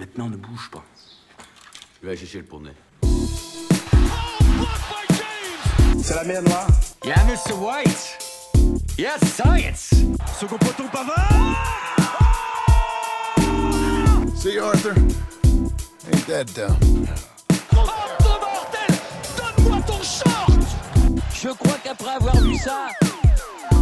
Maintenant, 0.00 0.30
ne 0.30 0.36
bouge 0.36 0.70
pas. 0.72 0.82
Je 2.02 2.08
vais 2.08 2.16
chercher 2.16 2.38
le 2.38 2.44
poney. 2.44 2.72
C'est 6.02 6.14
la 6.14 6.24
mer 6.24 6.42
noire. 6.42 6.68
Yeah, 7.04 7.22
Mr. 7.24 7.52
White. 7.52 8.18
Yes, 8.96 9.20
science. 9.34 9.90
Second 10.40 10.56
poteau 10.56 10.84
Pavard. 10.90 11.28
See, 14.36 14.58
Arthur? 14.58 14.94
Ain't 16.10 16.26
that 16.28 16.46
dumb? 16.54 16.78
Donne-moi 19.36 19.82
ton 19.86 20.02
short 20.02 20.62
Je 21.34 21.48
crois 21.50 21.76
qu'après 21.84 22.12
avoir 22.12 22.36
vu 22.38 22.56
ça, 22.56 22.88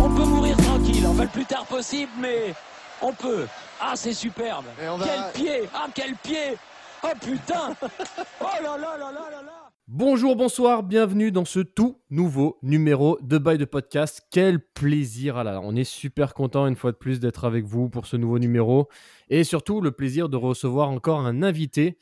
on 0.00 0.10
peut 0.10 0.24
mourir 0.24 0.56
tranquille. 0.56 1.06
Enfin, 1.06 1.22
le 1.22 1.28
plus 1.28 1.46
tard 1.46 1.64
possible, 1.66 2.10
mais 2.18 2.54
on 3.02 3.12
peut. 3.12 3.46
Ah, 3.80 3.94
c'est 3.96 4.12
superbe. 4.12 4.64
Et 4.82 4.88
on 4.88 4.96
va- 4.96 5.06
Quel 5.06 5.42
pied 5.44 5.68
Ah, 5.74 5.86
quel 5.94 6.14
pied 6.16 6.56
Oh 7.04 7.08
putain 7.20 7.76
Oh 8.40 8.44
là 8.62 8.76
là 8.76 8.96
là 8.98 9.12
là 9.12 9.30
là 9.30 9.42
là 9.42 9.52
Bonjour, 9.90 10.36
bonsoir, 10.36 10.82
bienvenue 10.82 11.32
dans 11.32 11.46
ce 11.46 11.60
tout 11.60 11.98
nouveau 12.10 12.58
numéro 12.62 13.18
de 13.22 13.38
Bail 13.38 13.56
de 13.56 13.64
Podcast. 13.64 14.20
Quel 14.30 14.60
plaisir, 14.60 15.38
ah 15.38 15.44
là 15.44 15.52
là, 15.52 15.60
on 15.62 15.74
est 15.76 15.84
super 15.84 16.34
content 16.34 16.66
une 16.66 16.76
fois 16.76 16.92
de 16.92 16.96
plus 16.98 17.20
d'être 17.20 17.46
avec 17.46 17.64
vous 17.64 17.88
pour 17.88 18.06
ce 18.06 18.16
nouveau 18.18 18.38
numéro 18.38 18.88
et 19.30 19.44
surtout 19.44 19.80
le 19.80 19.90
plaisir 19.92 20.28
de 20.28 20.36
recevoir 20.36 20.90
encore 20.90 21.20
un 21.20 21.42
invité. 21.42 21.96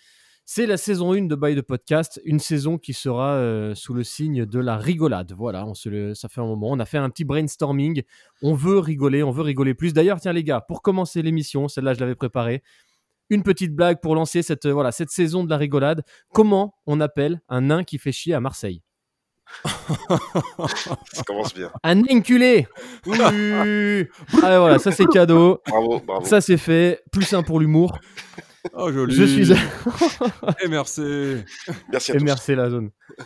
C'est 0.49 0.67
la 0.67 0.77
saison 0.77 1.13
1 1.13 1.23
de 1.23 1.35
Bail 1.35 1.57
de 1.57 1.61
Podcast, 1.61 2.21
une 2.25 2.39
saison 2.39 2.79
qui 2.79 2.93
sera 2.93 3.33
euh, 3.33 3.75
sous 3.75 3.93
le 3.95 4.05
signe 4.05 4.47
de 4.47 4.61
la 4.61 4.77
rigolade. 4.77 5.33
Voilà, 5.37 5.67
on 5.67 5.75
se 5.75 5.89
le- 5.89 6.15
ça 6.15 6.29
fait 6.29 6.41
un 6.41 6.47
moment, 6.47 6.69
on 6.71 6.79
a 6.79 6.85
fait 6.85 6.99
un 6.99 7.11
petit 7.11 7.25
brainstorming, 7.25 8.05
on 8.43 8.55
veut 8.55 8.79
rigoler, 8.79 9.25
on 9.25 9.33
veut 9.33 9.43
rigoler 9.43 9.75
plus. 9.75 9.93
D'ailleurs, 9.93 10.21
tiens 10.21 10.33
les 10.33 10.45
gars, 10.45 10.61
pour 10.61 10.83
commencer 10.83 11.21
l'émission, 11.21 11.67
celle-là 11.67 11.95
je 11.95 11.99
l'avais 12.01 12.15
préparée, 12.15 12.63
une 13.29 13.43
petite 13.43 13.75
blague 13.75 14.01
pour 14.01 14.15
lancer 14.15 14.43
cette, 14.43 14.67
euh, 14.67 14.73
voilà, 14.73 14.93
cette 14.93 15.11
saison 15.11 15.43
de 15.43 15.51
la 15.51 15.57
rigolade. 15.57 16.05
Comment 16.33 16.77
on 16.87 17.01
appelle 17.01 17.41
un 17.49 17.63
nain 17.63 17.83
qui 17.83 17.99
fait 17.99 18.13
chier 18.13 18.33
à 18.35 18.39
Marseille? 18.41 18.83
Ça 21.13 21.23
commence 21.27 21.55
bien. 21.55 21.73
Un 21.83 22.03
inculé 22.09 22.69
Ah 23.07 24.59
voilà, 24.61 24.79
ça 24.79 24.91
c'est 24.93 25.07
cadeau. 25.07 25.61
Bravo, 25.67 26.01
bravo. 26.07 26.25
Ça 26.25 26.41
c'est 26.41 26.57
fait. 26.57 27.03
Plus 27.13 27.33
un 27.33 27.43
pour 27.43 27.59
l'humour. 27.61 27.99
Oh, 28.75 28.93
joli. 28.93 29.15
Je 29.15 29.25
suis. 29.25 29.53
Et 30.65 30.69
merci. 30.69 31.37
Merci 31.91 32.13
à 32.13 32.15
Et 32.15 32.19
tous. 32.19 32.25
merci 32.25 32.55
la 32.55 32.71
zone. 32.71 32.91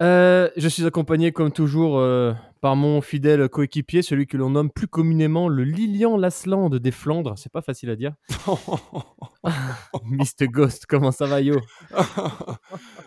Euh, 0.00 0.48
je 0.56 0.68
suis 0.68 0.86
accompagné 0.86 1.32
comme 1.32 1.50
toujours 1.50 1.98
euh, 1.98 2.32
par 2.60 2.76
mon 2.76 3.00
fidèle 3.00 3.48
coéquipier, 3.48 4.02
celui 4.02 4.28
que 4.28 4.36
l'on 4.36 4.50
nomme 4.50 4.70
plus 4.70 4.86
communément 4.86 5.48
le 5.48 5.64
Lilian 5.64 6.16
Lasland 6.16 6.70
des 6.70 6.92
Flandres. 6.92 7.34
C'est 7.36 7.50
pas 7.50 7.62
facile 7.62 7.90
à 7.90 7.96
dire. 7.96 8.12
Mr 10.04 10.46
Ghost, 10.46 10.86
comment 10.86 11.10
ça 11.10 11.26
va 11.26 11.40
yo? 11.40 11.56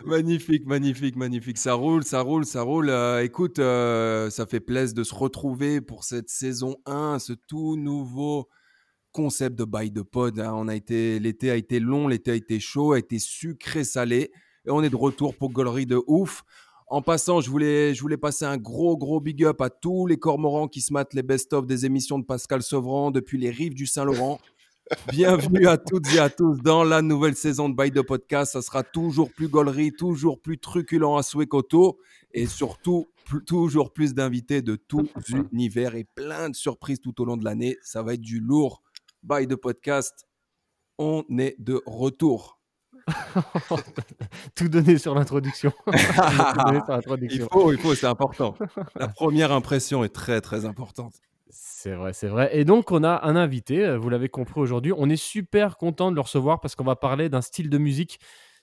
Magnifique, 0.04 0.66
magnifique, 0.66 1.16
magnifique. 1.16 1.56
Ça 1.56 1.72
roule, 1.72 2.04
ça 2.04 2.20
roule, 2.20 2.44
ça 2.44 2.60
roule. 2.60 2.90
Euh, 2.90 3.24
écoute, 3.24 3.58
euh, 3.58 4.28
ça 4.28 4.44
fait 4.44 4.60
plaisir 4.60 4.94
de 4.94 5.02
se 5.02 5.14
retrouver 5.14 5.80
pour 5.80 6.04
cette 6.04 6.28
saison 6.28 6.76
1, 6.84 7.18
ce 7.20 7.32
tout 7.32 7.76
nouveau 7.78 8.48
concept 9.12 9.56
de 9.58 9.64
bail 9.64 9.90
de 9.90 10.02
pod. 10.02 10.38
hein. 10.40 10.52
On 10.54 10.68
a 10.68 10.74
été, 10.74 11.18
l'été 11.18 11.50
a 11.50 11.56
été 11.56 11.78
long, 11.80 12.08
l'été 12.08 12.30
a 12.30 12.34
été 12.34 12.58
chaud, 12.60 12.92
a 12.92 12.98
été 12.98 13.18
sucré, 13.18 13.84
salé. 13.84 14.30
Et 14.66 14.70
on 14.70 14.82
est 14.82 14.90
de 14.90 14.96
retour 14.96 15.34
pour 15.36 15.50
Gollery 15.50 15.86
de 15.86 16.00
ouf. 16.06 16.42
En 16.86 17.00
passant, 17.02 17.40
je 17.40 17.48
voulais, 17.50 17.94
je 17.94 18.02
voulais 18.02 18.16
passer 18.18 18.44
un 18.44 18.58
gros, 18.58 18.96
gros 18.98 19.20
big 19.20 19.44
up 19.44 19.60
à 19.62 19.70
tous 19.70 20.06
les 20.06 20.18
cormorans 20.18 20.68
qui 20.68 20.80
se 20.82 20.92
matent 20.92 21.14
les 21.14 21.22
best-of 21.22 21.66
des 21.66 21.86
émissions 21.86 22.18
de 22.18 22.24
Pascal 22.24 22.62
Sevran 22.62 23.10
depuis 23.10 23.38
les 23.38 23.50
rives 23.50 23.74
du 23.74 23.86
Saint-Laurent. 23.86 24.38
Bienvenue 25.10 25.66
à 25.68 25.78
toutes 25.78 26.12
et 26.14 26.18
à 26.18 26.28
tous 26.28 26.58
dans 26.60 26.84
la 26.84 27.00
nouvelle 27.00 27.34
saison 27.34 27.68
de 27.70 27.74
Bail 27.74 27.92
de 27.92 28.02
Podcast. 28.02 28.52
Ça 28.52 28.62
sera 28.62 28.82
toujours 28.82 29.30
plus 29.32 29.48
gaulerie, 29.48 29.92
toujours 29.92 30.38
plus 30.40 30.58
truculent 30.58 31.16
à 31.16 31.22
souhait 31.22 31.46
qu'auto 31.46 31.98
et 32.34 32.46
surtout 32.46 33.06
plus- 33.24 33.42
toujours 33.44 33.92
plus 33.92 34.12
d'invités 34.12 34.60
de 34.60 34.76
tous 34.76 35.08
univers 35.52 35.94
et 35.94 36.04
plein 36.04 36.50
de 36.50 36.54
surprises 36.54 37.00
tout 37.00 37.18
au 37.22 37.24
long 37.24 37.38
de 37.38 37.44
l'année. 37.44 37.78
Ça 37.82 38.02
va 38.02 38.14
être 38.14 38.20
du 38.20 38.38
lourd. 38.40 38.82
Bail 39.22 39.46
de 39.46 39.54
Podcast, 39.54 40.26
on 40.98 41.24
est 41.38 41.56
de 41.58 41.82
retour. 41.86 42.60
Tout 44.54 44.68
donné 44.68 44.98
sur 44.98 45.14
l'introduction. 45.14 45.72
Il 45.92 47.48
faut, 47.50 47.72
il 47.72 47.78
faut, 47.78 47.94
c'est 47.94 48.06
important. 48.06 48.54
La 48.96 49.08
première 49.08 49.52
impression 49.52 50.04
est 50.04 50.14
très, 50.14 50.40
très 50.40 50.64
importante. 50.64 51.14
C'est 51.50 51.94
vrai, 51.94 52.12
c'est 52.12 52.28
vrai. 52.28 52.50
Et 52.56 52.64
donc, 52.64 52.92
on 52.92 53.04
a 53.04 53.26
un 53.26 53.36
invité, 53.36 53.84
euh, 53.84 53.98
vous 53.98 54.08
l'avez 54.08 54.28
compris 54.28 54.60
aujourd'hui. 54.60 54.92
On 54.96 55.10
est 55.10 55.16
super 55.16 55.76
content 55.76 56.10
de 56.10 56.16
le 56.16 56.22
recevoir 56.22 56.60
parce 56.60 56.74
qu'on 56.76 56.84
va 56.84 56.96
parler 56.96 57.28
d'un 57.28 57.42
style 57.42 57.68
de 57.68 57.78
musique 57.78 58.20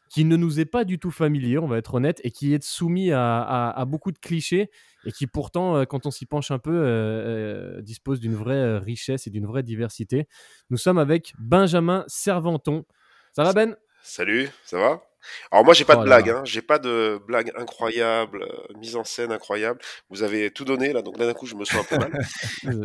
qui 0.09 0.25
ne 0.25 0.35
nous 0.35 0.59
est 0.59 0.65
pas 0.65 0.83
du 0.83 0.99
tout 0.99 1.11
familier, 1.11 1.59
on 1.59 1.67
va 1.67 1.77
être 1.77 1.93
honnête, 1.93 2.19
et 2.23 2.31
qui 2.31 2.53
est 2.53 2.63
soumis 2.63 3.11
à, 3.11 3.83
beaucoup 3.87 4.11
de 4.11 4.17
clichés 4.17 4.69
et 5.05 5.11
qui 5.11 5.27
pourtant, 5.27 5.77
euh, 5.77 5.85
quand 5.85 6.05
on 6.05 6.11
s'y 6.11 6.25
penche 6.25 6.51
un 6.51 6.59
peu, 6.59 6.71
euh, 6.71 7.77
euh, 7.77 7.81
dispose 7.81 8.19
d'une 8.19 8.35
vraie 8.35 8.79
richesse 8.79 9.27
et 9.27 9.29
d'une 9.29 9.45
vraie 9.45 9.63
diversité. 9.63 10.27
Nous 10.69 10.77
sommes 10.77 10.97
avec 10.97 11.33
Benjamin 11.39 12.03
Serventon. 12.07 12.85
Ça 13.33 13.43
va 13.43 13.53
Ben? 13.53 13.77
Salut, 14.03 14.49
ça 14.65 14.77
va? 14.77 15.08
Alors 15.51 15.65
moi 15.65 15.73
j'ai 15.73 15.85
pas 15.85 15.95
Oh 15.97 16.03
de 16.03 16.09
là 16.09 16.21
blague, 16.21 16.35
hein. 16.37 16.41
j'ai 16.45 16.61
pas 16.61 16.79
de 16.79 17.19
blague 17.27 17.51
incroyable, 17.57 18.43
euh, 18.43 18.73
mise 18.77 18.95
en 18.95 19.03
scène 19.03 19.31
incroyable. 19.31 19.79
Vous 20.09 20.23
avez 20.23 20.51
tout 20.51 20.65
donné 20.65 20.93
là, 20.93 21.01
donc 21.01 21.17
d'un 21.17 21.33
coup 21.33 21.45
je 21.45 21.55
me 21.55 21.65
sens 21.65 21.81
un 21.81 21.83
peu 21.83 21.97
mal. 21.97 22.11
Euh, 22.65 22.83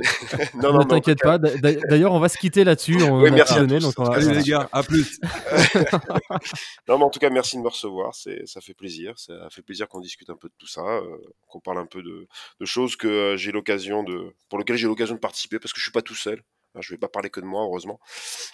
non, 0.54 0.78
Ne 0.78 0.84
t'inquiète 0.84 1.18
pas. 1.20 1.38
D'a- 1.38 1.56
d'a- 1.56 1.80
D'ailleurs, 1.88 2.12
on 2.12 2.20
va 2.20 2.28
se 2.28 2.38
quitter 2.38 2.62
là-dessus. 2.64 3.02
On 3.02 3.20
Oui, 3.22 3.30
merci 3.30 3.54
donné, 3.56 3.78
tous. 3.78 3.84
donc 3.86 3.94
on 3.98 4.04
va- 4.04 4.14
Allez 4.16 4.32
les 4.34 4.42
gars, 4.42 4.68
à 4.72 4.82
plus. 4.82 5.18
Non 6.88 6.98
mais 6.98 7.04
en 7.04 7.10
tout 7.10 7.18
cas 7.18 7.30
merci 7.30 7.56
de 7.56 7.62
me 7.62 7.68
recevoir, 7.68 8.14
c'est 8.14 8.46
ça 8.46 8.60
fait 8.60 8.74
plaisir, 8.74 9.14
ça 9.18 9.48
fait 9.50 9.62
plaisir 9.62 9.88
qu'on 9.88 10.00
discute 10.00 10.30
un 10.30 10.36
peu 10.36 10.48
de 10.48 10.54
tout 10.58 10.66
ça, 10.66 10.82
euh, 10.82 11.02
qu'on 11.48 11.60
parle 11.60 11.78
un 11.78 11.86
peu 11.86 12.02
de, 12.02 12.26
de 12.60 12.64
choses 12.66 12.96
que 12.96 13.08
euh, 13.08 13.36
j'ai 13.36 13.52
l'occasion 13.52 14.02
de, 14.02 14.34
pour 14.48 14.58
lesquelles 14.58 14.76
j'ai 14.76 14.86
l'occasion 14.86 15.14
de 15.14 15.20
participer 15.20 15.58
parce 15.58 15.72
que 15.72 15.78
je 15.78 15.84
suis 15.84 15.92
pas 15.92 16.02
tout 16.02 16.14
seul. 16.14 16.42
Hein, 16.74 16.80
je 16.82 16.92
vais 16.92 16.98
pas 16.98 17.08
parler 17.08 17.30
que 17.30 17.40
de 17.40 17.46
moi 17.46 17.62
heureusement, 17.62 18.00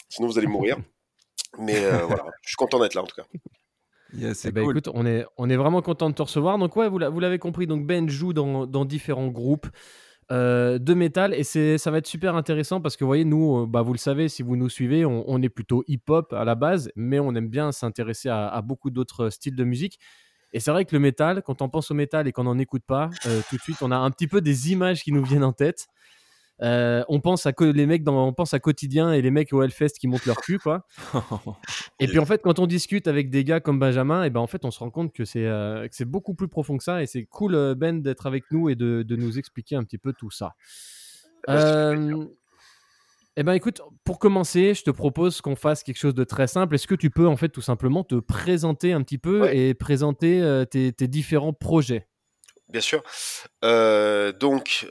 sinon 0.08 0.28
vous 0.28 0.38
allez 0.38 0.46
mourir. 0.46 0.76
Mais 1.58 1.84
euh, 1.84 2.04
voilà, 2.06 2.24
je 2.42 2.48
suis 2.50 2.56
content 2.56 2.78
d'être 2.78 2.94
là 2.94 3.02
en 3.02 3.06
tout 3.06 3.16
cas. 3.16 3.26
Eh 4.48 4.52
ben, 4.52 4.64
cool. 4.64 4.72
écoute, 4.78 4.90
on 4.94 5.06
est, 5.06 5.24
on 5.38 5.48
est 5.50 5.56
vraiment 5.56 5.82
content 5.82 6.10
de 6.10 6.14
te 6.14 6.22
recevoir. 6.22 6.58
Donc 6.58 6.74
ouais, 6.76 6.88
vous 6.88 6.98
l'a- 6.98 7.08
vous 7.10 7.20
l'avez 7.20 7.38
compris, 7.38 7.66
donc 7.66 7.86
Ben 7.86 8.08
joue 8.08 8.32
dans, 8.32 8.66
dans 8.66 8.84
différents 8.84 9.28
groupes 9.28 9.68
euh, 10.32 10.78
de 10.78 10.94
métal 10.94 11.34
et 11.34 11.42
c'est, 11.42 11.76
ça 11.78 11.90
va 11.90 11.98
être 11.98 12.06
super 12.06 12.36
intéressant 12.36 12.80
parce 12.80 12.96
que 12.96 13.04
vous 13.04 13.08
voyez, 13.08 13.24
nous, 13.24 13.62
euh, 13.62 13.66
bah, 13.66 13.82
vous 13.82 13.92
le 13.92 13.98
savez, 13.98 14.28
si 14.28 14.42
vous 14.42 14.56
nous 14.56 14.68
suivez, 14.68 15.04
on, 15.04 15.24
on 15.28 15.42
est 15.42 15.48
plutôt 15.48 15.84
hip-hop 15.88 16.32
à 16.32 16.44
la 16.44 16.54
base, 16.54 16.90
mais 16.96 17.18
on 17.18 17.34
aime 17.34 17.48
bien 17.48 17.72
s'intéresser 17.72 18.28
à, 18.28 18.48
à 18.48 18.62
beaucoup 18.62 18.90
d'autres 18.90 19.30
styles 19.30 19.56
de 19.56 19.64
musique. 19.64 19.98
Et 20.52 20.60
c'est 20.60 20.70
vrai 20.72 20.84
que 20.84 20.94
le 20.94 21.00
métal, 21.00 21.42
quand 21.42 21.62
on 21.62 21.68
pense 21.68 21.90
au 21.90 21.94
métal 21.94 22.26
et 22.28 22.32
qu'on 22.32 22.44
n'en 22.44 22.58
écoute 22.58 22.82
pas, 22.86 23.10
euh, 23.26 23.40
tout 23.48 23.56
de 23.56 23.60
suite, 23.62 23.78
on 23.82 23.90
a 23.92 23.96
un 23.96 24.10
petit 24.10 24.26
peu 24.28 24.40
des 24.40 24.72
images 24.72 25.02
qui 25.04 25.12
nous 25.12 25.24
viennent 25.24 25.44
en 25.44 25.52
tête. 25.52 25.86
Euh, 26.62 27.02
on 27.08 27.20
pense 27.20 27.46
à 27.46 27.52
les 27.60 27.86
mecs 27.86 28.04
dans, 28.04 28.26
on 28.26 28.32
pense 28.34 28.52
à 28.52 28.60
quotidien 28.60 29.12
et 29.12 29.22
les 29.22 29.30
mecs 29.30 29.52
au 29.52 29.62
Hellfest 29.62 29.92
qui 29.98 30.08
montent 30.08 30.26
leur 30.26 30.40
cul 30.40 30.58
quoi. 30.58 30.86
Et 32.00 32.06
puis 32.06 32.18
en 32.18 32.26
fait, 32.26 32.42
quand 32.42 32.58
on 32.58 32.66
discute 32.66 33.08
avec 33.08 33.30
des 33.30 33.44
gars 33.44 33.60
comme 33.60 33.78
Benjamin, 33.78 34.24
et 34.24 34.30
ben 34.30 34.40
en 34.40 34.46
fait, 34.46 34.64
on 34.64 34.70
se 34.70 34.78
rend 34.78 34.90
compte 34.90 35.12
que 35.12 35.24
c'est 35.24 35.46
euh, 35.46 35.86
c'est 35.90 36.04
beaucoup 36.04 36.34
plus 36.34 36.48
profond 36.48 36.76
que 36.76 36.84
ça. 36.84 37.02
Et 37.02 37.06
c'est 37.06 37.24
cool 37.24 37.54
euh, 37.54 37.74
Ben 37.74 38.02
d'être 38.02 38.26
avec 38.26 38.44
nous 38.50 38.68
et 38.68 38.74
de, 38.74 39.02
de 39.02 39.16
nous 39.16 39.38
expliquer 39.38 39.76
un 39.76 39.84
petit 39.84 39.98
peu 39.98 40.12
tout 40.12 40.30
ça. 40.30 40.54
Euh, 41.48 42.26
eh 43.36 43.42
ben 43.42 43.54
écoute, 43.54 43.80
pour 44.04 44.18
commencer, 44.18 44.74
je 44.74 44.82
te 44.82 44.90
propose 44.90 45.40
qu'on 45.40 45.56
fasse 45.56 45.82
quelque 45.82 45.98
chose 45.98 46.14
de 46.14 46.24
très 46.24 46.46
simple. 46.46 46.74
Est-ce 46.74 46.86
que 46.86 46.94
tu 46.94 47.08
peux 47.08 47.26
en 47.26 47.36
fait 47.36 47.48
tout 47.48 47.62
simplement 47.62 48.04
te 48.04 48.16
présenter 48.16 48.92
un 48.92 49.02
petit 49.02 49.18
peu 49.18 49.42
Ouais. 49.42 49.56
et 49.56 49.74
présenter 49.74 50.64
tes, 50.70 50.92
tes 50.92 51.08
différents 51.08 51.54
projets? 51.54 52.06
Bien 52.68 52.82
sûr. 52.82 53.02
Donc, 53.62 54.86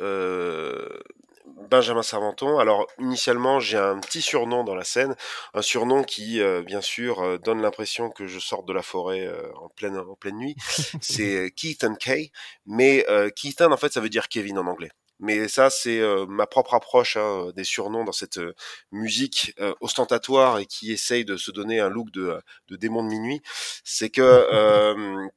Benjamin 1.70 2.04
Serventon. 2.04 2.60
Alors, 2.60 2.88
initialement, 3.00 3.60
j'ai 3.60 3.78
un 3.78 4.00
petit 4.00 4.22
surnom 4.22 4.64
dans 4.64 4.76
la 4.76 4.84
scène, 4.84 5.16
un 5.54 5.62
surnom 5.62 6.04
qui, 6.04 6.42
euh, 6.42 6.62
bien 6.64 6.82
sûr, 6.82 7.22
euh, 7.22 7.38
donne 7.38 7.62
l'impression 7.62 8.10
que 8.10 8.28
je 8.28 8.40
sors 8.40 8.64
de 8.64 8.74
la 8.74 8.82
forêt 8.82 9.26
euh, 9.26 9.52
en 9.56 9.70
pleine 9.70 9.98
en 9.98 10.16
pleine 10.16 10.38
nuit. 10.38 10.56
C'est 11.02 11.36
euh, 11.36 11.50
Keithan 11.50 11.96
Kay, 11.96 12.32
mais 12.66 13.06
euh, 13.10 13.30
Keithan, 13.30 13.72
en 13.72 13.78
fait, 13.78 13.94
ça 13.94 14.02
veut 14.02 14.10
dire 14.10 14.30
Kevin 14.30 14.58
en 14.60 14.68
anglais. 14.68 14.92
Mais 15.22 15.50
ça, 15.50 15.70
c'est 15.70 16.00
euh, 16.00 16.26
ma 16.28 16.48
propre 16.48 16.74
approche 16.76 17.18
hein, 17.18 17.52
des 17.54 17.66
surnoms 17.66 18.06
dans 18.06 18.14
cette 18.14 18.38
euh, 18.38 18.54
musique 18.94 19.54
euh, 19.60 19.74
ostentatoire 19.82 20.60
et 20.60 20.66
qui 20.66 20.94
essaye 20.94 21.26
de 21.26 21.36
se 21.36 21.52
donner 21.52 21.82
un 21.82 21.90
look 21.90 22.10
de, 22.12 22.40
de 22.70 22.76
démon 22.78 23.04
de 23.04 23.10
minuit. 23.10 23.42
C'est 23.84 24.10
que 24.10 24.22
euh, 24.54 25.28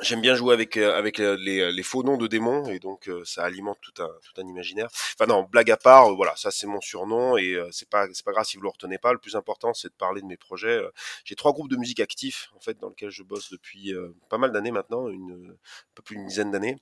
J'aime 0.00 0.20
bien 0.20 0.34
jouer 0.34 0.52
avec 0.54 0.76
euh, 0.76 0.98
avec 0.98 1.20
euh, 1.20 1.36
les, 1.38 1.70
les 1.70 1.82
faux 1.84 2.02
noms 2.02 2.16
de 2.16 2.26
démons 2.26 2.66
et 2.68 2.80
donc 2.80 3.08
euh, 3.08 3.22
ça 3.24 3.44
alimente 3.44 3.78
tout 3.80 4.02
un 4.02 4.08
tout 4.24 4.40
un 4.40 4.46
imaginaire. 4.48 4.88
Enfin 4.92 5.26
non, 5.26 5.44
blague 5.44 5.70
à 5.70 5.76
part, 5.76 6.08
euh, 6.10 6.14
voilà, 6.16 6.34
ça 6.36 6.50
c'est 6.50 6.66
mon 6.66 6.80
surnom 6.80 7.36
et 7.36 7.54
euh, 7.54 7.68
c'est 7.70 7.88
pas 7.88 8.08
c'est 8.12 8.24
pas 8.24 8.32
grave 8.32 8.44
si 8.44 8.56
vous 8.56 8.64
le 8.64 8.70
retenez 8.70 8.98
pas. 8.98 9.12
Le 9.12 9.20
plus 9.20 9.36
important 9.36 9.72
c'est 9.72 9.88
de 9.88 9.94
parler 9.94 10.20
de 10.20 10.26
mes 10.26 10.36
projets. 10.36 10.78
Euh, 10.78 10.90
J'ai 11.24 11.36
trois 11.36 11.52
groupes 11.52 11.70
de 11.70 11.76
musique 11.76 12.00
actifs 12.00 12.50
en 12.56 12.60
fait 12.60 12.76
dans 12.80 12.88
lesquels 12.88 13.10
je 13.10 13.22
bosse 13.22 13.50
depuis 13.50 13.94
euh, 13.94 14.12
pas 14.28 14.38
mal 14.38 14.50
d'années 14.50 14.72
maintenant, 14.72 15.08
une 15.08 15.52
un 15.52 15.94
peu 15.94 16.02
plus 16.02 16.16
d'une 16.16 16.26
dizaine 16.26 16.50
d'années. 16.50 16.76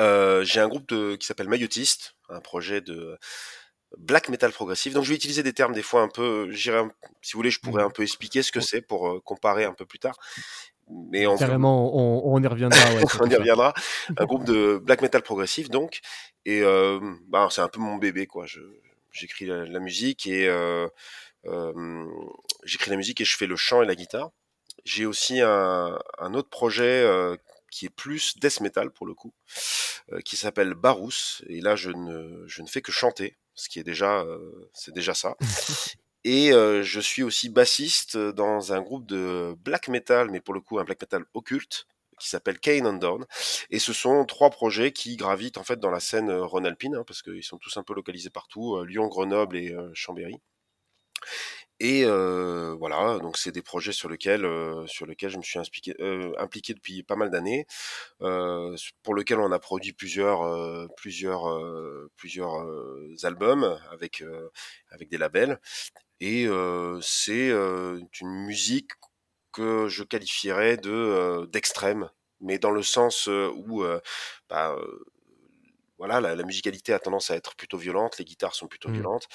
Euh, 0.00 0.44
J'ai 0.44 0.60
un 0.60 0.68
groupe 0.68 0.88
de, 0.88 1.16
qui 1.16 1.26
s'appelle 1.26 1.48
Maillotiste, 1.48 2.14
un 2.28 2.40
projet 2.40 2.80
de 2.80 3.18
black 3.98 4.28
metal 4.28 4.52
progressif. 4.52 4.94
Donc 4.94 5.04
je 5.04 5.10
vais 5.10 5.16
utiliser 5.16 5.42
des 5.42 5.52
termes 5.52 5.74
des 5.74 5.82
fois 5.82 6.02
un 6.02 6.08
peu, 6.08 6.50
j'irai, 6.52 6.82
si 7.22 7.32
vous 7.34 7.38
voulez, 7.38 7.50
je 7.50 7.60
pourrais 7.60 7.82
Mmh. 7.82 7.86
un 7.86 7.90
peu 7.90 8.02
expliquer 8.02 8.42
ce 8.42 8.52
que 8.52 8.60
c'est 8.60 8.82
pour 8.82 9.08
euh, 9.08 9.20
comparer 9.20 9.64
un 9.64 9.74
peu 9.74 9.86
plus 9.86 9.98
tard. 9.98 10.16
Mais 10.90 11.26
on 11.26 11.36
Carrément, 11.36 11.94
on, 11.96 12.34
on 12.34 12.42
y 12.42 12.46
reviendra. 12.46 12.78
Ouais, 12.94 13.02
on 13.20 13.26
y 13.28 13.36
reviendra. 13.36 13.74
Un 14.16 14.24
groupe 14.24 14.44
de 14.44 14.78
black 14.78 15.02
metal 15.02 15.22
progressif, 15.22 15.70
donc. 15.70 16.00
Et 16.44 16.62
euh, 16.62 17.00
bah, 17.28 17.48
c'est 17.50 17.60
un 17.60 17.68
peu 17.68 17.80
mon 17.80 17.96
bébé, 17.96 18.26
quoi. 18.26 18.46
J'écris 19.12 19.46
la, 19.46 19.64
la 19.64 19.80
musique 19.80 20.26
et 20.26 20.48
euh, 20.48 20.88
euh, 21.46 22.06
j'écris 22.64 22.90
la 22.90 22.96
musique 22.96 23.20
et 23.20 23.24
je 23.24 23.36
fais 23.36 23.46
le 23.46 23.56
chant 23.56 23.82
et 23.82 23.86
la 23.86 23.94
guitare. 23.94 24.30
J'ai 24.84 25.04
aussi 25.06 25.40
un, 25.40 25.98
un 26.18 26.34
autre 26.34 26.48
projet 26.48 27.06
qui 27.70 27.86
est 27.86 27.90
plus 27.90 28.38
death 28.38 28.60
metal 28.60 28.90
pour 28.90 29.06
le 29.06 29.14
coup, 29.14 29.34
qui 30.24 30.36
s'appelle 30.36 30.74
Barous. 30.74 31.42
Et 31.48 31.60
là, 31.60 31.76
je 31.76 31.90
ne, 31.90 32.46
je 32.46 32.62
ne 32.62 32.66
fais 32.66 32.80
que 32.80 32.90
chanter, 32.90 33.36
ce 33.54 33.68
qui 33.68 33.78
est 33.78 33.84
déjà, 33.84 34.24
c'est 34.72 34.94
déjà 34.94 35.12
ça. 35.12 35.36
Et 36.24 36.50
je 36.52 37.00
suis 37.00 37.22
aussi 37.22 37.48
bassiste 37.48 38.16
dans 38.16 38.72
un 38.72 38.80
groupe 38.80 39.06
de 39.06 39.54
black 39.64 39.88
metal, 39.88 40.30
mais 40.30 40.40
pour 40.40 40.54
le 40.54 40.60
coup 40.60 40.78
un 40.78 40.84
black 40.84 41.00
metal 41.00 41.24
occulte, 41.34 41.86
qui 42.18 42.28
s'appelle 42.28 42.60
Kane 42.60 42.86
and. 42.86 43.24
Et 43.70 43.78
ce 43.78 43.92
sont 43.92 44.26
trois 44.26 44.50
projets 44.50 44.92
qui 44.92 45.16
gravitent 45.16 45.56
en 45.58 45.64
fait 45.64 45.80
dans 45.80 45.90
la 45.90 46.00
scène 46.00 46.30
rhône-alpine, 46.30 46.96
hein, 46.96 47.04
parce 47.06 47.22
qu'ils 47.22 47.42
sont 47.42 47.58
tous 47.58 47.76
un 47.78 47.82
peu 47.82 47.94
localisés 47.94 48.30
partout, 48.30 48.82
Lyon, 48.84 49.06
Grenoble 49.06 49.56
et 49.56 49.74
Chambéry. 49.94 50.36
Et 51.82 52.04
euh, 52.04 52.76
voilà, 52.78 53.18
donc 53.20 53.38
c'est 53.38 53.52
des 53.52 53.62
projets 53.62 53.92
sur 53.92 54.10
lesquels, 54.10 54.44
euh, 54.44 54.86
sur 54.86 55.06
lesquels 55.06 55.30
je 55.30 55.38
me 55.38 55.42
suis 55.42 55.58
impliqué, 55.58 55.94
euh, 56.00 56.30
impliqué 56.38 56.74
depuis 56.74 57.02
pas 57.02 57.16
mal 57.16 57.30
d'années, 57.30 57.66
pour 59.02 59.14
lesquels 59.14 59.40
on 59.40 59.50
a 59.50 59.58
produit 59.58 59.94
plusieurs, 59.94 60.88
plusieurs, 60.96 61.58
plusieurs 62.16 62.66
albums 63.24 63.78
avec, 63.90 64.22
avec 64.90 65.08
des 65.08 65.18
labels. 65.18 65.58
Et 66.20 66.46
c'est 67.02 67.48
une 67.50 68.44
musique 68.46 68.90
que 69.52 69.88
je 69.88 70.04
qualifierais 70.04 70.76
de 70.76 71.46
d'extrême, 71.46 72.10
mais 72.40 72.58
dans 72.58 72.70
le 72.70 72.82
sens 72.82 73.26
où 73.28 73.84
bah, 74.50 74.76
voilà, 76.00 76.20
la, 76.20 76.34
la 76.36 76.44
musicalité 76.44 76.92
a 76.94 77.00
tendance 77.00 77.30
à 77.30 77.36
être 77.36 77.56
plutôt 77.56 77.78
violente, 77.78 78.18
les 78.18 78.26
guitares 78.26 78.56
sont 78.56 78.68
plutôt 78.68 78.88
Mm. 78.88 78.90
violentes, 78.90 79.28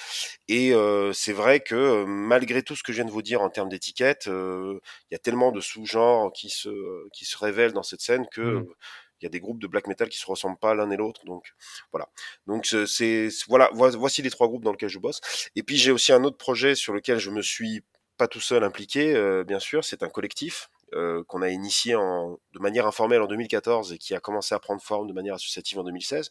et 0.48 0.72
euh, 0.74 1.12
c'est 1.12 1.32
vrai 1.32 1.60
que 1.60 2.04
malgré 2.06 2.62
tout 2.62 2.76
ce 2.76 2.82
que 2.82 2.92
je 2.92 2.98
viens 2.98 3.04
de 3.06 3.10
vous 3.10 3.22
dire 3.22 3.42
en 3.42 3.50
termes 3.50 3.68
d'étiquette, 3.68 4.28
euh, 4.28 4.80
il 5.10 5.14
y 5.14 5.16
a 5.16 5.18
tellement 5.18 5.52
de 5.52 5.60
sous-genres 5.60 6.32
qui 6.32 6.50
se 6.50 6.70
qui 7.12 7.24
se 7.24 7.38
révèlent 7.38 7.72
dans 7.72 7.82
cette 7.82 8.00
scène 8.00 8.26
que 8.30 8.40
Mm. 8.42 8.66
euh, 8.70 8.74
il 9.20 9.24
y 9.24 9.26
a 9.26 9.30
des 9.30 9.40
groupes 9.40 9.60
de 9.60 9.66
black 9.66 9.86
metal 9.86 10.08
qui 10.10 10.18
se 10.18 10.26
ressemblent 10.26 10.58
pas 10.58 10.74
l'un 10.74 10.90
et 10.90 10.96
l'autre, 10.96 11.24
donc 11.24 11.52
voilà. 11.92 12.08
Donc 12.46 12.66
c'est 12.66 13.28
voilà, 13.48 13.70
vo- 13.72 13.90
voici 13.98 14.22
les 14.22 14.30
trois 14.30 14.46
groupes 14.48 14.64
dans 14.64 14.72
lesquels 14.72 14.90
je 14.90 14.98
bosse. 14.98 15.20
Et 15.56 15.62
puis 15.62 15.76
j'ai 15.76 15.90
aussi 15.90 16.12
un 16.12 16.22
autre 16.24 16.36
projet 16.36 16.74
sur 16.74 16.92
lequel 16.92 17.18
je 17.18 17.30
me 17.30 17.42
suis 17.42 17.82
pas 18.18 18.28
tout 18.28 18.40
seul 18.40 18.64
impliqué, 18.64 19.14
euh, 19.14 19.44
bien 19.44 19.58
sûr, 19.60 19.84
c'est 19.84 20.02
un 20.02 20.08
collectif 20.08 20.68
euh, 20.92 21.24
qu'on 21.24 21.42
a 21.42 21.48
initié 21.48 21.94
de 21.94 22.58
manière 22.60 22.86
informelle 22.86 23.20
en 23.20 23.26
2014 23.26 23.92
et 23.92 23.98
qui 23.98 24.14
a 24.14 24.20
commencé 24.20 24.54
à 24.54 24.60
prendre 24.60 24.80
forme 24.80 25.08
de 25.08 25.12
manière 25.12 25.34
associative 25.34 25.80
en 25.80 25.84
2016, 25.84 26.30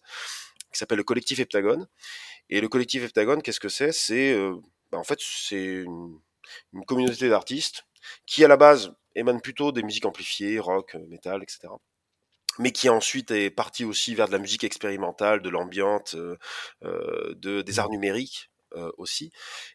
qui 0.71 0.79
s'appelle 0.79 0.97
le 0.97 1.03
collectif 1.03 1.39
Heptagone. 1.39 1.87
Et 2.49 2.61
le 2.61 2.69
collectif 2.69 3.03
Heptagone, 3.03 3.41
qu'est-ce 3.41 3.59
que 3.59 3.69
c'est? 3.69 3.91
C'est 3.91 4.33
euh, 4.33 4.55
bah, 4.91 4.97
en 4.97 5.03
fait 5.03 5.19
c'est 5.19 5.83
une, 5.83 6.19
communauté 6.87 7.27
d'artistes 7.27 7.85
qui 8.25 8.45
à 8.45 8.47
la 8.47 8.55
base 8.55 8.93
émane 9.15 9.41
plutôt 9.41 9.73
des 9.73 9.83
musiques 9.83 10.05
amplifiées, 10.05 10.59
rock, 10.59 10.95
euh, 10.95 11.05
metal, 11.07 11.43
etc 11.43 11.73
mais 12.57 12.71
qui 12.71 12.87
ensuite 12.87 13.31
est 13.31 13.49
parti 13.49 13.83
aussi 13.83 14.15
vers 14.15 14.27
de 14.27 14.31
la 14.31 14.39
musique 14.39 14.63
expérimentale, 14.63 15.41
de 15.41 15.49
l'ambiante, 15.49 16.15
euh, 16.15 17.35
de, 17.35 17.61
des 17.61 17.79
arts 17.79 17.89
numériques 17.89 18.49
aussi, 18.97 19.29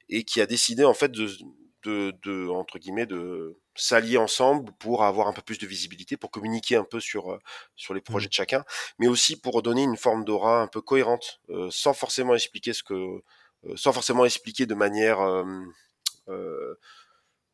et 0.09 0.25
qui 0.25 0.41
a 0.41 0.47
décidé 0.47 0.82
en 0.85 0.94
fait 0.94 1.12
de 1.12 2.49
entre 2.49 2.79
guillemets 2.79 3.05
de 3.05 3.61
s'allier 3.75 4.19
ensemble 4.19 4.72
pour 4.78 5.05
avoir 5.05 5.28
un 5.28 5.32
peu 5.32 5.43
plus 5.43 5.58
de 5.58 5.67
visibilité, 5.67 6.17
pour 6.17 6.31
communiquer 6.31 6.76
un 6.76 6.84
peu 6.84 7.00
sur 7.00 7.32
euh, 7.32 7.38
sur 7.76 7.94
les 7.94 8.00
projets 8.00 8.28
de 8.28 8.32
chacun, 8.32 8.64
mais 8.99 9.08
aussi 9.08 9.40
pour 9.40 9.62
donner 9.62 9.82
une 9.82 9.96
forme 9.96 10.25
d'aura 10.25 10.61
un 10.62 10.67
peu 10.67 10.81
cohérente, 10.81 11.40
euh, 11.50 11.69
sans 11.70 11.94
forcément 11.94 12.34
expliquer 12.34 12.72
ce 12.72 12.82
que, 12.82 12.94
euh, 12.94 13.76
sans 13.76 13.93
forcément 13.93 14.25
expliquer 14.25 14.67
de 14.67 14.75
manière 14.75 15.20
euh, 16.28 16.75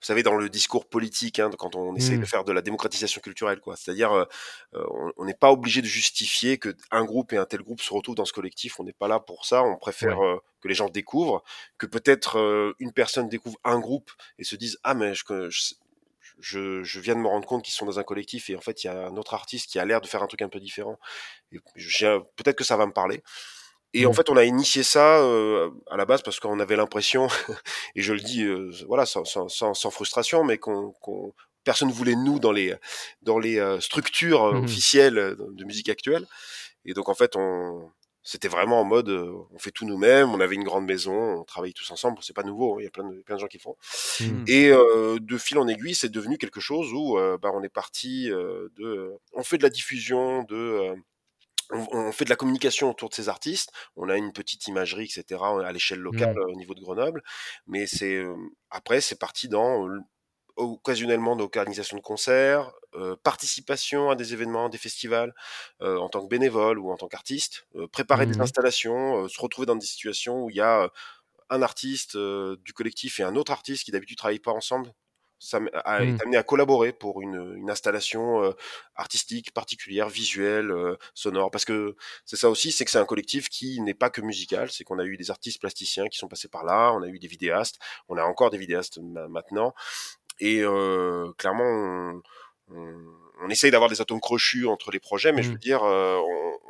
vous 0.01 0.07
savez, 0.07 0.23
dans 0.23 0.37
le 0.37 0.51
discours 0.51 0.89
politique, 0.89 1.41
hein, 1.41 1.51
quand 1.59 1.75
on 1.75 1.97
essaye 1.97 2.19
de 2.19 2.27
faire 2.27 2.45
de 2.45 2.53
la 2.53 2.61
démocratisation 2.61 3.21
culturelle, 3.23 3.61
quoi. 3.61 3.77
C'est-à-dire, 3.77 4.27
on 4.75 5.25
n'est 5.25 5.35
pas 5.35 5.51
obligé 5.51 5.81
de 5.81 5.87
justifier 5.87 6.59
que 6.59 6.77
un 6.91 7.05
groupe 7.05 7.33
et 7.33 7.39
un 7.39 7.47
tel 7.47 7.63
groupe 7.63 7.81
se 7.81 7.93
retrouvent 7.93 8.15
dans 8.15 8.27
ce 8.27 8.35
collectif. 8.35 8.79
On 8.79 8.85
n'est 8.85 8.93
pas 8.93 9.09
là 9.09 9.21
pour 9.21 9.47
ça. 9.47 9.65
On 9.65 9.77
préfère 9.77 10.19
que 10.61 10.69
les 10.69 10.75
gens 10.75 10.89
découvrent, 10.89 11.43
que 11.79 11.87
peut-être 11.87 12.39
euh, 12.39 12.75
une 12.79 12.93
personne 12.93 13.29
découvre 13.29 13.59
un 13.65 13.79
groupe 13.79 14.11
et 14.39 14.45
se 14.45 14.57
dise 14.57 14.79
ah 14.85 14.95
mais 14.95 15.15
je, 15.15 15.25
je, 15.51 15.75
je, 16.39 16.83
je 16.83 17.01
viens 17.01 17.15
de 17.15 17.21
me 17.21 17.29
rendre 17.29 17.47
compte 17.47 17.65
qu'ils 17.65 17.75
sont 17.75 17.87
dans 17.87 17.99
un 17.99 18.05
collectif 18.05 18.51
et 18.51 18.57
en 18.57 18.61
fait 18.61 18.85
il 18.85 18.89
y 18.89 18.91
a 18.91 19.07
un 19.07 19.17
autre 19.17 19.35
artiste 19.35 19.71
qui 19.71 19.79
a 19.79 19.85
l'air 19.85 20.01
de 20.01 20.07
faire 20.07 20.23
un 20.23 20.27
truc 20.27 20.43
un 20.43 20.49
peu 20.49 20.61
différent. 20.61 20.99
Et 21.53 21.59
peut-être 22.37 22.57
que 22.57 22.65
ça 22.65 22.77
va 22.77 22.87
me 22.87 22.93
parler. 22.93 23.23
Et 23.95 24.07
en 24.07 24.11
Mm. 24.11 24.15
fait, 24.15 24.29
on 24.31 24.37
a 24.37 24.45
initié 24.45 24.83
ça 24.83 25.19
euh, 25.21 25.71
à 25.91 25.97
la 25.97 26.05
base 26.05 26.23
parce 26.23 26.41
qu'on 26.41 26.61
avait 26.61 26.77
l'impression, 26.77 27.29
et 27.95 28.03
je 28.03 28.13
le 28.13 28.21
dis, 28.21 28.43
euh, 28.45 28.71
voilà, 28.87 29.07
sans, 29.07 29.25
sans, 29.25 29.49
sans, 29.49 29.91
frustration, 29.91 30.45
mais 30.45 30.59
qu'on, 30.59 30.93
qu'on- 31.01 31.33
personne 31.65 31.91
voulait 31.91 32.17
nous 32.17 32.39
dans 32.39 32.53
les 32.53 32.75
dans 33.23 33.39
les 33.39 33.59
euh, 33.59 33.81
structures 33.81 34.45
euh, 34.45 34.55
Mhm. 34.55 34.65
officielles 34.65 35.19
euh, 35.19 35.37
de 35.39 35.65
musique 35.65 35.89
actuelle. 35.89 36.27
Et 36.85 36.95
donc 36.95 37.09
en 37.09 37.15
fait, 37.15 37.37
on 37.37 37.91
c'était 38.27 38.49
vraiment 38.49 38.81
en 38.81 38.85
mode, 38.85 39.09
euh, 39.09 39.33
on 39.53 39.59
fait 39.61 39.71
tout 39.71 39.87
nous-mêmes. 39.87 40.31
On 40.31 40.41
avait 40.41 40.57
une 40.57 40.65
grande 40.65 40.85
maison, 40.85 41.15
on 41.15 41.45
travaillait 41.45 41.73
tous 41.73 41.89
ensemble. 41.93 42.19
C'est 42.23 42.35
pas 42.35 42.43
nouveau, 42.43 42.75
hein, 42.75 42.79
il 42.81 42.85
y 42.85 42.87
a 42.89 42.91
plein 42.91 43.09
de 43.09 43.23
plein 43.23 43.37
de 43.37 43.41
gens 43.41 43.47
qui 43.47 43.59
le 43.59 43.63
font. 43.63 43.77
Mm. 44.19 44.45
Et 44.49 44.71
euh, 44.71 45.19
de 45.21 45.39
fil 45.39 45.59
en 45.59 45.69
aiguille, 45.69 45.95
c'est 45.95 46.09
devenu 46.09 46.37
quelque 46.37 46.59
chose 46.59 46.93
où 46.93 47.19
euh, 47.19 47.39
bah, 47.41 47.53
on 47.55 47.63
est 47.63 47.69
parti 47.69 48.29
euh, 48.33 48.69
de, 48.77 49.13
on 49.33 49.45
fait 49.45 49.59
de 49.59 49.63
la 49.63 49.71
diffusion, 49.71 50.43
de 50.43 50.57
euh, 50.57 50.97
on, 51.71 51.87
on 51.93 52.13
fait 52.13 52.25
de 52.25 52.31
la 52.31 52.37
communication 52.37 52.91
autour 52.91 53.11
de 53.11 53.15
ces 53.15 53.29
artistes. 53.29 53.71
On 53.95 54.09
a 54.09 54.17
une 54.17 54.33
petite 54.33 54.67
imagerie, 54.67 55.05
etc. 55.05 55.41
à 55.65 55.71
l'échelle 55.71 56.01
locale 56.01 56.37
au 56.37 56.57
niveau 56.57 56.75
de 56.75 56.81
Grenoble. 56.81 57.23
Mais 57.69 57.87
c'est 57.87 58.21
après, 58.71 59.01
c'est 59.01 59.21
parti 59.21 59.47
dans 59.49 59.87
occasionnellement 60.57 61.37
d'organisation 61.37 61.97
de 61.97 62.03
concerts, 62.03 62.73
euh, 62.95 63.17
participation 63.23 64.11
à 64.11 64.17
des 64.17 64.33
événements, 64.33 64.69
des 64.69 64.79
festivals, 64.79 65.35
euh, 65.83 65.99
en 65.99 66.09
tant 66.09 66.23
que 66.23 66.29
bénévole 66.29 66.79
ou 66.79 66.91
en 66.91 66.97
tant 66.97 67.09
qu'artiste, 67.09 67.67
euh, 67.77 67.87
préparer 67.89 68.27
des 68.27 68.35
Mhm. 68.35 68.41
installations, 68.41 69.29
se 69.29 69.41
retrouver 69.41 69.67
dans 69.67 69.77
des 69.77 69.87
situations 69.87 70.45
où 70.45 70.51
il 70.51 70.57
y 70.57 70.61
a 70.63 70.91
un 71.51 71.63
artiste 71.63 72.17
du 72.17 72.73
collectif 72.73 73.21
et 73.21 73.23
un 73.23 73.37
autre 73.37 73.53
artiste 73.53 73.85
qui 73.85 73.93
d'habitude 73.93 74.19
travaillent 74.19 74.39
pas 74.41 74.53
ensemble. 74.53 74.93
Ça 75.39 75.61
a, 75.85 76.03
est 76.05 76.15
amené 76.23 76.39
à 76.39 76.43
collaborer 76.43 76.95
pour 76.95 77.21
une, 77.21 77.55
une 77.59 77.69
installation 77.71 78.43
euh, 78.43 78.53
artistique 78.95 79.53
particulière, 79.53 80.09
visuelle, 80.09 80.71
euh, 80.71 80.97
sonore. 81.13 81.51
Parce 81.51 81.67
que 81.67 81.95
c'est 82.25 82.37
ça 82.37 82.49
aussi, 82.49 82.73
c'est 82.73 82.87
que 82.87 82.91
c'est 82.91 82.99
un 82.99 83.05
collectif 83.05 83.51
qui 83.51 83.79
n'est 83.83 83.93
pas 83.93 84.09
que 84.09 84.23
musical. 84.23 84.71
C'est 84.71 84.83
qu'on 84.85 84.99
a 84.99 85.05
eu 85.05 85.19
des 85.19 85.31
artistes 85.31 85.61
plasticiens 85.61 86.07
qui 86.09 86.17
sont 86.17 86.27
passés 86.29 86.49
par 86.49 86.65
là, 86.65 86.91
on 86.95 87.03
a 87.03 87.09
eu 87.09 87.19
des 87.19 87.29
vidéastes, 87.29 87.79
on 88.09 88.17
a 88.17 88.25
encore 88.25 88.49
des 88.49 88.57
vidéastes 88.59 88.99
ma- 88.99 89.29
maintenant. 89.29 89.75
Et 90.41 90.61
euh, 90.61 91.33
clairement, 91.39 91.65
on, 91.65 92.23
on, 92.71 93.05
on 93.43 93.49
essaye 93.49 93.71
d'avoir 93.71 93.91
des 93.91 94.01
atomes 94.01 94.21
crochus 94.21 94.67
entre 94.67 94.91
les 94.91 95.01
projets, 95.01 95.33
mais 95.33 95.43
je 95.43 95.51
veux 95.51 95.59
dire, 95.59 95.83
euh, 95.83 96.19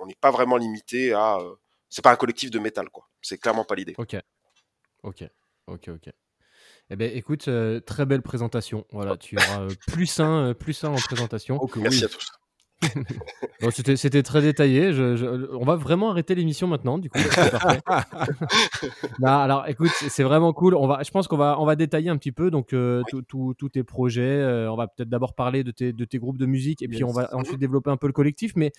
on 0.00 0.06
n'est 0.06 0.16
pas 0.20 0.30
vraiment 0.30 0.56
limité 0.56 1.12
à. 1.12 1.38
euh, 1.38 1.54
c'est 1.88 2.02
pas 2.02 2.12
un 2.12 2.16
collectif 2.16 2.50
de 2.50 2.58
métal, 2.58 2.90
quoi. 2.90 3.08
C'est 3.22 3.38
clairement 3.38 3.64
pas 3.64 3.74
l'idée. 3.74 3.94
Ok. 3.98 4.16
Ok. 5.02 5.24
Ok. 5.66 5.88
Ok. 5.88 6.10
Eh 6.90 6.96
ben, 6.96 7.10
écoute, 7.12 7.48
très 7.86 8.06
belle 8.06 8.22
présentation. 8.22 8.86
Voilà, 8.90 9.16
tu 9.16 9.36
auras 9.36 9.66
plus 9.88 10.20
un, 10.20 10.54
plus 10.54 10.84
un 10.84 10.90
en 10.90 10.96
présentation. 10.96 11.60
Merci 11.76 11.98
oui. 11.98 12.04
à 12.04 12.08
tous. 12.08 12.28
C'était, 13.96 14.22
très 14.22 14.42
détaillé. 14.42 14.92
Je- 14.92 15.16
je- 15.16 15.54
on 15.56 15.64
va 15.64 15.76
vraiment 15.76 16.10
arrêter 16.10 16.34
l'émission 16.34 16.66
maintenant, 16.66 16.98
du 16.98 17.08
coup. 17.10 17.18
c'est 17.18 17.50
parfait. 17.50 17.80
Non, 19.20 19.28
alors, 19.28 19.68
écoute, 19.68 19.90
c'est 20.08 20.22
vraiment 20.22 20.52
cool. 20.52 20.74
On 20.74 20.86
va, 20.86 21.02
je 21.02 21.10
pense 21.10 21.26
qu'on 21.28 21.36
va, 21.36 21.56
on 21.58 21.64
va 21.64 21.76
détailler 21.76 22.10
un 22.10 22.16
petit 22.16 22.32
peu 22.32 22.50
donc 22.50 22.72
euh, 22.72 23.02
Oui. 23.12 23.22
tous 23.28 23.68
tes 23.70 23.82
projets. 23.82 24.22
Euh, 24.22 24.70
on 24.70 24.76
va 24.76 24.88
peut-être 24.88 25.08
d'abord 25.08 25.34
parler 25.34 25.64
de 25.64 25.70
tes, 25.70 25.92
de 25.92 26.04
tes 26.04 26.18
groupes 26.18 26.38
de 26.38 26.46
musique 26.46 26.82
et 26.82 26.88
puis 26.88 27.02
on 27.04 27.12
va 27.12 27.34
ensuite 27.34 27.58
développer 27.58 27.90
un 27.90 27.96
peu 27.96 28.06
le 28.06 28.12
collectif. 28.12 28.52
Mais 28.56 28.72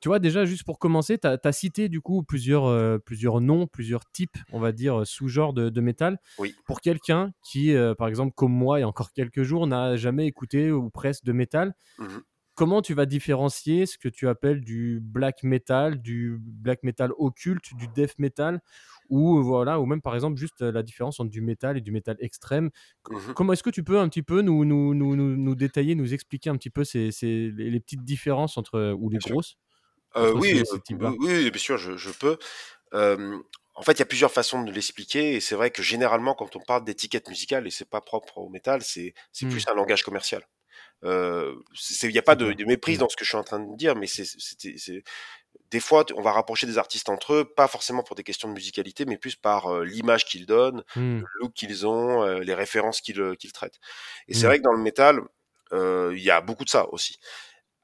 tu 0.00 0.08
vois, 0.08 0.18
déjà, 0.18 0.44
juste 0.44 0.64
pour 0.64 0.78
commencer, 0.78 1.18
tu 1.18 1.26
as, 1.26 1.52
cité 1.52 1.88
du 1.88 2.00
coup 2.00 2.22
plusieurs, 2.22 2.66
euh, 2.66 2.98
plusieurs 2.98 3.40
noms, 3.40 3.66
plusieurs 3.66 4.04
types, 4.10 4.36
on 4.52 4.60
va 4.60 4.72
dire, 4.72 5.06
sous-genres 5.06 5.52
de, 5.54 5.70
de 5.70 5.80
métal. 5.80 6.18
Oui. 6.38 6.54
Pour 6.66 6.80
quelqu'un 6.80 7.30
qui, 7.42 7.74
euh, 7.74 7.94
par 7.94 8.08
exemple, 8.08 8.32
comme 8.34 8.52
moi, 8.52 8.78
il 8.78 8.82
y 8.82 8.84
a 8.84 8.88
encore 8.88 9.12
quelques 9.12 9.42
jours, 9.42 9.66
n'a 9.66 9.96
jamais 9.96 10.26
écouté 10.26 10.70
ou 10.70 10.90
presque 10.90 11.24
de 11.24 11.32
métal, 11.32 11.74
Mhm. 11.98 12.20
Comment 12.56 12.82
tu 12.82 12.94
vas 12.94 13.06
différencier 13.06 13.86
ce 13.86 13.98
que 13.98 14.08
tu 14.10 14.28
appelles 14.28 14.62
du 14.62 15.00
black 15.02 15.44
metal, 15.44 16.02
du 16.02 16.38
black 16.40 16.82
metal 16.84 17.12
occulte, 17.18 17.74
du 17.76 17.88
death 17.88 18.18
metal, 18.18 18.60
ou 19.10 19.42
voilà, 19.42 19.80
ou 19.80 19.86
même 19.86 20.02
par 20.02 20.14
exemple 20.16 20.38
juste 20.38 20.62
la 20.62 20.82
différence 20.82 21.20
entre 21.20 21.30
du 21.30 21.42
métal 21.42 21.78
et 21.78 21.82
du 21.82 21.92
métal 21.92 22.16
extrême? 22.20 22.70
Mhm. 23.10 23.36
Comment 23.36 23.52
est-ce 23.54 23.62
que 23.64 23.70
tu 23.70 23.84
peux 23.84 23.98
un 24.00 24.08
petit 24.08 24.22
peu 24.22 24.42
nous, 24.42 24.64
nous, 24.64 24.94
nous, 24.94 25.16
nous, 25.16 25.36
nous 25.36 25.54
détailler, 25.56 25.94
nous 25.94 26.14
expliquer 26.14 26.50
un 26.50 26.56
petit 26.56 26.70
peu 26.70 26.84
ces, 26.84 27.12
ces- 27.12 27.50
les, 27.52 27.80
petites 27.80 28.04
différences 28.04 28.58
entre 28.58 28.92
ou 28.98 29.10
les 29.10 29.18
Bien 29.18 29.20
grosses 29.20 29.56
Euh, 30.16 30.32
entre 30.32 30.40
oui, 30.40 30.54
ces, 30.54 30.64
euh, 30.72 30.78
oui, 31.20 31.50
bien 31.50 31.60
sûr, 31.60 31.76
je, 31.78 31.96
je 31.96 32.10
peux. 32.10 32.38
Euh, 32.94 33.38
en 33.74 33.82
fait, 33.82 33.92
il 33.94 34.00
y 34.00 34.02
a 34.02 34.06
plusieurs 34.06 34.32
façons 34.32 34.62
de 34.64 34.72
l'expliquer, 34.72 35.34
et 35.36 35.40
c'est 35.40 35.56
vrai 35.56 35.70
que 35.70 35.82
généralement, 35.82 36.34
quand 36.34 36.56
on 36.56 36.60
parle 36.60 36.84
d'étiquette 36.84 37.28
musicale, 37.28 37.66
et 37.66 37.70
c'est 37.70 37.90
pas 37.90 38.00
propre 38.02 38.38
au 38.38 38.48
métal, 38.50 38.82
c'est 38.82 39.14
c'est 39.32 39.46
Mmh. 39.46 39.48
plus 39.48 39.66
un 39.68 39.74
langage 39.74 40.02
commercial. 40.04 40.44
Euh, 41.04 41.54
il 42.02 42.10
n'y 42.10 42.18
a 42.18 42.22
pas 42.22 42.36
de, 42.36 42.54
méprise 42.64 42.98
dans 42.98 43.08
ce 43.08 43.16
que 43.16 43.24
je 43.24 43.30
suis 43.30 43.38
en 43.38 43.44
train 43.44 43.60
de 43.60 43.76
dire, 43.76 43.94
mais 43.96 44.06
c'est 44.06 44.24
des 45.70 45.80
fois, 45.80 46.04
on 46.14 46.22
va 46.22 46.32
rapprocher 46.32 46.66
des 46.66 46.78
artistes 46.78 47.08
entre 47.08 47.34
eux, 47.34 47.44
pas 47.44 47.68
forcément 47.68 48.02
pour 48.02 48.14
des 48.16 48.22
questions 48.22 48.48
de 48.48 48.54
musicalité, 48.54 49.04
mais 49.04 49.18
plus 49.18 49.34
par 49.36 49.66
euh, 49.72 49.84
l'image 49.84 50.24
qu'ils 50.24 50.46
donnent, 50.46 50.84
Mmh. 50.94 51.26
le 51.36 51.40
look 51.40 51.52
qu'ils 51.54 51.86
ont, 51.86 52.22
euh, 52.24 52.40
les 52.40 52.54
références 52.54 53.00
qu'ils 53.00 53.16
traitent. 53.52 53.80
Et 54.28 54.34
c'est 54.34 54.46
Mmh. 54.46 54.48
vrai 54.48 54.58
que 54.58 54.62
dans 54.64 54.72
le 54.72 54.82
métal, 54.82 55.20
euh, 55.72 56.12
il 56.16 56.22
y 56.22 56.30
a 56.30 56.40
beaucoup 56.40 56.64
de 56.64 56.70
ça 56.70 56.88
aussi. 56.92 57.18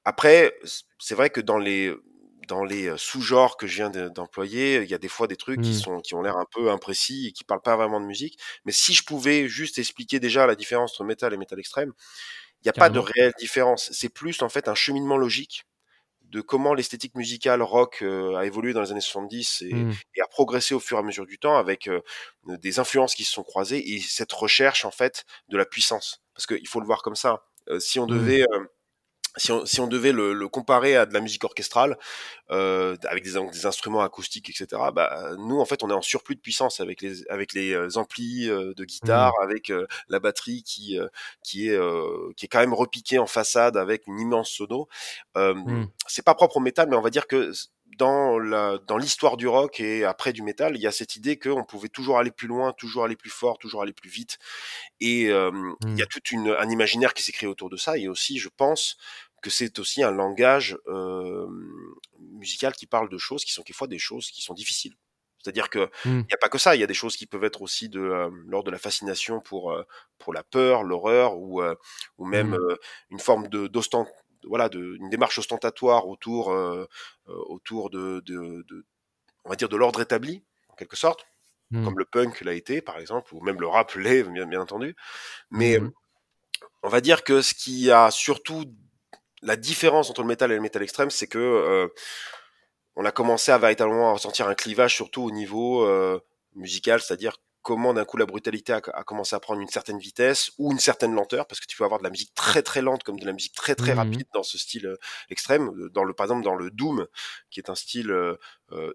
Après, 0.05 0.55
c'est 0.99 1.15
vrai 1.15 1.31
que 1.31 1.41
dans 1.41 1.59
les 1.59 1.95
dans 2.49 2.65
les 2.65 2.93
sous-genres 2.99 3.57
que 3.57 3.69
je 3.69 3.77
viens 3.77 3.91
de- 3.91 4.09
d'employer, 4.09 4.83
il 4.83 4.91
y 4.91 4.95
a 4.95 4.99
des 4.99 5.09
fois 5.09 5.29
des 5.29 5.37
trucs 5.37 5.61
qui 5.61 5.75
Mmh. 5.75 5.75
sont 5.75 6.01
qui 6.01 6.15
ont 6.15 6.23
l'air 6.23 6.37
un 6.37 6.47
peu 6.51 6.71
imprécis 6.73 7.29
et 7.29 7.33
qui 7.33 7.45
parlent 7.45 7.63
pas 7.63 7.77
vraiment 7.77 8.01
de 8.01 8.07
musique. 8.07 8.39
Mais 8.65 8.73
si 8.73 8.95
je 8.95 9.05
pouvais 9.05 9.49
juste 9.49 9.79
expliquer 9.79 10.19
déjà 10.21 10.47
la 10.47 10.57
différence 10.57 10.93
entre 10.95 11.05
métal 11.05 11.33
et 11.35 11.37
métal 11.37 11.61
extrême, 11.61 11.93
il 12.65 12.67
n'y 12.67 12.71
a 12.71 12.73
pas 12.75 12.91
de 12.91 12.99
réelle 12.99 13.33
différence. 13.39 13.91
C'est 13.93 14.09
plus 14.09 14.43
en 14.43 14.49
fait 14.49 14.69
un 14.69 14.75
cheminement 14.75 15.17
logique 15.17 15.65
de 16.23 16.41
comment 16.41 16.73
l'esthétique 16.75 17.15
musicale 17.15 17.61
rock 17.63 17.99
euh, 18.03 18.37
a 18.37 18.47
évolué 18.47 18.73
dans 18.73 18.81
les 18.81 18.91
années 18.91 19.01
70 19.03 19.63
et, 19.69 19.75
Mmh. 19.75 19.93
et 20.17 20.23
a 20.23 20.27
progressé 20.29 20.75
au 20.75 20.81
fur 20.81 20.97
et 20.97 21.01
à 21.01 21.03
mesure 21.03 21.27
du 21.27 21.39
temps 21.39 21.57
avec 21.59 21.89
euh, 21.89 22.01
des 22.47 22.79
influences 22.79 23.15
qui 23.15 23.25
se 23.25 23.33
sont 23.33 23.43
croisées 23.43 23.95
et 23.95 24.01
cette 24.01 24.33
recherche 24.33 24.85
en 24.87 24.91
fait 24.91 25.25
de 25.49 25.59
la 25.59 25.67
puissance. 25.67 26.23
Parce 26.35 26.47
qu'il 26.47 26.67
faut 26.69 26.81
le 26.81 26.87
voir 26.87 27.03
comme 27.03 27.17
ça. 27.17 27.43
Euh, 27.69 27.79
si 27.81 27.99
on 28.01 28.07
Mmh. 28.07 28.11
devait 28.11 28.47
si 29.37 29.53
on, 29.53 29.65
si 29.65 29.81
on 29.81 29.87
devait 29.87 30.13
le, 30.13 30.35
le 30.35 30.49
comparer 30.49 30.97
à 30.97 31.07
de 31.07 31.15
la 31.15 31.21
musique 31.21 31.45
orchestrale, 31.45 31.97
euh, 32.51 32.97
avec 33.09 33.25
des, 33.25 33.33
des 33.33 33.67
instruments 33.67 34.03
acoustiques, 34.03 34.51
etc., 34.51 34.83
bah, 34.95 35.33
nous, 35.39 35.59
en 35.59 35.65
fait, 35.65 35.83
on 35.83 35.91
est 35.91 35.95
en 35.95 36.03
surplus 36.03 36.35
de 36.35 36.41
puissance 36.41 36.81
avec 36.81 37.01
les, 37.01 37.27
avec 37.29 37.55
les 37.55 37.73
euh, 37.73 37.97
amplis 37.97 38.51
euh, 38.51 38.75
de 38.75 38.85
guitare, 38.85 39.33
avec 39.43 39.71
euh, 39.71 39.87
la 40.09 40.19
batterie 40.19 40.63
qui, 40.63 40.99
euh, 40.99 41.09
qui, 41.43 41.69
est, 41.69 41.77
euh, 41.77 42.33
qui 42.37 42.45
est 42.47 42.49
quand 42.49 42.61
même 42.61 42.75
repiquée 42.75 43.19
en 43.19 43.27
façade 43.27 43.77
avec 43.77 44.07
une 44.07 44.21
immense 44.21 44.51
sono. 44.51 44.89
Euh, 45.37 45.55
Mmh. 45.73 45.89
C'est 46.07 46.25
pas 46.25 46.35
propre 46.35 46.59
au 46.59 46.61
métal, 46.61 46.89
mais 46.89 46.97
on 46.97 47.01
va 47.01 47.11
dire 47.11 47.27
que 47.27 47.53
dans 47.99 48.39
la 48.39 48.79
dans 48.87 48.97
l'histoire 48.99 49.37
du 49.37 49.49
rock 49.49 49.81
et 49.81 50.05
après 50.05 50.33
du 50.33 50.43
métal, 50.43 50.77
il 50.77 50.83
y 50.83 50.87
a 50.87 50.93
cette 50.93 51.17
idée 51.17 51.39
qu'on 51.39 51.65
pouvait 51.65 51.89
toujours 51.89 52.19
aller 52.19 52.31
plus 52.31 52.49
loin, 52.49 52.73
toujours 52.73 53.05
aller 53.05 53.17
plus 53.17 53.31
fort, 53.31 53.59
toujours 53.59 53.83
aller 53.83 53.93
plus 53.93 54.11
vite. 54.11 54.39
Et 55.01 55.29
euh, 55.31 55.51
il 55.97 56.01
y 56.01 56.03
a 56.03 56.07
Mmh. 56.07 56.07
tout 56.07 56.21
une, 56.33 56.51
un 56.59 56.69
imaginaire 56.71 57.15
qui 57.15 57.23
s'est 57.23 57.33
créé 57.33 57.49
autour 57.49 57.71
de 57.71 57.77
ça. 57.77 57.99
Et 57.99 58.09
aussi, 58.09 58.39
je 58.39 58.49
pense 58.57 58.97
que 59.43 59.51
c'est 59.51 59.79
aussi 59.79 60.03
un 60.03 60.11
langage 60.13 60.79
euh, 60.89 61.47
musical 62.21 62.73
qui 62.75 62.87
parle 62.87 63.09
de 63.09 63.19
choses 63.19 63.45
qui 63.45 63.53
sont 63.53 63.63
quelquefois 63.63 63.89
des 63.89 63.99
choses 63.99 64.31
qui 64.31 64.43
sont 64.43 64.55
difficiles. 64.55 64.95
C'est-à-dire 65.43 65.71
que 65.71 65.81
il 65.81 65.87
Mmh. 66.05 66.23
n'y 66.31 66.35
a 66.35 66.39
pas 66.41 66.49
que 66.49 66.59
ça. 66.59 66.75
Il 66.77 66.81
y 66.81 66.85
a 66.85 66.87
des 66.87 66.95
choses 66.95 67.17
qui 67.17 67.27
peuvent 67.27 67.45
être 67.45 67.63
aussi 67.63 67.89
de 67.89 68.01
euh, 68.01 68.31
l'ordre 68.47 68.67
de 68.67 68.71
la 68.71 68.79
fascination 68.79 69.41
pour 69.41 69.73
euh, 69.73 69.83
pour 70.19 70.33
la 70.33 70.45
peur, 70.45 70.85
l'horreur 70.85 71.37
ou 71.37 71.63
euh, 71.63 71.75
ou 72.19 72.27
même 72.27 72.55
euh, 72.55 72.77
une 73.11 73.19
forme 73.21 73.49
de 73.49 73.67
voilà 74.45 74.69
de 74.69 74.97
une 74.97 75.09
démarche 75.11 75.39
ostentatoire 75.39 76.09
autour 76.09 76.51
euh, 76.53 76.87
euh, 77.29 77.35
autour 77.47 77.91
de, 77.91 78.21
de, 78.27 78.65
de 78.69 78.85
on 79.45 79.51
va 79.51 79.57
dire 79.57 79.69
de 79.69 79.77
l'ordre 79.77 80.01
établi 80.01 80.45
en 80.69 80.75
quelque 80.75 80.97
sorte 80.97 81.27
Mmh. 81.71 81.85
comme 81.87 81.99
le 81.99 82.05
punk 82.05 82.43
l'a 82.43 82.53
été 82.53 82.83
par 82.83 82.99
exemple 82.99 83.35
ou 83.35 83.41
même 83.41 83.59
le 83.59 83.67
rap 83.67 83.95
l'est 83.95 84.25
bien, 84.25 84.47
bien 84.47 84.61
entendu 84.61 84.95
mais 85.51 85.79
Mmh. 85.79 85.91
on 86.83 86.89
va 86.89 87.01
dire 87.01 87.25
que 87.25 87.43
ce 87.43 87.55
qui 87.55 87.91
a 87.91 88.11
surtout 88.11 88.65
la 89.43 89.57
différence 89.57 90.11
entre 90.11 90.23
le 90.23 90.29
métal 90.29 90.53
et 90.53 90.55
le 90.55 90.61
métal 90.61 90.83
extrême, 90.83 91.11
c'est 91.11 91.27
que 91.27 91.39
euh, 91.39 91.89
on 92.97 93.05
a 93.05 93.11
commencé 93.11 93.51
à 93.53 93.59
véritablement 93.59 94.13
ressentir 94.13 94.49
un 94.49 94.55
clivage, 94.55 94.95
surtout 94.95 95.23
au 95.23 95.31
niveau 95.31 95.89
musical, 96.55 97.01
c'est-à-dire 97.01 97.37
comment 97.63 97.95
d'un 97.95 98.05
coup 98.05 98.17
la 98.17 98.27
brutalité 98.27 98.73
a, 98.73 98.81
a 98.95 99.05
commencé 99.05 99.37
à 99.37 99.41
prendre 99.41 99.61
une 99.61 99.69
certaine 99.69 99.99
vitesse 99.99 100.51
ou 100.59 100.73
une 100.73 100.81
certaine 100.81 101.15
lenteur, 101.15 101.47
parce 101.47 101.61
que 101.61 101.67
tu 101.67 101.77
peux 101.77 101.85
avoir 101.85 102.01
de 102.01 102.05
la 102.05 102.11
musique 102.11 102.35
très 102.35 102.63
très 102.63 102.83
lente 102.83 103.03
comme 103.05 103.19
de 103.21 103.27
la 103.27 103.33
musique 103.33 103.55
très 103.55 103.75
très 103.75 103.93
Mmh. 103.93 103.99
rapide 103.99 104.27
dans 104.35 104.43
ce 104.43 104.59
style 104.59 104.87
euh, 104.87 104.97
extrême, 105.31 105.71
dans 105.91 106.05
le 106.05 106.15
par 106.15 106.25
exemple 106.27 106.45
dans 106.45 106.55
le 106.55 106.71
doom, 106.71 107.07
qui 107.51 107.61
est 107.61 107.71
un 107.71 107.75
style 107.75 108.11
euh, 108.11 108.37
euh, 108.73 108.93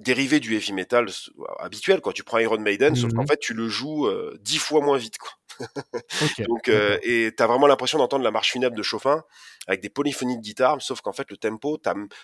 dérivé 0.00 0.40
du 0.40 0.54
heavy 0.56 0.72
metal 0.72 1.08
s- 1.08 1.30
habituel 1.60 2.00
quoi. 2.00 2.12
Tu 2.12 2.24
prends 2.24 2.38
Iron 2.38 2.58
Maiden, 2.60 2.94
sauf 2.96 3.12
qu'en 3.14 3.24
Mmh. 3.24 3.28
fait 3.28 3.38
tu 3.38 3.54
le 3.54 3.68
joues 3.68 4.06
euh, 4.06 4.36
dix 4.40 4.58
fois 4.58 4.80
moins 4.82 4.98
vite 4.98 5.18
quoi. 5.18 5.30
Donc, 6.46 6.68
euh, 6.68 6.98
et 7.02 7.32
t'as 7.36 7.46
vraiment 7.46 7.66
l'impression 7.66 7.98
d'entendre 7.98 8.24
la 8.24 8.30
marche 8.30 8.52
funèbre 8.52 8.76
de 8.76 8.82
Chopin 8.82 9.22
avec 9.66 9.80
des 9.80 9.90
polyphonies 9.90 10.36
de 10.38 10.42
guitare, 10.42 10.80
sauf 10.80 11.00
qu'en 11.00 11.12
fait, 11.12 11.30
le 11.30 11.36
tempo, 11.36 11.78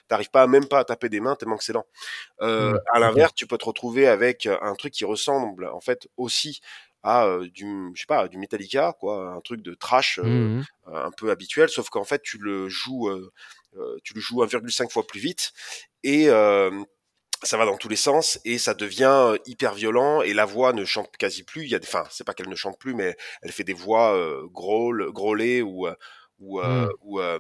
t'arrives 0.08 0.30
pas 0.30 0.46
même 0.46 0.66
pas 0.68 0.80
à 0.80 0.84
taper 0.84 1.08
des 1.08 1.20
mains 1.20 1.36
tellement 1.36 1.56
que 1.56 1.64
c'est 1.64 1.72
lent. 1.72 1.86
Euh, 2.42 2.70
Mmh. 2.72 2.78
à 2.94 3.00
l'inverse, 3.00 3.32
tu 3.34 3.46
peux 3.46 3.58
te 3.58 3.64
retrouver 3.64 4.08
avec 4.08 4.46
euh, 4.46 4.58
un 4.62 4.74
truc 4.74 4.92
qui 4.94 5.04
ressemble, 5.04 5.66
en 5.68 5.80
fait, 5.80 6.08
aussi 6.16 6.60
à 7.02 7.26
euh, 7.26 7.48
du, 7.50 7.90
je 7.94 8.00
sais 8.02 8.06
pas, 8.06 8.28
du 8.28 8.38
Metallica, 8.38 8.94
quoi, 9.00 9.30
un 9.32 9.40
truc 9.40 9.62
de 9.62 9.74
trash 9.74 10.18
euh, 10.22 10.48
Mmh. 10.48 10.64
un 10.86 11.10
peu 11.10 11.30
habituel, 11.30 11.68
sauf 11.68 11.90
qu'en 11.90 12.04
fait, 12.04 12.22
tu 12.22 12.38
le 12.38 12.68
joues, 12.68 13.08
euh, 13.08 13.32
euh, 13.76 13.96
tu 14.04 14.14
le 14.14 14.20
joues 14.20 14.42
1,5 14.42 14.90
fois 14.90 15.06
plus 15.06 15.20
vite 15.20 15.52
et 16.02 16.28
euh, 16.30 16.70
ça 17.42 17.56
va 17.56 17.66
dans 17.66 17.76
tous 17.76 17.88
les 17.88 17.96
sens 17.96 18.38
et 18.44 18.58
ça 18.58 18.74
devient 18.74 19.04
euh, 19.12 19.36
hyper 19.46 19.74
violent 19.74 20.22
et 20.22 20.32
la 20.34 20.44
voix 20.44 20.72
ne 20.72 20.84
chante 20.84 21.16
quasi 21.16 21.42
plus. 21.42 21.64
Il 21.64 21.70
y 21.70 21.74
a 21.74 21.78
des, 21.78 21.86
enfin, 21.86 22.04
c'est 22.10 22.24
pas 22.24 22.34
qu'elle 22.34 22.48
ne 22.48 22.54
chante 22.54 22.78
plus, 22.78 22.94
mais 22.94 23.16
elle 23.42 23.52
fait 23.52 23.64
des 23.64 23.72
voix 23.74 24.14
euh, 24.16 24.46
grôle, 24.52 25.10
grôlées 25.12 25.62
ou 25.62 25.86
euh, 25.86 25.94
ou, 26.40 26.60
euh, 26.60 26.86
Mmh. 26.86 26.90
ou 27.02 27.20
euh, 27.20 27.38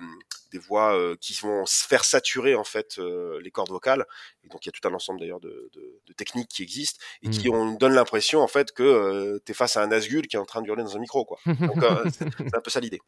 des 0.52 0.58
voix 0.58 0.96
euh, 0.96 1.16
qui 1.20 1.34
vont 1.42 1.66
se 1.66 1.84
faire 1.84 2.04
saturer 2.04 2.54
en 2.54 2.62
fait 2.64 2.98
euh, 2.98 3.40
les 3.42 3.50
cordes 3.50 3.70
vocales. 3.70 4.04
Et 4.44 4.48
donc 4.48 4.64
il 4.64 4.68
y 4.68 4.70
a 4.70 4.72
tout 4.72 4.86
un 4.88 4.94
ensemble 4.94 5.18
d'ailleurs 5.20 5.40
de, 5.40 5.68
de, 5.74 6.00
de 6.06 6.12
techniques 6.12 6.48
qui 6.48 6.62
existent 6.62 7.00
et 7.22 7.28
qui 7.28 7.48
Mmh. 7.48 7.54
on 7.54 7.72
donne 7.72 7.94
l'impression 7.94 8.40
en 8.40 8.46
fait 8.48 8.70
que 8.72 8.82
euh, 8.82 9.38
t'es 9.44 9.52
face 9.54 9.76
à 9.76 9.82
un 9.82 9.88
Nazgûl 9.88 10.26
qui 10.28 10.36
est 10.36 10.38
en 10.38 10.44
train 10.44 10.62
de 10.62 10.68
hurler 10.68 10.84
dans 10.84 10.96
un 10.96 11.00
micro 11.00 11.24
quoi. 11.24 11.38
Donc 11.60 11.82
euh, 11.82 12.04
c'est 12.16 12.56
un 12.56 12.60
peu 12.60 12.70
ça 12.70 12.80
l'idée. 12.80 13.00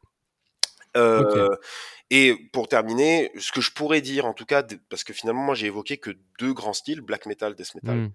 Euh, 0.97 1.49
et 2.11 2.35
pour 2.53 2.69
terminer, 2.69 3.31
ce 3.39 3.53
que 3.53 3.61
je 3.61 3.73
pourrais 3.73 4.01
dire 4.01 4.27
en 4.27 4.33
tout 4.33 4.47
cas, 4.47 4.63
parce 4.89 5.05
que 5.05 5.13
finalement 5.13 5.43
moi 5.43 5.55
j'ai 5.55 5.67
évoqué 5.67 5.99
que 5.99 6.11
deux 6.39 6.53
grands 6.53 6.73
styles, 6.73 7.01
black 7.01 7.27
metal, 7.27 7.55
death 7.55 7.75
metal. 7.75 7.97
Mmh. 7.97 8.13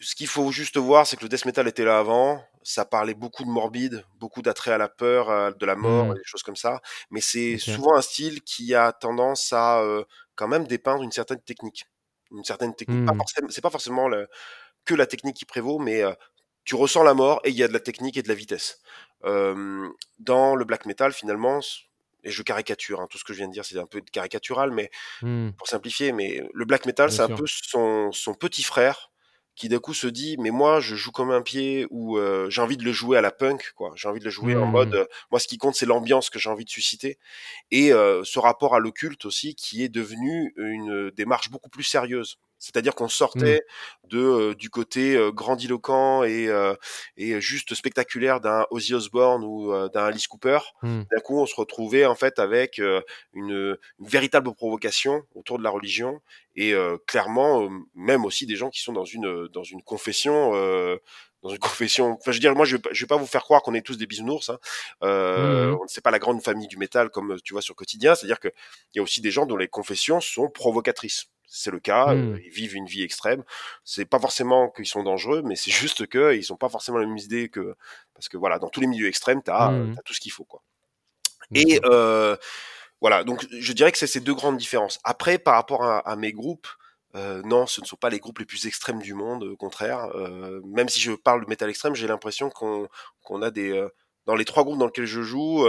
Ce 0.00 0.14
qu'il 0.16 0.26
faut 0.26 0.50
juste 0.50 0.76
voir, 0.78 1.06
c'est 1.06 1.16
que 1.16 1.22
le 1.22 1.28
death 1.28 1.44
metal 1.44 1.68
était 1.68 1.84
là 1.84 1.98
avant. 1.98 2.44
Ça 2.64 2.84
parlait 2.84 3.14
beaucoup 3.14 3.44
de 3.44 3.48
morbide, 3.48 4.04
beaucoup 4.18 4.42
d'attrait 4.42 4.72
à 4.72 4.78
la 4.78 4.88
peur, 4.88 5.30
à- 5.30 5.52
de 5.52 5.66
la 5.66 5.76
mort, 5.76 6.06
et 6.16 6.18
des 6.18 6.24
choses 6.24 6.42
comme 6.42 6.56
ça. 6.56 6.80
Mais 7.10 7.20
c'est 7.20 7.56
souvent 7.58 7.94
un 7.96 8.02
style 8.02 8.42
qui 8.42 8.74
a 8.74 8.92
tendance 8.92 9.52
à 9.52 9.80
euh, 9.80 10.04
quand 10.34 10.48
même 10.48 10.66
dépeindre 10.66 11.02
une 11.02 11.12
certaine 11.12 11.40
technique, 11.40 11.84
une 12.32 12.44
certaine 12.44 12.74
technique. 12.74 13.04
Forcément, 13.16 13.48
c'est 13.50 13.60
pas 13.60 13.70
forcément 13.70 14.08
le- 14.08 14.28
que 14.84 14.94
la 14.94 15.06
technique 15.06 15.36
qui 15.36 15.44
prévaut, 15.44 15.78
mais 15.78 16.02
euh, 16.02 16.12
tu 16.64 16.74
ressens 16.74 17.04
la 17.04 17.14
mort 17.14 17.40
et 17.44 17.50
il 17.50 17.56
y 17.56 17.62
a 17.62 17.68
de 17.68 17.72
la 17.72 17.80
technique 17.80 18.16
et 18.16 18.22
de 18.22 18.28
la 18.28 18.34
vitesse. 18.34 18.80
Euh, 19.24 19.88
dans 20.18 20.54
le 20.56 20.64
black 20.64 20.86
metal, 20.86 21.12
finalement, 21.12 21.60
et 22.24 22.30
je 22.30 22.42
caricature, 22.42 23.00
hein, 23.00 23.06
tout 23.10 23.18
ce 23.18 23.24
que 23.24 23.32
je 23.32 23.38
viens 23.38 23.48
de 23.48 23.52
dire, 23.52 23.64
c'est 23.64 23.78
un 23.78 23.86
peu 23.86 24.00
caricatural, 24.00 24.70
mais 24.70 24.90
Mmh. 25.20 25.52
pour 25.56 25.68
simplifier, 25.68 26.12
mais 26.12 26.42
le 26.52 26.64
black 26.64 26.86
metal, 26.86 27.10
c'est 27.12 27.22
un 27.22 27.28
peu 27.28 27.44
son, 27.46 28.12
son 28.12 28.34
petit 28.34 28.62
frère 28.62 29.10
qui 29.54 29.68
d'un 29.68 29.78
coup 29.80 29.92
se 29.92 30.06
dit, 30.06 30.36
mais 30.38 30.50
moi, 30.50 30.80
je 30.80 30.96
joue 30.96 31.12
comme 31.12 31.30
un 31.30 31.42
pied 31.42 31.86
ou 31.90 32.16
euh, 32.16 32.48
j'ai 32.48 32.62
envie 32.62 32.78
de 32.78 32.84
le 32.84 32.92
jouer 32.92 33.18
à 33.18 33.20
la 33.20 33.30
punk, 33.30 33.72
quoi. 33.76 33.92
J'ai 33.96 34.08
envie 34.08 34.18
de 34.18 34.24
le 34.24 34.30
jouer 34.30 34.56
en 34.56 34.66
mode, 34.66 34.88
Mmh. 34.88 34.94
euh, 34.94 35.04
moi, 35.30 35.38
ce 35.40 35.46
qui 35.46 35.58
compte, 35.58 35.74
c'est 35.74 35.84
l'ambiance 35.84 36.30
que 36.30 36.38
j'ai 36.38 36.48
envie 36.48 36.64
de 36.64 36.70
susciter 36.70 37.18
et 37.70 37.92
euh, 37.92 38.24
ce 38.24 38.38
rapport 38.38 38.74
à 38.74 38.80
l'occulte 38.80 39.24
aussi 39.26 39.54
qui 39.54 39.82
est 39.84 39.88
devenu 39.90 40.54
une 40.56 41.10
démarche 41.10 41.50
beaucoup 41.50 41.70
plus 41.70 41.84
sérieuse. 41.84 42.38
C'est-à-dire 42.62 42.94
qu'on 42.94 43.08
Mmh. 43.12 43.16
sortait 43.22 43.62
de 44.04 44.18
euh, 44.18 44.54
du 44.54 44.70
côté 44.70 45.16
euh, 45.16 45.32
grandiloquent 45.32 46.22
et 46.22 46.48
euh, 46.48 46.74
et 47.16 47.40
juste 47.40 47.74
spectaculaire 47.74 48.40
d'un 48.40 48.66
Ozzy 48.70 48.94
Osbourne 48.94 49.44
ou 49.44 49.72
d'un 49.88 50.04
Alice 50.04 50.28
Cooper. 50.28 50.58
Mmh. 50.82 51.02
D'un 51.10 51.20
coup, 51.20 51.40
on 51.40 51.46
se 51.46 51.56
retrouvait 51.56 52.06
en 52.06 52.14
fait 52.14 52.38
avec 52.38 52.78
une, 52.78 53.02
une 53.34 53.76
véritable 53.98 54.54
provocation 54.54 55.22
autour 55.34 55.58
de 55.58 55.64
la 55.64 55.70
religion 55.70 56.20
et 56.56 56.74
euh, 56.74 56.96
clairement 57.06 57.68
même 57.94 58.24
aussi 58.24 58.46
des 58.46 58.56
gens 58.56 58.70
qui 58.70 58.80
sont 58.80 58.92
dans 58.92 59.04
une 59.04 59.48
dans 59.48 59.62
une 59.62 59.82
confession 59.82 60.52
euh, 60.54 60.96
dans 61.42 61.50
une 61.50 61.58
confession 61.58 62.12
enfin 62.20 62.32
je 62.32 62.36
veux 62.36 62.40
dire 62.40 62.54
moi 62.54 62.64
je 62.64 62.76
vais 62.76 62.82
pas, 62.82 62.90
je 62.92 63.02
vais 63.04 63.08
pas 63.08 63.16
vous 63.16 63.26
faire 63.26 63.42
croire 63.42 63.62
qu'on 63.62 63.74
est 63.74 63.82
tous 63.84 63.98
des 63.98 64.06
bisounours 64.06 64.50
hein. 64.50 64.58
euh, 65.02 65.72
Mmh. 65.72 65.78
c'est 65.88 66.00
pas 66.02 66.10
la 66.10 66.18
grande 66.18 66.42
famille 66.42 66.68
du 66.68 66.76
métal 66.76 67.10
comme 67.10 67.36
tu 67.44 67.52
vois 67.54 67.62
sur 67.62 67.74
quotidien 67.74 68.14
c'est 68.14 68.26
à 68.26 68.28
dire 68.28 68.40
que 68.40 68.48
il 68.94 68.98
y 68.98 69.00
a 69.00 69.02
aussi 69.02 69.20
des 69.20 69.30
gens 69.30 69.46
dont 69.46 69.56
les 69.56 69.68
confessions 69.68 70.20
sont 70.20 70.48
provocatrices 70.50 71.26
c'est 71.54 71.70
le 71.70 71.80
cas, 71.80 72.14
euh, 72.14 72.14
Mmh. 72.14 72.38
ils 72.46 72.50
vivent 72.50 72.74
une 72.76 72.86
vie 72.86 73.02
extrême. 73.02 73.44
C'est 73.84 74.06
pas 74.06 74.18
forcément 74.18 74.70
qu'ils 74.70 74.86
sont 74.86 75.02
dangereux, 75.02 75.42
mais 75.44 75.54
c'est 75.54 75.70
juste 75.70 76.06
que 76.06 76.34
ils 76.34 76.42
sont 76.44 76.56
pas 76.56 76.70
forcément 76.70 76.96
la 76.96 77.04
même 77.06 77.18
idée 77.18 77.50
que 77.50 77.74
parce 78.14 78.30
que 78.30 78.38
voilà, 78.38 78.58
dans 78.58 78.70
tous 78.70 78.80
les 78.80 78.86
milieux 78.86 79.06
extrêmes, 79.06 79.42
t'as 79.42 79.70
euh, 79.70 79.84
Mmh. 79.84 79.94
t'as 79.96 80.00
tout 80.02 80.14
ce 80.14 80.20
qu'il 80.20 80.32
faut 80.32 80.44
quoi. 80.44 80.62
Et 81.54 81.78
euh, 81.84 82.36
voilà, 83.02 83.22
donc 83.22 83.46
je 83.50 83.72
dirais 83.74 83.92
que 83.92 83.98
c'est 83.98 84.06
ces 84.06 84.20
deux 84.20 84.32
grandes 84.34 84.56
différences. 84.56 84.98
Après, 85.04 85.36
par 85.38 85.52
rapport 85.54 85.84
à, 85.84 85.98
à 85.98 86.16
mes 86.16 86.32
groupes, 86.32 86.68
euh, 87.14 87.42
non, 87.44 87.66
ce 87.66 87.80
ne 87.80 87.86
sont 87.86 87.96
pas 87.96 88.10
les 88.10 88.18
groupes 88.18 88.38
les 88.38 88.46
plus 88.46 88.66
extrêmes 88.66 89.00
du 89.00 89.14
monde, 89.14 89.44
au 89.44 89.56
contraire. 89.56 90.06
Euh, 90.14 90.60
même 90.64 90.88
si 90.88 91.00
je 91.00 91.12
parle 91.12 91.44
de 91.44 91.48
métal 91.48 91.68
extrême, 91.70 91.94
j'ai 91.94 92.06
l'impression 92.06 92.50
qu'on 92.50 93.42
a 93.42 93.50
des 93.50 93.72
euh, 93.72 93.88
dans 94.26 94.34
les 94.34 94.44
trois 94.44 94.64
groupes 94.64 94.78
dans 94.78 94.86
lesquels 94.86 95.06
je 95.06 95.22
joue, 95.22 95.66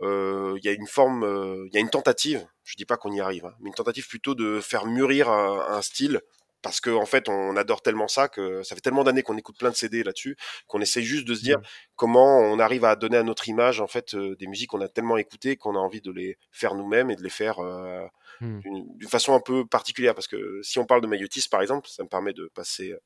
il 0.00 0.60
y 0.64 0.68
a 0.68 0.72
une 0.72 0.86
forme, 0.86 1.66
il 1.70 1.74
y 1.74 1.78
a 1.78 1.80
une 1.80 1.90
tentative. 1.90 2.46
Je 2.64 2.76
dis 2.76 2.84
pas 2.84 2.96
qu'on 2.96 3.12
y 3.12 3.20
arrive, 3.20 3.46
hein, 3.46 3.54
mais 3.60 3.68
une 3.68 3.74
tentative 3.74 4.08
plutôt 4.08 4.34
de 4.34 4.60
faire 4.60 4.86
mûrir 4.86 5.30
un, 5.30 5.64
un 5.68 5.82
style 5.82 6.20
parce 6.62 6.80
que 6.80 6.90
en 6.90 7.06
fait, 7.06 7.28
on 7.28 7.56
adore 7.56 7.82
tellement 7.82 8.08
ça 8.08 8.28
que 8.28 8.62
ça 8.62 8.74
fait 8.74 8.80
tellement 8.80 9.04
d'années 9.04 9.22
qu'on 9.22 9.36
écoute 9.36 9.56
plein 9.58 9.70
de 9.70 9.76
CD 9.76 10.02
là-dessus 10.02 10.36
qu'on 10.66 10.80
essaye 10.80 11.04
juste 11.04 11.26
de 11.26 11.34
se 11.34 11.42
dire 11.42 11.58
Mmh. 11.58 11.62
comment 11.96 12.38
on 12.38 12.58
arrive 12.58 12.84
à 12.84 12.96
donner 12.96 13.16
à 13.16 13.22
notre 13.22 13.48
image 13.48 13.80
en 13.80 13.86
fait 13.86 14.14
euh, 14.14 14.36
des 14.36 14.46
musiques 14.46 14.70
qu'on 14.70 14.80
a 14.80 14.88
tellement 14.88 15.16
écoutées 15.16 15.56
qu'on 15.56 15.74
a 15.76 15.78
envie 15.78 16.00
de 16.00 16.10
les 16.10 16.36
faire 16.52 16.74
nous-mêmes 16.74 17.10
et 17.10 17.16
de 17.16 17.22
les 17.22 17.30
faire 17.30 17.60
euh, 17.60 18.06
Mmh. 18.40 18.60
d'une 18.96 19.08
façon 19.08 19.34
un 19.34 19.40
peu 19.40 19.66
particulière 19.66 20.14
parce 20.14 20.28
que 20.28 20.60
si 20.62 20.78
on 20.78 20.86
parle 20.86 21.00
de 21.00 21.06
Mayotis 21.08 21.48
par 21.50 21.60
exemple, 21.60 21.88
ça 21.88 22.04
me 22.04 22.08
permet 22.08 22.32
de 22.32 22.50
passer 22.54 22.92
euh, 22.92 23.00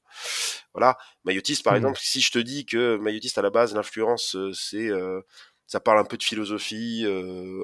voilà, 0.74 0.98
Mayotis 1.24 1.62
par 1.62 1.72
Mmh. 1.72 1.76
exemple, 1.76 1.98
si 2.02 2.20
je 2.20 2.30
te 2.32 2.38
dis 2.38 2.66
que 2.66 2.96
Mayotis 2.96 3.32
à 3.36 3.42
la 3.42 3.50
base 3.50 3.74
l'influence 3.74 4.36
euh, 4.36 4.52
c'est 4.52 4.88
euh, 4.90 5.20
ça 5.66 5.80
parle 5.80 5.98
un 5.98 6.04
peu 6.04 6.18
de 6.18 6.22
philosophie 6.22 7.06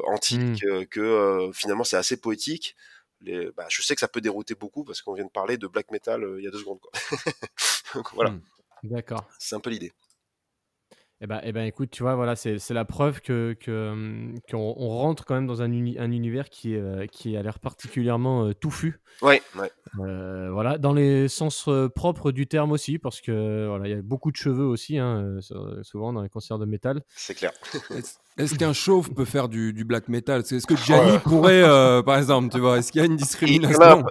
antique, 0.07 0.63
Mmh. 0.65 0.69
euh, 0.69 0.85
que 0.87 1.51
finalement 1.53 1.85
c'est 1.85 1.97
assez 1.99 2.17
poétique. 2.19 2.75
Les, 3.21 3.51
bah, 3.57 3.67
je 3.69 3.83
sais 3.83 3.95
que 3.95 4.01
ça 4.01 4.09
peut 4.09 4.21
dérouter 4.21 4.55
beaucoup 4.55 4.85
parce 4.85 5.03
qu'on 5.03 5.13
vient 5.15 5.25
de 5.27 5.31
parler 5.31 5.59
de 5.59 5.67
black 5.67 5.91
metal 5.91 6.25
il 6.39 6.45
y 6.45 6.47
a 6.47 6.51
deux 6.51 6.61
secondes. 6.61 6.81
Quoi. 6.81 6.93
Donc 7.95 8.15
voilà. 8.15 8.35
D'accord. 8.85 9.27
c'est 9.39 9.57
un 9.57 9.61
peu 9.61 9.71
l'idée. 9.71 9.93
Eh 11.21 11.27
ben, 11.27 11.41
eh 11.43 11.51
ben, 11.53 11.65
écoute, 11.65 11.91
tu 11.91 12.05
vois, 12.05 12.15
voilà, 12.15 12.37
c'est 12.37 12.71
la 12.71 12.85
preuve 12.85 13.21
que 13.21 13.57
que, 13.59 13.91
hum, 13.91 14.35
qu'on 14.49 14.75
on 14.77 14.89
rentre 14.89 15.25
quand 15.25 15.35
même 15.35 15.49
dans 15.49 15.63
un, 15.63 15.73
uni- 15.73 15.99
un 15.99 16.13
univers 16.13 16.49
qui, 16.49 16.75
est, 16.75 16.81
euh, 16.81 17.07
qui 17.07 17.37
a 17.37 17.43
l'air 17.43 17.59
particulièrement 17.59 18.47
euh, 18.47 18.55
touffu. 18.55 19.01
Ouais, 19.23 19.43
ouais. 19.57 19.71
Euh, 20.01 20.51
voilà, 20.53 20.79
dans 20.79 20.93
les 20.93 21.27
sens 21.27 21.67
euh, 21.67 21.89
propres 21.89 22.31
du 22.31 22.47
terme 22.47 22.71
aussi, 22.71 22.99
parce 22.99 23.21
que 23.21 23.67
voilà, 23.69 23.89
il 23.89 23.91
y 23.91 23.99
a 23.99 24.03
beaucoup 24.03 24.31
de 24.31 24.37
cheveux 24.37 24.67
aussi, 24.67 24.97
hein, 24.99 25.23
euh, 25.25 25.41
so- 25.41 25.83
souvent 25.83 26.13
dans 26.13 26.23
les 26.23 26.29
concerts 26.29 26.59
de 26.59 26.67
métal. 26.67 27.03
c'est 27.09 27.35
clair. 27.35 27.53
Est-ce 28.39 28.55
qu'un 28.55 28.73
chauve 28.73 29.11
peut 29.13 29.25
faire 29.25 29.49
du, 29.49 29.73
du 29.73 29.85
black 29.85 30.09
metal? 30.09 30.41
Est-ce 30.41 30.67
que 30.67 30.77
Gianni 30.77 31.19
pourrait, 31.19 31.63
euh, 31.63 32.03
par 32.05 32.17
exemple, 32.19 32.49
tu 32.53 32.61
vois, 32.61 32.79
est-ce 32.79 32.93
qu'il 32.93 33.01
y 33.01 33.03
a 33.03 33.07
une 33.07 33.13
a 33.13 33.15
un 33.15 33.17
discrimination? 33.17 34.05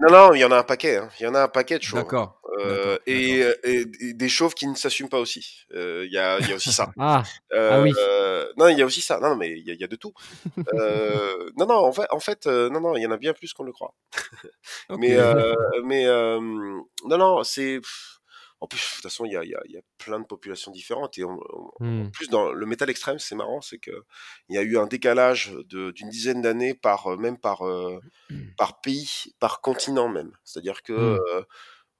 non, 0.00 0.10
non, 0.10 0.34
il 0.34 0.40
y 0.40 0.44
en 0.44 0.50
a 0.52 0.58
un 0.58 0.62
paquet. 0.62 0.98
hein. 0.98 1.08
Il 1.18 1.24
y 1.24 1.26
en 1.26 1.34
a 1.34 1.42
un 1.44 1.48
paquet 1.48 1.78
de 1.78 1.82
chauves. 1.82 2.00
D'accord. 2.00 2.36
Euh, 2.60 2.98
et, 3.06 3.40
et- 3.64 3.86
et 4.00 4.12
des 4.12 4.28
chauves 4.28 4.52
qui 4.54 4.66
ne 4.66 4.74
s'assument 4.74 5.08
pas 5.08 5.18
aussi. 5.20 5.64
Euh, 5.74 6.02
Il 6.06 6.12
y, 6.12 6.18
a, 6.18 6.38
il 6.40 6.48
y 6.48 6.52
a 6.52 6.56
aussi 6.56 6.72
ça. 6.72 6.90
Ah, 6.98 7.22
Euh, 7.54 7.70
Ah 7.72 7.80
oui. 7.80 7.92
euh, 7.98 8.52
non, 8.58 8.68
il 8.68 8.78
y 8.78 8.82
a 8.82 8.84
aussi 8.84 9.00
ça. 9.00 9.18
Non, 9.20 9.30
non, 9.30 9.36
mais 9.36 9.52
il 9.58 9.66
y 9.66 9.70
a, 9.70 9.74
il 9.74 9.80
y 9.80 9.84
a 9.84 9.86
de 9.86 9.96
tout. 9.96 10.12
Euh, 10.74 11.50
non, 11.56 11.66
non, 11.66 11.76
en 11.76 11.92
fait, 11.92 12.06
en 12.10 12.20
fait 12.20 12.46
euh, 12.46 12.68
non, 12.68 12.80
non, 12.80 12.96
il 12.96 13.02
y 13.02 13.06
en 13.06 13.10
a 13.12 13.16
bien 13.16 13.32
plus 13.32 13.52
qu'on 13.54 13.64
le 13.64 13.72
croit. 13.72 13.94
Mais, 14.98 15.16
euh, 15.16 15.54
mais 15.84 16.06
euh, 16.06 16.40
non, 16.40 17.16
non, 17.18 17.44
c'est. 17.44 17.80
pff, 17.80 18.19
En 18.62 18.66
plus, 18.66 18.78
de 18.78 18.94
toute 18.94 19.02
façon, 19.04 19.24
il 19.24 19.32
y 19.32 19.36
a, 19.36 19.42
il 19.44 19.50
y, 19.50 19.54
a, 19.54 19.60
il 19.64 19.72
y 19.72 19.78
a 19.78 19.82
plein 19.98 20.20
de 20.20 20.26
populations 20.26 20.70
différentes. 20.70 21.16
Et 21.18 21.24
on- 21.24 21.40
on- 21.80 22.06
en 22.06 22.10
plus, 22.10 22.28
dans 22.28 22.52
le 22.52 22.66
métal 22.66 22.90
extrême, 22.90 23.18
c'est 23.18 23.34
marrant, 23.34 23.60
c'est 23.62 23.78
que 23.78 24.04
il 24.50 24.54
y 24.56 24.58
a 24.58 24.62
eu 24.62 24.76
un 24.76 24.86
décalage 24.86 25.52
d'une 25.68 26.10
dizaine 26.10 26.42
d'années 26.42 26.74
par 26.74 27.06
euh, 27.12 27.16
même 27.16 27.38
par 27.38 27.66
euh, 27.66 27.98
par 28.58 28.80
pays, 28.82 29.34
par 29.38 29.60
continent 29.62 30.08
même. 30.08 30.32
C'est-à-dire 30.44 30.82
que 30.82 30.92
Mm. 30.92 31.20
euh, 31.36 31.42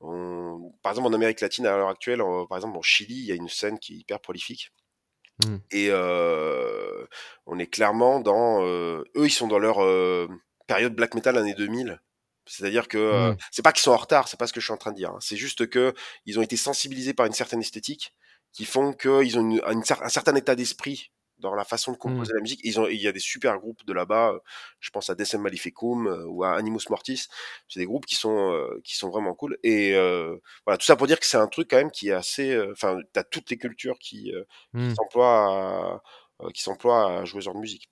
on- 0.00 0.72
par 0.82 0.92
exemple 0.92 1.08
en 1.08 1.12
Amérique 1.14 1.40
latine 1.40 1.66
à 1.66 1.76
l'heure 1.76 1.88
actuelle, 1.88 2.20
en- 2.22 2.46
par 2.46 2.58
exemple 2.58 2.76
en 2.78 2.82
Chili, 2.82 3.14
il 3.14 3.24
y 3.24 3.32
a 3.32 3.36
une 3.36 3.48
scène 3.48 3.78
qui 3.78 3.94
est 3.94 3.96
hyper 3.98 4.20
prolifique. 4.20 4.70
Mm. 5.46 5.56
Et 5.70 5.88
euh, 5.90 7.06
on 7.46 7.58
est 7.58 7.66
clairement 7.68 8.20
dans 8.20 8.62
eux, 8.64 9.04
ils 9.16 9.30
sont 9.30 9.48
dans 9.48 9.58
leur 9.58 9.78
période 10.66 10.94
black 10.94 11.14
metal 11.14 11.38
années 11.38 11.54
2000. 11.54 12.00
C'est-à-dire 12.46 12.88
que 12.88 12.98
euh, 12.98 13.32
Mm. 13.32 13.36
c'est 13.52 13.62
pas 13.62 13.72
qu'ils 13.72 13.82
sont 13.82 13.92
en 13.92 13.96
retard, 13.96 14.28
c'est 14.28 14.38
pas 14.38 14.46
ce 14.46 14.52
que 14.52 14.60
je 14.60 14.66
suis 14.66 14.72
en 14.72 14.76
train 14.78 14.92
de 14.92 14.96
dire. 14.96 15.10
hein. 15.10 15.18
C'est 15.20 15.36
juste 15.36 15.68
que 15.68 15.94
ils 16.26 16.38
ont 16.38 16.42
été 16.42 16.56
sensibilisés 16.56 17.14
par 17.14 17.26
une 17.26 17.32
certaine 17.32 17.60
esthétique 17.60 18.14
qui 18.52 18.64
font 18.64 18.92
qu'ils 18.92 19.38
ont 19.38 19.42
une- 19.42 19.62
une 19.70 19.82
cer- 19.82 20.02
un 20.02 20.08
certain 20.08 20.34
état 20.34 20.54
d'esprit 20.56 21.12
dans 21.38 21.54
la 21.54 21.64
façon 21.64 21.92
de 21.92 21.96
composer 21.96 22.32
la 22.34 22.40
musique. 22.40 22.60
Ils 22.64 22.78
ont, 22.80 22.86
il 22.86 23.00
y 23.00 23.08
a 23.08 23.12
des 23.12 23.18
super 23.20 23.58
groupes 23.58 23.84
de 23.86 23.92
là-bas. 23.94 24.32
euh, 24.34 24.38
Je 24.80 24.90
pense 24.90 25.08
à 25.08 25.14
Decem 25.14 25.40
Maleficum 25.40 26.06
euh, 26.06 26.24
ou 26.26 26.44
à 26.44 26.54
Animus 26.54 26.90
Mortis. 26.90 27.28
C'est 27.68 27.80
des 27.80 27.86
groupes 27.86 28.04
qui 28.06 28.14
sont 28.16 28.52
euh, 28.52 28.80
qui 28.84 28.94
sont 28.96 29.08
vraiment 29.10 29.34
cool. 29.34 29.56
Et 29.62 29.92
voilà, 30.66 30.76
tout 30.78 30.84
ça 30.86 30.96
pour 30.96 31.06
dire 31.06 31.18
que 31.20 31.26
c'est 31.26 31.38
un 31.38 31.46
truc 31.48 31.68
quand 31.70 31.76
même 31.78 31.90
qui 31.90 32.08
est 32.08 32.12
assez. 32.12 32.58
Enfin, 32.72 32.98
t'as 33.12 33.22
toutes 33.24 33.48
les 33.50 33.56
cultures 33.58 33.98
qui, 33.98 34.24
qui 34.24 34.32
hmm. 34.74 34.94
s'emploient 34.94 36.02
à, 36.42 36.50
qui 36.54 36.62
s'emploient 36.62 37.20
à 37.20 37.24
jouer 37.24 37.40
ce 37.40 37.46
genre 37.46 37.54
de 37.54 37.60
musique. 37.60 37.88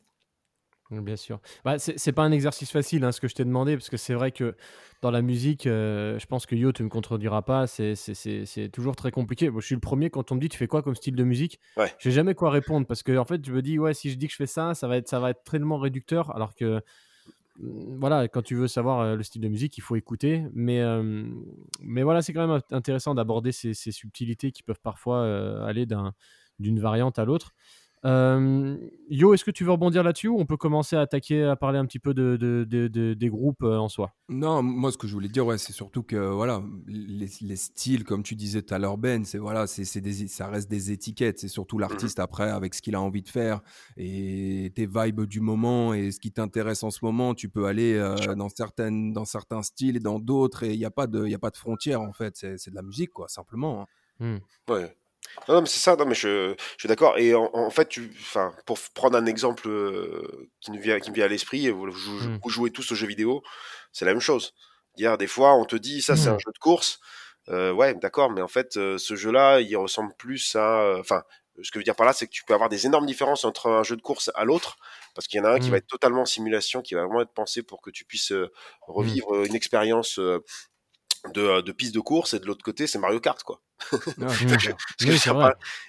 Bien 0.90 1.16
sûr. 1.16 1.38
Bah, 1.66 1.78
c'est 1.78 1.98
c'est 1.98 2.12
pas 2.12 2.22
un 2.22 2.32
exercice 2.32 2.70
facile, 2.72 3.04
hein, 3.04 3.12
ce 3.12 3.20
que 3.20 3.28
je 3.28 3.34
t'ai 3.34 3.44
demandé, 3.44 3.76
parce 3.76 3.90
que 3.90 3.98
c'est 3.98 4.14
vrai 4.14 4.32
que 4.32 4.56
dans 5.02 5.10
la 5.10 5.20
musique, 5.20 5.66
euh, 5.66 6.18
je 6.18 6.24
pense 6.24 6.46
que 6.46 6.54
Yo, 6.56 6.72
tu 6.72 6.82
me 6.82 6.88
contrediras 6.88 7.42
pas, 7.42 7.66
c'est 7.66 7.94
c'est- 7.94 8.14
c'est- 8.14 8.46
c'est 8.46 8.70
toujours 8.70 8.96
très 8.96 9.10
compliqué. 9.10 9.50
Moi, 9.50 9.60
je 9.60 9.66
suis 9.66 9.74
le 9.74 9.82
premier 9.82 10.08
quand 10.08 10.32
on 10.32 10.36
me 10.36 10.40
dit 10.40 10.48
tu 10.48 10.56
fais 10.56 10.66
quoi 10.66 10.82
comme 10.82 10.94
style 10.94 11.14
de 11.14 11.24
musique, 11.24 11.60
Ouais. 11.76 11.92
je 11.98 12.04
sais 12.04 12.10
jamais 12.10 12.34
quoi 12.34 12.50
répondre, 12.50 12.86
parce 12.86 13.02
que 13.02 13.14
en 13.18 13.26
fait, 13.26 13.44
je 13.44 13.52
me 13.52 13.60
dis 13.60 13.78
ouais, 13.78 13.92
si 13.92 14.10
je 14.10 14.16
dis 14.16 14.28
que 14.28 14.32
je 14.32 14.38
fais 14.38 14.46
ça, 14.46 14.72
ça 14.72 14.88
va 14.88 14.96
être 14.96 15.08
ça 15.08 15.20
va 15.20 15.28
être 15.30 15.44
tellement 15.44 15.76
réducteur, 15.76 16.34
alors 16.34 16.54
que 16.54 16.80
mm, 17.58 17.98
voilà, 18.00 18.28
quand 18.28 18.42
tu 18.42 18.54
veux 18.54 18.68
savoir 18.68 19.00
euh, 19.00 19.16
le 19.16 19.22
style 19.22 19.42
de 19.42 19.48
musique, 19.48 19.76
il 19.78 19.82
faut 19.82 19.96
écouter. 19.96 20.44
Mais 20.54 20.80
euh, 20.80 21.24
mais 21.80 22.02
voilà, 22.02 22.22
c'est 22.22 22.32
quand 22.32 22.46
même 22.46 22.58
int- 22.58 22.74
intéressant 22.76 23.14
d'aborder 23.14 23.52
ces, 23.52 23.74
ces 23.74 23.92
subtilités 23.92 24.52
qui 24.52 24.62
peuvent 24.62 24.80
parfois 24.82 25.18
euh, 25.20 25.64
aller 25.66 25.86
d'un 25.86 26.14
d'une 26.58 26.80
variante 26.80 27.18
à 27.18 27.24
l'autre. 27.24 27.52
Euh, 28.04 28.76
Yo, 29.10 29.34
est-ce 29.34 29.44
que 29.44 29.50
tu 29.50 29.64
veux 29.64 29.72
rebondir 29.72 30.02
là-dessus 30.02 30.28
ou 30.28 30.38
on 30.38 30.46
peut 30.46 30.56
commencer 30.56 30.96
à 30.96 31.00
attaquer, 31.00 31.42
à 31.44 31.56
parler 31.56 31.78
un 31.78 31.86
petit 31.86 31.98
peu 31.98 32.14
de, 32.14 32.36
de- 32.36 32.64
de- 32.68 32.88
de- 32.88 33.14
des 33.14 33.28
groupes 33.28 33.62
euh, 33.62 33.76
en 33.78 33.88
soi? 33.88 34.14
Non, 34.28 34.62
moi 34.62 34.92
ce 34.92 34.98
que 34.98 35.06
je 35.08 35.14
voulais 35.14 35.28
dire, 35.28 35.46
ouais, 35.46 35.56
c'est 35.56 35.72
surtout 35.72 36.02
que 36.02 36.16
voilà, 36.16 36.62
les, 36.86 37.28
les 37.40 37.56
styles, 37.56 38.04
comme 38.04 38.22
tu 38.22 38.34
disais 38.36 38.60
tout 38.62 38.74
à 38.74 38.78
l'heure, 38.78 38.98
Ben, 38.98 39.24
c'est 39.24 39.38
voilà, 39.38 39.66
c'est 39.66 39.84
c'est 39.86 40.02
des, 40.02 40.28
ça 40.28 40.48
reste 40.48 40.70
des 40.70 40.92
étiquettes. 40.92 41.38
C'est 41.38 41.48
surtout 41.48 41.78
l'artiste 41.78 42.18
après 42.20 42.50
avec 42.50 42.74
ce 42.74 42.82
qu'il 42.82 42.94
a 42.94 43.00
envie 43.00 43.22
de 43.22 43.28
faire 43.28 43.62
et 43.96 44.70
tes 44.74 44.86
vibes 44.86 45.22
du 45.22 45.40
moment 45.40 45.94
et 45.94 46.10
ce 46.12 46.20
qui 46.20 46.30
t'intéresse 46.30 46.82
en 46.82 46.90
ce 46.90 46.98
moment. 47.02 47.34
Tu 47.34 47.48
peux 47.48 47.64
aller 47.66 47.94
euh, 47.94 48.34
dans 48.34 48.50
certaines, 48.50 49.12
dans 49.14 49.24
certains 49.24 49.62
styles 49.62 49.96
et 49.96 50.00
dans 50.00 50.18
d'autres 50.18 50.62
et 50.62 50.74
il 50.74 50.78
n'y 50.78 50.84
a 50.84 50.90
pas 50.90 51.06
de, 51.06 51.24
il 51.24 51.30
y 51.30 51.34
a 51.34 51.38
pas 51.38 51.50
de 51.50 51.56
frontières 51.56 52.02
en 52.02 52.12
fait. 52.12 52.36
C'est 52.36 52.58
c'est 52.58 52.70
de 52.70 52.76
la 52.76 52.82
musique 52.82 53.10
quoi, 53.10 53.28
simplement. 53.28 53.86
hein. 54.20 54.38
Ouais. 54.68 54.94
Non, 55.48 55.54
non, 55.56 55.60
mais 55.62 55.68
c'est 55.68 55.78
ça, 55.80 55.96
non, 55.96 56.04
mais 56.06 56.14
je, 56.14 56.54
je 56.58 56.74
suis 56.78 56.88
d'accord. 56.88 57.18
Et 57.18 57.34
en, 57.34 57.50
en 57.54 57.70
fait, 57.70 57.88
tu, 57.88 58.12
pour 58.66 58.78
prendre 58.94 59.16
un 59.16 59.26
exemple 59.26 59.68
euh, 59.68 60.48
qui, 60.60 60.70
nous 60.72 60.80
vient, 60.80 61.00
qui 61.00 61.10
me 61.10 61.14
vient 61.14 61.24
à 61.24 61.28
l'esprit, 61.28 61.68
vous, 61.70 61.90
vous- 61.90 62.28
Mm. 62.28 62.38
vous 62.42 62.50
jouez 62.50 62.70
tous 62.70 62.90
aux 62.92 62.94
jeux 62.94 63.06
vidéo, 63.06 63.42
c'est 63.92 64.04
la 64.04 64.12
même 64.12 64.20
chose. 64.20 64.54
Dire, 64.96 65.16
des 65.18 65.26
fois, 65.28 65.54
on 65.54 65.64
te 65.64 65.76
dit, 65.76 66.02
ça, 66.02 66.16
c'est 66.16 66.30
Mm. 66.30 66.34
un 66.34 66.38
jeu 66.38 66.52
de 66.52 66.58
course. 66.58 67.00
Euh, 67.48 67.72
ouais, 67.72 67.94
d'accord, 67.94 68.30
mais 68.30 68.42
en 68.42 68.48
fait, 68.48 68.76
euh, 68.76 68.98
ce 68.98 69.16
jeu-là, 69.16 69.60
il 69.60 69.74
ressemble 69.76 70.12
plus 70.18 70.54
à. 70.56 70.96
Enfin, 70.98 71.22
ce 71.62 71.70
que 71.70 71.74
je 71.74 71.78
veux 71.80 71.84
dire 71.84 71.96
par 71.96 72.06
là, 72.06 72.12
c'est 72.12 72.26
que 72.26 72.32
tu 72.32 72.44
peux 72.44 72.54
avoir 72.54 72.68
des 72.68 72.86
énormes 72.86 73.06
différences 73.06 73.44
entre 73.44 73.68
un 73.70 73.82
jeu 73.82 73.96
de 73.96 74.02
course 74.02 74.30
à 74.34 74.44
l'autre, 74.44 74.76
parce 75.14 75.26
qu'il 75.26 75.38
y 75.38 75.40
en 75.40 75.44
a 75.44 75.50
un 75.52 75.58
qui 75.58 75.70
va 75.70 75.78
être 75.78 75.86
totalement 75.88 76.22
en 76.22 76.26
simulation, 76.26 76.82
qui 76.82 76.94
va 76.94 77.02
vraiment 77.04 77.22
être 77.22 77.32
pensé 77.32 77.62
pour 77.62 77.80
que 77.80 77.90
tu 77.90 78.04
puisses 78.04 78.32
euh, 78.32 78.50
revivre 78.86 79.44
une 79.44 79.54
expérience 79.56 80.18
euh, 80.20 80.44
de, 81.32 81.40
euh, 81.42 81.62
de 81.62 81.72
piste 81.72 81.94
de 81.94 82.00
course, 82.00 82.34
et 82.34 82.40
de 82.40 82.46
l'autre 82.46 82.64
côté, 82.64 82.86
c'est 82.86 82.98
Mario 82.98 83.20
Kart, 83.20 83.42
quoi. 83.42 83.60
Ah, 83.92 83.96
Oui, 85.00 85.18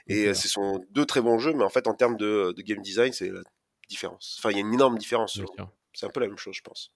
et 0.08 0.28
euh, 0.28 0.34
ce 0.34 0.48
sont 0.48 0.86
deux 0.92 1.06
très 1.06 1.22
bons 1.22 1.40
jeux, 1.40 1.54
mais 1.54 1.64
en 1.64 1.70
fait, 1.70 1.88
en 1.88 1.94
termes 1.94 2.18
de, 2.18 2.54
de 2.56 2.62
game 2.62 2.82
design, 2.82 3.14
c'est 3.14 3.30
la 3.30 3.42
différence. 3.88 4.38
Enfin, 4.40 4.52
il 4.52 4.56
y 4.56 4.58
a 4.58 4.62
une 4.62 4.74
énorme 4.74 4.98
différence. 4.98 5.40
C'est 5.94 6.06
un 6.06 6.10
peu 6.10 6.20
la 6.20 6.28
même 6.28 6.38
chose, 6.38 6.56
je 6.56 6.62
pense. 6.62 6.92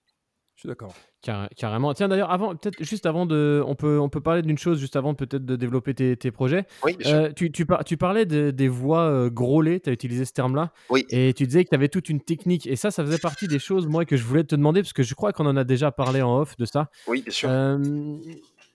Je 0.56 0.62
suis 0.62 0.70
d'accord. 0.70 0.94
Carré- 1.22 1.50
carrément. 1.58 1.94
Tiens, 1.94 2.08
d'ailleurs, 2.08 2.32
avant, 2.32 2.56
peut-être 2.56 2.84
juste 2.84 3.06
avant 3.08 3.26
de. 3.26 3.64
On 3.66 3.76
peut, 3.76 4.00
on 4.00 4.08
peut 4.10 4.22
parler 4.22 4.42
d'une 4.44 4.58
chose 4.58 4.80
juste 4.80 4.96
avant 4.96 5.16
peut-être 5.16 5.44
de 5.46 5.56
développer 5.56 5.94
tes, 5.96 6.16
tes 6.16 6.30
projets. 6.32 6.66
Oui, 6.84 6.96
bien 6.96 7.08
sûr. 7.10 7.18
Euh, 7.18 7.30
tu, 7.36 7.52
tu, 7.52 7.66
par- 7.66 7.84
tu 7.84 7.98
parlais 7.98 8.26
de- 8.26 8.52
des 8.52 8.68
voix 8.68 9.02
euh, 9.02 9.30
grôlées, 9.32 9.80
tu 9.80 9.90
as 9.90 9.94
utilisé 9.94 10.26
ce 10.26 10.34
terme-là. 10.34 10.72
Oui. 10.90 11.06
Et 11.10 11.34
tu 11.34 11.48
disais 11.48 11.64
que 11.64 11.70
tu 11.70 11.76
avais 11.76 11.90
toute 11.90 12.08
une 12.08 12.22
technique. 12.22 12.68
Et 12.68 12.76
ça, 12.76 12.92
ça 12.92 13.04
faisait 13.04 13.18
partie 13.18 13.48
des 13.48 13.58
choses, 13.60 13.88
moi, 13.88 14.06
que 14.06 14.16
je 14.16 14.24
voulais 14.24 14.44
te 14.44 14.56
demander, 14.56 14.82
parce 14.82 14.94
que 14.94 15.02
je 15.04 15.16
crois 15.16 15.34
qu'on 15.34 15.48
en 15.48 15.58
a 15.58 15.64
déjà 15.64 15.92
parlé 15.92 16.22
en 16.22 16.38
off 16.40 16.56
de 16.58 16.66
ça. 16.66 16.90
Oui, 17.08 17.24
bien 17.24 17.32
sûr. 17.34 17.50
Euh, 17.50 17.78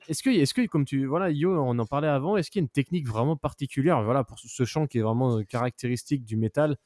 est-ce 0.08 0.22
que, 0.22 0.30
est 0.30 0.52
que, 0.52 0.66
comme 0.66 0.84
tu. 0.84 1.06
Voilà, 1.06 1.30
Yo, 1.30 1.52
on 1.62 1.78
en 1.78 1.86
parlait 1.86 2.08
avant, 2.08 2.36
est-ce 2.36 2.50
qu'il 2.50 2.60
y 2.60 2.62
a 2.62 2.64
une 2.64 2.70
technique 2.70 3.06
vraiment 3.06 3.36
particulière 3.36 4.02
voilà, 4.02 4.24
pour 4.24 4.38
ce 4.38 4.64
chant 4.64 4.86
qui 4.86 4.98
est 4.98 5.02
vraiment 5.02 5.38
euh, 5.38 5.42
caractéristique 5.44 6.24
du 6.24 6.36
métal 6.36 6.76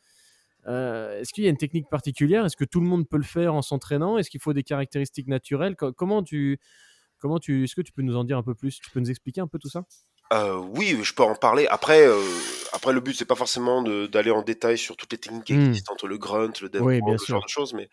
euh, 0.67 1.21
Est-ce 1.21 1.33
qu'il 1.33 1.45
y 1.45 1.47
a 1.47 1.51
une 1.51 1.57
technique 1.57 1.89
particulière? 1.91 2.45
Est-ce 2.45 2.57
que 2.57 2.65
tout 2.65 2.81
le 2.81 2.87
monde 2.87 3.09
peut 3.09 3.17
le 3.17 3.23
faire 3.25 3.55
en 3.55 3.63
s'entraînant? 3.63 4.19
Est-ce 4.19 4.31
qu'il 4.31 4.41
faut 4.41 4.53
des 4.53 4.63
caractéristiques 4.63 5.29
naturelles? 5.29 5.77
Co- 5.77 5.93
Comment 5.93 6.23
tu. 6.23 6.59
Comment 7.19 7.39
tu, 7.39 7.65
est-ce 7.65 7.77
que 7.77 7.83
tu 7.83 7.93
peux 7.93 8.03
nous 8.03 8.17
en 8.17 8.25
dire 8.25 8.37
un 8.37 8.43
peu 8.43 8.55
plus? 8.55 8.81
Tu 8.81 8.91
peux 8.91 8.99
nous 9.01 9.11
expliquer 9.11 9.41
un 9.41 9.47
peu 9.47 9.59
tout 9.59 9.69
ça? 9.71 9.85
Euh, 10.33 10.57
oui, 10.57 10.99
je 11.03 11.15
peux 11.15 11.23
en 11.23 11.35
parler. 11.37 11.67
Après, 11.69 12.07
euh, 12.07 12.21
après 12.73 12.93
le 12.93 13.01
but, 13.01 13.15
c'est 13.15 13.27
pas 13.27 13.35
forcément 13.35 13.83
d'aller 13.83 14.31
en 14.31 14.43
détail 14.43 14.79
sur 14.79 14.97
toutes 14.97 15.13
les 15.13 15.19
techniques 15.19 15.45
qui 15.45 15.53
Hmm. 15.53 15.67
existent 15.67 15.93
entre 15.93 16.09
le 16.09 16.19
grunt, 16.19 16.53
le 16.63 16.69
death 16.69 16.81
Oui, 16.83 17.01
ce 17.19 17.25
sûr. 17.27 17.35
genre 17.35 17.45
de 17.45 17.49
choses, 17.49 17.75
mais, 17.75 17.89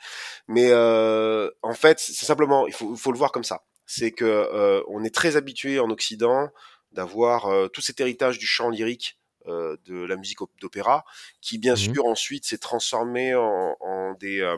mais 0.48 0.70
euh, 0.72 1.50
en 1.64 1.74
fait, 1.74 2.00
c'est 2.00 2.26
simplement, 2.26 2.66
il 2.66 2.74
faut, 2.74 2.96
faut 2.96 3.12
le 3.12 3.18
voir 3.18 3.32
comme 3.32 3.44
ça. 3.44 3.66
C'est 3.86 4.12
que 4.12 4.84
on 4.88 5.04
est 5.04 5.14
très 5.14 5.36
habitué 5.36 5.80
en 5.80 5.90
Occident 5.90 6.50
d'avoir 6.92 7.70
tout 7.72 7.82
cet 7.82 8.00
héritage 8.00 8.40
du 8.40 8.46
chant 8.48 8.70
lyrique 8.70 9.19
euh, 9.48 9.78
de 9.86 9.96
la 10.06 10.16
musique 10.18 10.42
op- 10.42 10.52
d'opéra, 10.62 11.06
qui 11.42 11.58
bien 11.58 11.76
Mhm. 11.76 11.78
sûr 11.78 12.06
ensuite 12.06 12.46
s'est 12.46 12.58
transformé 12.58 13.36
en, 13.36 13.76
en 13.80 14.14
des 14.14 14.42
euh, 14.42 14.58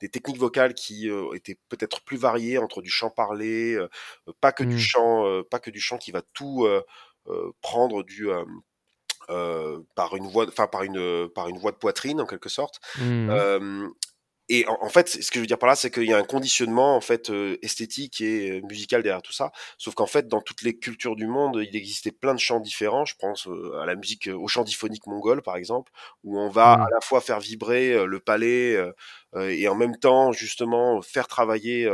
des 0.00 0.08
techniques 0.08 0.38
vocales 0.38 0.72
qui 0.74 1.10
euh, 1.10 1.32
étaient 1.34 1.58
peut-être 1.68 2.02
plus 2.02 2.16
variées 2.16 2.56
entre 2.58 2.80
du 2.82 2.90
chant 2.90 3.10
parlé, 3.10 3.78
pas 4.40 4.52
que 4.52 4.64
du 4.64 4.78
Mm. 4.78 4.78
chant, 4.78 5.42
pas 5.50 5.58
que 5.60 5.70
du 5.70 5.80
chant 5.80 5.98
qui 5.98 6.10
va 6.12 6.22
tout 6.22 6.66
prendre 7.62 8.02
du 8.02 8.28
par 9.94 10.16
une 10.16 10.26
voix, 10.26 10.46
enfin 10.48 10.66
par 10.66 10.82
une 10.82 11.28
par 11.34 11.48
une 11.48 11.58
voix 11.58 11.72
de 11.72 11.76
poitrine 11.76 12.20
en 12.20 12.26
quelque 12.26 12.48
sorte. 12.48 12.80
Mhm. 12.94 13.44
Et 14.52 14.66
en, 14.66 14.76
en 14.80 14.88
fait, 14.88 15.08
ce 15.08 15.30
que 15.30 15.36
je 15.36 15.40
veux 15.40 15.46
dire 15.46 15.58
par 15.58 15.68
là, 15.68 15.76
c'est 15.76 15.92
qu'il 15.92 16.02
y 16.04 16.12
a 16.12 16.18
un 16.18 16.24
conditionnement 16.24 16.96
en 16.96 17.00
fait 17.00 17.30
euh, 17.30 17.56
esthétique 17.62 18.20
et 18.20 18.50
euh, 18.50 18.60
musical 18.68 19.00
derrière 19.00 19.22
tout 19.22 19.32
ça. 19.32 19.52
Sauf 19.78 19.94
qu'en 19.94 20.06
fait, 20.08 20.26
dans 20.26 20.40
toutes 20.40 20.62
les 20.62 20.76
cultures 20.76 21.14
du 21.14 21.28
monde, 21.28 21.62
il 21.62 21.76
existait 21.76 22.10
plein 22.10 22.34
de 22.34 22.40
chants 22.40 22.58
différents. 22.58 23.04
Je 23.04 23.14
pense 23.16 23.46
euh, 23.46 23.78
à 23.80 23.86
la 23.86 23.94
musique, 23.94 24.28
au 24.28 24.48
chant 24.48 24.64
diphonique 24.64 25.06
mongol, 25.06 25.40
par 25.40 25.54
exemple, 25.54 25.92
où 26.24 26.36
on 26.38 26.48
va 26.48 26.78
Mm. 26.78 26.82
à 26.82 26.86
la 26.92 27.00
fois 27.00 27.20
faire 27.20 27.38
vibrer 27.38 28.04
le 28.06 28.20
palais 28.20 28.76
et 29.40 29.68
en 29.68 29.74
même 29.74 29.96
temps, 29.96 30.32
justement, 30.32 31.00
faire 31.00 31.26
travailler, 31.26 31.88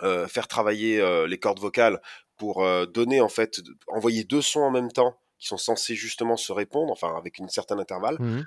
faire 0.00 0.48
travailler 0.48 1.26
les 1.26 1.38
cordes 1.38 1.60
vocales 1.60 2.00
pour 2.36 2.64
donner 2.88 3.20
en 3.20 3.28
fait, 3.28 3.60
envoyer 3.88 4.24
deux 4.24 4.42
sons 4.42 4.60
en 4.60 4.70
même 4.70 4.90
temps 4.90 5.18
qui 5.38 5.46
sont 5.46 5.56
censés 5.56 5.94
justement 5.94 6.36
se 6.36 6.52
répondre, 6.52 6.92
enfin 6.92 7.14
avec 7.16 7.38
une 7.38 7.48
certaine 7.48 7.78
intervalle. 7.80 8.16
Mhm. 8.18 8.46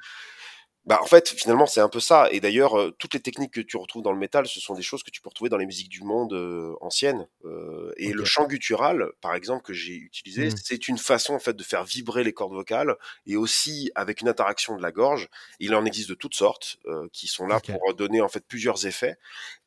Bah, 0.85 0.99
en 1.01 1.05
fait, 1.05 1.29
finalement, 1.29 1.67
c'est 1.67 1.79
un 1.79 1.89
peu 1.89 1.99
ça. 1.99 2.27
Et 2.31 2.39
d'ailleurs, 2.39 2.77
euh, 2.79 2.91
toutes 2.97 3.13
les 3.13 3.19
techniques 3.19 3.53
que 3.53 3.61
tu 3.61 3.77
retrouves 3.77 4.01
dans 4.01 4.11
le 4.11 4.17
métal, 4.17 4.47
ce 4.47 4.59
sont 4.59 4.73
des 4.73 4.81
choses 4.81 5.03
que 5.03 5.11
tu 5.11 5.21
peux 5.21 5.29
retrouver 5.29 5.49
dans 5.49 5.57
les 5.57 5.67
musiques 5.67 5.89
du 5.89 6.01
monde 6.03 6.33
euh, 6.33 6.73
anciennes. 6.81 7.27
Euh, 7.45 7.91
et 7.97 8.11
le 8.13 8.25
chant 8.25 8.47
guttural, 8.47 9.11
par 9.21 9.35
exemple, 9.35 9.61
que 9.63 9.73
j'ai 9.73 9.93
utilisé, 9.93 10.45
Mhm. 10.45 10.55
c'est 10.63 10.87
une 10.87 10.97
façon 10.97 11.35
en 11.35 11.39
fait 11.39 11.55
de 11.55 11.61
faire 11.63 11.83
vibrer 11.83 12.23
les 12.23 12.33
cordes 12.33 12.53
vocales 12.53 12.95
et 13.27 13.37
aussi 13.37 13.91
avec 13.93 14.21
une 14.21 14.27
interaction 14.27 14.75
de 14.75 14.81
la 14.81 14.91
gorge. 14.91 15.27
Il 15.59 15.75
en 15.75 15.85
existe 15.85 16.09
de 16.09 16.15
toutes 16.15 16.35
sortes 16.35 16.77
euh, 16.87 17.07
qui 17.13 17.27
sont 17.27 17.45
là 17.45 17.59
pour 17.59 17.93
donner 17.93 18.21
en 18.21 18.27
fait 18.27 18.43
plusieurs 18.47 18.87
effets. 18.87 19.17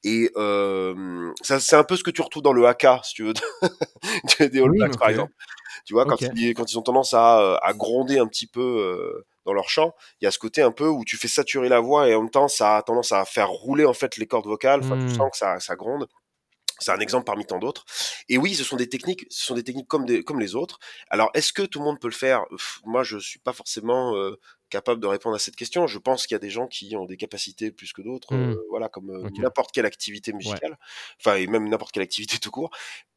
Et 0.03 0.33
euh, 0.37 1.33
ça, 1.43 1.61
c'est 1.61 1.77
un 1.77 1.85
peu 1.85 1.97
ce 1.97 2.03
que 2.03 2.11
tu 2.11 2.23
retrouves 2.23 2.43
dans 2.43 2.53
le 2.53 2.67
haka, 2.67 3.01
si 3.05 3.15
tu 3.15 3.23
veux, 3.23 3.35
des 4.41 4.59
All 4.61 4.71
Oui, 4.71 4.79
Blacks, 4.79 4.99
par 4.99 5.11
exemple. 5.11 5.33
Tu 5.85 5.95
vois, 5.95 6.07
quand, 6.07 6.17
ils, 6.35 6.55
quand 6.55 6.71
ils 6.71 6.79
ont 6.79 6.83
tendance 6.83 7.15
à, 7.15 7.41
euh, 7.41 7.57
à 7.63 7.73
gronder 7.75 8.19
un 8.19 8.27
petit 8.27 8.47
peu 8.47 8.61
euh, 8.61 9.27
dans 9.45 9.53
leur 9.53 9.69
chant, 9.69 9.93
il 10.21 10.25
y 10.25 10.29
a 10.29 10.31
ce 10.31 10.39
côté 10.39 10.63
un 10.63 10.73
peu 10.73 10.89
où 10.89 11.05
tu 11.05 11.17
fais 11.17 11.29
saturer 11.29 11.69
la 11.69 11.81
voix 11.81 12.09
et 12.09 12.15
en 12.15 12.23
même 12.23 12.31
temps 12.31 12.49
ça 12.49 12.77
a 12.79 12.83
tendance 12.83 13.13
à 13.13 13.25
faire 13.25 13.49
rouler 13.51 13.85
en 13.87 13.93
fait 13.95 14.17
les 14.17 14.27
cordes 14.27 14.47
vocales. 14.47 14.81
Enfin, 14.81 14.97
tu 14.97 15.07
Mm. 15.07 15.09
sens 15.09 15.31
que 15.31 15.37
ça, 15.37 15.61
ça 15.61 15.77
gronde. 15.77 16.09
C'est 16.81 16.91
un 16.93 16.99
exemple 17.01 17.25
parmi 17.25 17.47
tant 17.47 17.59
d'autres. 17.59 17.85
Et 18.29 18.37
oui, 18.39 18.55
ce 18.55 18.65
sont 18.65 18.77
des 18.77 18.89
techniques, 18.89 19.27
ce 19.31 19.45
sont 19.47 19.55
des 19.55 19.63
techniques 19.65 19.87
comme, 19.89 20.07
des, 20.07 20.25
comme 20.25 20.41
les 20.41 20.55
autres. 20.57 20.79
Alors, 21.09 21.31
est-ce 21.35 21.53
que 21.53 21.63
tout 21.63 21.79
le 21.79 21.85
monde 21.85 22.01
peut 22.01 22.09
le 22.09 22.13
faire? 22.15 22.45
Pff, 22.51 22.81
Moi, 22.85 23.03
je 23.05 23.19
suis 23.19 23.39
pas 23.39 23.53
forcément 23.53 24.17
euh, 24.17 24.37
capable 24.71 25.01
de 25.01 25.07
répondre 25.07 25.37
à 25.37 25.39
cette 25.39 25.57
question. 25.57 25.87
Je 25.87 25.99
pense 25.99 26.27
qu'il 26.27 26.35
y 26.35 26.37
a 26.37 26.41
des 26.41 26.51
gens 26.51 26.67
qui 26.67 26.97
ont 26.97 27.05
des 27.07 27.17
capacités 27.17 27.71
plus 27.71 27.93
que 27.93 28.03
d'autres, 28.03 28.35
Mm. 28.35 28.57
euh, 28.57 28.65
voilà, 28.71 28.89
comme 28.89 29.11
euh, 29.11 29.29
n'importe 29.39 29.71
quelle 29.73 29.87
activité 29.87 30.33
Ouais. 30.45 30.61
musicale, 30.63 30.77
enfin, 31.21 31.37
et 31.37 31.47
même 31.47 31.69
n'importe 31.69 31.93
quelle 31.93 32.03
activité 32.03 32.39
tout 32.39 32.51
court. 32.51 32.71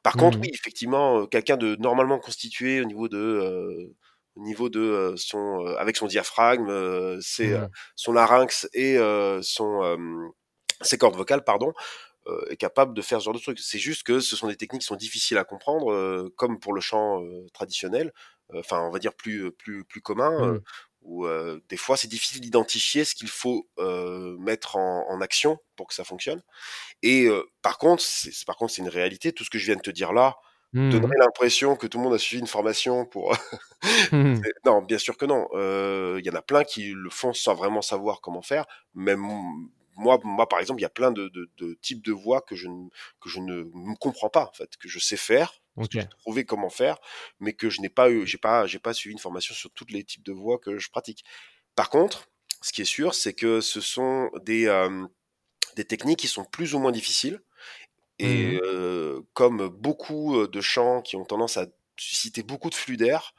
Par 0.03 0.17
contre, 0.17 0.37
Mhm. 0.37 0.41
oui, 0.41 0.49
effectivement, 0.53 1.21
euh, 1.21 1.25
quelqu'un 1.25 1.57
de 1.57 1.75
normalement 1.77 2.19
constitué 2.19 2.81
au 2.81 2.85
niveau 2.85 3.07
de, 3.09 3.17
euh, 3.17 3.95
au 4.35 4.41
niveau 4.43 4.69
de 4.69 5.15
son, 5.17 5.65
avec 5.79 5.97
son 5.97 6.05
diaphragme, 6.07 6.69
euh, 6.69 7.19
Mhm. 7.41 7.73
son 7.95 8.11
larynx 8.13 8.67
et 8.73 8.97
son, 9.41 9.97
ses 10.81 10.97
cordes 10.97 11.15
vocales, 11.15 11.43
pardon, 11.43 11.73
est 12.49 12.57
capable 12.57 12.93
de 12.93 13.01
faire 13.01 13.19
ce 13.19 13.25
genre 13.25 13.33
de 13.33 13.39
trucs. 13.39 13.59
C'est 13.59 13.79
juste 13.79 14.03
que 14.03 14.19
ce 14.19 14.35
sont 14.35 14.47
des 14.47 14.55
techniques 14.57 14.81
qui 14.81 14.87
sont 14.87 14.95
difficiles 14.95 15.37
à 15.37 15.43
comprendre, 15.45 15.91
euh, 15.91 16.33
comme 16.37 16.59
pour 16.59 16.73
le 16.73 16.81
chant 16.81 17.23
euh, 17.23 17.45
traditionnel, 17.53 18.13
euh, 18.53 18.59
enfin 18.59 18.81
on 18.81 18.91
va 18.91 18.99
dire 18.99 19.13
plus 19.15 19.51
plus 19.51 19.83
plus 19.85 20.01
commun, 20.01 20.31
euh, 20.43 20.53
Mhm. 20.53 20.61
où 21.01 21.25
euh, 21.25 21.59
des 21.69 21.77
fois 21.77 21.97
c'est 21.97 22.07
difficile 22.07 22.41
d'identifier 22.41 23.05
ce 23.05 23.15
qu'il 23.15 23.29
faut 23.29 23.69
euh, 23.79 24.37
mettre 24.39 24.75
en, 24.77 25.05
en 25.09 25.21
action 25.21 25.57
pour 25.75 25.87
que 25.87 25.93
ça 25.93 26.03
fonctionne. 26.03 26.41
Et 27.03 27.25
euh, 27.27 27.43
par 27.61 27.77
contre, 27.77 28.03
c'est 28.03 28.31
par 28.45 28.57
contre 28.57 28.73
c'est 28.73 28.81
une 28.81 28.89
réalité. 28.89 29.33
Tout 29.33 29.43
ce 29.43 29.49
que 29.49 29.57
je 29.59 29.65
viens 29.67 29.75
de 29.75 29.81
te 29.81 29.91
dire 29.91 30.13
là 30.13 30.37
Mhm. 30.73 31.13
donnerait 31.13 31.17
l'impression 31.19 31.75
que 31.75 31.87
tout 31.87 31.97
le 31.97 32.03
monde 32.05 32.13
a 32.13 32.19
suivi 32.19 32.41
une 32.41 32.47
formation 32.47 33.05
pour. 33.05 33.31
C'est- 34.33 34.53
non, 34.65 34.81
bien 34.81 34.97
sûr 34.97 35.17
que 35.17 35.25
non. 35.25 35.47
Euh, 35.53 36.17
Il 36.19 36.25
y 36.25 36.29
en 36.29 36.35
a 36.35 36.41
plein 36.41 36.63
qui 36.63 36.91
le 36.95 37.09
font 37.09 37.33
sans 37.33 37.55
vraiment 37.55 37.81
savoir 37.81 38.21
comment 38.21 38.41
faire. 38.41 38.65
Même 38.93 39.21
moi, 39.97 40.19
moi 40.23 40.47
par 40.49 40.59
exemple, 40.59 40.79
il 40.81 40.83
y 40.83 40.85
a 40.85 40.89
plein 40.89 41.11
de, 41.11 41.27
de, 41.29 41.49
de 41.57 41.73
types 41.81 42.03
de 42.05 42.11
voix 42.13 42.41
que 42.41 42.55
je, 42.55 42.67
ne, 42.67 42.87
que 43.21 43.29
je 43.29 43.39
ne 43.39 43.63
me 43.63 43.95
comprends 43.95 44.29
pas, 44.29 44.45
en 44.45 44.53
fait, 44.53 44.77
que 44.77 44.87
je 44.89 44.99
sais 44.99 45.17
faire, 45.17 45.61
parce 45.77 45.89
que 45.89 45.99
j'ai 45.99 46.07
trouvé 46.21 46.45
comment 46.45 46.69
faire, 46.69 46.97
mais 47.39 47.53
que 47.53 47.69
je 47.69 47.81
n'ai 47.81 47.89
pas 47.89 48.09
eu, 48.11 48.25
j'ai 48.27 48.37
pas, 48.37 48.67
j'ai 48.67 48.79
pas 48.79 48.93
suivi 48.93 49.13
une 49.13 49.19
formation 49.19 49.53
sur 49.55 49.71
tous 49.71 49.87
les 49.89 50.03
types 50.03 50.23
de 50.23 50.31
voix 50.33 50.59
que 50.59 50.77
je 50.79 50.89
pratique. 50.89 51.23
Par 51.75 51.89
contre, 51.89 52.27
ce 52.61 52.73
qui 52.73 52.81
est 52.81 52.85
sûr, 52.85 53.13
c'est 53.15 53.33
que 53.33 53.61
ce 53.61 53.81
sont 53.81 54.31
des, 54.45 54.67
euh, 54.67 55.05
des 55.75 55.85
techniques 55.85 56.19
qui 56.19 56.27
sont 56.27 56.45
plus 56.45 56.73
ou 56.75 56.79
moins 56.79 56.91
difficiles. 56.91 57.41
Et 58.19 58.45
Mhm. 58.45 58.59
euh, 58.65 59.21
comme 59.33 59.67
beaucoup 59.69 60.37
euh, 60.39 60.47
de 60.47 60.61
chants 60.61 61.01
qui 61.01 61.15
ont 61.15 61.25
tendance 61.25 61.57
à 61.57 61.67
susciter 62.01 62.43
beaucoup 62.43 62.69
de 62.69 62.75
flux 62.75 62.97
d'air, 62.97 63.33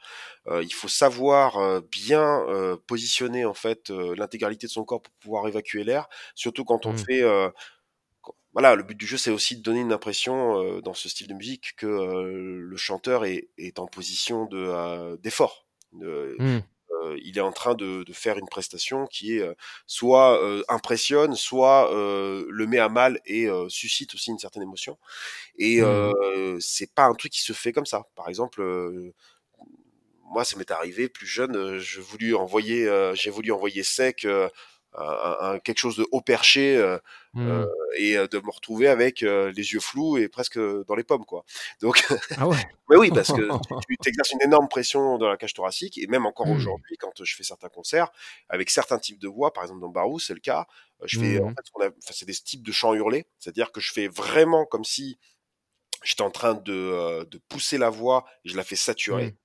euh, 0.47 0.63
il 0.63 0.73
faut 0.73 0.87
savoir 0.89 1.57
euh, 1.57 1.81
bien 1.81 2.41
euh, 2.49 2.77
positionner 2.87 3.45
en 3.45 3.53
fait 3.53 3.89
l'intégralité 3.89 4.67
de 4.67 4.71
son 4.71 4.85
corps 4.85 5.01
pour 5.01 5.13
pouvoir 5.15 5.47
évacuer 5.47 5.83
l'air, 5.83 6.07
surtout 6.35 6.65
quand 6.65 6.85
on 6.85 6.93
Mhm. 6.93 7.05
fait 7.09 7.23
quand- 8.21 8.35
voilà, 8.53 8.75
le 8.75 8.83
but 8.83 8.95
du 8.97 9.05
jeu, 9.07 9.17
c'est 9.17 9.31
aussi 9.31 9.57
de 9.57 9.61
donner 9.63 9.81
une 9.81 9.93
impression 9.93 10.81
dans 10.81 10.93
ce 10.93 11.09
style 11.09 11.27
de 11.27 11.33
musique 11.33 11.75
que 11.77 11.87
le 11.87 12.77
chanteur 12.77 13.25
est, 13.25 13.49
est 13.57 13.79
en 13.79 13.87
position 13.87 14.45
de 14.45 15.17
d'effort. 15.17 15.67
De- 15.93 16.07
euh, 16.07 16.39
il 17.23 17.37
est 17.37 17.41
en 17.41 17.51
train 17.51 17.75
de, 17.75 18.03
de 18.03 18.13
faire 18.13 18.37
une 18.37 18.47
prestation 18.47 19.07
qui 19.07 19.37
est 19.37 19.41
euh, 19.41 19.53
soit 19.87 20.41
euh, 20.43 20.63
impressionne, 20.69 21.35
soit 21.35 21.93
euh, 21.93 22.45
le 22.49 22.67
met 22.67 22.79
à 22.79 22.89
mal 22.89 23.19
et 23.25 23.47
euh, 23.47 23.69
suscite 23.69 24.13
aussi 24.15 24.31
une 24.31 24.39
certaine 24.39 24.63
émotion. 24.63 24.97
Et 25.57 25.81
euh, 25.81 26.57
c'est 26.59 26.93
pas 26.93 27.05
un 27.05 27.13
truc 27.15 27.33
qui 27.33 27.41
se 27.43 27.53
fait 27.53 27.73
comme 27.73 27.85
ça. 27.85 28.03
Par 28.15 28.29
exemple, 28.29 28.61
euh, 28.61 29.13
moi, 30.31 30.43
ça 30.45 30.57
m'est 30.57 30.71
arrivé 30.71 31.09
plus 31.09 31.25
jeune, 31.27 31.55
euh, 31.55 31.79
je 31.79 32.01
voulu 32.01 32.35
envoyer, 32.35 32.87
euh, 32.87 33.15
j'ai 33.15 33.31
voulu 33.31 33.51
envoyer 33.51 33.83
sec 33.83 34.25
euh, 34.25 34.47
un, 34.95 35.37
un- 35.55 35.59
quelque 35.59 35.77
chose 35.79 35.97
de 35.97 36.05
haut 36.11 36.21
perché 36.21 36.77
euh, 36.77 36.97
euh, 37.45 37.63
Mhm. 37.63 37.67
et 37.97 38.17
euh, 38.17 38.27
de 38.27 38.39
me 38.39 38.51
retrouver 38.51 38.87
avec 38.87 39.23
euh, 39.23 39.51
les 39.55 39.73
yeux 39.73 39.79
flous 39.79 40.17
et 40.17 40.27
presque 40.29 40.59
dans 40.59 40.95
les 40.95 41.03
pommes, 41.03 41.25
quoi. 41.25 41.45
Donc, 41.81 42.05
Ah 42.37 42.47
ouais. 42.47 42.57
mais 42.89 42.97
oui, 42.97 43.11
parce 43.11 43.31
que 43.33 43.41
tu 44.01 44.09
exerces 44.09 44.31
une 44.33 44.41
énorme 44.43 44.67
pression 44.67 45.17
dans 45.17 45.29
la 45.29 45.37
cage 45.37 45.53
thoracique 45.53 45.97
et 45.97 46.07
même 46.07 46.25
encore 46.25 46.47
Mhm. 46.47 46.51
aujourd'hui, 46.51 46.97
quand 46.97 47.11
je 47.23 47.35
fais 47.35 47.43
certains 47.43 47.69
concerts 47.69 48.09
avec 48.49 48.69
certains 48.69 48.99
types 48.99 49.19
de 49.19 49.27
voix, 49.27 49.53
par 49.53 49.63
exemple 49.63 49.81
dans 49.81 49.89
Barou, 49.89 50.19
c'est 50.19 50.33
le 50.33 50.39
cas. 50.39 50.67
euh, 51.01 51.05
Je 51.07 51.17
fais 51.17 51.39
en 51.39 51.47
Mhm. 51.47 51.55
fait, 51.55 51.61
ce 51.65 51.71
qu'on 51.71 51.81
a- 51.83 51.87
enfin, 51.87 52.13
c'est 52.13 52.25
des 52.25 52.33
types 52.33 52.63
de 52.63 52.71
chants 52.71 52.93
hurlés, 52.93 53.25
c'est-à-dire 53.39 53.71
que 53.71 53.79
je 53.81 53.91
fais 53.93 54.07
vraiment 54.07 54.65
comme 54.65 54.83
si 54.83 55.17
j'étais 56.03 56.21
en 56.21 56.31
train 56.31 56.53
de, 56.55 56.73
euh, 56.73 57.25
de 57.25 57.37
pousser 57.49 57.77
la 57.77 57.89
voix 57.89 58.25
et 58.45 58.49
je 58.49 58.57
la 58.57 58.63
fais 58.63 58.75
saturer. 58.77 59.35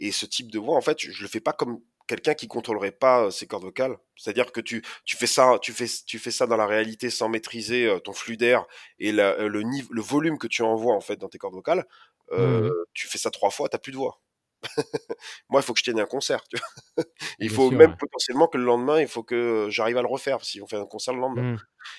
Et 0.00 0.12
ce 0.12 0.26
type 0.26 0.50
de 0.50 0.58
voix, 0.58 0.76
en 0.76 0.80
fait, 0.82 0.98
je, 1.00 1.10
je 1.12 1.22
le 1.22 1.28
fais 1.28 1.40
pas 1.40 1.52
comme 1.52 1.80
quelqu'un 2.12 2.34
qui 2.34 2.48
contrôlerait 2.48 2.92
pas 2.92 3.24
euh, 3.26 3.30
ses 3.30 3.46
cordes 3.46 3.64
vocales. 3.64 3.96
C'est-à-dire 4.16 4.52
que 4.52 4.60
tu, 4.60 4.82
tu 5.04 5.16
fais 5.16 5.26
ça, 5.26 5.58
tu 5.62 5.72
fais, 5.72 5.86
tu 6.06 6.18
fais 6.18 6.30
ça 6.30 6.46
dans 6.46 6.56
la 6.56 6.66
réalité 6.66 7.10
sans 7.10 7.28
maîtriser 7.28 7.86
euh, 7.86 7.98
ton 8.00 8.12
flux 8.12 8.36
d'air 8.36 8.66
et 8.98 9.12
la- 9.12 9.32
euh, 9.40 9.48
le, 9.48 9.62
niveau, 9.62 9.88
le 9.92 10.02
volume 10.02 10.38
que 10.38 10.46
tu 10.46 10.62
envoies 10.62 10.94
en 10.94 11.00
fait 11.00 11.16
dans 11.16 11.28
tes 11.28 11.38
cordes 11.38 11.54
vocales. 11.54 11.86
Euh, 12.32 12.62
Mhm. 12.62 12.70
Tu 12.94 13.06
fais 13.08 13.18
ça 13.18 13.30
trois 13.30 13.50
fois, 13.50 13.68
t'as 13.68 13.78
plus 13.78 13.92
de 13.92 13.96
voix. 13.96 14.20
Moi, 15.48 15.60
il 15.60 15.64
faut 15.64 15.72
que 15.72 15.78
je 15.80 15.84
tienne 15.84 16.00
un 16.00 16.06
concert. 16.06 16.42
tu 16.48 16.56
vois. 16.56 16.66
il 17.38 17.48
Bien 17.48 17.56
faut 17.56 17.68
sûr, 17.68 17.78
même 17.78 17.90
ouais. 17.92 17.96
potentiellement 17.98 18.46
que 18.48 18.58
le 18.58 18.64
lendemain, 18.64 19.00
il 19.00 19.08
faut 19.08 19.22
que 19.22 19.66
j'arrive 19.70 19.96
à 19.98 20.02
le 20.02 20.08
refaire 20.08 20.44
si 20.44 20.60
on 20.62 20.66
fait 20.66 20.76
un 20.76 20.86
concert 20.86 21.14
le 21.14 21.20
lendemain. 21.20 21.56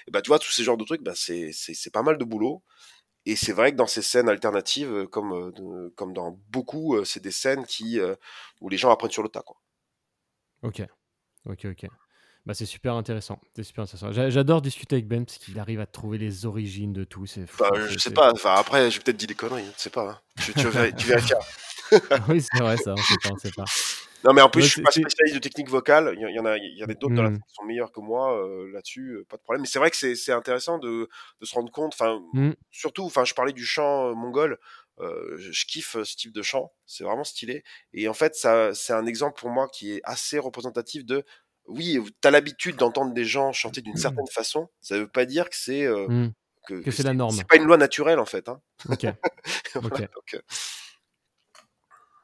Et 0.07 0.11
bah, 0.11 0.21
tu 0.21 0.29
vois, 0.29 0.39
tous 0.39 0.51
ces 0.51 0.63
genres 0.63 0.77
de 0.77 0.85
trucs, 0.85 1.01
bah, 1.03 1.13
c'est, 1.15 1.51
c'est, 1.53 1.91
pas 1.91 2.03
mal 2.03 2.17
de 2.17 2.23
boulot. 2.25 2.63
Et 3.25 3.35
c'est 3.35 3.53
vrai 3.53 3.71
que 3.71 3.77
dans 3.77 3.87
ces 3.87 4.01
scènes 4.01 4.29
alternatives, 4.29 5.07
comme, 5.07 5.51
de- 5.53 5.89
comme 5.95 6.13
dans 6.13 6.39
beaucoup, 6.49 7.03
c'est 7.05 7.21
des 7.23 7.31
scènes 7.31 7.65
qui, 7.65 7.99
euh, 7.99 8.15
où 8.61 8.69
les 8.69 8.77
gens 8.77 8.91
apprennent 8.91 9.11
sur 9.11 9.23
le 9.23 9.29
tas. 9.29 9.41
Quoi. 9.43 9.57
Ok. 10.63 10.81
Ok, 11.45 11.65
ok. 11.65 11.89
Bah, 12.45 12.53
c'est 12.53 12.65
super 12.65 12.95
intéressant. 12.95 13.39
C'est 13.55 13.63
super 13.63 13.83
intéressant. 13.83 14.11
J'a- 14.11 14.29
J'adore 14.29 14.61
discuter 14.61 14.95
avec 14.97 15.07
Ben 15.07 15.25
parce 15.25 15.37
qu'il 15.37 15.57
arrive 15.59 15.79
à 15.79 15.85
trouver 15.85 16.17
les 16.17 16.45
origines 16.45 16.91
de 16.91 17.03
tout. 17.05 17.25
C'est 17.25 17.47
fou. 17.47 17.63
Enfin, 17.63 17.69
je 17.75 17.87
c'est- 17.87 17.93
sais 17.93 17.99
c'est- 18.09 18.13
pas, 18.13 18.31
enfin, 18.33 18.55
après, 18.55 18.91
j'ai 18.91 18.99
peut-être 18.99 19.17
dit 19.17 19.27
des 19.27 19.35
conneries, 19.35 19.61
hein, 19.65 19.71
tu 19.75 19.81
sais 19.83 19.89
pas. 19.89 20.09
hein. 20.09 20.19
Tu, 20.43 20.53
tu, 20.53 20.67
vér- 20.67 20.93
tu 20.97 21.07
vérifieras. 21.07 21.39
oui, 22.29 22.41
c'est 22.41 22.59
vrai, 22.59 22.75
ça. 22.77 22.93
On 22.93 22.97
sait 22.97 23.15
pas, 23.23 23.29
on 23.33 23.37
sait 23.37 23.51
pas. 23.55 23.63
Non, 24.25 24.31
mais 24.33 24.41
en 24.41 24.49
plus, 24.49 24.61
Ouais, 24.61 24.67
je 24.67 24.71
suis 24.71 24.79
c'est- 24.79 24.83
pas 24.83 24.91
c'est- 24.91 25.01
spécialiste 25.01 25.35
de 25.35 25.39
technique 25.41 25.69
vocale. 25.69 26.13
Il 26.15 26.21
y, 26.21 26.25
en- 26.25 26.29
il 26.29 26.35
y 26.35 26.39
en 26.39 26.45
a, 26.45 26.57
il 26.57 26.77
y 26.77 26.83
en 26.83 26.87
a 26.87 26.93
d'autres 26.93 27.13
dans 27.15 27.23
la 27.23 27.29
scène 27.29 27.39
qui 27.47 27.53
sont 27.55 27.65
meilleurs 27.65 27.91
que 27.91 27.99
moi 28.01 28.37
euh, 28.41 28.69
là-dessus, 28.73 29.09
euh, 29.19 29.25
pas 29.29 29.37
de 29.37 29.41
problème. 29.41 29.61
Mais 29.61 29.67
c'est 29.67 29.79
vrai 29.79 29.89
que 29.91 29.97
c'est 29.97 30.15
c'est 30.15 30.31
intéressant 30.33 30.79
de, 30.79 31.09
de 31.41 31.45
se 31.45 31.53
rendre 31.55 31.71
compte. 31.71 31.93
Enfin, 31.93 32.21
Mhm. 32.33 32.55
surtout, 32.71 33.03
enfin, 33.05 33.23
je 33.25 33.33
parlais 33.33 33.53
du 33.53 33.65
chant 33.65 34.09
euh, 34.09 34.13
mongol. 34.15 34.57
Euh, 34.99 35.35
je, 35.37 35.51
je 35.51 35.65
kiffe 35.65 35.95
euh, 35.97 36.03
ce 36.03 36.15
type 36.15 36.31
de 36.31 36.41
chant. 36.41 36.71
C'est 36.85 37.03
vraiment 37.03 37.23
stylé. 37.23 37.63
Et 37.93 38.07
en 38.07 38.13
fait, 38.13 38.35
ça, 38.35 38.73
c'est 38.73 38.93
un 38.93 39.05
exemple 39.05 39.39
pour 39.39 39.49
moi 39.49 39.67
qui 39.67 39.93
est 39.93 40.01
assez 40.03 40.39
représentatif 40.39 41.05
de. 41.05 41.23
Oui, 41.65 41.97
tu 42.21 42.27
as 42.27 42.31
l'habitude 42.31 42.75
d'entendre 42.75 43.13
des 43.13 43.25
gens 43.25 43.53
chanter 43.53 43.81
d'une 43.81 43.95
certaine 43.95 44.27
façon. 44.27 44.69
Ça 44.81 44.97
veut 44.97 45.07
pas 45.07 45.25
dire 45.25 45.49
que 45.49 45.55
c'est 45.55 45.85
euh, 45.85 46.07
Mhm. 46.07 46.33
que, 46.67 46.73
Que 46.81 46.91
c'est 46.91 47.03
la 47.03 47.13
norme. 47.13 47.35
C'est 47.35 47.47
pas 47.47 47.55
une 47.55 47.63
loi 47.63 47.77
naturelle 47.77 48.19
en 48.19 48.25
fait. 48.25 48.49
Hein. 48.49 48.61
Ok. 48.89 49.05
Voilà, 49.75 49.95
Ok. 49.95 49.99
donc, 50.13 50.33
euh, 50.35 50.41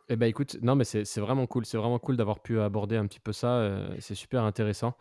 Eh 0.10 0.16
ben 0.16 0.26
écoute, 0.26 0.58
non 0.62 0.76
mais 0.76 0.84
c'est 0.86 1.18
vraiment 1.20 1.46
cool, 1.46 1.66
c'est 1.66 1.78
vraiment 1.78 2.00
cool 2.00 2.18
d'avoir 2.18 2.40
pu 2.40 2.60
aborder 2.60 2.98
un 2.98 3.06
petit 3.06 3.20
peu 3.20 3.32
ça, 3.32 3.90
c'est 4.00 4.16
super 4.16 4.44
intéressant. 4.44 4.96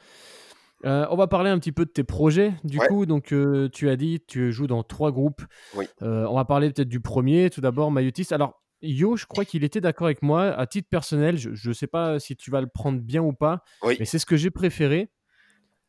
Euh, 0.84 1.06
on 1.10 1.16
va 1.16 1.26
parler 1.26 1.50
un 1.50 1.58
petit 1.58 1.72
peu 1.72 1.84
de 1.84 1.90
tes 1.90 2.04
projets, 2.04 2.54
du 2.64 2.78
Ouais. 2.78 2.86
coup. 2.86 3.04
Donc, 3.06 3.32
euh, 3.32 3.68
tu 3.72 3.88
as 3.88 3.96
dit, 3.96 4.20
tu 4.26 4.52
joues 4.52 4.66
dans 4.68 4.82
trois 4.84 5.10
groupes. 5.10 5.42
Oui. 5.74 5.86
Euh, 6.02 6.24
on 6.28 6.34
va 6.36 6.44
parler 6.44 6.70
peut-être 6.70 6.88
du 6.88 7.00
premier, 7.00 7.50
tout 7.50 7.60
d'abord, 7.60 7.90
Mayotis. 7.90 8.28
Alors, 8.32 8.62
Yo, 8.80 9.16
je 9.16 9.26
crois 9.26 9.44
qu'il 9.44 9.64
était 9.64 9.80
d'accord 9.80 10.06
avec 10.06 10.22
moi. 10.22 10.44
À 10.52 10.64
titre 10.68 10.88
personnel, 10.88 11.36
je 11.36 11.68
ne 11.68 11.74
sais 11.74 11.88
pas 11.88 12.20
si 12.20 12.36
tu 12.36 12.52
vas 12.52 12.60
le 12.60 12.68
prendre 12.68 13.00
bien 13.00 13.20
ou 13.22 13.32
pas, 13.32 13.64
Oui. 13.82 13.96
mais 13.98 14.04
c'est 14.04 14.20
ce 14.20 14.26
que 14.26 14.36
j'ai 14.36 14.50
préféré. 14.52 15.10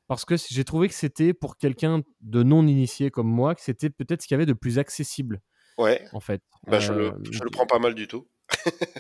parce 0.08 0.26
que 0.26 0.34
j'ai 0.50 0.64
trouvé 0.64 0.88
que 0.88 0.96
c'était 0.96 1.36
pour 1.36 1.56
quelqu'un 1.58 2.02
de 2.22 2.42
non 2.42 2.66
initié 2.66 3.12
comme 3.12 3.28
moi, 3.28 3.54
que 3.54 3.62
c'était 3.62 3.92
peut-être 3.92 4.24
ce 4.24 4.28
qu'il 4.28 4.34
y 4.34 4.38
avait 4.38 4.48
de 4.48 4.54
plus 4.54 4.80
accessible. 4.80 5.40
Ouais. 5.78 6.04
En 6.14 6.20
fait. 6.20 6.42
Bah, 6.66 6.80
je, 6.80 6.92
le, 6.94 7.14
je 7.30 7.44
le 7.44 7.52
prends 7.52 7.68
pas 7.68 7.78
mal 7.78 7.94
du 7.94 8.08
tout. 8.08 8.28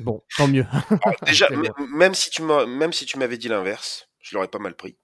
Bon, 0.01 0.21
tant 0.37 0.47
mieux. 0.47 0.67
Alors, 1.03 1.15
déjà, 1.25 1.47
si 2.13 2.29
tu 2.29 2.43
même 2.43 2.93
si 2.93 3.05
tu 3.07 3.17
m'avais 3.17 3.39
dit 3.39 3.47
l'inverse, 3.47 4.07
je 4.19 4.35
l'aurais 4.35 4.49
pas 4.49 4.59
mal 4.59 4.75
pris. 4.75 4.99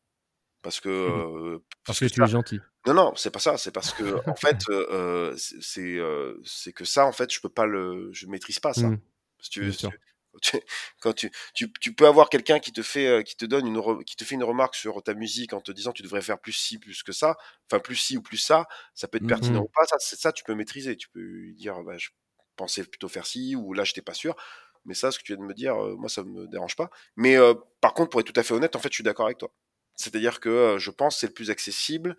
Parce 0.65 0.80
que. 0.80 0.89
Euh, 0.89 1.60
Parce 1.86 1.99
que 1.99 2.06
tu 2.06 2.23
es 2.23 2.28
gentil. 2.28 2.60
Non, 2.88 2.95
non, 2.95 3.13
c'est 3.15 3.30
pas 3.30 3.38
ça. 3.39 3.56
C'est 3.56 3.71
parce 3.71 3.93
que, 3.93 4.19
en 4.28 4.36
fait, 4.36 4.58
euh, 4.69 5.32
c'est 5.38 5.99
c'est, 6.43 6.73
que 6.73 6.86
ça, 6.86 7.06
en 7.06 7.12
fait, 7.12 7.32
je 7.32 7.39
peux 7.39 7.49
pas 7.49 7.67
le. 7.67 8.10
Je 8.13 8.25
maîtrise 8.25 8.60
pas 8.60 8.73
ça. 8.73 8.88
Mm. 8.88 8.99
Si 9.41 9.49
tu 9.51 9.62
veux, 9.62 9.71
si 9.71 9.88
tu- 9.88 9.88
quand 11.01 11.13
tu, 11.13 11.32
tu, 11.54 11.71
tu 11.80 11.93
peux 11.93 12.08
avoir 12.08 12.30
quelqu'un 12.30 12.60
qui 12.60 12.73
te 12.73 12.82
fait 12.82 13.23
qui 13.23 13.38
te 13.38 13.45
donne 13.45 13.67
une 13.67 13.78
re- 13.78 14.04
qui 14.04 14.15
te 14.15 14.23
fait 14.25 14.34
une 14.36 14.43
remarque 14.43 14.73
sur 14.75 15.04
ta 15.04 15.13
musique 15.13 15.54
en 15.54 15.62
te 15.62 15.71
disant 15.71 15.93
tu 15.93 16.01
devrais 16.01 16.21
faire 16.23 16.39
plus 16.39 16.51
ci 16.51 16.78
plus 16.80 17.04
que 17.04 17.13
ça 17.13 17.38
enfin 17.71 17.80
plus 17.80 17.95
ci 17.95 18.17
ou 18.17 18.21
plus 18.21 18.36
ça 18.38 18.65
ça 18.95 19.08
peut 19.08 19.15
être 19.17 19.21
Mhm. 19.23 19.30
pertinent 19.30 19.62
ou 19.62 19.69
pas 19.73 19.86
ça 19.86 19.95
c'est 19.99 20.19
ça 20.19 20.34
tu 20.34 20.43
peux 20.43 20.54
maîtriser 20.56 20.97
tu 20.97 21.08
peux 21.08 21.54
dire 21.54 21.82
bah, 21.84 21.97
je 21.97 22.10
pensais 22.58 22.84
plutôt 22.84 23.08
faire 23.08 23.25
ci 23.25 23.56
ou 23.56 23.71
là 23.73 23.86
j'étais 23.86 24.01
pas 24.01 24.13
sûr 24.13 24.36
mais 24.84 24.93
ça 24.93 25.10
ce 25.12 25.19
que 25.19 25.23
tu 25.23 25.34
viens 25.34 25.41
de 25.41 25.47
me 25.47 25.54
dire 25.54 25.82
euh, 25.82 25.95
moi 25.95 26.10
ça 26.10 26.23
me 26.23 26.47
dérange 26.49 26.75
pas 26.75 26.89
mais 27.15 27.38
euh, 27.38 27.54
par 27.80 27.93
contre 27.93 28.10
pour 28.10 28.19
être 28.19 28.28
tout 28.34 28.38
à 28.39 28.43
fait 28.43 28.54
honnête 28.54 28.75
en 28.75 28.80
fait 28.80 28.89
je 28.91 28.95
suis 28.95 29.04
d'accord 29.06 29.28
avec 29.28 29.38
toi 29.38 29.54
c'est 29.95 30.15
à 30.15 30.19
dire 30.19 30.39
que 30.39 30.49
euh, 30.49 30.79
je 30.79 30.91
pense 30.91 31.15
que 31.15 31.19
c'est 31.21 31.27
le 31.27 31.34
plus 31.34 31.51
accessible 31.51 32.17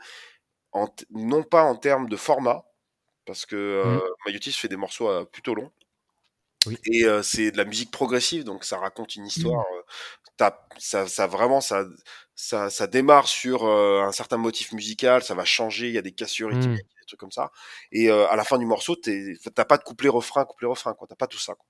en 0.73 0.89
non 1.11 1.43
pas 1.45 1.63
en 1.65 1.77
termes 1.77 2.09
de 2.09 2.17
format 2.17 2.65
parce 3.27 3.47
que 3.47 3.57
euh. 3.57 4.01
Mayotis 4.27 4.53
fait 4.53 4.69
des 4.69 4.77
morceaux 4.77 5.09
euh, 5.11 5.25
plutôt 5.25 5.55
longs 5.55 5.73
Oui. 6.67 6.77
et 6.87 7.05
euh, 7.05 7.23
c'est 7.23 7.51
de 7.53 7.57
la 7.57 7.65
musique 7.65 7.91
progressive, 7.91 8.45
donc 8.45 8.65
ça 8.65 8.79
raconte 8.79 9.15
une 9.17 9.27
histoire. 9.27 9.65
t'as- 10.37 10.67
ça, 10.79 11.07
ça 11.09 11.27
vraiment, 11.27 11.61
ça, 11.61 11.85
ça, 12.35 12.71
ça 12.71 12.87
démarre 12.87 13.29
sur 13.29 13.67
un 13.67 14.13
certain 14.13 14.37
motif 14.39 14.73
musical, 14.73 15.23
ça 15.23 15.35
va 15.35 15.45
changer, 15.45 15.89
il 15.89 15.95
y 15.95 15.99
a 15.99 16.03
des 16.03 16.13
cassures 16.13 16.51
rythmiques, 16.51 16.85
des 17.01 17.07
trucs 17.07 17.21
comme 17.21 17.33
ça. 17.33 17.53
Et 17.93 18.11
à 18.11 18.37
la 18.37 18.45
fin 18.45 18.59
du 18.59 18.67
morceau, 18.67 18.97
t'as 18.97 19.65
pas 19.65 19.79
de 19.79 19.85
couplet-refrain, 19.85 20.45
couplet-refrain, 20.45 20.95
quoi. 20.95 21.07
T'as 21.09 21.17
pas 21.17 21.27
tout 21.29 21.39
ça. 21.39 21.55
Quoi. 21.55 21.67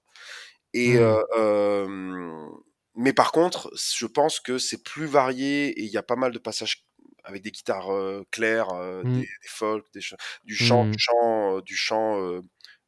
Et 0.74 0.94
Mm. 0.94 0.98
euh, 0.98 1.22
euh, 1.38 2.48
mais 2.96 3.12
par 3.12 3.32
contre, 3.32 3.70
je 3.76 4.06
pense 4.06 4.40
que 4.40 4.58
c'est 4.58 4.82
plus 4.82 5.06
varié 5.06 5.68
et 5.68 5.82
il 5.82 5.90
y 5.90 5.96
a 5.98 6.02
pas 6.02 6.16
mal 6.16 6.32
de 6.32 6.38
passages 6.38 6.84
avec 7.24 7.42
des 7.42 7.50
guitares 7.50 7.90
euh, 7.92 8.22
claires, 8.30 8.70
euh, 8.70 9.02
Mm. 9.04 9.12
des, 9.14 9.20
des 9.20 9.48
folk, 9.48 9.86
des 9.92 10.00
ch- 10.00 10.14
du 10.44 10.54
chant, 10.56 10.84
Mm. 10.86 10.90
du 10.92 10.98
chant, 10.98 11.56
euh, 11.56 11.60
du 11.62 11.76
chant, 11.76 12.40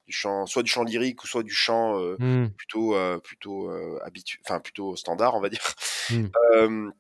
du 0.07 0.13
chant, 0.13 0.47
soit 0.47 0.63
du 0.63 0.71
chant 0.71 0.85
lyrique 0.85 1.23
ou 1.25 1.27
soit 1.27 1.43
du 1.43 1.53
chant 1.55 2.01
euh, 2.01 2.17
Mm. 2.19 2.49
plutôt 2.57 2.95
plutôt 3.21 3.71
habitu- 4.05 4.39
enfin 4.47 4.61
plutôt 4.61 4.97
standard 4.97 5.35
on 5.35 5.41
va 5.41 5.49
dire 5.51 5.61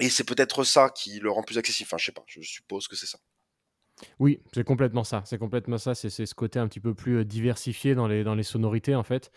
et 0.00 0.10
c'est 0.10 0.24
peut-être 0.24 0.64
ça 0.64 0.90
qui 0.90 1.18
le 1.20 1.30
rend 1.30 1.42
plus 1.42 1.58
accessible 1.58 1.88
enfin 1.88 1.98
je 1.98 2.06
sais 2.06 2.12
pas 2.12 2.24
je 2.26 2.40
suppose 2.42 2.88
que 2.88 2.96
c'est 2.96 3.06
ça 3.06 3.18
Oui, 4.18 4.42
c'est 4.54 4.62
complètement 4.64 5.04
ça. 5.04 5.22
C'est 5.24 5.38
complètement 5.38 5.78
ça. 5.78 5.94
C'est 5.94 6.10
ce 6.10 6.34
côté 6.34 6.58
un 6.58 6.68
petit 6.68 6.80
peu 6.80 6.92
plus 6.94 7.24
diversifié 7.24 7.94
dans 7.94 8.06
les, 8.06 8.24
dans 8.24 8.34
les 8.34 8.42
sonorités, 8.42 8.94
en 8.94 9.02
fait. 9.04 9.30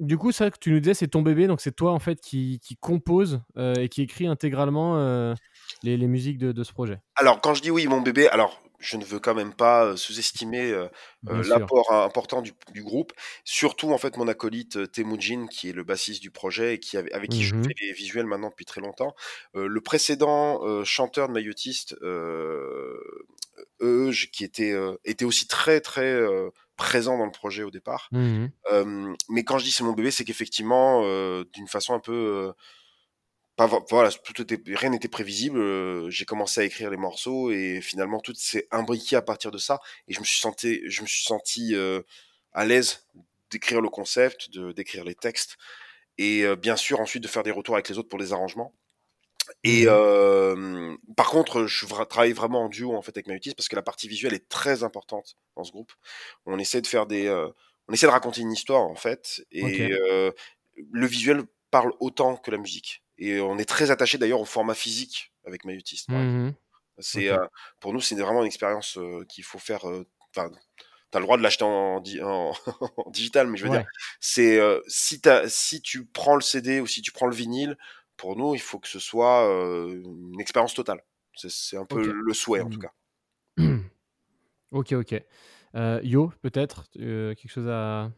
Du 0.00 0.16
coup, 0.18 0.32
ça 0.32 0.50
que 0.50 0.58
tu 0.58 0.72
nous 0.72 0.80
disais, 0.80 0.94
c'est 0.94 1.08
ton 1.08 1.22
bébé. 1.22 1.46
Donc, 1.46 1.60
c'est 1.60 1.76
toi, 1.76 1.92
en 1.92 1.98
fait, 1.98 2.20
qui, 2.20 2.58
qui 2.60 2.76
compose 2.76 3.42
euh, 3.58 3.74
et 3.74 3.88
qui 3.88 4.02
écrit 4.02 4.26
intégralement 4.26 4.96
euh, 4.98 5.34
les, 5.82 5.96
les 5.96 6.06
musiques 6.08 6.38
de, 6.38 6.52
de 6.52 6.64
ce 6.64 6.72
projet. 6.72 6.98
alors 7.16 7.40
quand 7.40 7.54
je 7.54 7.62
dis 7.62 7.70
oui 7.70 7.86
mon 7.86 8.00
bébé 8.00 8.28
alors 8.28 8.62
je 8.78 8.96
ne 8.96 9.04
veux 9.04 9.18
quand 9.20 9.34
même 9.34 9.52
pas 9.52 9.84
euh, 9.84 9.96
sous-estimer 9.96 10.70
euh, 10.72 10.88
l'apport 11.26 11.92
important 11.92 12.40
du, 12.40 12.52
du 12.72 12.82
groupe 12.82 13.12
surtout 13.44 13.92
en 13.92 13.98
fait 13.98 14.16
mon 14.16 14.26
acolyte 14.26 14.90
Temujin 14.90 15.46
qui 15.48 15.68
est 15.68 15.72
le 15.72 15.84
bassiste 15.84 16.22
du 16.22 16.30
projet 16.30 16.74
et 16.74 16.78
qui 16.78 16.96
avec 16.96 17.30
qui 17.30 17.44
je 17.44 17.54
Mhm. 17.54 17.62
fais 17.62 17.74
les 17.82 17.92
visuels 17.92 18.24
maintenant 18.26 18.48
depuis 18.48 18.64
très 18.64 18.80
longtemps 18.80 19.14
le 19.54 19.80
précédent 19.82 20.82
chanteur 20.84 21.28
de 21.28 21.34
Maillotiste 21.34 21.94
Euge, 23.82 24.30
qui 24.30 24.44
était 24.44 24.74
était 25.04 25.24
aussi 25.24 25.46
très 25.46 25.80
très 25.80 26.20
présent 26.80 27.16
dans 27.18 27.26
le 27.26 27.30
projet 27.30 27.62
au 27.62 27.70
départ 27.70 28.08
Mhm. 28.12 28.50
Euh, 28.72 29.14
mais 29.28 29.44
quand 29.44 29.58
je 29.58 29.64
dis 29.64 29.70
c'est 29.70 29.84
mon 29.84 29.92
bébé, 29.92 30.10
c'est 30.10 30.24
qu'effectivement, 30.24 31.02
euh, 31.04 31.44
d'une 31.54 31.68
façon 31.68 31.94
un 31.94 32.00
peu, 32.00 32.12
euh, 32.12 32.52
pas 33.56 33.66
vo- 33.66 33.84
voilà, 33.90 34.10
tout 34.10 34.40
était, 34.42 34.58
rien 34.74 34.90
n'était 34.90 35.08
prévisible. 35.08 35.60
j'ai 36.10 36.24
commencé 36.24 36.60
à 36.60 36.64
écrire 36.64 36.90
les 36.90 36.96
morceaux 36.96 37.50
et 37.50 37.80
finalement 37.82 38.20
tout 38.20 38.34
s'est 38.34 38.66
imbriqué 38.70 39.16
à 39.16 39.22
partir 39.22 39.50
de 39.50 39.58
ça. 39.58 39.78
Et 40.08 40.14
je 40.14 40.20
me 40.20 40.24
suis 40.24 40.40
senti, 40.40 40.80
je 40.88 41.02
me 41.02 41.06
suis 41.06 41.24
senti 41.24 41.74
à 42.52 42.64
l'aise 42.64 43.06
d'écrire 43.50 43.80
le 43.80 43.88
concept, 43.90 44.50
de 44.50 44.72
d'écrire 44.72 45.04
les 45.04 45.14
textes 45.14 45.56
et 46.18 46.44
bien 46.56 46.76
sûr 46.76 47.00
ensuite 47.00 47.22
de 47.22 47.28
faire 47.28 47.42
des 47.42 47.50
retours 47.50 47.74
avec 47.74 47.88
les 47.88 47.98
autres 47.98 48.08
pour 48.08 48.18
les 48.18 48.32
arrangements. 48.32 48.74
Et 49.64 49.84
Mhm. 49.84 49.88
euh, 49.88 50.96
par 51.16 51.30
contre, 51.30 51.66
je 51.66 51.86
travaille 51.86 52.32
vraiment 52.32 52.64
en 52.64 52.68
duo 52.68 52.94
en 52.96 53.02
fait 53.02 53.16
avec 53.16 53.26
Mayotis 53.26 53.54
parce 53.54 53.68
que 53.68 53.76
la 53.76 53.82
partie 53.82 54.08
visuelle 54.08 54.34
est 54.34 54.48
très 54.48 54.82
importante 54.82 55.36
dans 55.56 55.64
ce 55.64 55.72
groupe. 55.72 55.92
On 56.46 56.58
essaie 56.58 56.80
de 56.80 56.86
faire 56.86 57.06
des, 57.06 57.26
euh, 57.26 57.48
on 57.88 57.92
essaie 57.92 58.06
de 58.06 58.12
raconter 58.12 58.40
une 58.42 58.52
histoire 58.52 58.82
en 58.82 58.94
fait, 58.96 59.44
et 59.50 59.90
euh, 59.92 60.32
le 60.92 61.06
visuel 61.06 61.42
parle 61.70 61.92
autant 62.00 62.36
que 62.36 62.50
la 62.50 62.58
musique. 62.58 63.02
Et 63.18 63.40
on 63.40 63.58
est 63.58 63.64
très 63.68 63.90
attaché 63.90 64.18
d'ailleurs 64.18 64.40
au 64.40 64.44
format 64.46 64.74
physique 64.74 65.32
avec 65.44 65.64
exemple. 65.64 66.08
Mhm. 66.08 66.54
C'est 66.98 67.30
pour 67.80 67.92
nous, 67.92 68.00
c'est 68.00 68.14
vraiment 68.16 68.40
une 68.42 68.46
expérience 68.46 68.98
qu'il 69.28 69.44
faut 69.44 69.58
faire. 69.58 69.84
Enfin, 70.36 70.50
t'as 71.10 71.18
le 71.18 71.24
droit 71.24 71.36
de 71.38 71.42
l'acheter 71.42 71.64
en, 71.64 72.00
di- 72.00 72.22
en, 72.22 72.52
en 72.96 73.10
digital, 73.10 73.46
mais 73.48 73.56
je 73.56 73.64
veux 73.64 73.70
Ouais. 73.70 73.78
dire, 73.78 73.84
c'est 74.20 74.60
si 74.88 75.20
si 75.48 75.82
tu 75.82 76.06
prends 76.06 76.34
le 76.36 76.42
CD 76.42 76.80
ou 76.80 76.86
si 76.86 77.02
tu 77.02 77.12
prends 77.12 77.26
le 77.26 77.34
vinyle, 77.34 77.76
pour 78.20 78.36
nous, 78.36 78.54
il 78.54 78.60
faut 78.60 78.78
que 78.78 78.86
ce 78.88 78.98
soit 78.98 79.48
euh, 79.48 80.02
une 80.04 80.38
expérience 80.40 80.74
totale. 80.74 81.02
C'est, 81.34 81.76
un 81.78 81.86
peu 81.86 82.12
le 82.12 82.34
souhait 82.34 82.60
en 82.60 82.68
tout 82.68 82.78
Mhm. 82.78 82.82
cas. 82.82 82.92
ok, 84.72 84.92
ok. 84.92 85.22
Euh, 85.74 86.00
Yo, 86.02 86.30
peut-être 86.42 86.90
quelque 86.92 87.48
chose 87.48 87.66
à. 87.68 88.10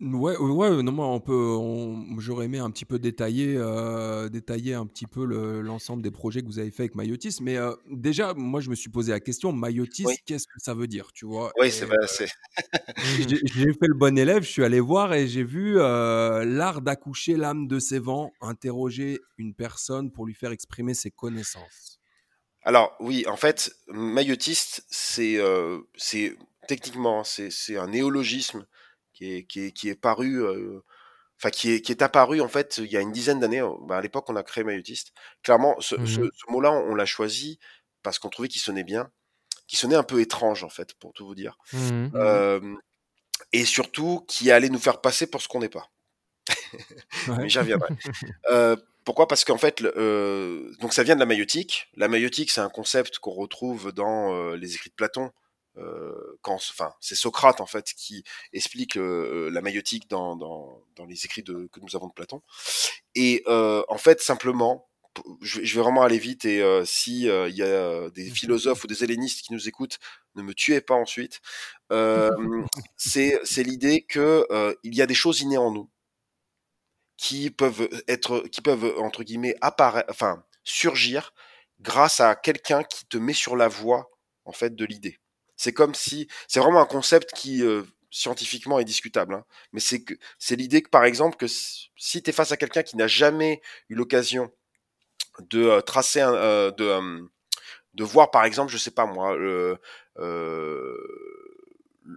Ouais, 0.00 0.36
ouais, 0.36 0.82
non, 0.82 0.92
moi, 0.92 1.06
on 1.06 1.20
peut, 1.20 1.32
on- 1.56 2.18
j'aurais 2.18 2.46
aimé 2.46 2.58
un 2.58 2.70
petit 2.70 2.84
peu 2.84 2.98
détailler, 2.98 3.54
euh, 3.56 4.28
détailler 4.28 4.74
un 4.74 4.86
petit 4.86 5.06
peu 5.06 5.24
le- 5.24 5.60
l'ensemble 5.62 6.02
des 6.02 6.10
projets 6.10 6.42
que 6.42 6.46
vous 6.46 6.58
avez 6.58 6.70
fait 6.72 6.82
avec 6.82 6.94
Mayotis. 6.96 7.38
Mais 7.40 7.56
euh, 7.56 7.74
déjà, 7.90 8.34
moi, 8.34 8.60
je 8.60 8.70
me 8.70 8.74
suis 8.74 8.90
posé 8.90 9.12
la 9.12 9.20
question, 9.20 9.52
Mayotis, 9.52 10.04
qu'est-ce 10.26 10.46
que 10.48 10.58
ça 10.58 10.74
veut 10.74 10.88
dire, 10.88 11.12
tu 11.12 11.26
vois? 11.26 11.52
Oui, 11.58 11.70
c'est, 11.70 11.84
euh, 11.84 11.86
vrai, 11.86 11.96
c'est, 12.06 12.28
j'ai 12.96 13.38
j'ai 13.44 13.72
fait 13.72 13.86
le 13.88 13.94
bon 13.94 14.16
élève, 14.18 14.42
je 14.42 14.48
suis 14.50 14.64
allé 14.64 14.80
voir 14.80 15.14
et 15.14 15.26
j'ai 15.28 15.44
vu 15.44 15.78
euh, 15.78 16.44
l'art 16.44 16.80
d'accoucher 16.82 17.36
l'âme 17.36 17.66
de 17.68 17.78
ses 17.78 17.98
vents, 17.98 18.32
interroger 18.40 19.20
une 19.38 19.54
personne 19.54 20.10
pour 20.12 20.26
lui 20.26 20.34
faire 20.34 20.52
exprimer 20.52 20.94
ses 20.94 21.10
connaissances. 21.10 22.00
Alors 22.62 22.96
oui, 23.00 23.24
en 23.28 23.36
fait, 23.36 23.74
maillotiste, 23.88 24.84
c'est 24.90 25.36
euh, 25.38 25.80
c'est 25.96 26.36
techniquement 26.66 27.22
c'est 27.24 27.50
c'est 27.50 27.76
un 27.76 27.88
néologisme 27.88 28.66
qui 29.14 29.34
est 29.34 29.44
qui 29.44 29.66
est 29.66 29.72
qui 29.72 29.88
est 29.88 29.94
paru 29.94 30.42
euh, 30.44 30.80
enfin 31.38 31.50
qui 31.50 31.72
est 31.72 31.80
qui 31.80 31.92
est 31.92 32.02
apparu 32.02 32.40
en 32.40 32.48
fait 32.48 32.78
il 32.78 32.90
y 32.90 32.96
a 32.96 33.00
une 33.00 33.12
dizaine 33.12 33.40
d'années. 33.40 33.62
bah, 33.86 33.96
à 33.96 34.00
l'époque, 34.00 34.28
on 34.28 34.36
a 34.36 34.42
créé 34.42 34.64
maillotiste. 34.64 35.12
Clairement, 35.42 35.76
ce, 35.80 35.96
ce 36.06 36.20
mot-là, 36.50 36.72
on, 36.72 36.94
l'a 36.94 37.06
choisi 37.06 37.58
parce 38.02 38.18
qu'on 38.18 38.28
trouvait 38.28 38.48
qu'il 38.48 38.60
sonnait 38.60 38.84
bien, 38.84 39.10
qu'il 39.66 39.78
sonnait 39.78 39.96
un 39.96 40.02
peu 40.02 40.20
étrange 40.20 40.64
en 40.64 40.68
fait, 40.68 40.94
pour 40.94 41.12
tout 41.12 41.26
vous 41.26 41.34
dire, 41.34 41.56
Mhm. 41.72 42.12
Euh, 42.14 42.74
et 43.52 43.64
surtout 43.64 44.24
qui 44.28 44.50
allait 44.50 44.68
nous 44.68 44.78
faire 44.78 45.00
passer 45.00 45.26
pour 45.26 45.40
ce 45.42 45.48
qu'on 45.48 45.60
n'est 45.60 45.68
pas. 45.68 45.90
Ouais. 47.28 47.36
Mais 47.38 47.48
j'y 47.48 47.58
reviendrai. 47.58 47.88
Euh, 48.50 48.76
pourquoi? 49.04 49.28
Parce 49.28 49.44
qu'en 49.44 49.58
fait, 49.58 49.82
euh, 49.82 50.72
donc 50.80 50.92
ça 50.92 51.02
vient 51.02 51.14
de 51.14 51.20
la 51.20 51.26
maïotique. 51.26 51.88
La 51.94 52.08
maïotique, 52.08 52.50
c'est 52.50 52.60
un 52.60 52.68
concept 52.68 53.18
qu'on 53.18 53.32
retrouve 53.32 53.92
dans 53.92 54.54
les 54.54 54.74
écrits 54.74 54.90
de 54.90 54.94
Platon. 54.94 55.30
Euh, 55.76 56.38
quand, 56.42 56.54
enfin, 56.54 56.92
c'est 57.00 57.14
Socrate 57.16 57.60
en 57.60 57.66
fait 57.66 57.92
qui 57.96 58.22
explique 58.52 58.96
euh, 58.96 59.50
la 59.50 59.60
maïotique 59.60 60.08
dans, 60.08 60.36
dans, 60.36 60.82
dans 60.96 61.04
les 61.04 61.24
écrits 61.24 61.42
de, 61.42 61.68
que 61.72 61.80
nous 61.80 61.96
avons 61.96 62.06
de 62.08 62.12
Platon. 62.12 62.42
Et 63.14 63.42
euh, 63.48 63.82
en 63.88 63.98
fait, 63.98 64.20
simplement, 64.20 64.88
je, 65.40 65.60
vais- 65.60 65.82
vraiment 65.82 66.02
aller 66.02 66.18
vite 66.18 66.44
et 66.44 66.60
euh, 66.62 66.84
si 66.84 67.28
euh, 67.28 67.48
il 67.48 67.56
y 67.56 67.62
a 67.62 68.10
des 68.10 68.30
philosophes 68.30 68.84
ou 68.84 68.86
des 68.86 69.04
hellénistes 69.04 69.42
qui 69.46 69.52
nous 69.52 69.68
écoutent, 69.68 69.98
ne 70.34 70.42
me 70.42 70.54
tuez 70.54 70.80
pas 70.80 70.94
ensuite. 70.94 71.40
Euh, 71.92 72.30
c'est 72.96 73.40
c'est 73.44 73.62
l'idée 73.62 74.02
que 74.02 74.46
il 74.84 74.94
y 74.94 75.02
a 75.02 75.06
des 75.06 75.14
choses 75.14 75.40
innées 75.40 75.58
en 75.58 75.70
nous 75.72 75.90
qui 77.16 77.50
peuvent 77.50 77.88
être, 78.08 78.40
qui 78.48 78.60
peuvent 78.60 78.94
entre 78.98 79.22
guillemets 79.24 79.56
apparaître, 79.60 80.10
enfin 80.10 80.44
surgir 80.64 81.32
grâce 81.80 82.20
à 82.20 82.34
quelqu'un 82.34 82.82
qui 82.84 83.06
te 83.06 83.16
met 83.16 83.32
sur 83.32 83.56
la 83.56 83.68
voie 83.68 84.10
en 84.44 84.52
fait 84.52 84.74
de 84.74 84.84
l'idée. 84.84 85.18
C'est 85.56 85.72
comme 85.72 85.94
si, 85.94 86.28
c'est 86.48 86.60
vraiment 86.60 86.80
un 86.80 86.86
concept 86.86 87.32
qui 87.34 87.62
euh, 87.62 87.82
scientifiquement 88.10 88.78
est 88.78 88.84
discutable, 88.84 89.34
hein, 89.34 89.44
mais 89.72 89.80
c'est 89.80 90.02
que 90.04 90.14
c'est 90.38 90.56
l'idée 90.56 90.82
que 90.82 90.90
par 90.90 91.04
exemple 91.04 91.36
que 91.36 91.46
si- 91.48 91.90
tu 92.22 92.30
es 92.30 92.32
face 92.32 92.52
à 92.52 92.56
quelqu'un 92.56 92.82
qui 92.82 92.96
n'a 92.96 93.06
jamais 93.08 93.60
eu 93.88 93.94
l'occasion 93.94 94.50
de 95.50 95.64
euh, 95.64 95.80
tracer 95.80 96.20
un, 96.20 96.34
euh, 96.34 96.70
de 96.72 97.28
de 97.94 98.04
voir 98.04 98.30
par 98.30 98.44
exemple, 98.44 98.72
je 98.72 98.78
sais 98.78 98.90
pas 98.92 99.06
moi, 99.06 99.36
le, 99.36 99.78
euh, 100.18 100.96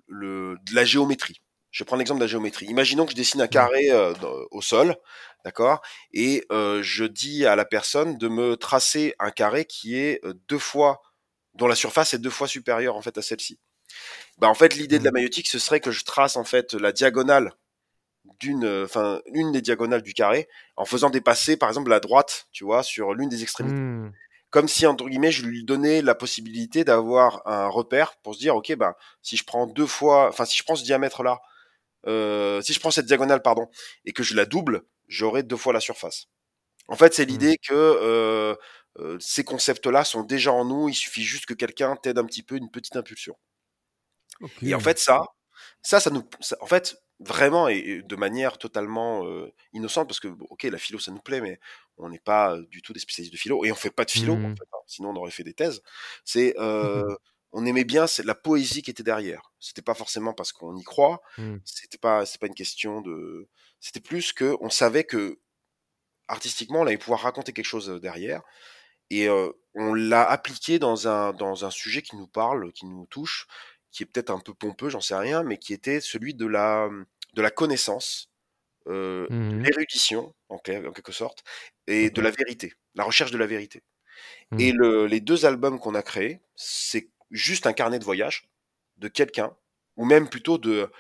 le 0.08 0.58
de 0.66 0.76
la 0.76 0.86
géométrie. 0.86 1.42
je 1.72 1.84
prends 1.84 1.96
l'exemple 1.98 2.20
de 2.20 2.24
la 2.26 2.30
géométrie. 2.30 2.66
Imaginons 2.68 3.06
que 3.06 3.12
je 3.12 3.16
dessine 3.16 3.42
un 3.42 3.48
carré 3.48 3.92
euh, 3.92 4.14
dans- 4.16 4.34
au 4.52 4.62
sol, 4.62 4.96
d'accord, 5.46 5.82
et 6.14 6.44
euh, 6.52 6.82
je 6.82 7.04
dis 7.06 7.46
à 7.46 7.56
la 7.56 7.66
personne 7.66 8.18
de 8.18 8.28
me 8.28 8.56
tracer 8.58 9.14
un 9.20 9.30
carré 9.32 9.66
qui 9.66 9.96
est 9.98 10.22
deux 10.48 10.58
fois, 10.60 11.02
dont 11.58 11.68
la 11.68 11.76
surface 11.76 12.14
est 12.14 12.20
deux 12.20 12.30
fois 12.30 12.48
supérieure 12.48 12.96
en 12.96 13.02
fait 13.02 13.18
à 13.18 13.22
celle-ci. 13.22 13.60
Bah 14.38 14.48
en 14.50 14.54
fait 14.56 14.76
l'idée 14.76 15.00
de 15.00 15.04
la 15.06 15.12
Mhm. 15.12 15.16
maïotique 15.16 15.48
ce 15.48 15.60
serait 15.60 15.80
que 15.82 15.92
je 15.92 16.04
trace 16.06 16.36
en 16.38 16.44
fait 16.46 16.74
la 16.74 16.92
diagonale 16.92 17.54
d'une, 18.40 18.66
euh, 18.66 18.86
enfin 18.86 19.22
l'une 19.28 19.52
des 19.52 19.62
diagonales 19.62 20.02
du 20.04 20.14
carré 20.14 20.48
en 20.76 20.86
faisant 20.86 21.10
dépasser 21.10 21.58
par 21.58 21.70
exemple 21.70 21.90
la 21.90 22.00
droite, 22.00 22.48
tu 22.52 22.64
vois, 22.66 22.84
sur 22.84 23.14
l'une 23.14 23.30
des 23.30 23.42
extrémités 23.44 23.82
Hmm. 23.82 24.12
comme 24.50 24.68
si 24.68 24.86
entre 24.88 25.06
guillemets 25.10 25.32
je 25.32 25.46
lui 25.46 25.64
donnais 25.66 26.02
la 26.02 26.16
possibilité 26.16 26.84
d'avoir 26.86 27.42
un 27.48 27.68
repère 27.68 28.18
pour 28.24 28.36
se 28.36 28.40
dire 28.40 28.56
ok 28.56 28.76
ben 28.76 28.94
si 29.22 29.38
je 29.38 29.44
prends 29.46 29.68
deux 29.68 29.88
fois 29.88 30.30
enfin 30.30 30.46
si 30.46 30.58
je 30.58 30.64
prends 30.64 30.76
ce 30.78 30.84
diamètre 30.86 31.24
là 31.24 31.40
euh, 32.08 32.62
si 32.62 32.74
je 32.74 32.80
prends 32.80 32.92
cette 32.92 33.06
diagonale 33.08 33.42
pardon 33.42 33.68
et 34.06 34.14
que 34.14 34.24
je 34.24 34.36
la 34.36 34.46
double 34.46 34.84
j'aurai 35.08 35.44
deux 35.44 35.58
fois 35.58 35.74
la 35.74 35.80
surface 35.82 36.28
en 36.88 36.96
fait 36.96 37.14
c'est 37.14 37.26
Hmm. 37.28 37.30
l'idée 37.30 37.58
que 37.58 37.74
euh, 37.74 38.56
euh, 39.00 39.18
ces 39.20 39.44
concepts 39.44 39.86
là 39.88 40.04
sont 40.04 40.24
déjà 40.24 40.52
en 40.54 40.66
nous 40.66 40.90
il 40.90 40.96
suffit 40.96 41.24
juste 41.24 41.46
que 41.46 41.54
quelqu'un 41.54 41.96
t'aide 41.96 42.18
un 42.20 42.26
petit 42.26 42.44
peu 42.44 42.56
une 42.58 42.72
petite 42.72 42.96
impulsion. 42.96 43.38
Et 44.64 44.74
en 44.76 44.80
fait 44.80 45.00
ça 45.00 45.22
ça 45.82 46.00
ça 46.00 46.10
nous 46.12 46.24
ça- 46.42 46.58
en 46.62 46.68
fait 46.68 46.98
vraiment 47.20 47.68
et, 47.70 47.78
et 47.78 48.04
de 48.04 48.16
manière 48.16 48.58
totalement 48.60 49.26
euh, 49.28 49.52
innocente 49.74 50.08
parce 50.08 50.20
que 50.20 50.28
bon, 50.28 50.46
ok 50.52 50.64
la 50.64 50.78
philo 50.78 51.00
ça 51.00 51.12
nous 51.12 51.22
plaît 51.22 51.42
mais 51.42 51.60
on 51.98 52.10
n'est 52.10 52.20
pas 52.20 52.56
euh, 52.56 52.66
du 52.68 52.82
tout 52.84 52.94
des 52.94 53.00
spécialistes 53.00 53.34
de 53.34 53.40
philo 53.40 53.66
et 53.66 53.72
on 53.72 53.76
fait 53.76 53.90
pas 53.92 54.06
de 54.06 54.12
philo 54.12 54.36
en 54.36 54.40
fait, 54.56 54.64
hein, 54.74 54.78
sinon 54.88 55.10
on 55.12 55.16
aurait 55.18 55.32
fait 55.32 55.44
des 55.44 55.54
thèses. 55.56 55.82
C'est 56.26 56.56
euh, 56.60 57.04
on 57.54 57.66
aimait 57.66 57.86
bien 57.86 58.08
c'est 58.08 58.24
la 58.26 58.36
poésie 58.36 58.82
qui 58.84 58.92
était 58.92 59.04
derrière. 59.04 59.52
C'était 59.60 59.82
pas 59.82 59.96
forcément 59.96 60.34
parce 60.34 60.52
qu'on 60.54 60.76
y 60.78 60.84
croit 60.84 61.22
Hmm. 61.38 61.58
c'était 61.66 61.98
pas 62.00 62.26
c'est 62.26 62.40
pas 62.42 62.48
une 62.48 62.56
question 62.56 63.02
de 63.02 63.50
c'était 63.80 64.02
plus 64.02 64.34
que 64.34 64.58
on 64.62 64.70
savait 64.70 65.04
que 65.06 65.40
artistiquement 66.28 66.82
on 66.82 66.88
allait 66.88 66.98
pouvoir 66.98 67.22
raconter 67.22 67.54
quelque 67.54 67.66
chose 67.66 67.90
derrière 68.02 68.42
et 69.10 69.28
euh, 69.30 69.52
on 69.76 69.94
l'a 69.94 70.24
appliqué 70.30 70.80
dans 70.80 71.08
un 71.08 71.34
dans 71.34 71.66
un 71.66 71.72
sujet 71.72 72.02
qui 72.02 72.16
nous 72.18 72.28
parle 72.28 72.72
qui 72.74 72.86
nous 72.86 73.06
touche 73.08 73.48
qui 73.92 74.04
est 74.04 74.06
peut-être 74.06 74.32
un 74.32 74.40
peu 74.40 74.54
pompeux 74.54 74.90
j'en 74.90 75.02
sais 75.02 75.16
rien 75.16 75.44
mais 75.44 75.58
qui 75.58 75.74
était 75.74 76.02
celui 76.02 76.34
de 76.34 76.46
la 76.48 76.90
de 77.34 77.42
la 77.42 77.52
connaissance 77.52 78.32
euh, 78.88 79.30
Mhm. 79.30 79.62
l'érudition 79.64 80.36
en, 80.50 80.56
en 80.56 80.60
quelque 80.60 81.12
sorte 81.14 81.44
et 81.88 82.10
de 82.12 82.22
la 82.22 82.32
vérité 82.32 82.74
la 82.96 83.04
recherche 83.06 83.32
de 83.32 83.38
la 83.40 83.48
vérité. 83.48 83.84
Et 84.58 84.72
le, 84.72 85.08
les 85.08 85.20
deux 85.22 85.46
albums 85.46 85.80
qu'on 85.80 85.96
a 85.96 86.02
créés 86.04 86.42
c'est 86.56 87.12
juste 87.32 87.68
un 87.68 87.74
carnet 87.74 88.00
de 88.00 88.04
voyage 88.06 88.50
de 88.98 89.08
quelqu'un 89.08 89.56
ou 89.98 90.06
même 90.06 90.30
plutôt 90.30 90.58
de 90.58 90.92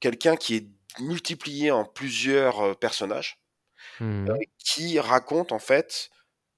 quelqu'un 0.00 0.36
qui 0.36 0.56
est 0.56 0.68
multiplié 1.00 1.70
en 1.70 1.84
plusieurs 1.86 2.78
personnages 2.78 3.40
euh, 4.28 4.34
qui 4.58 4.98
raconte 5.00 5.52
en 5.52 5.58
fait 5.58 6.10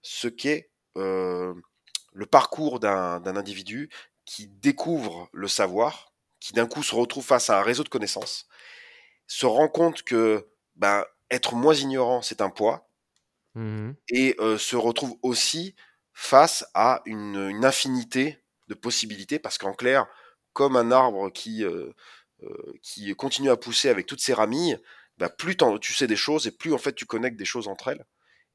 ce 0.02 0.28
qu'est 0.28 0.70
le 0.96 2.26
parcours 2.26 2.80
d'un 2.80 3.24
individu 3.36 3.90
qui 4.24 4.46
découvre 4.48 5.28
le 5.32 5.48
savoir, 5.48 6.12
qui 6.40 6.52
d'un 6.54 6.66
coup 6.66 6.82
se 6.82 6.94
retrouve 6.94 7.24
face 7.24 7.50
à 7.50 7.58
un 7.60 7.62
réseau 7.62 7.84
de 7.84 7.88
connaissances, 7.88 8.46
se 9.28 9.46
rend 9.46 9.68
compte 9.68 10.02
que 10.04 10.48
ben, 10.76 11.04
être 11.30 11.54
moins 11.56 11.74
ignorant, 11.74 12.22
c'est 12.22 12.42
un 12.42 12.50
poids, 12.50 12.90
Mhm. 13.54 13.96
et 14.08 14.34
euh, 14.38 14.58
se 14.58 14.76
retrouve 14.76 15.16
aussi 15.22 15.74
face 16.12 16.64
à 16.74 17.02
une, 17.06 17.36
une 17.50 17.64
infinité 17.64 18.44
de 18.68 18.74
possibilités, 18.74 19.38
parce 19.38 19.58
qu'en 19.58 19.72
clair, 19.74 20.06
comme 20.52 20.76
un 20.76 20.90
arbre 20.90 21.30
qui, 21.30 21.64
euh, 21.64 21.92
euh, 22.42 22.72
qui 22.82 23.14
continue 23.16 23.50
à 23.50 23.56
pousser 23.56 23.88
avec 23.88 24.06
toutes 24.06 24.20
ses 24.20 24.34
ramilles, 24.34 24.78
bah, 25.18 25.28
plus 25.28 25.56
tu 25.80 25.94
sais 25.94 26.06
des 26.06 26.16
choses 26.16 26.46
et 26.46 26.50
plus 26.52 26.72
en 26.74 26.78
fait 26.78 26.94
tu 26.94 27.06
connectes 27.06 27.36
des 27.38 27.44
choses 27.44 27.68
entre 27.68 27.88
elles, 27.88 28.04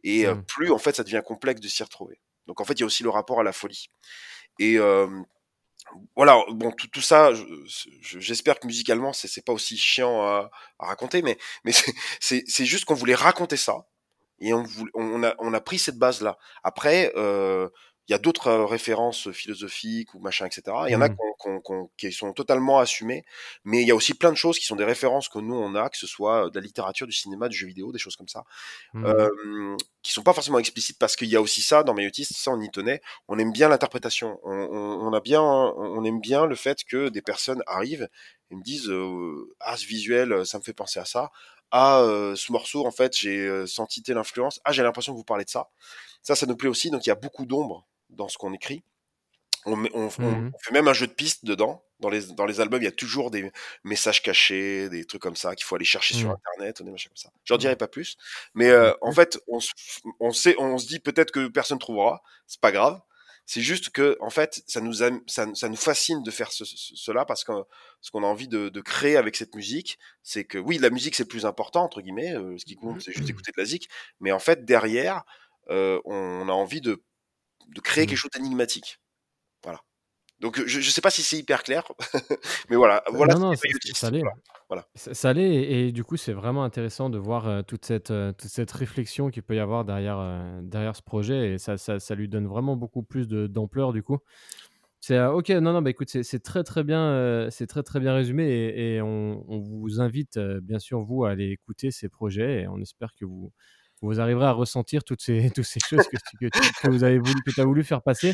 et 0.03 0.27
euh, 0.27 0.35
Mhm. 0.35 0.45
plus 0.47 0.71
en 0.71 0.77
fait 0.79 0.95
ça 0.95 1.03
devient 1.03 1.23
complexe 1.25 1.61
de 1.61 1.67
s'y 1.67 1.83
retrouver. 1.83 2.21
Donc 2.49 2.61
en 2.61 2.65
fait 2.65 2.73
il 2.75 2.81
y 2.81 2.83
a 2.83 2.87
aussi 2.87 3.03
le 3.03 3.11
rapport 3.11 3.39
à 3.41 3.43
la 3.45 3.53
folie. 3.53 3.89
Et 4.59 4.77
euh, 4.79 5.07
voilà, 6.15 6.43
bon, 6.51 6.71
tout, 6.71 7.01
ça, 7.01 7.33
je- 7.33 7.43
je- 8.01 8.19
j'espère 8.19 8.59
que 8.59 8.67
musicalement, 8.67 9.13
c'est 9.13 9.43
pas 9.45 9.53
aussi 9.53 9.77
chiant 9.77 10.21
à, 10.21 10.51
raconter, 10.79 11.21
mais, 11.21 11.37
c'est- 12.19 12.43
juste 12.65 12.85
qu'on 12.85 12.93
voulait 12.95 13.15
raconter 13.15 13.57
ça, 13.57 13.85
et 14.41 14.53
on 14.53 15.53
a 15.53 15.61
pris 15.61 15.79
cette 15.79 15.97
base-là. 15.99 16.37
Après, 16.63 17.11
euh, 17.15 17.69
il 18.09 18.13
y 18.13 18.15
a 18.15 18.17
d'autres 18.17 18.51
références 18.51 19.31
philosophiques 19.31 20.13
ou 20.15 20.19
machin, 20.19 20.47
etc. 20.47 20.75
Il 20.87 20.91
y 20.91 20.95
en 20.95 21.01
a 21.01 21.09
qu'on- 21.09 21.89
qui 21.95 22.11
sont 22.11 22.33
totalement 22.33 22.79
assumées, 22.79 23.23
mais 23.63 23.81
il 23.81 23.87
y 23.87 23.91
a 23.91 23.95
aussi 23.95 24.13
plein 24.15 24.31
de 24.31 24.35
choses 24.37 24.59
qui 24.59 24.65
sont 24.65 24.75
des 24.75 24.83
références 24.83 25.29
que 25.29 25.39
nous, 25.39 25.55
on 25.55 25.75
a, 25.75 25.89
que 25.89 25.97
ce 25.97 26.07
soit 26.07 26.49
de 26.49 26.59
la 26.59 26.65
littérature, 26.65 27.07
du 27.07 27.13
cinéma, 27.13 27.47
du 27.49 27.55
jeu 27.55 27.67
vidéo, 27.67 27.91
des 27.91 27.99
choses 27.99 28.15
comme 28.15 28.27
ça, 28.27 28.43
Mhm. 28.93 29.05
euh, 29.05 29.77
qui 30.01 30.11
sont 30.11 30.23
pas 30.23 30.33
forcément 30.33 30.59
explicites 30.59 30.97
parce 30.99 31.15
qu'il 31.15 31.29
y 31.29 31.35
a 31.35 31.41
aussi 31.41 31.61
ça 31.61 31.83
dans 31.83 31.93
Mayotis, 31.93 32.25
ça 32.25 32.51
on 32.51 32.59
y 32.61 32.69
tenait. 32.71 33.01
On 33.27 33.37
aime 33.37 33.51
bien 33.51 33.69
l'interprétation. 33.69 34.39
On, 34.43 35.13
a 35.13 35.19
bien, 35.21 35.41
on 35.41 36.03
aime 36.03 36.19
bien 36.19 36.45
le 36.45 36.55
fait 36.55 36.83
que 36.83 37.09
des 37.09 37.21
personnes 37.21 37.61
arrivent 37.67 38.09
et 38.51 38.55
me 38.55 38.63
disent 38.63 38.89
euh, 38.89 39.53
ah 39.59 39.77
ce 39.77 39.85
visuel, 39.85 40.45
ça 40.45 40.57
me 40.57 40.63
fait 40.63 40.73
penser 40.73 40.99
à 40.99 41.05
ça. 41.05 41.31
Ah 41.71 42.01
euh, 42.01 42.35
ce 42.35 42.51
morceau 42.51 42.85
en 42.87 42.91
fait 42.91 43.15
j'ai 43.15 43.67
senti 43.67 44.01
telle 44.01 44.17
influence. 44.17 44.59
Ah 44.65 44.71
j'ai 44.71 44.81
l'impression 44.83 45.13
que 45.13 45.17
vous 45.17 45.23
parlez 45.23 45.45
de 45.45 45.49
ça. 45.51 45.69
Ça 46.23 46.35
ça 46.35 46.45
nous 46.47 46.55
plaît 46.57 46.69
aussi. 46.69 46.89
Donc 46.91 47.05
il 47.05 47.09
y 47.09 47.11
a 47.11 47.15
beaucoup 47.15 47.45
d'ombre 47.45 47.85
dans 48.09 48.27
ce 48.27 48.37
qu'on 48.37 48.53
écrit. 48.53 48.83
On, 49.65 49.75
Mhm. 49.75 49.89
on 49.93 50.09
fait 50.09 50.71
même 50.71 50.87
un 50.87 50.93
jeu 50.93 51.05
de 51.07 51.11
pistes 51.11 51.43
dedans. 51.45 51.83
Dans 51.99 52.09
les, 52.09 52.27
dans 52.27 52.45
les 52.45 52.61
albums, 52.61 52.81
il 52.81 52.85
y 52.85 52.87
a 52.87 52.93
toujours 52.93 53.29
des 53.29 53.51
messages 53.83 54.23
cachés, 54.23 54.87
des 54.87 55.03
trucs 55.03 55.21
comme 55.21 55.35
ça 55.35 55.53
qu'il 55.53 55.65
faut 55.65 55.75
aller 55.75 55.83
chercher 55.83 56.13
sur 56.13 56.29
Mhm. 56.29 56.35
Internet, 56.35 56.81
des 56.81 56.91
machins 56.91 57.09
comme 57.09 57.17
ça. 57.17 57.29
J'en 57.43 57.57
dirai 57.57 57.75
pas 57.75 57.89
plus. 57.89 58.15
Mais 58.53 58.69
euh, 58.69 58.93
en 59.01 59.11
fait, 59.11 59.37
on, 59.49 59.59
se- 59.59 59.73
on 60.21 60.31
sait, 60.31 60.55
on 60.59 60.77
se 60.77 60.87
dit 60.87 60.99
peut-être 61.01 61.31
que 61.31 61.47
personne 61.49 61.77
trouvera. 61.77 62.23
C'est 62.47 62.61
pas 62.61 62.71
grave. 62.71 63.01
C'est 63.45 63.59
juste 63.61 63.89
que, 63.89 64.15
en 64.21 64.29
fait, 64.29 64.63
ça 64.67 64.79
nous, 64.79 65.03
aime- 65.03 65.21
ça, 65.27 65.45
ça 65.55 65.67
nous 65.67 65.75
fascine 65.75 66.23
de 66.23 66.31
faire 66.31 66.51
ce- 66.53 66.63
ce- 66.63 66.95
cela 66.95 67.25
parce 67.25 67.43
que 67.43 67.51
ce 67.99 68.11
qu'on 68.11 68.23
a 68.23 68.27
envie 68.27 68.47
de, 68.47 68.69
de 68.69 68.79
créer 68.81 69.17
avec 69.17 69.35
cette 69.35 69.55
musique, 69.55 69.99
c'est 70.23 70.45
que 70.45 70.57
oui, 70.57 70.77
la 70.77 70.91
musique 70.91 71.15
c'est 71.15 71.25
plus 71.27 71.45
important 71.45 71.83
entre 71.83 72.01
guillemets. 72.01 72.33
euh, 72.33 72.57
ce 72.57 72.63
qui 72.63 72.75
compte, 72.77 73.01
c'est 73.01 73.11
juste 73.11 73.29
écouter 73.29 73.51
de 73.51 73.59
la 73.59 73.65
zik. 73.65 73.89
Mais 74.21 74.31
en 74.31 74.39
fait, 74.39 74.63
derrière, 74.63 75.23
euh, 75.69 75.99
on 76.05 76.47
a 76.47 76.51
envie 76.53 76.79
de, 76.79 77.03
de 77.75 77.81
créer 77.81 78.03
Mhm. 78.03 78.09
quelque 78.09 78.17
chose 78.17 78.31
d'énigmatique. 78.33 78.99
Voilà. 79.63 79.79
Donc 80.39 80.57
je, 80.65 80.79
je 80.79 80.89
sais 80.89 81.01
pas 81.01 81.09
si 81.09 81.21
c'est 81.21 81.37
hyper 81.37 81.63
clair, 81.63 81.83
mais 82.69 82.75
voilà, 82.77 83.03
voilà. 83.11 83.33
non, 83.35 83.39
non, 83.49 83.55
c'est 83.55 83.69
ça, 83.93 83.93
ça 83.93 84.11
l'est. 84.11 84.19
voilà. 84.21 84.35
Voilà. 84.69 84.87
Ça, 84.95 85.13
ça 85.13 85.33
l'est, 85.33 85.49
et, 85.53 85.87
et 85.87 85.91
du 85.91 86.03
coup, 86.03 86.15
c'est 86.15 86.31
vraiment 86.33 86.63
intéressant 86.63 87.09
de 87.09 87.17
voir 87.17 87.47
euh, 87.47 87.61
toute, 87.63 87.83
cette, 87.85 88.11
euh, 88.11 88.31
toute 88.31 88.49
cette 88.49 88.71
réflexion 88.71 89.29
qu'il 89.31 89.43
peut 89.43 89.55
y 89.55 89.59
avoir 89.59 89.83
derrière, 89.83 90.17
euh, 90.19 90.61
derrière 90.63 90.95
ce 90.95 91.01
projet, 91.01 91.53
et 91.53 91.57
ça, 91.57 91.77
ça, 91.77 91.99
ça 91.99 92.15
lui 92.15 92.29
donne 92.29 92.47
vraiment 92.47 92.75
beaucoup 92.77 93.03
plus 93.03 93.27
de- 93.27 93.47
d'ampleur, 93.47 93.91
du 93.93 94.03
coup. 94.03 94.19
C'est 95.01 95.17
euh, 95.17 95.31
ok, 95.33 95.49
non, 95.49 95.73
non, 95.73 95.81
bah 95.81 95.89
écoute, 95.89 96.09
c'est 96.09 96.43
très 96.43 96.63
très 96.63 96.83
bien, 96.83 97.01
euh, 97.01 97.49
c'est 97.49 97.67
très 97.67 97.83
très 97.83 97.99
bien 97.99 98.13
résumé, 98.13 98.45
et, 98.49 98.95
et 98.95 99.01
on, 99.01 99.43
on 99.49 99.59
vous 99.59 99.99
invite 99.99 100.37
euh, 100.37 100.59
bien 100.61 100.79
sûr 100.79 101.01
vous 101.01 101.25
à 101.25 101.31
aller 101.31 101.49
écouter 101.51 101.89
ces 101.91 102.07
projets, 102.09 102.61
et 102.61 102.67
on 102.67 102.79
espère 102.79 103.13
que 103.15 103.25
vous, 103.25 103.51
vous 104.01 104.19
arriverez 104.19 104.45
à 104.45 104.51
ressentir 104.51 105.03
toutes 105.03 105.21
ces, 105.21 105.49
toutes 105.55 105.65
ces 105.65 105.79
choses 105.79 106.07
que, 106.07 106.17
tu- 106.17 106.49
que, 106.49 106.59
tu- 106.59 106.73
que 106.81 106.89
vous 106.89 107.03
avez 107.03 107.19
voulu, 107.19 107.33
que 107.45 107.61
as 107.61 107.65
voulu 107.65 107.83
faire 107.83 108.01
passer. 108.01 108.33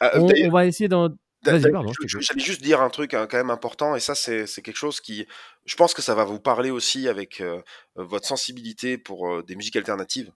Ah, 0.00 0.12
On, 0.14 0.50
va 0.50 0.66
essayer 0.66 0.88
d'en. 0.88 1.10
J'allais 1.44 2.40
juste 2.44 2.62
dire 2.62 2.80
un 2.82 2.90
truc 2.90 3.14
hein, 3.14 3.26
quand 3.30 3.36
même 3.38 3.50
important, 3.50 3.96
et 3.96 4.00
ça 4.00 4.14
c'est 4.14 4.46
quelque 4.62 4.76
chose 4.76 5.00
qui, 5.00 5.26
je 5.64 5.74
pense 5.76 5.94
que 5.94 6.02
ça 6.02 6.14
va 6.14 6.24
vous 6.24 6.38
parler 6.40 6.70
aussi 6.70 7.08
avec 7.08 7.40
euh, 7.40 7.62
euh, 7.98 8.04
votre 8.04 8.26
sensibilité 8.26 8.98
pour 8.98 9.28
euh, 9.30 9.42
des 9.42 9.56
musiques 9.56 9.76
alternatives. 9.76 10.32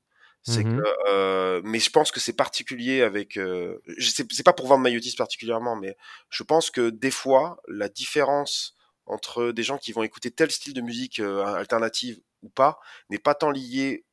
C'est 0.46 0.62
que, 0.64 0.82
euh, 1.10 1.62
mais 1.64 1.78
je 1.78 1.88
pense 1.88 2.10
que 2.12 2.20
c'est 2.20 2.34
particulier 2.34 3.00
avec. 3.00 3.38
Euh, 3.38 3.78
c'est 3.98 4.42
pas 4.42 4.52
pour 4.52 4.66
vendre 4.66 4.82
Mayotis 4.82 5.14
particulièrement, 5.16 5.74
mais 5.74 5.96
je 6.28 6.42
pense 6.42 6.70
que 6.70 6.90
des 6.90 7.10
fois 7.10 7.56
la 7.66 7.88
différence 7.88 8.76
entre 9.06 9.52
des 9.52 9.62
gens 9.62 9.78
qui 9.78 9.92
vont 9.92 10.02
écouter 10.02 10.30
tel 10.30 10.50
style 10.50 10.74
de 10.74 10.82
musique 10.82 11.18
euh, 11.20 11.42
alternative 11.44 12.20
ou 12.44 12.48
pas 12.50 12.78
n'est 13.11 13.18
pas 13.18 13.35
tant 13.35 13.52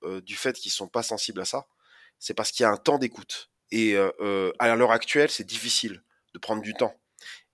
euh, 0.04 0.22
du 0.22 0.36
fait 0.36 0.54
qu'ils 0.58 0.72
sont 0.72 0.88
pas 0.88 1.04
sensibles 1.04 1.42
à 1.42 1.46
ça. 1.46 1.68
C'est 2.20 2.34
parce 2.34 2.52
qu'il 2.52 2.64
y 2.64 2.68
a 2.68 2.72
un 2.72 2.78
temps 2.78 2.98
d'écoute. 2.98 3.52
Et 3.72 3.96
euh, 3.96 4.52
à 4.60 4.76
l'heure 4.76 4.92
actuelle, 4.92 5.30
c'est 5.30 5.46
difficile 5.46 6.04
de 6.34 6.40
prendre 6.40 6.62
du 6.62 6.76
temps. 6.76 6.96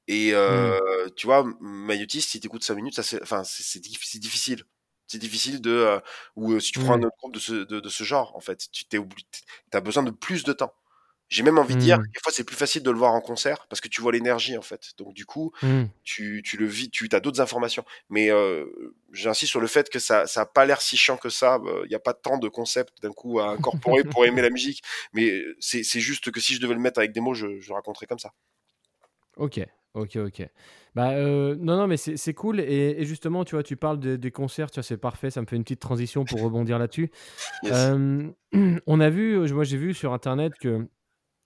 Et 0.07 0.31
euh, 0.33 0.79
tu 1.17 1.27
vois, 1.27 1.45
Mayotis, 1.61 2.21
si 2.21 2.39
tu 2.39 2.47
écoutes 2.47 2.63
5 2.63 2.75
minutes, 2.75 2.95
ça 2.95 3.03
c'est, 3.03 3.21
enfin, 3.21 3.43
difficile. 4.19 4.63
C'est 5.07 5.19
difficile 5.19 5.61
de. 5.61 5.99
ou 6.35 6.59
si 6.59 6.71
tu 6.71 6.79
prends 6.79 6.93
un 6.95 6.97
Mm. 6.97 7.03
autre 7.03 7.15
groupe 7.19 7.33
de 7.33 7.39
ce, 7.39 7.53
de, 7.53 7.79
de 7.79 7.89
ce 7.89 8.03
genre, 8.03 8.35
en 8.35 8.41
fait, 8.41 8.69
tu 8.71 8.85
t'es 8.85 8.97
obligé, 8.97 9.25
as 9.73 9.81
besoin 9.81 10.03
de 10.03 10.11
plus 10.11 10.43
de 10.43 10.53
temps. 10.53 10.73
J'ai 11.29 11.43
même 11.43 11.57
envie 11.57 11.75
de 11.75 11.79
dire, 11.81 11.99
Mm. 11.99 12.03
des 12.03 12.19
fois, 12.23 12.31
c'est 12.31 12.43
plus 12.45 12.55
facile 12.55 12.83
de 12.83 12.89
le 12.91 12.97
voir 12.97 13.13
en 13.13 13.19
concert 13.21 13.67
parce 13.69 13.81
que 13.81 13.87
tu 13.89 14.01
vois 14.01 14.11
l'énergie, 14.13 14.57
en 14.57 14.61
fait. 14.61 14.91
Donc, 14.97 15.13
du 15.13 15.25
coup, 15.25 15.51
Mm. 15.61 15.83
tu, 16.03 16.41
tu 16.45 16.55
le 16.57 16.65
vis, 16.65 16.89
tu 16.89 17.09
as 17.11 17.19
d'autres 17.19 17.41
informations. 17.41 17.83
Mais 18.09 18.29
euh, 18.31 18.65
j'insiste 19.11 19.49
sur 19.51 19.59
le 19.59 19.67
fait 19.67 19.89
que 19.89 19.99
ça 19.99 20.25
n'a 20.35 20.45
pas 20.45 20.65
l'air 20.65 20.81
si 20.81 20.95
chiant 20.95 21.17
que 21.17 21.29
ça. 21.29 21.59
Il 21.83 21.89
n'y 21.89 21.95
a 21.95 21.99
pas 21.99 22.13
tant 22.13 22.37
de 22.37 22.47
concepts 22.47 23.01
d'un 23.01 23.11
coup 23.11 23.39
à 23.39 23.49
incorporer 23.99 24.03
pour 24.05 24.25
aimer 24.25 24.41
la 24.41 24.49
musique. 24.49 24.81
Mais 25.13 25.43
c'est 25.59 25.83
juste 25.99 26.31
que 26.31 26.39
si 26.39 26.53
je 26.55 26.61
devais 26.61 26.73
le 26.75 26.79
mettre 26.79 26.99
avec 26.99 27.11
des 27.11 27.19
mots, 27.19 27.33
je, 27.33 27.59
je 27.59 27.73
raconterais 27.73 28.05
comme 28.05 28.19
ça. 28.19 28.31
Ok, 29.37 29.59
Ok, 29.93 30.15
ok. 30.17 30.47
Bah, 30.93 31.11
euh, 31.11 31.55
non, 31.59 31.75
non, 31.77 31.87
mais 31.87 31.97
c'est 31.97 32.33
cool. 32.35 32.59
Et, 32.59 33.01
et 33.01 33.05
justement, 33.05 33.43
tu 33.45 33.55
vois, 33.55 33.63
tu 33.63 33.75
parles 33.77 33.99
de- 33.99 34.15
des 34.15 34.29
concerts, 34.31 34.69
tu 34.69 34.75
vois, 34.75 34.83
c'est 34.83 34.97
parfait. 34.97 35.31
Ça 35.31 35.41
me 35.41 35.47
fait 35.47 35.55
une 35.55 35.63
petite 35.63 35.79
transition 35.79 36.23
pour 36.23 36.39
rebondir 36.43 36.77
là-dessus. 36.79 37.09
Yes. 37.63 37.73
Euh, 37.73 38.27
on 38.87 38.99
a 38.99 39.09
vu, 39.09 39.37
moi 39.53 39.63
j'ai 39.63 39.77
vu 39.77 39.93
sur 39.95 40.13
Internet 40.13 40.53
que 40.59 40.87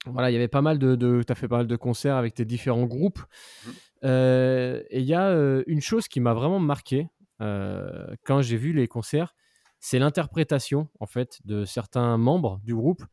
voilà, 0.07 0.31
il 0.31 0.33
y 0.33 0.35
avait 0.37 0.47
pas 0.47 0.61
mal 0.61 0.79
de, 0.79 0.95
de 0.95 1.23
tu 1.25 1.31
as 1.31 1.35
fait 1.35 1.47
pas 1.47 1.57
mal 1.57 1.67
de 1.67 1.75
concerts 1.75 2.15
avec 2.15 2.33
tes 2.33 2.45
différents 2.45 2.85
groupes. 2.85 3.19
Mhm. 3.65 3.73
Euh, 4.03 4.83
et 4.89 4.99
il 4.99 5.05
y 5.05 5.13
a 5.13 5.29
euh, 5.29 5.63
une 5.67 5.81
chose 5.81 6.07
qui 6.07 6.19
m'a 6.19 6.33
vraiment 6.33 6.59
marqué 6.59 7.07
euh, 7.41 8.15
quand 8.25 8.41
j'ai 8.41 8.57
vu 8.57 8.73
les 8.73 8.87
concerts, 8.87 9.35
c'est 9.79 9.99
l'interprétation 9.99 10.89
en 10.99 11.05
fait 11.05 11.39
de 11.45 11.65
certains 11.65 12.17
membres 12.17 12.59
du 12.63 12.73
groupe. 12.75 13.03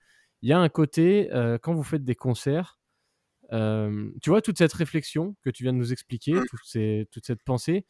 Il 0.41 0.49
y 0.49 0.53
a 0.53 0.59
un 0.59 0.69
côté, 0.69 1.29
quand 1.63 1.75
vous 1.75 1.83
faites 1.83 2.05
des 2.05 2.15
concerts, 2.15 2.79
tu 3.51 4.31
vois, 4.31 4.41
toute 4.41 4.59
cette 4.59 4.73
réflexion 4.73 5.35
que 5.43 5.51
tu 5.51 5.65
viens 5.65 5.73
de 5.73 5.79
nous 5.79 5.93
expliquer, 5.93 6.35
toute, 6.49 6.61
ces- 6.63 7.09
toute 7.11 7.27
cette 7.27 7.43
pensée. 7.43 7.87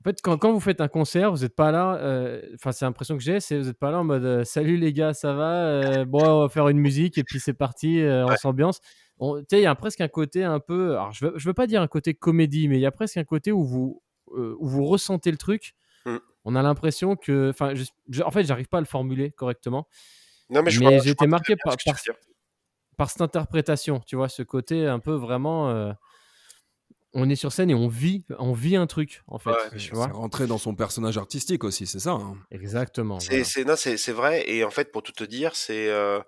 En 0.00 0.04
fait, 0.04 0.20
quand, 0.22 0.38
quand 0.38 0.52
vous 0.52 0.60
faites 0.60 0.80
un 0.80 0.88
concert, 0.88 1.32
vous 1.32 1.38
n'êtes 1.42 1.56
pas 1.56 1.72
là. 1.72 1.96
euh, 1.96 2.40
Enfin, 2.54 2.70
c'est 2.70 2.84
l'impression 2.84 3.16
que 3.16 3.22
j'ai, 3.22 3.40
c'est 3.40 3.58
vous 3.58 3.66
n'êtes 3.66 3.78
pas 3.78 3.90
là 3.90 3.98
en 3.98 4.04
mode 4.04 4.24
euh, 4.24 4.44
Salut 4.44 4.76
les 4.76 4.92
gars, 4.92 5.12
ça 5.12 5.32
va 5.32 5.66
euh, 5.66 6.04
Bon, 6.04 6.24
on 6.24 6.40
va 6.42 6.48
faire 6.48 6.68
une 6.68 6.78
musique 6.78 7.18
et 7.18 7.24
puis 7.24 7.40
c'est 7.40 7.52
parti, 7.54 8.00
on 8.04 8.36
s'ambiance. 8.36 8.80
Tu 9.20 9.26
sais, 9.50 9.58
il 9.58 9.62
y 9.62 9.66
a 9.66 9.74
presque 9.74 10.00
un 10.00 10.08
côté 10.08 10.44
un 10.44 10.60
peu. 10.60 10.92
Alors, 10.92 11.12
je 11.12 11.26
veux, 11.26 11.32
je 11.36 11.48
veux 11.48 11.54
pas 11.54 11.66
dire 11.66 11.82
un 11.82 11.88
côté 11.88 12.14
comédie, 12.14 12.68
mais 12.68 12.76
il 12.76 12.80
y 12.80 12.86
a 12.86 12.92
presque 12.92 13.16
un 13.16 13.24
côté 13.24 13.50
où 13.50 13.64
vous, 13.64 14.00
où 14.28 14.68
vous 14.68 14.84
ressentez 14.84 15.32
le 15.32 15.36
truc. 15.36 15.74
Mm. 16.06 16.18
On 16.44 16.54
a 16.54 16.62
l'impression 16.62 17.16
que. 17.16 17.50
Enfin, 17.50 17.74
en 18.24 18.30
fait, 18.30 18.44
j'arrive 18.44 18.68
pas 18.68 18.78
à 18.78 18.80
le 18.80 18.86
formuler 18.86 19.32
correctement. 19.32 19.88
Non, 20.50 20.62
mais 20.62 20.70
Mais 20.78 21.00
j'ai 21.00 21.10
été 21.10 21.26
marqué 21.26 21.56
par 22.96 23.10
cette 23.10 23.20
interprétation, 23.20 24.00
tu 24.06 24.14
vois, 24.14 24.28
ce 24.28 24.44
côté 24.44 24.86
un 24.86 25.00
peu 25.00 25.14
vraiment. 25.14 25.92
Euh, 27.18 27.24
on 27.24 27.28
est 27.28 27.36
sur 27.36 27.52
scène 27.52 27.70
et 27.70 27.74
on 27.74 27.88
vit, 27.88 28.24
on 28.38 28.52
vit 28.52 28.76
un 28.76 28.86
truc, 28.86 29.22
en 29.26 29.38
fait. 29.38 29.50
Ouais, 29.50 29.78
tu 29.78 29.94
C'est 29.94 29.94
vois 29.94 30.06
rentrer 30.08 30.46
dans 30.46 30.58
son 30.58 30.74
personnage 30.74 31.18
artistique 31.18 31.64
aussi, 31.64 31.86
c'est 31.86 31.98
ça. 32.00 32.12
hein. 32.12 32.36
Exactement. 32.50 33.18
C'est 33.18 33.36
voilà. 33.36 33.44
vrai. 34.12 34.48
Et 34.50 34.64
en 34.64 34.70
fait, 34.70 34.92
pour 34.92 35.02
tout 35.02 35.12
te 35.12 35.24
dire, 35.24 35.56
c'est 35.56 35.88
euh, 35.90 36.20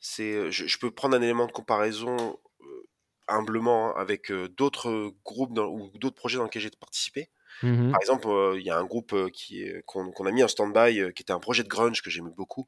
c'est 0.00 0.50
je, 0.52 0.66
je 0.66 0.78
peux 0.78 0.90
prendre 0.92 1.16
un 1.16 1.22
élément 1.22 1.46
de 1.46 1.52
comparaison 1.52 2.38
euh, 2.62 2.88
humblement 3.28 3.90
hein, 3.90 4.00
avec 4.00 4.30
euh, 4.32 4.48
d'autres 4.48 5.12
groupes 5.24 5.54
dans- 5.54 5.68
ou 5.68 5.90
d'autres 5.98 6.16
projets 6.16 6.38
dans 6.38 6.44
lesquels 6.44 6.62
j'ai 6.62 6.70
participé. 6.70 7.30
Mhm. 7.62 7.92
Par 7.92 8.00
exemple, 8.02 8.28
euh, 8.28 8.56
il 8.58 8.66
y 8.66 8.70
a 8.70 8.78
un 8.78 8.84
groupe 8.84 9.14
euh, 9.14 9.30
qu'on 9.86 10.26
a 10.26 10.32
mis 10.32 10.44
en 10.44 10.48
stand-by, 10.48 11.00
euh, 11.00 11.12
qui 11.12 11.22
était 11.22 11.32
un 11.32 11.40
projet 11.40 11.64
de 11.64 11.68
grunge 11.68 12.02
que 12.02 12.10
j'aimais 12.10 12.30
beaucoup, 12.36 12.64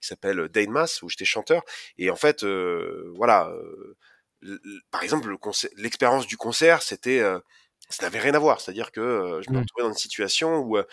qui 0.00 0.08
s'appelle 0.08 0.48
Dane 0.48 0.70
Mass, 0.70 1.02
où 1.02 1.08
j'étais 1.08 1.24
chanteur. 1.26 1.62
Et 1.98 2.10
en 2.10 2.16
fait, 2.16 2.44
euh, 2.44 3.12
voilà, 3.16 3.48
euh, 3.50 3.96
par 4.90 5.02
exemple, 5.02 5.28
le 5.28 5.38
l'expérience 5.76 6.26
du 6.26 6.36
concert, 6.36 6.82
c'était, 6.82 7.20
euh, 7.20 7.38
ça 7.88 8.04
n'avait 8.04 8.18
rien 8.20 8.34
à 8.34 8.38
voir. 8.38 8.60
C'est-à-dire 8.60 8.92
que 8.92 9.00
euh, 9.00 9.42
je 9.42 9.50
me 9.50 9.56
Mm. 9.56 9.60
retrouvais 9.60 9.82
dans 9.84 9.88
une 9.90 9.94
situation 9.98 10.58
où 10.58 10.76
euh, 10.76 10.84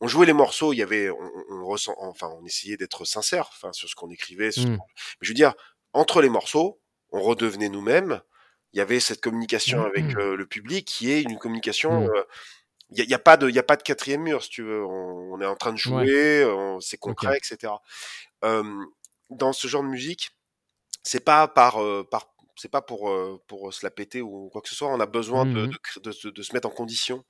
on 0.00 0.08
jouait 0.08 0.26
les 0.26 0.32
morceaux, 0.32 0.72
il 0.72 0.76
y 0.78 0.82
avait, 0.82 1.10
on, 1.10 1.64
ressent, 1.64 1.94
enfin, 1.98 2.28
on 2.40 2.44
essayait 2.44 2.76
d'être 2.76 3.04
sincère, 3.04 3.48
enfin, 3.52 3.72
sur 3.72 3.88
ce 3.88 3.94
qu'on 3.94 4.10
écrivait. 4.10 4.50
sur 4.52 4.64
Mm. 4.68 4.78
qu'on- 4.78 4.84
Mais 4.96 5.18
je 5.22 5.30
veux 5.30 5.34
dire, 5.34 5.54
entre 5.92 6.20
les 6.22 6.28
morceaux, 6.28 6.80
on 7.10 7.20
redevenait 7.20 7.68
nous-mêmes. 7.68 8.20
Il 8.72 8.78
y 8.78 8.80
avait 8.80 9.00
cette 9.00 9.20
communication 9.20 9.84
avec 9.84 10.16
euh, 10.16 10.36
le 10.36 10.46
public 10.46 10.84
qui 10.86 11.10
est 11.12 11.22
une 11.22 11.38
communication. 11.38 12.06
Mm. 12.06 12.10
il 12.90 13.06
n'y 13.06 13.14
a, 13.14 13.18
pas 13.18 13.36
de 13.38 13.48
il 13.48 13.58
a 13.58 13.62
pas 13.62 13.76
de 13.76 13.82
quatrième 13.82 14.20
mur 14.22 14.42
si 14.44 14.50
tu 14.50 14.62
veux 14.62 14.84
on, 14.84 15.32
on 15.32 15.40
est 15.40 15.46
en 15.46 15.56
train 15.56 15.72
de 15.72 15.78
jouer 15.78 16.46
c'est 16.80 16.98
concret 16.98 17.36
etc 17.38 17.72
dans 19.30 19.52
ce 19.52 19.66
genre 19.68 19.82
de 19.82 19.88
musique 19.88 20.36
c'est 21.02 21.24
pas 21.24 21.48
par 21.48 21.78
par 22.10 22.33
c'est 22.56 22.70
pas 22.70 22.82
pour 22.82 23.10
euh, 23.10 23.40
pour 23.48 23.72
se 23.74 23.84
la 23.84 23.90
péter 23.90 24.22
ou 24.22 24.48
quoi 24.50 24.62
que 24.62 24.68
ce 24.68 24.74
soit 24.74 24.88
on 24.88 25.00
a 25.00 25.06
besoin 25.06 25.44
de, 25.46 25.66
Mhm. 25.66 25.70
de, 25.72 26.00
de 26.00 26.12
se- 26.12 26.28
de 26.28 26.42
se 26.42 26.52
mettre 26.54 26.68
en 26.68 26.70
condition. 26.72 27.24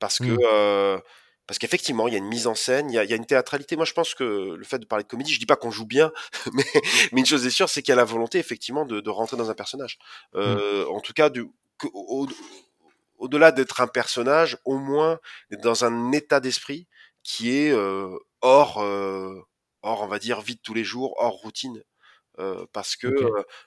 Parce 0.00 0.18
que 0.18 0.36
euh, 0.52 0.98
parce 1.46 1.58
qu'effectivement 1.58 2.08
il 2.08 2.12
y 2.14 2.16
a 2.16 2.18
une 2.18 2.28
mise 2.28 2.46
en 2.46 2.54
scène 2.54 2.90
il 2.90 2.94
y 2.94 2.98
a, 2.98 3.04
il 3.04 3.10
y 3.10 3.14
a 3.14 3.16
une 3.16 3.26
théâtralité. 3.26 3.76
Moi 3.76 3.84
je 3.86 3.92
pense 3.94 4.14
que 4.14 4.54
le 4.54 4.64
fait 4.64 4.78
de 4.78 4.86
parler 4.86 5.04
de 5.04 5.08
comédie 5.08 5.32
je 5.34 5.38
dis 5.40 5.46
pas 5.46 5.56
qu'on 5.56 5.70
joue 5.70 5.86
bien 5.86 6.12
mais 6.54 6.64
mais 7.12 7.20
une 7.20 7.26
chose 7.26 7.46
est 7.46 7.50
sûre 7.50 7.68
c'est 7.68 7.82
qu'il 7.82 7.92
y 7.92 7.94
a 7.94 7.96
la 7.96 8.04
volonté 8.04 8.38
effectivement 8.38 8.86
de, 8.86 9.08
rentrer 9.10 9.36
dans 9.36 9.50
un 9.50 9.54
personnage. 9.54 9.98
En 10.34 11.00
tout 11.00 11.12
cas 11.14 11.30
du 11.30 11.44
au- 11.92 12.28
au-delà 13.18 13.52
d'être 13.52 13.80
un 13.80 13.86
personnage, 13.86 14.58
au 14.64 14.78
moins 14.78 15.18
d'être 15.50 15.62
dans 15.62 15.84
un 15.84 16.12
état 16.12 16.40
d'esprit 16.40 16.86
qui 17.22 17.50
est 17.56 17.70
euh, 17.72 18.16
hors, 18.42 18.82
euh, 18.82 19.34
hors, 19.82 20.02
on 20.02 20.06
va 20.06 20.18
dire, 20.18 20.40
vie 20.40 20.56
de 20.56 20.60
tous 20.60 20.74
les 20.74 20.84
jours, 20.84 21.14
hors 21.18 21.34
routine. 21.34 21.82
Parce 22.72 22.96
que, 22.96 23.08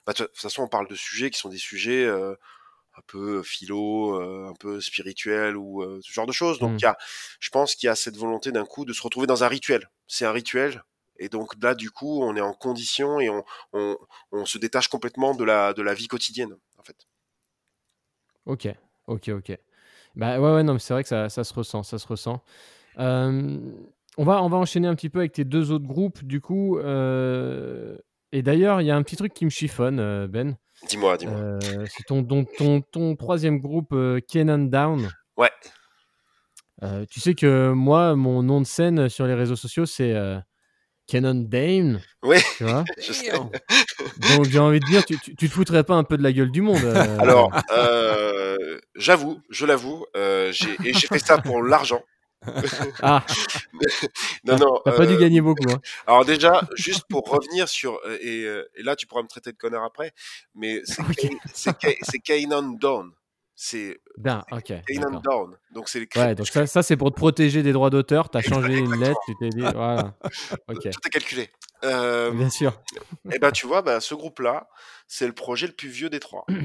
bah, 0.06 0.12
de 0.12 0.24
toute 0.24 0.36
façon, 0.38 0.62
on 0.62 0.68
parle 0.68 0.88
de 0.88 0.94
sujets 0.94 1.30
qui 1.30 1.38
sont 1.38 1.48
des 1.48 1.58
sujets 1.58 2.06
un 2.08 3.02
peu 3.06 3.42
philo, 3.42 4.14
un 4.20 4.54
peu 4.54 4.80
spirituels 4.80 5.56
ou 5.56 5.84
ce 6.02 6.12
genre 6.12 6.26
de 6.26 6.32
choses. 6.32 6.58
Donc, 6.58 6.72
Mm. 6.72 6.76
il 6.80 6.82
y 6.84 6.86
a, 6.86 6.96
je 7.40 7.50
pense 7.50 7.74
qu'il 7.74 7.86
y 7.86 7.90
a 7.90 7.94
cette 7.94 8.16
volonté 8.16 8.52
d'un 8.52 8.64
coup 8.66 8.84
de 8.84 8.92
se 8.92 9.02
retrouver 9.02 9.26
dans 9.26 9.44
un 9.44 9.48
rituel. 9.48 9.90
C'est 10.06 10.26
un 10.26 10.32
rituel. 10.32 10.82
Et 11.18 11.28
donc 11.28 11.54
là, 11.62 11.74
du 11.74 11.90
coup, 11.90 12.22
on 12.22 12.36
est 12.36 12.40
en 12.40 12.52
condition 12.54 13.20
et 13.20 13.28
on, 13.28 13.44
on, 13.72 13.96
on 14.32 14.44
se 14.46 14.58
détache 14.58 14.88
complètement 14.88 15.34
de 15.34 15.44
la, 15.44 15.72
de 15.74 15.82
la 15.82 15.94
vie 15.94 16.06
quotidienne, 16.08 16.56
en 16.78 16.82
fait. 16.84 16.96
Ok, 18.46 18.68
ok, 19.06 19.28
ok. 19.28 19.58
Bah 20.16 20.40
ouais, 20.40 20.54
ouais, 20.54 20.62
non, 20.62 20.74
mais 20.74 20.78
c'est 20.78 20.94
vrai 20.94 21.02
que 21.02 21.08
ça, 21.08 21.28
ça 21.28 21.44
se 21.44 21.54
ressent, 21.54 21.82
ça 21.82 21.98
se 21.98 22.06
ressent. 22.06 22.42
Euh, 22.98 23.58
on 24.18 24.24
va, 24.24 24.42
on 24.42 24.48
va 24.48 24.58
enchaîner 24.58 24.88
un 24.88 24.94
petit 24.96 25.10
peu 25.10 25.20
avec 25.20 25.32
tes 25.32 25.44
deux 25.44 25.72
autres 25.72 25.86
groupes, 25.86 26.24
du 26.24 26.40
coup. 26.40 26.78
euh, 26.78 27.98
et 28.32 28.42
d'ailleurs, 28.42 28.80
il 28.80 28.86
y 28.86 28.90
a 28.90 28.96
un 28.96 29.02
petit 29.02 29.16
truc 29.16 29.32
qui 29.34 29.44
me 29.44 29.50
chiffonne, 29.50 30.00
euh, 30.00 30.26
Ben. 30.28 30.56
Dis-moi, 30.86 31.16
dis-moi. 31.16 31.36
Euh, 31.36 31.58
c'est 31.86 32.04
ton, 32.06 32.22
ton, 32.22 32.44
ton, 32.44 32.80
ton 32.80 33.16
troisième 33.16 33.58
groupe, 33.58 33.92
euh, 33.92 34.20
Kenan 34.20 34.58
Down. 34.58 35.10
Ouais. 35.36 35.50
Euh, 36.82 37.04
tu 37.10 37.20
sais 37.20 37.34
que 37.34 37.72
moi, 37.72 38.14
mon 38.14 38.42
nom 38.42 38.60
de 38.60 38.66
scène 38.66 39.08
sur 39.08 39.26
les 39.26 39.34
réseaux 39.34 39.56
sociaux, 39.56 39.86
c'est 39.86 40.14
Kenan 41.08 41.34
Dane, 41.34 42.00
Oui, 42.22 42.36
tu 42.56 42.64
vois? 42.64 42.84
je 43.02 43.12
sais. 43.12 43.32
Donc 43.32 44.44
j'ai 44.44 44.58
envie 44.58 44.78
de 44.78 44.84
dire, 44.86 45.04
tu, 45.04 45.18
tu, 45.18 45.34
tu 45.34 45.48
te 45.48 45.52
foutrais 45.52 45.82
pas 45.82 45.94
un 45.94 46.04
peu 46.04 46.16
de 46.16 46.22
la 46.22 46.32
gueule 46.32 46.52
du 46.52 46.62
monde. 46.62 46.84
Alors, 47.18 47.50
j'avoue, 48.94 49.40
je 49.50 49.66
l'avoue, 49.66 50.06
j'ai 50.14 50.76
et 50.84 50.92
j'ai 50.92 51.08
fait 51.08 51.18
ça 51.18 51.38
pour 51.38 51.62
l'argent. 51.62 52.02
Ah, 53.02 53.24
Non, 54.44 54.56
non. 54.56 54.80
t'as 54.84 54.92
pas 54.92 55.06
dû 55.06 55.14
euh, 55.14 55.18
gagner 55.18 55.40
beaucoup. 55.40 55.70
Hein. 55.70 55.80
alors 56.06 56.24
déjà, 56.24 56.62
juste 56.76 57.04
pour 57.08 57.28
revenir 57.28 57.68
sur 57.68 57.98
euh, 58.06 58.16
et, 58.20 58.44
euh, 58.44 58.68
et 58.76 58.82
là, 58.82 58.96
tu 58.96 59.06
pourras 59.06 59.22
me 59.22 59.28
traiter 59.28 59.52
de 59.52 59.56
connard 59.56 59.84
après, 59.84 60.12
mais 60.54 60.80
c'est 60.84 61.02
Ok. 61.02 61.16
Ka- 61.16 61.28
c'est 61.52 61.78
Ka- 61.78 61.88
c'est 62.02 62.18
Kanan 62.18 62.76
Dawn. 62.78 63.10
C'est 63.60 64.00
Ben, 64.16 64.44
ok. 64.52 64.72
Kanan 64.86 65.10
d'accord. 65.14 65.22
Dawn. 65.22 65.56
Donc 65.72 65.88
c'est 65.88 66.06
Ouais, 66.16 66.34
donc 66.36 66.46
ça, 66.46 66.66
ça 66.68 66.82
c'est 66.82 66.96
pour 66.96 67.10
te 67.10 67.16
protéger 67.16 67.62
des 67.64 67.72
droits 67.72 67.90
d'auteur. 67.90 68.30
T'as 68.30 68.40
changé 68.40 68.74
une 68.78 68.94
lettre, 69.00 69.18
tu 69.26 69.34
t'es 69.40 69.48
dit, 69.48 69.60
voilà. 69.74 70.14
Ok, 70.68 70.82
Tout 70.90 71.00
est 71.06 71.10
calculé. 71.10 71.50
Euh, 71.84 72.30
bien 72.32 72.50
sûr. 72.50 72.80
et 73.32 73.38
ben 73.38 73.50
tu 73.52 73.66
vois, 73.66 73.82
bah, 73.82 74.00
ce 74.00 74.14
groupe-là, 74.14 74.68
c'est 75.06 75.26
le 75.26 75.32
projet 75.32 75.66
le 75.66 75.72
plus 75.72 75.88
vieux 75.88 76.08
des 76.10 76.20
trois. 76.20 76.46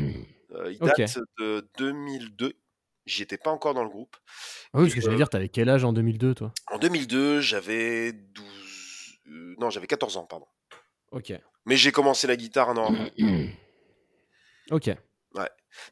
Euh, 0.55 0.71
il 0.71 0.78
date 0.78 1.17
de 1.39 1.67
2002. 1.80 2.53
J'y 3.06 3.24
étais 3.24 3.38
pas 3.38 3.51
encore 3.51 3.74
dans 3.74 3.84
le 3.84 3.89
groupe. 3.89 4.16
Ah 4.74 4.80
oui, 4.80 4.84
parce 4.86 4.95
que 4.95 5.01
j'allais 5.01 5.14
euh, 5.16 5.18
dire, 5.18 5.30
t'avais 5.30 5.49
quel 5.49 5.70
âge 5.70 5.84
en 5.84 5.93
2002, 5.93 6.36
toi? 6.36 6.54
En 6.72 6.78
2002, 6.78 7.41
j'avais 7.41 8.14
12... 8.14 8.45
euh, 9.28 9.56
non, 9.60 9.70
j'avais 9.70 9.88
14 9.88 10.18
ans, 10.18 10.26
pardon. 10.26 10.47
Ok. 11.12 11.34
Mais 11.66 11.76
j'ai 11.78 11.91
commencé 11.91 12.28
la 12.28 12.36
guitare 12.36 12.70
un 12.70 12.78
an. 12.78 12.93
Ok. 14.72 14.89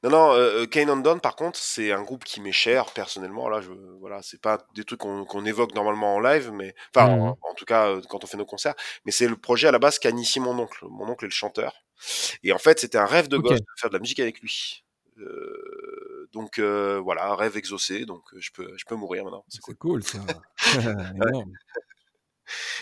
Non, 0.03 0.11
non, 0.11 0.33
euh, 0.33 0.65
Kane 0.67 0.91
and 0.91 0.97
Dawn, 0.97 1.19
par 1.19 1.35
contre, 1.35 1.57
c'est 1.57 1.91
un 1.91 2.03
groupe 2.03 2.23
qui 2.23 2.39
m'est 2.39 2.51
cher, 2.51 2.91
personnellement. 2.93 3.49
Là, 3.49 3.61
je, 3.61 3.71
voilà, 3.99 4.21
c'est 4.21 4.39
pas 4.39 4.59
des 4.75 4.83
trucs 4.83 4.99
qu'on 4.99 5.45
évoque 5.45 5.73
normalement 5.73 6.15
en 6.15 6.19
live, 6.19 6.51
mais, 6.53 6.75
enfin, 6.95 7.15
Mhm. 7.15 7.21
en, 7.21 7.37
en 7.41 7.53
tout 7.55 7.65
cas, 7.65 7.87
euh, 7.89 8.01
quand 8.07 8.23
on 8.23 8.27
fait 8.27 8.37
nos 8.37 8.45
concerts. 8.45 8.75
Mais 9.05 9.11
c'est 9.11 9.27
le 9.27 9.35
projet 9.37 9.67
à 9.67 9.71
la 9.71 9.79
base 9.79 9.97
qu'a 9.97 10.09
initié 10.09 10.39
mon 10.39 10.57
oncle. 10.59 10.85
Mon 10.87 11.09
oncle 11.09 11.25
est 11.25 11.29
le 11.29 11.33
chanteur. 11.33 11.73
Et 12.43 12.51
en 12.53 12.59
fait, 12.59 12.79
c'était 12.79 12.99
un 12.99 13.07
rêve 13.07 13.27
de 13.27 13.37
gosse 13.37 13.59
de 13.59 13.65
faire 13.77 13.89
de 13.89 13.95
la 13.95 13.99
musique 13.99 14.19
avec 14.19 14.39
lui. 14.39 14.83
Euh, 15.17 15.80
donc, 16.33 16.59
euh, 16.59 16.99
voilà, 16.99 17.35
rêve 17.35 17.57
exaucé. 17.57 18.05
Donc, 18.05 18.21
euh, 18.33 18.37
je 18.39 18.51
peux, 18.53 18.71
je 18.77 18.85
peux 18.85 18.95
mourir 18.95 19.23
maintenant. 19.23 19.43
C'est 19.49 19.57
C'est 19.65 19.77
cool. 19.77 20.01
cool 20.01 20.03
ça. 20.03 20.19
Énorme. 21.15 21.51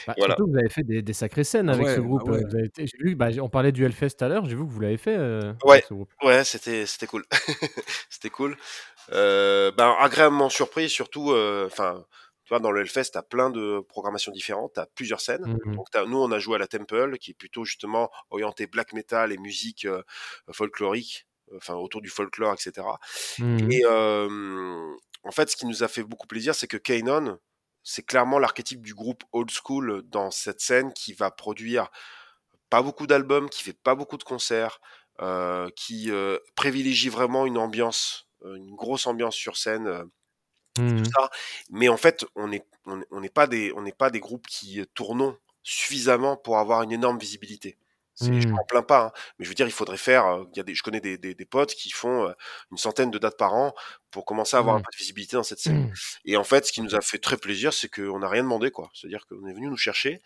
Bah, 0.07 0.15
Voilà. 0.17 0.33
Surtout 0.35 0.45
que 0.47 0.51
vous 0.51 0.57
avez 0.57 0.69
fait 0.69 0.83
des, 0.83 1.01
des 1.03 1.13
sacrées 1.13 1.43
scènes 1.43 1.69
Ah 1.69 1.73
avec 1.73 1.85
ouais, 1.85 1.95
ce 1.95 1.99
bah 1.99 2.07
groupe. 2.07 2.23
ouais. 2.29 2.43
Vous 2.43 2.55
avez 2.55 2.65
été- 2.65 2.87
j'ai 2.87 2.97
vu, 2.97 3.15
bah, 3.15 3.27
on 3.39 3.49
parlait 3.49 3.71
du 3.71 3.85
Hellfest 3.85 4.11
tout 4.17 4.25
à 4.25 4.27
l'heure, 4.27 4.45
j'ai 4.45 4.55
vu 4.55 4.65
que 4.65 4.71
vous 4.71 4.79
l'avez 4.79 4.97
fait 4.97 5.15
euh, 5.15 5.53
Ouais. 5.63 5.73
avec 5.73 5.85
ce 5.85 5.93
groupe. 5.93 6.11
Ouais, 6.23 6.43
c'était 6.43 6.85
c'était 6.87 7.05
cool. 7.07 7.23
c'était 8.09 8.29
cool. 8.31 8.57
Euh, 9.11 9.71
ben 9.71 9.95
agréablement 9.99 10.49
surpris, 10.49 10.89
surtout. 10.89 11.31
euh, 11.31 11.67
Enfin, 11.67 12.03
tu 12.45 12.49
vois, 12.49 12.59
dans 12.59 12.71
le 12.71 12.81
Hellfest, 12.81 13.11
t'as 13.13 13.21
plein 13.21 13.51
de 13.51 13.81
programmations 13.87 14.31
différentes, 14.31 14.71
t'as 14.73 14.87
plusieurs 14.95 15.21
scènes. 15.21 15.45
Mhm. 15.65 15.75
Donc 15.75 15.85
t'as- 15.91 16.05
nous, 16.05 16.17
on 16.17 16.31
a 16.31 16.39
joué 16.39 16.55
à 16.55 16.57
la 16.59 16.67
Temple, 16.67 17.17
qui 17.19 17.31
est 17.31 17.35
plutôt 17.35 17.63
justement 17.63 18.09
orienté 18.31 18.65
black 18.65 18.93
metal 18.93 19.31
et 19.31 19.37
musique 19.37 19.85
euh, 19.85 20.01
folklorique, 20.51 21.27
enfin 21.55 21.75
autour 21.75 22.01
du 22.01 22.09
folklore, 22.09 22.53
etc. 22.53 22.87
Mhm. 23.39 23.71
Et 23.71 23.85
en 23.85 25.31
fait, 25.31 25.49
ce 25.49 25.55
qui 25.55 25.65
nous 25.65 25.83
a 25.83 25.87
fait 25.87 26.03
beaucoup 26.03 26.27
plaisir, 26.27 26.55
c'est 26.55 26.67
que 26.67 26.77
Kanon, 26.77 27.39
c'est 27.83 28.03
clairement 28.05 28.39
l'archétype 28.39 28.81
du 28.81 28.93
groupe 28.93 29.23
old 29.31 29.51
school 29.51 30.03
dans 30.05 30.31
cette 30.31 30.61
scène 30.61 30.93
qui 30.93 31.13
va 31.13 31.31
produire 31.31 31.89
pas 32.69 32.81
beaucoup 32.81 33.07
d'albums, 33.07 33.49
qui 33.49 33.63
fait 33.63 33.73
pas 33.73 33.95
beaucoup 33.95 34.17
de 34.17 34.23
concerts, 34.23 34.79
euh, 35.21 35.69
qui 35.75 36.11
euh, 36.11 36.37
privilégie 36.55 37.09
vraiment 37.09 37.45
une 37.45 37.57
ambiance, 37.57 38.27
euh, 38.43 38.55
une 38.55 38.75
grosse 38.75 39.07
ambiance 39.07 39.35
sur 39.35 39.57
scène, 39.57 39.87
euh, 39.87 40.05
Mmh. 40.77 41.03
tout 41.03 41.11
ça. 41.11 41.29
Mais 41.71 41.89
en 41.89 41.97
fait, 41.97 42.25
on 42.35 42.47
n'est 42.47 42.65
on 42.85 43.01
on 43.11 43.21
pas 43.27 43.47
des 43.47 43.73
on 43.75 43.83
pas 43.91 44.09
des 44.09 44.19
groupes 44.19 44.47
qui 44.47 44.81
tournons 44.93 45.37
suffisamment 45.63 46.37
pour 46.37 46.57
avoir 46.57 46.83
une 46.83 46.91
énorme 46.91 47.17
visibilité. 47.17 47.77
C'est, 48.21 48.41
Je 48.41 48.47
Mmh. 48.47 48.51
m'en 48.57 48.65
plains 48.67 48.83
pas, 48.83 49.05
hein, 49.07 49.11
mais 49.39 49.45
je 49.45 49.49
veux 49.49 49.55
dire, 49.55 49.67
il 49.67 49.71
faudrait 49.71 49.97
faire. 49.97 50.43
Il 50.53 50.57
y 50.57 50.59
a 50.59 50.63
des, 50.63 50.75
je 50.75 50.83
connais 50.83 51.01
des, 51.01 51.17
des, 51.17 51.33
des 51.35 51.45
potes 51.45 51.73
qui 51.75 51.89
font 51.91 52.33
une 52.71 52.77
centaine 52.77 53.11
de 53.11 53.17
dates 53.17 53.37
par 53.37 53.53
an 53.53 53.73
pour 54.11 54.25
commencer 54.25 54.57
à 54.57 54.59
avoir 54.59 54.75
un 54.75 54.79
Mmh. 54.79 54.81
peu 54.81 54.91
de 54.93 54.97
visibilité 54.97 55.35
dans 55.37 55.43
cette 55.43 55.59
scène. 55.59 55.87
Et 56.25 56.37
en 56.37 56.43
fait, 56.43 56.65
ce 56.65 56.71
qui 56.71 56.81
nous 56.81 56.95
a 56.95 57.01
fait 57.01 57.19
très 57.19 57.37
plaisir, 57.37 57.73
c'est 57.73 57.89
qu'on 57.89 58.19
n'a 58.19 58.29
rien 58.29 58.43
demandé, 58.43 58.71
quoi. 58.71 58.89
C'est-à-dire 58.93 59.25
qu'on 59.27 59.47
est 59.47 59.53
venu 59.53 59.67
nous 59.69 59.77
chercher. 59.77 60.21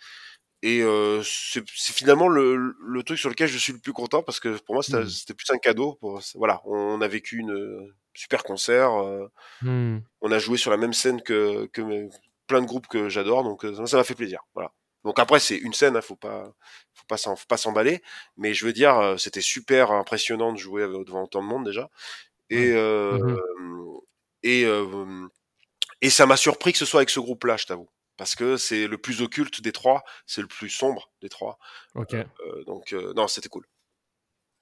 Et 0.62 0.82
euh, 0.82 1.22
c'est 1.24 1.64
finalement 1.94 2.30
le, 2.30 2.56
le 2.80 3.04
truc 3.04 3.20
sur 3.20 3.30
lequel 3.30 3.50
je 3.50 3.58
suis 3.58 3.74
le 3.74 3.80
plus 3.80 3.92
content 3.94 4.24
parce 4.24 4.40
que 4.40 4.58
pour 4.64 4.76
moi, 4.76 4.84
c'était 4.84 5.00
Mmh. 5.00 5.36
plus 5.36 5.52
un 5.52 5.58
cadeau. 5.58 5.96
Pour, 6.00 6.22
voilà, 6.36 6.62
on 6.66 7.02
a 7.02 7.08
vécu 7.08 7.38
une 7.40 7.94
super 8.14 8.44
concert. 8.44 8.92
euh, 9.02 9.28
Mmh. 9.62 10.00
on 10.22 10.32
a 10.32 10.40
joué 10.40 10.58
sur 10.58 10.72
la 10.72 10.78
même 10.78 10.94
scène 10.94 11.22
que, 11.22 11.66
que 11.68 12.10
plein 12.48 12.62
de 12.62 12.66
groupes 12.68 12.88
que 12.88 13.10
j'adore, 13.10 13.44
donc 13.44 13.66
ça 13.88 13.98
m'a 13.98 14.04
fait 14.06 14.16
plaisir. 14.16 14.42
Voilà. 14.54 14.72
Donc 15.04 15.20
après, 15.20 15.40
c'est 15.40 15.58
une 15.58 15.74
scène, 15.74 15.96
hein, 15.98 16.02
faut 16.02 16.16
pas, 16.16 16.54
faut 16.94 17.06
pas 17.08 17.18
s'en- 17.18 17.36
faut 17.36 17.46
pas 17.48 17.58
s'emballer. 17.58 18.02
Mais 18.38 18.54
je 18.54 18.66
veux 18.66 18.74
dire, 18.74 18.98
euh, 19.00 19.18
c'était 19.18 19.42
super 19.42 19.92
impressionnant 19.92 20.54
de 20.54 20.58
jouer 20.58 20.84
devant 21.06 21.24
autant 21.24 21.42
de 21.42 21.48
monde 21.48 21.66
déjà. 21.66 21.90
Et 22.50 22.72
euh, 22.74 23.20
et 24.44 24.66
euh, 24.66 25.28
et 26.02 26.10
ça 26.10 26.26
m'a 26.26 26.38
surpris 26.38 26.74
que 26.74 26.78
ce 26.80 26.86
soit 26.86 27.02
avec 27.02 27.10
ce 27.10 27.20
groupe-là, 27.22 27.58
je 27.58 27.66
t'avoue, 27.66 27.90
parce 28.18 28.36
que 28.36 28.58
c'est 28.58 28.88
le 28.88 28.98
plus 28.98 29.22
occulte 29.22 29.62
des 29.62 29.72
trois, 29.72 30.04
c'est 30.28 30.42
le 30.42 30.48
plus 30.48 30.70
sombre 30.70 31.12
des 31.22 31.30
trois. 31.30 31.60
Ok. 31.96 32.14
Euh, 32.16 32.64
donc 32.66 32.94
euh, 32.94 33.14
non, 33.16 33.28
c'était 33.28 33.50
cool. 33.50 33.66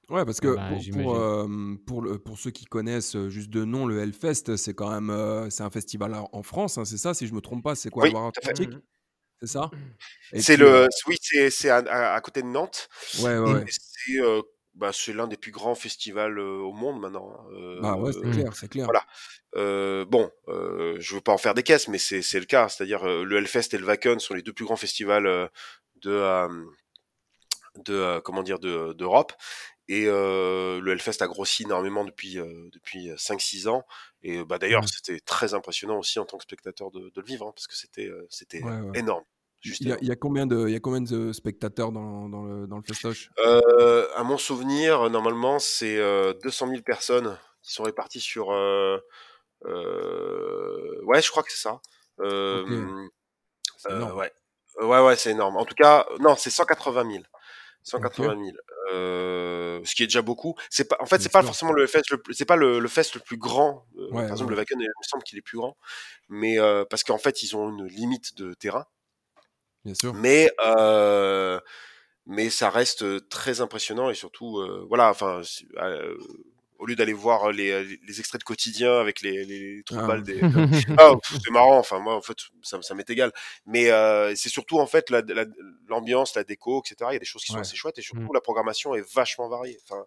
Ouais, 0.09 0.25
parce 0.25 0.41
que 0.41 0.55
Bah, 0.55 0.67
pour, 0.67 0.83
pour, 0.91 1.15
euh, 1.15 1.75
pour, 1.87 2.01
le- 2.01 2.19
pour 2.19 2.37
ceux 2.37 2.51
qui 2.51 2.65
connaissent 2.65 3.17
juste 3.29 3.49
de 3.49 3.63
nom, 3.63 3.85
le 3.85 3.99
Hellfest, 4.01 4.57
c'est 4.57 4.73
quand 4.73 4.89
même 4.91 5.09
euh, 5.09 5.49
c'est 5.49 5.63
un 5.63 5.69
festival 5.69 6.13
en 6.31 6.43
France, 6.43 6.77
hein, 6.77 6.83
c'est 6.85 6.97
ça, 6.97 7.13
si 7.13 7.27
je 7.27 7.33
me 7.33 7.39
trompe 7.39 7.63
pas, 7.63 7.75
c'est 7.75 7.89
quoi, 7.89 8.03
Oui, 8.05 8.13
Mmh. 8.67 8.81
C'est 9.41 9.47
ça? 9.47 9.71
C'est 10.37 10.57
le, 10.57 10.87
oui, 11.07 11.17
c'est 11.21 11.69
à, 11.69 11.77
à- 12.15 12.21
côté 12.21 12.41
de 12.41 12.47
Nantes. 12.47 12.89
ouais, 13.13 13.37
ouais, 13.37 13.47
Et 13.47 13.53
ouais. 13.53 13.65
c'est 13.69 14.19
euh, 14.21 14.41
bah, 14.75 14.91
c'est 14.93 15.13
l'un 15.13 15.27
des 15.27 15.37
plus 15.37 15.51
grands 15.51 15.75
festivals 15.75 16.39
au 16.39 16.71
monde 16.73 17.01
maintenant. 17.01 17.45
Bah 17.77 17.95
ouais, 17.97 18.11
c'est 18.13 18.27
Euh, 18.27 18.31
clair, 18.31 18.55
c'est 18.55 18.69
clair. 18.69 18.87
voilà. 18.87 19.05
Euh, 19.57 20.05
bon, 20.05 20.31
je 20.47 21.15
veux 21.15 21.21
pas 21.21 21.33
en 21.33 21.37
faire 21.37 21.53
des 21.53 21.63
caisses, 21.63 21.87
mais 21.89 21.97
c'est 21.97 22.21
c'est 22.21 22.39
le 22.39 22.45
cas. 22.45 22.69
C'est-à-dire 22.69 23.05
le 23.05 23.37
Hellfest 23.37 23.73
et 23.73 23.77
le 23.77 23.85
Wacken 23.85 24.19
sont 24.19 24.33
les 24.35 24.41
deux 24.43 24.53
plus 24.53 24.65
grands 24.65 24.77
festivals 24.77 25.49
de 25.97 26.21
de 27.85 27.93
euh, 27.93 28.21
comment 28.21 28.43
dire 28.43 28.59
de 28.59 28.93
d'Europe. 28.93 29.33
Et 29.93 30.05
euh, 30.07 30.79
le 30.79 30.91
Hellfest 30.93 31.21
a 31.21 31.27
grossi 31.27 31.63
énormément 31.63 32.05
depuis 32.05 32.39
euh, 32.39 32.69
depuis 32.71 33.09
5-6 33.17 33.67
ans. 33.67 33.85
Et 34.23 34.41
bah 34.45 34.57
d'ailleurs, 34.57 34.83
Mmh. 34.83 34.87
c'était 34.87 35.19
très 35.19 35.53
impressionnant 35.53 35.97
aussi 35.99 36.17
en 36.19 36.25
tant 36.25 36.37
que 36.37 36.43
spectateur 36.43 36.91
de, 36.91 37.01
de 37.01 37.11
le 37.21 37.25
vivre, 37.25 37.45
hein, 37.47 37.51
parce 37.53 37.67
que 37.67 37.75
c'était 37.75 38.09
c'était 38.29 38.63
Ouais, 38.63 38.79
ouais. 38.79 38.99
énorme. 38.99 39.25
Juste 39.59 39.81
Il 39.81 39.87
y 39.87 39.91
a, 39.91 39.95
énorme. 39.95 39.99
il 40.01 40.07
y 40.07 40.11
a 40.11 40.15
combien 40.15 40.47
de, 40.47 40.65
il 40.67 40.71
y 40.71 40.75
a 40.75 40.79
combien 40.79 41.01
de 41.01 41.33
spectateurs 41.33 41.91
dans, 41.91 42.29
dans 42.29 42.43
le, 42.43 42.67
dans 42.67 42.77
le 42.77 42.83
festoche? 42.83 43.29
Euh, 43.39 44.07
à 44.15 44.23
mon 44.23 44.37
souvenir, 44.37 45.09
normalement, 45.09 45.59
c'est 45.59 45.97
euh, 45.97 46.33
200 46.43 46.69
000 46.69 46.81
personnes 46.83 47.37
qui 47.61 47.73
sont 47.73 47.83
réparties 47.83 48.21
sur. 48.21 48.47
ouais, 48.47 49.01
je 51.21 51.29
crois 51.31 51.43
que 51.43 51.51
c'est 51.51 51.61
ça. 51.61 51.81
Ouais, 54.79 55.01
ouais, 55.01 55.15
c'est 55.15 55.31
énorme. 55.31 55.57
En 55.57 55.65
tout 55.65 55.75
cas, 55.75 56.05
non, 56.19 56.35
c'est 56.35 56.49
180 56.49 57.03
000. 57.03 57.23
Ok, 57.97 58.15
180 58.15 58.35
000. 58.35 58.57
Euh, 58.93 59.81
ce 59.83 59.95
qui 59.95 60.03
est 60.03 60.07
déjà 60.07 60.21
beaucoup. 60.21 60.55
C'est 60.69 60.85
pas, 60.87 60.97
en 60.99 61.05
fait, 61.05 61.19
c'est 61.21 61.31
pas 61.31 61.41
sûr. 61.41 61.47
forcément 61.47 61.71
le 61.73 61.87
fest 61.87 62.09
le 62.11 62.17
plus, 62.21 62.33
c'est 62.33 62.45
pas 62.45 62.55
le, 62.55 62.79
le 62.79 62.87
fest 62.87 63.15
le 63.15 63.21
plus 63.21 63.37
grand. 63.37 63.85
Euh, 63.97 64.07
Ouais, 64.11 64.23
par 64.23 64.31
exemple, 64.33 64.51
ouais. 64.51 64.55
le 64.55 64.61
Wacken, 64.61 64.79
il 64.81 64.85
me 64.87 65.03
semble 65.07 65.23
qu'il 65.23 65.37
est 65.37 65.41
plus 65.41 65.57
grand, 65.57 65.77
mais 66.29 66.59
euh, 66.59 66.85
parce 66.89 67.03
qu'en 67.03 67.17
fait, 67.17 67.43
ils 67.43 67.55
ont 67.55 67.69
une 67.69 67.85
limite 67.87 68.35
de 68.37 68.53
terrain. 68.53 68.85
Bien 69.85 69.93
sûr. 69.95 70.13
Mais 70.13 70.51
euh, 70.65 71.59
mais 72.27 72.49
ça 72.49 72.69
reste 72.69 73.29
très 73.29 73.61
impressionnant 73.61 74.09
et 74.09 74.15
surtout 74.15 74.59
euh, 74.59 74.85
voilà 74.87 75.09
enfin 75.09 75.41
euh, 75.77 76.17
au 76.81 76.87
lieu 76.87 76.95
d'aller 76.95 77.13
voir 77.13 77.51
les, 77.51 77.83
les 77.85 78.19
extraits 78.19 78.41
de 78.41 78.43
quotidien 78.43 78.99
avec 78.99 79.21
les, 79.21 79.45
les 79.45 79.83
trous 79.85 79.95
de 79.97 80.01
Ah. 80.01 80.07
balles 80.07 80.23
des 80.23 80.41
ah, 80.97 81.13
pff, 81.21 81.37
c'est 81.43 81.51
marrant 81.51 81.77
enfin 81.77 81.99
moi 81.99 82.15
en 82.15 82.21
fait 82.23 82.37
ça, 82.63 82.81
ça 82.81 82.95
m'est 82.95 83.07
égal 83.09 83.31
mais 83.67 83.91
euh, 83.91 84.33
c'est 84.35 84.49
surtout 84.49 84.79
en 84.79 84.87
fait 84.87 85.09
la- 85.11 85.21
la- 85.21 85.45
l'ambiance 85.87 86.35
la, 86.35 86.43
déco 86.43 86.81
etc 86.83 86.95
il 87.11 87.13
y 87.13 87.15
a 87.17 87.19
des 87.19 87.25
choses 87.25 87.43
qui 87.43 87.51
sont 87.51 87.59
Ouais. 87.59 87.61
assez 87.61 87.75
chouettes 87.75 87.99
et 87.99 88.01
surtout 88.01 88.21
Mm. 88.31 88.33
la 88.33 88.41
programmation 88.41 88.95
est 88.95 89.05
vachement 89.13 89.47
variée 89.47 89.77
enfin 89.87 90.03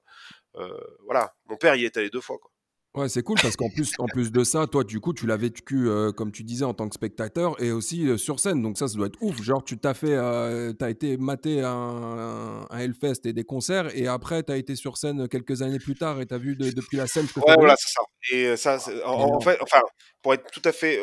euh, 0.56 0.68
voilà 1.06 1.32
mon 1.46 1.56
père 1.56 1.76
y 1.76 1.84
est 1.84 1.96
allé 1.96 2.10
deux 2.10 2.20
fois 2.20 2.38
quoi 2.38 2.50
Ouais, 2.94 3.08
c'est 3.08 3.24
cool 3.24 3.36
parce 3.42 3.56
qu'en 3.56 3.68
plus, 3.70 3.90
en 3.98 4.06
plus 4.06 4.30
de 4.30 4.44
ça, 4.44 4.68
toi, 4.68 4.84
du 4.84 5.00
coup, 5.00 5.12
tu 5.12 5.26
l'as 5.26 5.36
vécu, 5.36 5.88
euh, 5.88 6.12
comme 6.12 6.30
tu 6.30 6.44
disais, 6.44 6.64
en 6.64 6.74
tant 6.74 6.88
que 6.88 6.94
spectateur 6.94 7.60
et 7.60 7.72
aussi 7.72 8.06
euh, 8.06 8.16
sur 8.16 8.38
scène. 8.38 8.62
Donc 8.62 8.78
ça, 8.78 8.86
ça 8.86 8.94
doit 8.94 9.08
être 9.08 9.18
ouf. 9.20 9.42
Genre, 9.42 9.64
tu 9.64 9.76
t'as 9.78 9.94
fait, 9.94 10.12
euh, 10.14 10.72
t'as 10.72 10.90
été 10.90 11.16
maté 11.16 11.60
un, 11.60 11.70
un, 11.70 12.66
un 12.70 12.78
Hellfest 12.78 13.22
et 13.24 13.32
des 13.32 13.42
concerts 13.42 13.90
et 13.96 14.06
après, 14.06 14.44
t'as 14.44 14.56
été 14.58 14.76
sur 14.76 14.96
scène 14.96 15.26
quelques 15.26 15.62
années 15.62 15.80
plus 15.80 15.96
tard 15.96 16.20
et 16.20 16.26
t'as 16.26 16.38
vu 16.38 16.54
de- 16.54 16.70
depuis 16.70 16.96
la 16.96 17.08
scène 17.08 17.26
ce 17.26 17.32
que 17.34 17.40
Ouais, 17.40 17.54
voilà, 17.58 17.74
c'est 17.76 17.92
ça. 17.92 18.00
Et 18.32 18.46
euh, 18.46 18.56
ça, 18.56 18.78
c'est- 18.78 19.02
en, 19.02 19.40
fait, 19.40 19.58
enfin, 19.60 19.80
pour 20.24 20.32
être 20.34 20.50
tout 20.50 20.62
à 20.64 20.72
fait 20.72 20.98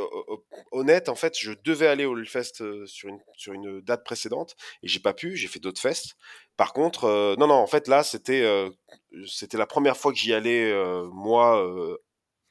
honnête, 0.72 1.08
en 1.08 1.16
fait, 1.16 1.38
je 1.40 1.52
devais 1.64 1.86
aller 1.88 2.06
au 2.06 2.18
Hellfest 2.18 2.86
sur 2.88 3.08
une 3.08 3.20
sur 3.38 3.54
une 3.54 3.80
date 3.82 4.04
précédente 4.04 4.56
et 4.82 4.88
j'ai 4.88 5.00
pas 5.00 5.14
pu. 5.14 5.38
J'ai 5.38 5.48
fait 5.48 5.60
d'autres 5.60 5.80
fests. 5.80 6.16
Par 6.58 6.74
contre, 6.74 7.04
euh, 7.06 7.36
non, 7.38 7.46
non, 7.48 7.54
en 7.54 7.68
fait, 7.68 7.88
là, 7.88 8.02
c'était 8.04 8.42
euh, 8.42 8.70
c'était 9.28 9.58
la 9.60 9.68
première 9.68 9.96
fois 9.96 10.12
que 10.12 10.18
j'y 10.18 10.34
allais 10.34 10.72
euh, 10.72 11.08
moi. 11.14 11.64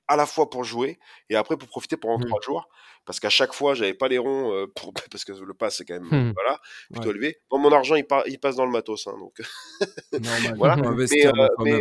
à 0.06 0.16
la 0.16 0.26
fois 0.26 0.50
pour 0.50 0.64
jouer 0.64 0.98
et 1.28 1.36
après 1.36 1.56
pour 1.56 1.68
profiter 1.68 1.96
pendant 1.96 2.18
Mm. 2.18 2.26
trois 2.26 2.40
jours 2.40 2.68
parce 3.06 3.20
qu'à 3.20 3.30
chaque 3.30 3.52
fois 3.52 3.74
j'avais 3.74 3.94
pas 3.94 4.08
les 4.08 4.18
ronds 4.18 4.66
pour 4.74 4.92
parce 5.12 5.24
que 5.24 5.32
le 5.32 5.54
pass 5.54 5.76
c'est 5.76 5.84
quand 5.84 5.94
même 6.00 6.12
euh, 6.12 6.30
Mm. 6.30 6.32
voilà 6.34 6.58
plutôt 6.92 7.10
Ouais, 7.10 7.14
élevé 7.14 7.38
bon 7.48 7.58
mon 7.58 7.70
argent 7.72 7.94
il, 7.94 8.04
passe 8.40 8.56
dans 8.56 8.66
le 8.66 8.72
matos 8.72 9.06
hein, 9.06 9.14
donc 9.20 9.40
normal. 10.12 10.54
voilà 10.58 10.76
mais, 11.60 11.80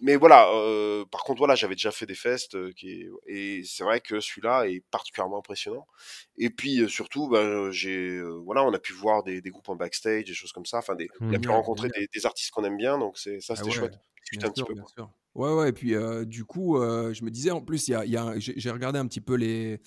mais 0.00 0.16
voilà, 0.16 0.48
euh, 0.52 1.04
par 1.06 1.22
contre, 1.24 1.38
voilà, 1.38 1.54
j'avais 1.54 1.74
déjà 1.74 1.90
fait 1.90 2.06
des 2.06 2.14
fests 2.14 2.56
euh, 2.56 2.72
qui, 2.72 3.06
et 3.26 3.62
c'est 3.64 3.84
vrai 3.84 4.00
que 4.00 4.20
celui-là 4.20 4.66
est 4.68 4.82
particulièrement 4.90 5.38
impressionnant. 5.38 5.86
Et 6.36 6.50
puis 6.50 6.80
euh, 6.80 6.88
surtout, 6.88 7.28
bah, 7.28 7.70
j'ai, 7.70 8.20
voilà, 8.44 8.64
on 8.64 8.72
a 8.74 8.78
pu 8.78 8.92
voir 8.92 9.22
des, 9.22 9.40
des 9.40 9.50
groupes 9.50 9.68
en 9.68 9.76
backstage, 9.76 10.24
des 10.24 10.34
choses 10.34 10.52
comme 10.52 10.66
ça. 10.66 10.78
Enfin, 10.78 10.94
des, 10.96 11.08
on 11.30 11.36
a 11.36 11.38
pu 11.38 11.50
Mmh. 11.50 11.52
Génial, 11.52 11.52
rencontrer 11.52 11.88
des, 11.96 12.08
des 12.12 12.26
artistes 12.26 12.50
qu'on 12.52 12.64
aime 12.64 12.76
bien, 12.76 12.98
donc 12.98 13.18
c'est 13.18 13.40
ça, 13.40 13.54
Ah 13.56 13.56
c'était 13.56 13.70
ouais, 13.70 13.70
chouette. 13.70 13.98
Bien 14.32 14.48
un 14.48 14.50
petit 14.50 14.62
sûr, 14.62 14.66
peu. 14.66 14.74
bien 14.74 14.84
sûr. 14.86 15.10
Ouais, 15.34 15.52
ouais. 15.52 15.68
Et 15.70 15.72
puis, 15.72 15.94
du 16.26 16.44
coup, 16.44 16.76
je 16.78 17.24
me 17.24 17.30
disais, 17.30 17.50
en 17.50 17.60
plus, 17.60 17.88
il 17.88 17.92
y 17.92 17.94
a, 17.94 18.04
y 18.04 18.40
j'ai 18.40 18.70
regardé 18.70 18.98
un 18.98 19.06
petit 19.06 19.20
peu 19.20 19.34
les, 19.34 19.80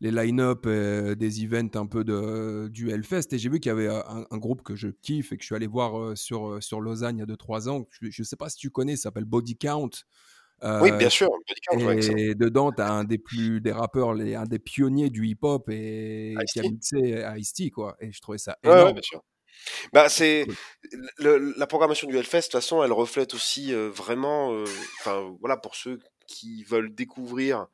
les 0.00 0.10
line-up 0.12 0.64
euh, 0.66 1.14
des 1.14 1.42
events 1.44 1.74
un 1.74 1.86
peu 1.86 2.04
de, 2.04 2.68
du 2.68 2.90
Hellfest 2.90 3.32
et 3.32 3.38
j'ai 3.38 3.48
vu 3.48 3.58
qu'il 3.60 3.70
y 3.70 3.72
avait 3.72 3.88
euh, 3.88 4.00
un, 4.08 4.24
un 4.30 4.38
groupe 4.38 4.62
que 4.62 4.76
je 4.76 4.88
kiffe 4.88 5.32
et 5.32 5.36
que 5.36 5.42
je 5.42 5.46
suis 5.46 5.54
allé 5.56 5.66
voir 5.66 5.98
euh, 5.98 6.14
sur, 6.14 6.48
euh, 6.48 6.60
sur 6.60 6.80
Lausanne 6.80 7.16
il 7.16 7.20
y 7.20 7.22
a 7.22 7.26
2-3 7.26 7.68
ans. 7.68 7.86
Je 8.00 8.06
ne 8.22 8.24
sais 8.24 8.36
pas 8.36 8.48
si 8.48 8.56
tu 8.58 8.70
connais, 8.70 8.96
ça 8.96 9.04
s'appelle 9.04 9.24
Body 9.24 9.56
Count. 9.56 9.90
Oui, 10.62 10.90
Euh, 10.90 10.96
bien 10.96 11.08
sûr, 11.10 11.28
Body 11.28 11.60
Count, 11.68 11.86
ouais, 11.86 11.96
excellent. 11.96 12.16
et 12.18 12.34
dedans, 12.34 12.72
tu 12.72 12.82
as 12.82 12.92
un 12.92 13.04
des 13.04 13.18
plus 13.18 13.60
des 13.60 13.70
rappeurs, 13.72 14.14
les, 14.14 14.34
un 14.34 14.44
des 14.44 14.58
pionniers 14.58 15.08
du 15.10 15.26
hip-hop 15.26 15.68
et 15.70 16.34
qui 16.52 16.58
a 16.58 16.62
mixé 16.62 17.24
Ice-T, 17.36 17.70
quoi. 17.70 17.96
Et 18.00 18.10
je 18.12 18.20
trouvais 18.20 18.38
ça 18.38 18.56
Ouais, 18.64 18.70
ouais, 18.70 18.76
énorme. 18.80 18.92
bien 18.94 19.02
sûr. 19.02 19.22
Bah, 19.92 20.08
c'est 20.08 20.46
Cool. 21.18 21.54
la 21.56 21.66
programmation 21.66 22.08
du 22.08 22.16
Hellfest. 22.16 22.38
De 22.38 22.42
toute 22.44 22.52
façon, 22.52 22.82
elle 22.82 22.92
reflète 22.92 23.34
aussi 23.34 23.72
euh, 23.74 23.88
vraiment, 23.90 24.52
euh, 24.52 24.64
voilà, 25.40 25.56
pour 25.56 25.74
ceux 25.74 25.98
qui 26.26 26.64
veulent 26.64 26.94
découvrir, 26.94 27.66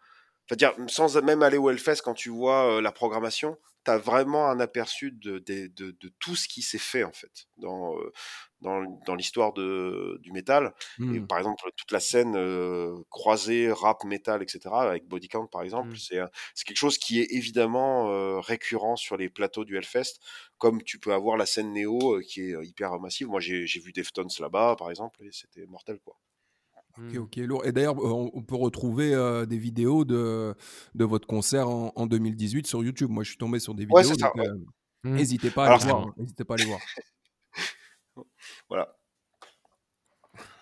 enfin 0.51 0.57
dire 0.57 0.75
sans 0.89 1.21
même 1.23 1.43
aller 1.43 1.59
au 1.59 1.71
Hellfest, 1.71 2.03
quand 2.05 2.15
tu 2.15 2.31
vois 2.31 2.77
euh, 2.79 2.81
la 2.81 2.93
programmation, 2.93 3.57
t'as 3.85 3.99
vraiment 3.99 4.49
un 4.49 4.61
aperçu 4.61 5.13
de, 5.13 5.39
de, 5.39 5.67
de, 5.69 5.91
de 5.93 6.09
tout 6.19 6.37
ce 6.37 6.49
qui 6.49 6.63
s'est 6.63 6.79
fait 6.79 7.05
en 7.05 7.13
fait 7.13 7.47
dans 7.59 7.95
dans, 8.61 8.83
dans 9.07 9.15
l'histoire 9.15 9.53
du 9.53 10.33
métal. 10.33 10.75
Et 11.09 11.21
Hmm. 11.21 11.27
par 11.29 11.39
exemple, 11.39 11.63
toute 11.77 11.93
la 11.93 12.01
scène 12.01 12.35
euh, 12.37 12.97
croisée 13.11 13.71
rap, 13.73 14.05
métal, 14.05 14.43
etc. 14.43 14.83
avec 14.83 15.07
Body 15.07 15.29
Count 15.29 15.47
par 15.47 15.63
exemple, 15.63 15.95
Mm. 15.95 15.99
c'est 15.99 16.19
quelque 16.65 16.77
chose 16.77 16.99
qui 16.99 17.21
est 17.21 17.27
évidemment 17.31 18.11
euh, 18.11 18.41
récurrent 18.41 18.97
sur 18.97 19.17
les 19.17 19.29
plateaux 19.29 19.65
du 19.65 19.77
Hellfest 19.77 20.19
comme 20.59 20.83
tu 20.83 20.99
peux 20.99 21.13
avoir 21.13 21.37
la 21.37 21.47
scène 21.47 21.73
néo 21.73 22.21
qui 22.27 22.41
est 22.43 22.55
hyper 22.67 22.99
massive. 23.01 23.29
Moi, 23.29 23.41
j'ai 23.41 23.67
j'ai 23.67 23.81
vu 23.81 23.93
Deftones 23.93 24.29
là-bas, 24.41 24.77
par 24.79 24.91
exemple, 24.91 25.23
et 25.25 25.31
c'était 25.33 25.67
mortel, 25.67 25.99
quoi. 26.01 26.17
Ok, 26.97 27.15
Mm. 27.15 27.19
ok, 27.19 27.37
lourd. 27.37 27.67
Et 27.67 27.73
d'ailleurs, 27.73 27.97
on, 27.99 28.31
on 28.35 28.43
peut 28.43 28.55
retrouver 28.57 29.13
euh, 29.15 29.47
des 29.47 29.59
vidéos 29.59 30.05
de, 30.05 30.55
de 30.95 31.05
votre 31.05 31.27
concert 31.27 31.69
en, 31.69 31.93
en 31.97 32.07
2018 32.07 32.67
sur 32.67 32.85
YouTube. 32.85 33.11
Moi, 33.11 33.25
je 33.25 33.31
suis 33.31 33.39
tombé 33.39 33.59
sur 33.59 33.75
des 33.75 33.85
vidéos, 33.85 33.97
c'est 34.03 34.21
ça. 34.21 34.27
donc 34.29 34.37
ouais. 34.37 34.49
euh, 34.49 34.59
Mm. 35.07 35.17
n'hésitez 35.17 35.51
pas 35.51 35.67
à 35.67 35.77
les 35.77 35.85
voir. 35.85 36.01
hein, 36.09 36.15
N'hésitez 36.17 36.45
pas 36.45 36.55
à 36.55 36.57
les 36.57 36.65
voir. 36.65 36.81
voilà. 38.71 38.97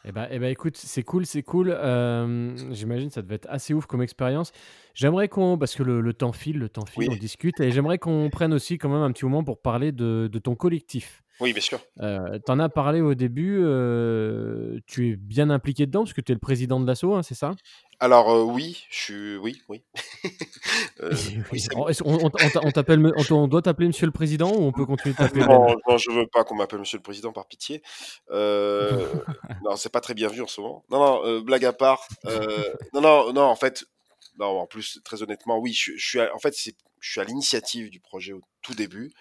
Eh 0.04 0.10
ben, 0.10 0.26
eh 0.32 0.38
ben, 0.40 0.50
écoute, 0.50 0.76
c'est 0.76 1.04
cool, 1.04 1.26
c'est 1.26 1.44
cool. 1.44 1.70
Euh, 1.70 2.56
J'imagine 2.72 3.06
que 3.08 3.14
ça 3.14 3.22
devait 3.22 3.36
être 3.36 3.46
assez 3.48 3.72
ouf 3.72 3.86
comme 3.86 4.02
expérience. 4.02 4.50
J'aimerais 4.94 5.28
qu'on, 5.28 5.58
parce 5.58 5.74
que 5.74 5.82
le, 5.82 6.00
le 6.00 6.12
temps 6.14 6.32
file, 6.32 6.58
le 6.58 6.68
temps 6.68 6.84
file, 6.86 7.08
Oui, 7.08 7.08
on 7.10 7.16
discute, 7.16 7.60
et 7.60 7.70
j'aimerais 7.70 7.98
qu'on 7.98 8.28
prenne 8.30 8.52
aussi 8.52 8.78
quand 8.78 8.88
même 8.88 9.02
un 9.02 9.12
petit 9.12 9.24
moment 9.24 9.42
pour 9.44 9.60
parler 9.60 9.92
de, 9.92 10.28
de 10.30 10.38
ton 10.38 10.54
collectif. 10.54 11.22
oui, 11.40 11.52
bien 11.52 11.62
sûr. 11.62 11.80
Euh, 12.00 12.38
T'en 12.46 12.58
as 12.58 12.68
parlé 12.68 13.00
au 13.00 13.14
début, 13.14 13.58
euh, 13.62 14.78
tu 14.86 15.10
es 15.10 15.16
bien 15.16 15.50
impliqué 15.50 15.86
dedans 15.86 16.00
parce 16.02 16.12
que 16.12 16.20
tu 16.20 16.32
es 16.32 16.34
le 16.34 16.40
président 16.40 16.78
de 16.80 16.86
l'asso, 16.86 17.04
hein, 17.14 17.22
c'est 17.22 17.34
ça? 17.34 17.52
Alors 18.00 18.30
euh, 18.30 18.42
oui, 18.42 18.84
je 18.90 18.96
suis 18.98 19.36
oui, 19.36 19.62
oui. 19.68 19.82
Euh, 21.00 21.10
oui, 21.52 21.64
On, 21.74 21.86
on- 22.04 22.30
on- 22.32 23.34
on 23.34 23.48
doit 23.48 23.62
t'appeler 23.62 23.86
Monsieur 23.88 24.06
le 24.06 24.12
Président 24.12 24.52
ou 24.52 24.62
on 24.62 24.72
peut 24.72 24.86
continuer 24.86 25.14
de 25.14 25.18
t'appeler 25.18 25.42
Non, 25.42 25.74
non, 25.88 25.96
je 25.98 26.10
veux 26.12 26.26
pas 26.26 26.44
qu'on 26.44 26.54
m'appelle 26.54 26.78
Monsieur 26.78 26.98
le 26.98 27.02
Président 27.02 27.32
par 27.32 27.46
pitié. 27.46 27.82
Euh, 28.30 29.08
non, 29.64 29.74
c'est 29.76 29.90
pas 29.92 30.00
très 30.00 30.14
bien 30.14 30.28
vu 30.28 30.42
en 30.42 30.46
ce 30.46 30.60
moment. 30.60 30.84
Non, 30.90 30.98
non, 31.24 31.40
blague 31.40 31.64
à 31.64 31.72
part. 31.72 32.06
non, 32.94 33.00
non, 33.00 33.32
non, 33.32 33.42
en 33.42 33.56
fait, 33.56 33.84
non, 34.38 34.60
en 34.60 34.66
plus, 34.66 35.00
très 35.04 35.22
honnêtement, 35.22 35.58
oui, 35.58 35.72
je, 35.72 35.92
je 35.96 36.08
suis, 36.08 36.20
à- 36.20 36.34
en 36.34 36.38
fait, 36.38 36.54
je 36.56 37.10
suis 37.10 37.20
à 37.20 37.24
l'initiative 37.24 37.90
du 37.90 38.00
projet 38.00 38.32
au 38.32 38.40
tout 38.62 38.74
début. 38.74 39.12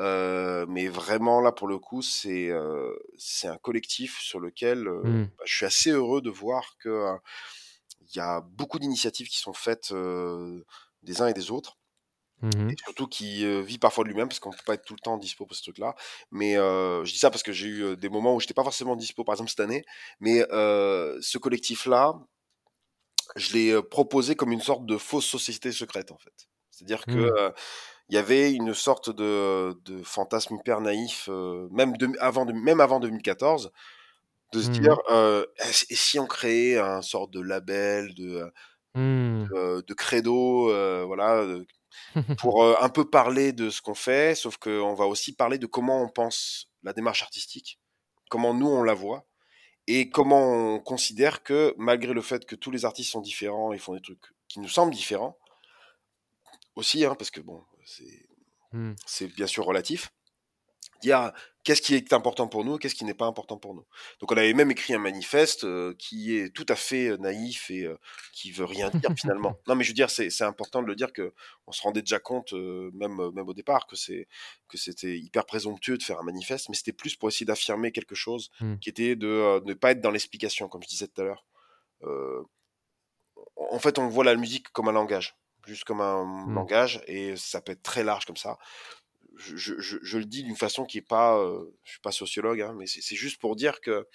Euh, 0.00 0.66
mais 0.68 0.88
vraiment 0.88 1.40
là 1.40 1.52
pour 1.52 1.68
le 1.68 1.78
coup 1.78 2.02
c'est 2.02 2.48
euh, 2.50 2.92
c'est 3.16 3.46
un 3.46 3.58
collectif 3.58 4.18
sur 4.20 4.40
lequel 4.40 4.88
euh, 4.88 5.02
Hmm. 5.02 5.24
bah, 5.38 5.44
je 5.46 5.56
suis 5.56 5.66
assez 5.66 5.90
heureux 5.92 6.20
de 6.20 6.30
voir 6.30 6.76
que 6.80 7.16
il 8.00 8.16
y 8.16 8.20
a 8.20 8.40
beaucoup 8.40 8.78
d'initiatives 8.78 9.28
qui 9.28 9.38
sont 9.38 9.52
faites 9.54 9.92
des 11.02 11.20
uns 11.22 11.26
et 11.28 11.34
des 11.34 11.50
autres 11.50 11.78
Mhm. 12.42 12.70
et 12.70 12.76
surtout 12.84 13.06
qui 13.08 13.44
euh, 13.44 13.60
vit 13.62 13.78
parfois 13.78 14.04
de 14.04 14.08
lui-même 14.08 14.28
parce 14.28 14.40
qu'on 14.40 14.50
peut 14.50 14.58
pas 14.66 14.74
être 14.74 14.84
tout 14.86 14.94
le 14.94 15.00
temps 15.00 15.18
dispo 15.18 15.46
pour 15.46 15.56
ce 15.56 15.62
truc-là. 15.62 15.94
Mais 16.30 16.56
euh, 16.56 17.04
je 17.04 17.12
dis 17.12 17.18
ça 17.18 17.30
parce 17.30 17.42
que 17.42 17.52
j'ai 17.52 17.68
eu 17.68 17.96
des 17.96 18.08
moments 18.08 18.34
où 18.34 18.40
j'étais 18.40 18.54
pas 18.54 18.64
forcément 18.64 18.96
dispo, 18.96 19.24
par 19.24 19.34
exemple 19.34 19.50
cette 19.50 19.60
année. 19.60 19.84
Mais 20.20 20.46
euh, 20.52 21.18
ce 21.20 21.38
collectif-là, 21.38 22.14
je 23.36 23.52
l'ai 23.54 23.82
proposé 23.82 24.36
comme 24.36 24.52
une 24.52 24.60
sorte 24.60 24.86
de 24.86 24.96
fausse 24.98 25.26
société 25.26 25.72
secrète 25.72 26.12
en 26.12 26.18
fait. 26.18 26.48
C'est-à-dire 26.70 27.06
que 27.06 27.18
Mm. 27.18 27.32
euh, 27.38 27.50
il 28.10 28.14
y 28.16 28.18
avait 28.18 28.52
une 28.52 28.74
sorte 28.74 29.10
de, 29.10 29.74
de 29.84 30.02
fantasme 30.02 30.56
hyper 30.56 30.80
naïf, 30.80 31.28
euh, 31.30 31.68
même, 31.72 31.96
de, 31.96 32.10
avant 32.20 32.44
de, 32.46 32.52
même 32.52 32.80
avant 32.80 33.00
2014, 33.00 33.72
de 34.52 34.62
se 34.62 34.68
dire 34.70 34.98
euh, 35.10 35.46
et 35.90 35.94
si 35.96 36.18
on 36.18 36.26
créait 36.26 36.78
un 36.78 37.02
sorte 37.02 37.30
de 37.32 37.40
label, 37.40 38.14
de, 38.14 38.52
de 39.82 39.94
credo, 39.94 40.70
euh, 40.70 41.04
voilà, 41.06 41.44
pour 42.38 42.64
un 42.82 42.88
peu 42.88 43.08
parler 43.08 43.52
de 43.52 43.70
ce 43.70 43.80
qu'on 43.82 43.94
fait, 43.94 44.34
sauf 44.34 44.56
qu'on 44.58 44.94
va 44.94 45.06
aussi 45.06 45.34
parler 45.34 45.58
de 45.58 45.66
comment 45.66 46.02
on 46.02 46.08
pense 46.08 46.68
la 46.82 46.92
démarche 46.92 47.22
artistique, 47.22 47.80
comment 48.30 48.54
nous 48.54 48.68
on 48.68 48.82
la 48.82 48.94
voit, 48.94 49.26
et 49.86 50.08
comment 50.08 50.74
on 50.74 50.80
considère 50.80 51.42
que 51.42 51.74
malgré 51.76 52.12
le 52.12 52.22
fait 52.22 52.46
que 52.46 52.56
tous 52.56 52.70
les 52.70 52.84
artistes 52.84 53.10
sont 53.10 53.20
différents 53.20 53.72
et 53.72 53.78
font 53.78 53.94
des 53.94 54.00
trucs 54.00 54.32
qui 54.48 54.60
nous 54.60 54.68
semblent 54.68 54.94
différents, 54.94 55.38
aussi, 56.76 57.04
hein, 57.04 57.14
parce 57.16 57.30
que 57.30 57.40
bon, 57.40 57.62
c'est 57.84 58.26
c'est 59.06 59.28
bien 59.28 59.46
sûr 59.46 59.64
relatif, 59.64 60.12
dire 61.00 61.32
qu'est-ce 61.64 61.80
qui 61.82 61.94
est 61.94 62.12
important 62.12 62.46
pour 62.46 62.64
nous 62.64 62.76
qu'est-ce 62.78 62.94
qui 62.94 63.04
n'est 63.04 63.14
pas 63.14 63.26
important 63.26 63.56
pour 63.56 63.74
nous. 63.74 63.86
Donc 64.20 64.30
on 64.32 64.36
avait 64.36 64.52
même 64.52 64.70
écrit 64.70 64.92
un 64.94 64.98
manifeste 64.98 65.64
euh, 65.64 65.94
qui 65.98 66.36
est 66.36 66.50
tout 66.54 66.66
à 66.68 66.76
fait 66.76 67.08
euh, 67.08 67.16
naïf 67.16 67.70
et 67.70 67.84
euh, 67.84 67.96
qui 68.32 68.52
veut 68.52 68.64
rien 68.66 68.90
dire 68.90 69.10
finalement. 69.18 69.58
Non 69.66 69.74
mais 69.74 69.84
je 69.84 69.90
veux 69.90 69.94
dire 69.94 70.10
c'est 70.10 70.42
important 70.42 70.82
de 70.82 70.86
le 70.86 70.94
dire 70.94 71.12
que 71.12 71.32
on 71.66 71.72
se 71.72 71.80
rendait 71.82 72.02
déjà 72.02 72.18
compte 72.18 72.52
euh, 72.52 72.90
même 72.94 73.16
même 73.34 73.48
au 73.48 73.54
départ 73.54 73.86
que 73.86 73.96
c'était 73.96 75.18
hyper 75.18 75.46
présomptueux 75.46 75.96
de 75.98 76.02
faire 76.02 76.20
un 76.20 76.24
manifeste 76.24 76.68
mais 76.68 76.74
c'était 76.76 76.92
plus 76.92 77.16
pour 77.16 77.28
essayer 77.28 77.46
d'affirmer 77.46 77.92
quelque 77.92 78.14
chose 78.14 78.50
Mm. 78.60 78.76
qui 78.78 78.90
était 78.90 79.16
de 79.16 79.62
ne 79.64 79.74
pas 79.74 79.92
être 79.92 80.00
dans 80.00 80.10
l'explication 80.10 80.68
comme 80.68 80.82
je 80.82 80.88
disais 80.88 81.06
tout 81.08 81.20
à 81.22 81.24
l'heure. 81.24 81.44
En 83.56 83.78
fait 83.78 83.98
on 83.98 84.08
voit 84.08 84.24
la 84.24 84.34
musique 84.36 84.68
comme 84.70 84.88
un 84.88 84.92
langage 84.92 85.36
juste 85.66 85.84
comme 85.84 86.00
un 86.02 86.24
Mm. 86.24 86.54
langage 86.54 87.02
et 87.06 87.36
ça 87.36 87.60
peut 87.62 87.72
être 87.72 87.82
très 87.82 88.04
large 88.04 88.26
comme 88.26 88.36
ça 88.36 88.58
je, 89.36 89.56
je- 89.56 89.80
je- 89.80 89.98
je 90.02 90.18
le 90.18 90.24
dis 90.24 90.42
d'une 90.44 90.56
façon 90.56 90.84
qui 90.84 90.98
est 90.98 91.02
pas, 91.02 91.36
euh, 91.38 91.64
je 91.84 91.92
suis 91.92 92.00
pas 92.00 92.12
sociologue, 92.12 92.60
hein, 92.60 92.74
mais 92.78 92.86
c'est 92.86 93.16
juste 93.16 93.40
pour 93.40 93.56
dire 93.56 93.80
que 93.80 94.06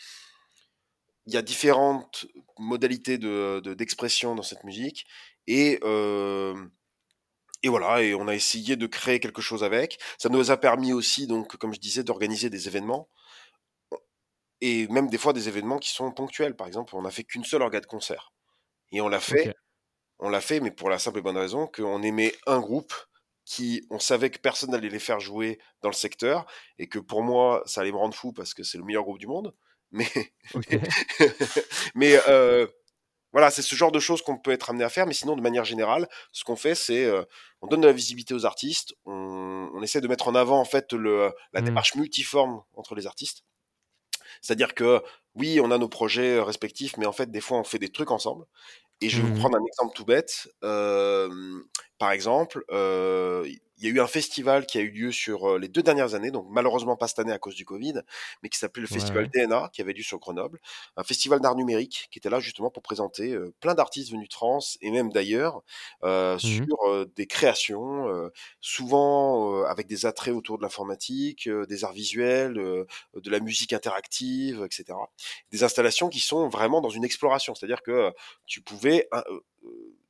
il 1.25 1.33
y 1.33 1.37
a 1.37 1.41
différentes 1.41 2.25
modalités 2.57 3.17
de 3.17 3.61
de- 3.63 3.73
d'expression 3.73 4.35
dans 4.35 4.43
cette 4.43 4.63
musique 4.63 5.05
et 5.47 5.79
euh, 5.83 6.55
et 7.63 7.69
voilà 7.69 8.01
et 8.03 8.13
on 8.15 8.27
a 8.27 8.35
essayé 8.35 8.75
de 8.75 8.87
créer 8.87 9.19
quelque 9.19 9.41
chose 9.41 9.63
avec. 9.63 9.99
Ça 10.17 10.29
nous 10.29 10.51
a 10.51 10.57
permis 10.57 10.93
aussi 10.93 11.27
donc 11.27 11.57
comme 11.57 11.73
je 11.73 11.79
disais 11.79 12.03
d'organiser 12.03 12.49
des 12.49 12.67
événements 12.67 13.09
et 14.61 14.87
même 14.87 15.07
des 15.09 15.17
fois 15.17 15.33
des 15.33 15.47
événements 15.47 15.77
qui 15.77 15.89
sont 15.89 16.11
ponctuels. 16.11 16.55
Par 16.55 16.67
exemple, 16.67 16.95
on 16.95 17.01
n'a 17.01 17.11
fait 17.11 17.23
qu'une 17.23 17.43
seule 17.43 17.61
orga 17.61 17.79
de 17.79 17.85
concert 17.85 18.31
et 18.91 19.01
on 19.01 19.09
l'a 19.09 19.19
fait 19.19 19.53
on 20.19 20.29
l'a 20.29 20.41
fait, 20.41 20.61
mais 20.61 20.71
pour 20.71 20.89
la 20.89 20.99
simple 20.99 21.19
et 21.19 21.21
bonne 21.23 21.37
raison 21.37 21.67
qu'on 21.67 22.03
aimait 22.03 22.33
un 22.47 22.59
groupe 22.61 22.93
qui, 23.49 23.83
on 23.89 23.97
savait 23.97 24.29
que 24.29 24.37
personne 24.37 24.69
n'allait 24.69 24.89
les 24.89 24.99
faire 24.99 25.19
jouer 25.19 25.57
dans 25.81 25.89
le 25.89 25.95
secteur, 25.95 26.45
et 26.77 26.87
que 26.87 26.99
pour 26.99 27.23
moi, 27.23 27.63
ça 27.65 27.81
allait 27.81 27.91
me 27.91 27.97
rendre 27.97 28.13
fou 28.13 28.31
parce 28.31 28.53
que 28.53 28.61
c'est 28.61 28.77
le 28.77 28.83
meilleur 28.83 29.01
groupe 29.01 29.17
du 29.17 29.25
monde. 29.25 29.55
Mais, 31.95 32.19
euh, 32.27 32.67
voilà, 33.31 33.49
c'est 33.49 33.63
ce 33.63 33.73
genre 33.73 33.91
de 33.91 33.99
choses 33.99 34.21
qu'on 34.21 34.37
peut 34.37 34.51
être 34.51 34.69
amené 34.69 34.83
à 34.83 34.89
faire, 34.89 35.07
mais 35.07 35.13
sinon, 35.13 35.35
de 35.35 35.41
manière 35.41 35.65
générale, 35.65 36.07
ce 36.31 36.43
qu'on 36.43 36.55
fait, 36.55 36.75
c'est 36.75 37.05
euh, 37.05 37.23
on 37.61 37.67
donne 37.67 37.81
de 37.81 37.87
la 37.87 37.93
visibilité 37.93 38.35
aux 38.35 38.45
artistes, 38.45 38.93
on, 39.05 39.69
on 39.73 39.81
essaie 39.81 40.01
de 40.01 40.07
mettre 40.07 40.27
en 40.27 40.35
avant 40.35 40.59
en 40.59 40.65
fait 40.65 40.93
le, 40.93 41.31
la 41.53 41.61
Mm. 41.61 41.65
démarche 41.65 41.95
multiforme 41.95 42.61
entre 42.75 42.93
les 42.93 43.07
artistes. 43.07 43.43
C'est-à-dire 44.41 44.75
que 44.75 45.01
oui, 45.35 45.59
on 45.59 45.71
a 45.71 45.77
nos 45.77 45.89
projets 45.89 46.37
euh, 46.37 46.43
respectifs, 46.43 46.97
mais 46.97 47.05
en 47.07 47.13
fait, 47.13 47.31
des 47.31 47.41
fois, 47.41 47.57
on 47.59 47.63
fait 47.63 47.79
des 47.79 47.89
trucs 47.89 48.11
ensemble. 48.11 48.45
Et 49.01 49.09
je 49.09 49.17
vais 49.21 49.27
vous 49.27 49.31
Mhm. 49.31 49.33
prendre 49.33 49.57
un 49.57 49.65
exemple 49.65 49.93
tout 49.95 50.05
bête. 50.05 50.47
Euh, 50.63 51.29
par 51.99 52.11
exemple, 52.11 52.63
euh, 52.71 53.45
il 53.79 53.85
y 53.85 53.87
a 53.87 53.91
eu 53.95 53.99
un 54.01 54.07
festival 54.07 54.65
qui 54.65 54.77
a 54.77 54.81
eu 54.81 54.89
lieu 54.91 55.11
sur 55.11 55.51
euh, 55.51 55.59
les 55.59 55.67
deux 55.69 55.81
dernières 55.83 56.13
années, 56.15 56.31
donc 56.31 56.47
malheureusement 56.49 56.97
pas 56.97 57.07
cette 57.07 57.19
année 57.19 57.31
à 57.31 57.39
cause 57.39 57.55
du 57.55 57.65
Covid, 57.65 58.01
mais 58.43 58.49
qui 58.49 58.57
s'appelait 58.59 58.81
le 58.81 58.87
festival 58.87 59.25
Ouais. 59.25 59.31
DNA, 59.33 59.69
qui 59.73 59.81
avait 59.81 59.93
lieu 59.93 60.03
sur 60.03 60.19
Grenoble, 60.19 60.59
un 60.97 61.03
festival 61.03 61.39
d'art 61.39 61.55
numérique 61.55 62.07
qui 62.11 62.19
était 62.19 62.29
là 62.29 62.39
justement 62.39 62.69
pour 62.71 62.83
présenter 62.83 63.33
euh, 63.33 63.53
plein 63.59 63.73
d'artistes 63.75 64.11
venus 64.11 64.29
de 64.29 64.33
France 64.33 64.77
et 64.81 64.91
même 64.91 65.11
d'ailleurs 65.11 65.61
euh, 66.03 66.37
Mhm. 66.43 66.65
sur 66.65 66.75
euh, 66.87 67.05
des 67.15 67.27
créations, 67.27 68.07
euh, 68.09 68.29
souvent 68.61 69.61
euh, 69.61 69.65
avec 69.65 69.87
des 69.87 70.05
attraits 70.05 70.33
autour 70.33 70.57
de 70.57 70.63
l'informatique, 70.63 71.47
euh, 71.47 71.65
des 71.65 71.83
arts 71.83 71.93
visuels, 71.93 72.57
euh, 72.59 72.85
de 73.15 73.29
la 73.29 73.39
musique 73.39 73.73
interactive, 73.73 74.65
etc. 74.69 75.09
Des 75.51 75.63
installations 75.63 76.09
qui 76.09 76.19
sont 76.19 76.47
vraiment 76.49 76.81
dans 76.81 76.89
une 76.89 77.03
exploration, 77.05 77.55
c'est-à-dire 77.55 77.81
que 77.81 78.11
tu 78.45 78.61
pouvais, 78.61 79.07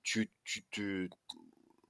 tu, 0.04 0.32
tu, 0.44 0.64
tu, 0.72 1.10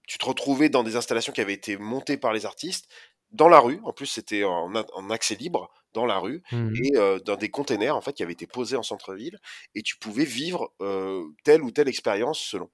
tu 0.10 0.18
te 0.18 0.26
retrouvais 0.26 0.70
dans 0.70 0.82
des 0.82 0.96
installations 0.96 1.32
qui 1.32 1.40
avaient 1.40 1.54
été 1.54 1.78
montées 1.78 2.18
par 2.18 2.34
les 2.34 2.48
artistes 2.48 2.90
dans 3.32 3.48
la 3.48 3.60
rue. 3.60 3.80
En 3.84 3.94
plus, 3.94 4.08
c'était 4.08 4.44
en, 4.44 4.74
accès 5.12 5.36
libre 5.36 5.72
dans 5.94 6.08
la 6.08 6.18
rue 6.18 6.42
Mhm. 6.52 6.74
et 6.84 6.98
euh, 6.98 7.20
dans 7.20 7.36
des 7.36 7.50
containers 7.50 7.96
en 7.96 8.02
fait 8.02 8.14
qui 8.14 8.24
avaient 8.24 8.34
été 8.34 8.48
posés 8.48 8.76
en 8.76 8.82
centre-ville 8.82 9.40
et 9.76 9.84
tu 9.84 9.98
pouvais 9.98 10.26
vivre 10.26 10.74
euh, 10.82 11.26
telle 11.44 11.62
ou 11.62 11.70
telle 11.70 11.88
expérience 11.88 12.40
selon. 12.40 12.72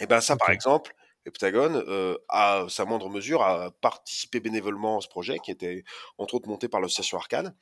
Et 0.00 0.06
ben 0.06 0.22
ça, 0.22 0.36
par 0.36 0.48
exemple, 0.50 0.94
Heptagon, 1.26 1.74
euh, 1.88 2.16
à 2.30 2.64
sa 2.70 2.86
moindre 2.86 3.10
mesure, 3.10 3.42
a 3.42 3.70
participé 3.70 4.40
bénévolement 4.40 4.96
à 4.96 5.00
ce 5.02 5.08
projet 5.08 5.38
qui 5.40 5.50
était 5.50 5.84
entre 6.16 6.36
autres 6.36 6.48
monté 6.48 6.68
par 6.68 6.80
l'association 6.80 7.18
Arcane. 7.18 7.54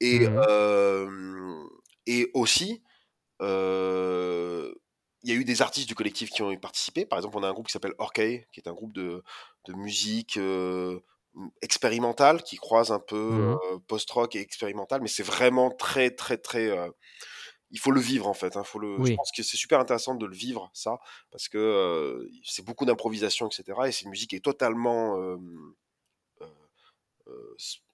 Et, 0.00 0.28
Mhm. 0.28 0.40
euh, 0.48 1.64
et 2.06 2.30
aussi, 2.34 2.84
il 5.28 5.34
y 5.34 5.36
a 5.36 5.40
eu 5.40 5.44
des 5.44 5.62
artistes 5.62 5.88
du 5.88 5.94
collectif 5.94 6.30
qui 6.30 6.42
ont 6.42 6.56
participé. 6.56 7.06
Par 7.06 7.18
exemple, 7.18 7.36
on 7.38 7.42
a 7.42 7.48
un 7.48 7.52
groupe 7.52 7.66
qui 7.66 7.72
s'appelle 7.72 7.94
Orkay, 7.98 8.46
qui 8.52 8.60
est 8.60 8.68
un 8.68 8.72
groupe 8.74 8.92
de, 8.94 9.22
de 9.66 9.72
musique 9.74 10.36
euh, 10.38 11.00
expérimentale 11.62 12.42
qui 12.42 12.56
croise 12.56 12.90
un 12.92 13.00
peu 13.00 13.16
Mhm. 13.26 13.58
euh, 13.72 13.78
post-rock 13.86 14.34
et 14.36 14.40
expérimental, 14.40 15.00
mais 15.02 15.08
c'est 15.08 15.22
vraiment 15.22 15.70
très, 15.70 16.10
très, 16.10 16.38
très. 16.38 16.68
euh, 16.68 16.90
il 17.70 17.78
faut 17.80 17.90
le 17.92 18.00
vivre 18.00 18.26
en 18.28 18.34
fait. 18.34 18.56
hein, 18.56 18.64
faut 18.64 18.78
le, 18.78 19.04
Je 19.04 19.12
pense 19.14 19.30
que 19.36 19.42
c'est 19.42 19.56
super 19.56 19.80
intéressant 19.80 20.14
de 20.14 20.26
le 20.26 20.34
vivre, 20.36 20.70
ça, 20.74 20.98
parce 21.30 21.48
que 21.48 22.28
c'est 22.44 22.64
beaucoup 22.64 22.84
d'improvisation, 22.86 23.48
etc. 23.48 23.88
Et 23.88 23.92
c'est 23.92 24.04
une 24.04 24.10
musique 24.10 24.30
qui 24.30 24.36
est 24.36 24.40
totalement 24.44 25.18
euh, 25.20 25.36
euh, 26.42 26.46
euh, 26.46 26.46
s- 26.46 26.56
s- 26.84 26.92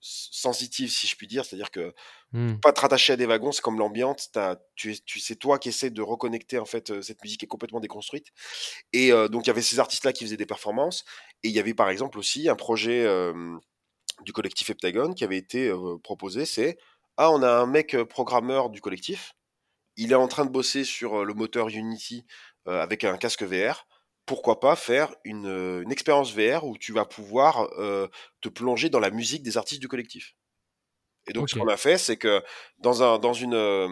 sensitive, 0.01 0.91
si 0.91 1.07
je 1.07 1.17
puis 1.17 1.27
dire. 1.27 1.45
C'est-à-dire 1.45 1.71
que 1.71 1.95
Mhm. 2.33 2.61
pas 2.61 2.73
te 2.73 2.81
rattacher 2.81 3.13
à 3.15 3.17
des 3.17 3.27
wagons, 3.27 3.53
c'est 3.53 3.63
comme 3.63 3.79
l'ambiance. 3.79 4.31
Tu, 4.77 5.01
tu 5.05 5.21
sais 5.21 5.37
toi 5.37 5.59
qui 5.59 5.69
essaie 5.71 5.91
de 5.91 6.03
reconnecter 6.03 6.59
en 6.59 6.65
fait 6.65 6.91
euh, 6.91 7.03
cette 7.03 7.23
musique 7.23 7.41
qui 7.41 7.47
est 7.47 7.49
complètement 7.49 7.81
déconstruite. 7.81 8.29
Et 8.93 9.13
euh, 9.13 9.29
donc 9.29 9.47
il 9.47 9.49
y 9.49 9.51
avait 9.51 9.63
ces 9.63 9.79
artistes-là 9.81 10.13
qui 10.13 10.25
faisaient 10.25 10.37
des 10.37 10.47
performances. 10.47 11.05
Et 11.43 11.49
il 11.49 11.55
y 11.55 11.61
avait 11.61 11.75
par 11.75 11.91
exemple 11.91 12.19
aussi 12.19 12.49
un 12.49 12.57
projet 12.57 13.05
euh, 13.05 13.57
du 14.23 14.33
collectif 14.33 14.71
Heptagon 14.71 15.13
qui 15.15 15.25
avait 15.25 15.37
été 15.39 15.69
euh, 15.69 15.99
proposé. 16.03 16.45
C'est 16.47 16.79
ah 17.17 17.31
on 17.31 17.43
a 17.43 17.51
un 17.51 17.67
mec 17.67 17.95
euh, 17.95 18.05
programmeur 18.05 18.71
du 18.71 18.81
collectif. 18.81 19.35
Il 19.97 20.13
est 20.13 20.17
en 20.17 20.29
train 20.29 20.45
de 20.45 20.51
bosser 20.51 20.85
sur 20.85 21.21
euh, 21.21 21.25
le 21.25 21.35
moteur 21.35 21.69
Unity 21.69 22.25
euh, 22.69 22.83
avec 22.83 23.05
un 23.05 23.17
casque 23.19 23.43
VR. 23.43 23.87
Pourquoi 24.27 24.61
pas 24.61 24.77
faire 24.77 25.15
une, 25.25 25.47
euh, 25.47 25.83
une 25.83 25.93
expérience 25.93 26.33
VR 26.35 26.65
où 26.67 26.79
tu 26.79 26.93
vas 26.93 27.05
pouvoir 27.05 27.69
euh, 27.79 28.09
te 28.41 28.49
plonger 28.49 28.89
dans 28.91 29.01
la 29.01 29.11
musique 29.11 29.43
des 29.43 29.57
artistes 29.59 29.81
du 29.83 29.89
collectif. 29.89 30.35
Et 31.27 31.33
donc, 31.33 31.49
ce 31.49 31.55
qu'on 31.57 31.69
a 31.69 31.77
fait, 31.77 31.97
c'est 31.99 32.17
que 32.17 32.43
dans 32.79 33.03
un, 33.03 33.19
dans 33.19 33.33
une, 33.33 33.55
euh, 33.55 33.89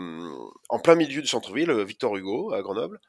en 0.68 0.78
plein 0.78 0.94
milieu 0.94 1.22
du 1.22 1.28
centre-ville, 1.28 1.72
Victor 1.82 2.16
Hugo, 2.16 2.52
à 2.52 2.60
Grenoble, 2.62 3.00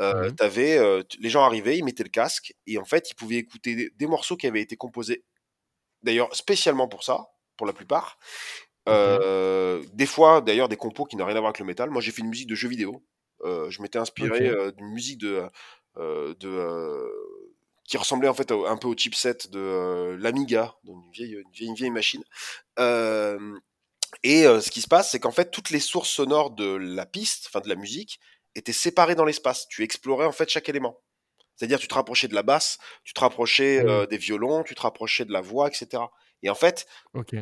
euh, 0.00 0.12
Mhm. 0.12 0.36
euh, 0.42 1.02
les 1.20 1.30
gens 1.30 1.44
arrivaient, 1.44 1.78
ils 1.78 1.84
mettaient 1.84 2.04
le 2.04 2.10
casque, 2.10 2.54
et 2.66 2.78
en 2.78 2.84
fait, 2.84 3.10
ils 3.10 3.14
pouvaient 3.14 3.36
écouter 3.36 3.76
des, 3.76 3.90
des 3.90 4.06
morceaux 4.06 4.36
qui 4.36 4.46
avaient 4.46 4.62
été 4.62 4.76
composés, 4.76 5.24
d'ailleurs, 6.02 6.34
spécialement 6.34 6.88
pour 6.88 7.04
ça, 7.04 7.26
pour 7.56 7.66
la 7.66 7.72
plupart, 7.74 8.18
Euh, 8.88 9.82
des 9.94 10.06
fois, 10.06 10.40
d'ailleurs, 10.42 10.68
des 10.68 10.76
compos 10.76 11.04
qui 11.06 11.16
n'ont 11.16 11.26
rien 11.26 11.36
à 11.36 11.40
voir 11.40 11.50
avec 11.50 11.60
le 11.60 11.66
métal. 11.66 11.90
Moi, 11.90 12.02
j'ai 12.02 12.12
fait 12.12 12.22
une 12.22 12.28
musique 12.28 12.48
de 12.48 12.54
jeux 12.54 12.68
vidéo. 12.68 13.04
Je 13.44 13.82
m'étais 13.82 13.98
inspiré 13.98 14.50
d'une 14.76 14.88
musique 14.88 15.18
de, 15.20 15.44
de 15.96 16.36
euh, 16.44 17.08
qui 17.84 17.96
ressemblait 17.98 18.28
en 18.28 18.34
fait 18.34 18.50
un 18.50 18.76
peu 18.76 18.88
au 18.88 18.94
chipset 18.96 19.36
de 19.50 19.58
euh, 19.58 20.16
l'Amiga, 20.18 20.74
donc 20.84 21.04
une 21.04 21.12
vieille, 21.12 21.32
une 21.34 21.50
vieille, 21.52 21.68
une 21.68 21.74
vieille 21.74 21.90
machine. 21.90 22.24
Euh, 22.78 23.58
et 24.22 24.46
euh, 24.46 24.60
ce 24.60 24.70
qui 24.70 24.80
se 24.80 24.88
passe, 24.88 25.10
c'est 25.10 25.20
qu'en 25.20 25.32
fait, 25.32 25.50
toutes 25.50 25.70
les 25.70 25.80
sources 25.80 26.10
sonores 26.10 26.50
de 26.50 26.76
la 26.76 27.06
piste, 27.06 27.46
enfin 27.48 27.60
de 27.60 27.68
la 27.68 27.74
musique, 27.74 28.20
étaient 28.54 28.72
séparées 28.72 29.14
dans 29.14 29.24
l'espace. 29.24 29.66
Tu 29.68 29.82
explorais 29.82 30.26
en 30.26 30.32
fait 30.32 30.48
chaque 30.48 30.68
élément. 30.68 31.00
C'est-à-dire, 31.56 31.78
tu 31.78 31.88
te 31.88 31.94
rapprochais 31.94 32.28
de 32.28 32.34
la 32.34 32.42
basse, 32.42 32.78
tu 33.04 33.14
te 33.14 33.20
rapprochais 33.20 33.84
euh, 33.84 34.06
des 34.06 34.18
violons, 34.18 34.62
tu 34.64 34.74
te 34.74 34.80
rapprochais 34.80 35.24
de 35.24 35.32
la 35.32 35.40
voix, 35.40 35.68
etc. 35.68 36.02
Et 36.42 36.50
en 36.50 36.54
fait, 36.54 36.86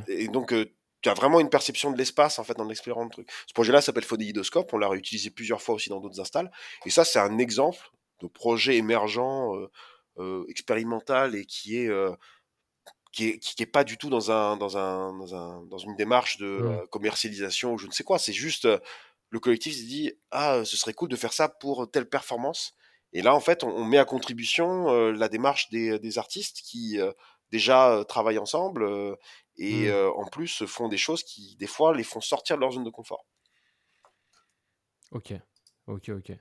et 0.07 0.29
donc, 0.29 0.53
euh, 0.53 0.67
tu 1.01 1.09
as 1.09 1.15
vraiment 1.15 1.41
une 1.41 1.49
perception 1.49 1.91
de 1.91 1.99
l'espace 1.99 2.39
en 2.39 2.45
fait 2.45 2.61
en 2.61 2.69
explorant 2.69 3.05
le 3.05 3.11
truc. 3.11 3.29
Ce 3.47 3.55
projet-là 3.55 3.81
s'appelle 3.81 4.05
Phonidoscope, 4.05 4.73
on 4.73 4.79
l'a 4.79 4.89
réutilisé 4.89 5.31
plusieurs 5.31 5.61
fois 5.63 5.75
aussi 5.75 5.89
dans 5.89 6.01
d'autres 6.01 6.21
installs. 6.21 6.51
Et 6.85 6.91
ça, 6.91 7.05
c'est 7.05 7.19
un 7.19 7.39
exemple 7.39 7.91
de 8.23 8.27
projet 8.29 8.77
émergent, 8.77 9.69
expérimental 10.49 11.35
et 11.35 11.45
qui 11.47 11.77
est, 11.79 11.91
qui 13.13 13.29
est 13.29 13.39
qui, 13.39 13.55
qui 13.57 13.63
est 13.63 13.67
pas 13.67 13.85
du 13.85 13.99
tout 13.99 14.09
dans 14.11 14.31
un 14.31 14.57
dans 14.57 14.77
un 14.79 15.13
dans 15.19 15.35
un 15.35 15.63
dans 15.67 15.79
une 15.79 15.97
démarche 15.97 16.39
de 16.39 16.47
Mm. 16.47 16.67
euh, 16.67 16.87
commercialisation 16.87 17.73
ou 17.75 17.79
je 17.79 17.87
ne 17.87 17.93
sais 17.93 18.05
quoi. 18.05 18.19
C'est 18.19 18.33
juste 18.33 18.67
le 19.31 19.41
collectif 19.41 19.75
s'est 19.75 19.85
dit 19.85 20.13
ah 20.31 20.65
ce 20.65 20.77
serait 20.77 20.95
cool 20.95 21.09
de 21.09 21.17
faire 21.17 21.33
ça 21.33 21.49
pour 21.49 21.91
telle 21.91 22.09
performance. 22.09 22.75
Et 23.13 23.23
là 23.23 23.35
en 23.35 23.41
fait 23.41 23.65
on, 23.65 23.69
on 23.71 23.85
met 23.85 23.99
à 23.99 24.05
contribution 24.05 24.91
euh, 24.91 25.13
la 25.13 25.29
démarche 25.29 25.69
des, 25.71 25.99
des 25.99 26.19
artistes 26.19 26.61
qui 26.65 26.99
euh, 27.01 27.13
déjà 27.51 27.93
euh, 27.93 28.05
travaillent 28.05 28.39
ensemble 28.39 28.85
et 29.57 29.89
Mm. 29.89 29.91
euh, 29.91 30.11
en 30.13 30.27
plus 30.27 30.65
font 30.67 30.89
des 30.89 30.99
choses 30.99 31.23
qui 31.23 31.57
des 31.57 31.67
fois 31.67 31.95
les 31.95 32.05
font 32.05 32.21
sortir 32.23 32.57
de 32.57 32.63
leur 32.63 32.73
zone 32.73 32.85
de 32.85 32.91
confort. 32.91 33.27
Ok. 35.11 35.33
Ok. 35.87 36.09
Ok. 36.11 36.33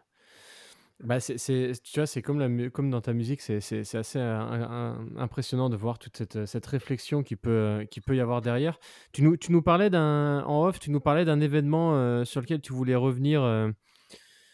Bah, 1.04 1.20
c'est, 1.20 1.38
c'est- 1.38 1.72
tu 1.84 2.00
vois, 2.00 2.06
c'est 2.06 2.22
comme, 2.22 2.40
la, 2.40 2.70
comme 2.70 2.90
dans 2.92 3.02
ta 3.02 3.14
musique, 3.14 3.42
c'est, 3.42 3.60
c'est- 3.60 3.84
c'est 3.84 3.98
assez 3.98 4.20
euh, 4.20 4.38
un- 4.40 4.62
un- 4.62 5.08
impressionnant 5.18 5.70
de 5.70 5.76
voir 5.76 5.98
toute 5.98 6.16
cette, 6.18 6.46
cette 6.46 6.66
réflexion 6.68 7.24
qui 7.24 7.36
peut, 7.36 7.50
euh, 7.50 7.86
qui 7.86 8.02
peut 8.02 8.16
y 8.16 8.20
avoir 8.22 8.42
derrière. 8.42 8.80
Tu 9.12 9.24
nous, 9.24 9.36
tu 9.36 9.52
nous 9.52 9.62
parlais 9.64 9.90
d'un, 9.90 10.44
en 10.46 10.66
off, 10.68 10.80
tu 10.80 10.92
nous 10.92 11.00
parlais 11.00 11.26
d'un 11.26 11.40
événement 11.42 11.96
euh, 11.96 12.24
sur 12.24 12.42
lequel 12.42 12.62
tu 12.62 12.72
voulais 12.74 12.96
revenir. 12.96 13.42
euh, 13.42 13.70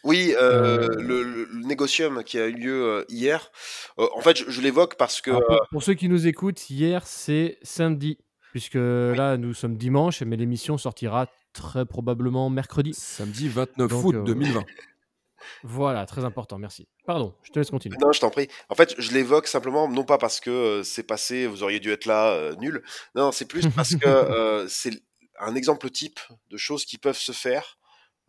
Oui, 0.04 0.32
euh, 0.40 0.88
euh, 0.88 0.88
le, 0.98 1.48
négocium 1.66 2.22
qui 2.24 2.38
a 2.38 2.46
eu 2.46 2.54
lieu 2.54 2.82
euh, 2.82 3.04
hier, 3.10 3.50
euh, 3.98 4.06
en 4.14 4.20
fait 4.22 4.38
je, 4.38 4.50
je 4.50 4.60
l'évoque 4.62 4.96
parce 4.96 5.20
que 5.20 5.32
pour 5.70 5.82
ceux 5.82 5.94
qui 5.94 6.08
nous 6.08 6.26
écoutent, 6.26 6.70
hier 6.70 7.06
c'est 7.06 7.58
samedi, 7.62 8.16
puisque 8.52 8.74
là 8.76 9.36
nous 9.36 9.52
sommes 9.52 9.76
dimanche, 9.76 10.22
mais 10.22 10.36
l'émission 10.36 10.78
sortira 10.78 11.26
très 11.52 11.84
probablement 11.84 12.48
mercredi. 12.48 12.94
Samedi 12.94 13.48
29 13.48 13.88
Donc 13.90 14.04
août 14.04 14.14
euh, 14.14 14.22
2020. 14.24 14.64
Voilà, 15.62 16.06
très 16.06 16.24
important, 16.24 16.58
merci. 16.58 16.88
Pardon, 17.06 17.34
je 17.42 17.50
te 17.50 17.58
laisse 17.58 17.70
continuer. 17.70 17.96
Non, 18.00 18.12
je 18.12 18.20
t'en 18.20 18.30
prie. 18.30 18.48
En 18.68 18.74
fait, 18.74 18.94
je 18.98 19.12
l'évoque 19.12 19.46
simplement, 19.46 19.88
non 19.88 20.04
pas 20.04 20.18
parce 20.18 20.40
que 20.40 20.50
euh, 20.50 20.82
c'est 20.82 21.02
passé, 21.02 21.46
vous 21.46 21.62
auriez 21.62 21.80
dû 21.80 21.90
être 21.90 22.06
là, 22.06 22.32
euh, 22.32 22.54
nul. 22.56 22.82
Non, 23.14 23.32
c'est 23.32 23.46
plus 23.46 23.66
parce 23.74 23.94
que 23.96 24.06
euh, 24.06 24.68
c'est 24.68 25.02
un 25.38 25.54
exemple 25.54 25.88
type 25.90 26.20
de 26.50 26.56
choses 26.56 26.84
qui 26.84 26.98
peuvent 26.98 27.18
se 27.18 27.32
faire 27.32 27.78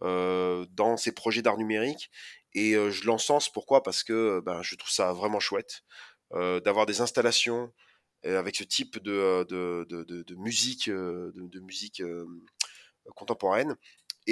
dans 0.02 0.96
ces 0.96 1.12
projets 1.12 1.42
d'art 1.42 1.58
numérique. 1.58 2.10
Et 2.54 2.74
je 2.74 3.06
l'encense, 3.06 3.50
pourquoi? 3.50 3.84
Parce 3.84 4.04
que 4.04 4.40
ben, 4.46 4.62
je 4.62 4.76
trouve 4.76 4.90
ça 4.92 5.12
vraiment 5.12 5.40
chouette 5.42 5.82
d'avoir 6.32 6.86
des 6.86 7.02
installations 7.02 7.74
avec 8.24 8.56
ce 8.56 8.64
type 8.64 9.00
de, 9.04 9.46
de, 9.50 9.86
de, 9.90 10.04
de- 10.04 10.24
de 10.24 10.36
musique, 10.36 10.90
de, 10.90 11.60
musique 11.60 12.02
contemporaine. 13.16 13.76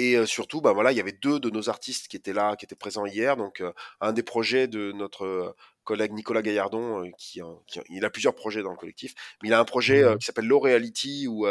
Et 0.00 0.24
surtout, 0.26 0.60
bah 0.60 0.72
voilà, 0.72 0.92
il 0.92 0.96
y 0.96 1.00
avait 1.00 1.12
deux 1.12 1.40
de 1.40 1.50
nos 1.50 1.68
artistes 1.68 2.06
qui 2.08 2.16
étaient 2.16 2.32
là, 2.32 2.54
qui 2.56 2.64
étaient 2.64 2.76
présents 2.76 3.04
hier. 3.06 3.36
Donc, 3.36 3.62
un 4.00 4.12
des 4.12 4.22
projets 4.22 4.68
de 4.68 4.92
notre 4.92 5.56
collègue 5.84 6.12
Nicolas 6.12 6.42
Gaillardon, 6.42 7.10
qui, 7.18 7.40
qui- 7.66 7.80
il 7.88 8.04
a 8.04 8.10
plusieurs 8.10 8.34
projets 8.34 8.62
dans 8.62 8.70
le 8.70 8.76
collectif, 8.76 9.14
mais 9.42 9.48
il 9.48 9.52
a 9.54 9.58
un 9.58 9.64
projet 9.64 10.04
Mhm. 10.04 10.18
qui 10.18 10.24
s'appelle 10.26 10.46
Low 10.46 10.60
Reality 10.60 11.26
où 11.26 11.46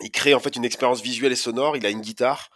il 0.00 0.10
crée 0.10 0.34
en 0.34 0.40
fait 0.40 0.56
une 0.56 0.64
expérience 0.64 1.02
visuelle 1.02 1.32
et 1.32 1.36
sonore. 1.36 1.76
Il 1.76 1.84
a 1.86 1.90
une 1.90 2.00
guitare 2.00 2.50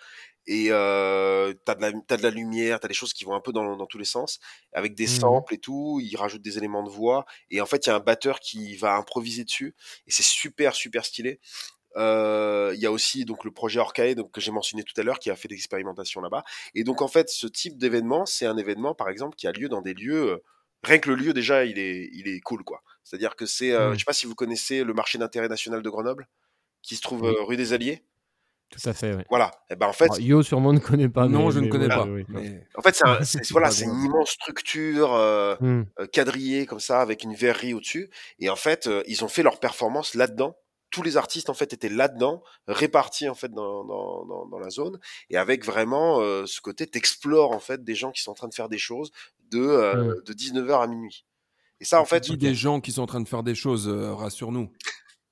et 0.47 0.67
euh, 0.71 1.55
t'as 1.65 1.75
de 1.75 1.81
la 1.83 1.93
t'as 2.07 2.17
de 2.19 2.23
la 2.23 2.31
lumière, 2.31 2.81
t'as 2.81 2.89
des 2.89 2.95
choses 2.95 3.15
qui 3.15 3.25
vont 3.25 3.35
un 3.35 3.41
peu 3.41 3.53
dans, 3.53 3.77
dans 3.77 3.87
tous 3.87 3.99
les 3.99 4.05
sens, 4.05 4.41
avec 4.73 4.95
des 4.95 5.07
Mhm. 5.07 5.09
samples 5.09 5.55
et 5.55 5.59
tout. 5.59 6.01
Il 6.03 6.17
rajoute 6.17 6.43
des 6.43 6.59
éléments 6.59 6.83
de 6.83 6.91
voix 6.91 7.25
et 7.51 7.61
en 7.61 7.67
fait 7.67 7.87
il 7.87 7.89
y 7.91 7.93
a 7.93 7.97
un 7.97 8.01
batteur 8.01 8.41
qui 8.41 8.77
va 8.77 8.95
improviser 8.97 9.45
dessus 9.45 9.75
et 10.07 10.11
c'est 10.11 10.23
super 10.23 10.75
super 10.75 11.05
stylé. 11.05 11.41
Euh, 11.97 12.73
Il 12.75 12.81
y 12.81 12.87
a 12.87 12.93
aussi 12.93 13.25
donc 13.25 13.45
le 13.45 13.51
projet 13.51 13.79
Orcae 13.81 14.15
donc, 14.15 14.31
que 14.33 14.41
j'ai 14.41 14.51
mentionné 14.51 14.83
tout 14.83 14.99
à 15.01 15.05
l'heure 15.05 15.19
qui 15.19 15.31
a 15.31 15.37
fait 15.37 15.49
des 15.49 15.55
expérimentations 15.55 16.21
là-bas. 16.21 16.43
Et 16.75 16.83
donc 16.85 17.03
en 17.03 17.09
fait 17.09 17.29
ce 17.31 17.47
type 17.47 17.79
d'événement 17.79 18.27
c'est 18.27 18.47
un 18.47 18.57
événement 18.57 18.95
par 18.95 19.09
exemple 19.09 19.37
qui 19.37 19.47
a 19.47 19.53
lieu 19.53 19.69
dans 19.69 19.81
des 19.83 19.95
lieux 19.95 20.31
euh, 20.33 20.43
rien 20.83 20.99
que 20.99 21.09
le 21.11 21.17
lieu 21.17 21.33
déjà 21.33 21.65
il 21.65 21.79
est 21.79 22.11
il 22.13 22.27
est 22.29 22.41
cool 22.41 22.65
quoi. 22.65 22.83
C'est-à-dire 23.05 23.37
que 23.37 23.47
c'est 23.47 23.73
euh, 23.73 23.89
Mhm. 23.89 23.95
je 23.95 23.99
sais 24.01 24.05
pas 24.05 24.13
si 24.13 24.27
vous 24.27 24.35
connaissez 24.35 24.83
le 24.85 24.93
marché 24.95 25.19
d'intérêt 25.19 25.49
national 25.49 25.83
de 25.83 25.89
Grenoble 25.91 26.27
qui 26.83 26.97
se 26.97 27.01
trouve 27.03 27.23
Oui. 27.23 27.29
euh, 27.29 27.43
rue 27.45 27.57
des 27.57 27.73
Alliés. 27.73 28.03
Tout 28.71 28.89
à 28.89 28.93
fait, 28.93 29.15
ouais. 29.15 29.25
Voilà. 29.29 29.53
Et 29.71 29.77
ben 29.77 29.87
en 29.87 29.93
fait 29.93 30.05
Alors, 30.07 30.19
Yo 30.21 30.43
sûrement 30.43 30.73
ne 30.73 30.81
connaît 30.81 31.09
pas, 31.09 31.29
non, 31.29 31.47
mais, 31.47 31.53
je 31.53 31.61
ne 31.61 31.69
connais 31.69 31.87
pas. 31.87 32.05
oui, 32.07 32.25
oui. 32.29 32.35
mais- 32.41 32.67
En 32.75 32.83
fait, 32.83 32.95
c'est 32.97 33.07
un- 33.07 33.23
c'est- 33.23 33.51
voilà, 33.53 33.71
c'est 33.71 33.85
une 33.85 34.03
immense 34.05 34.31
structure 34.31 35.15
euh, 35.15 35.55
euh, 35.63 36.07
quadrillée 36.13 36.67
comme 36.67 36.81
ça, 36.81 37.01
avec 37.01 37.23
une 37.23 37.35
verrerie 37.35 37.73
au-dessus. 37.75 38.11
Et 38.41 38.49
en 38.51 38.57
fait, 38.57 38.87
euh, 38.89 39.03
ils 39.07 39.23
ont 39.23 39.29
fait 39.29 39.45
leur 39.45 39.61
performance 39.61 40.15
là-dedans. 40.15 40.57
Tous 40.95 41.03
les 41.03 41.17
artistes 41.17 41.51
en 41.51 41.55
fait 41.55 41.73
étaient 41.73 41.89
là-dedans, 41.89 42.41
répartis 42.69 43.29
en 43.29 43.35
fait 43.35 43.51
dans, 43.51 43.85
dans, 43.85 44.25
dans, 44.27 44.47
dans 44.47 44.59
la 44.61 44.71
zone, 44.71 45.01
et 45.29 45.37
avec 45.37 45.65
vraiment 45.65 46.21
euh, 46.21 46.47
ce 46.47 46.61
côté, 46.61 46.87
t'explores 46.87 47.51
en 47.51 47.59
fait 47.59 47.83
des 47.83 47.97
gens 47.97 48.13
qui 48.13 48.23
sont 48.23 48.31
en 48.31 48.35
train 48.35 48.47
de 48.47 48.55
faire 48.55 48.69
des 48.69 48.79
choses 48.79 49.11
de 49.51 49.59
euh, 49.59 50.23
de 50.25 50.33
19h 50.33 50.83
à 50.83 50.87
minuit. 50.87 51.27
Et 51.81 51.85
ça, 51.85 52.01
en 52.01 52.05
fait, 52.05 52.21
dis 52.21 52.37
des 52.39 52.55
gens 52.55 52.81
qui 52.81 52.93
sont 52.93 53.03
en 53.03 53.07
train 53.07 53.21
de 53.21 53.29
faire 53.29 53.43
des 53.43 53.57
choses, 53.57 53.89
euh, 53.89 54.15
rassure-nous. 54.15 54.71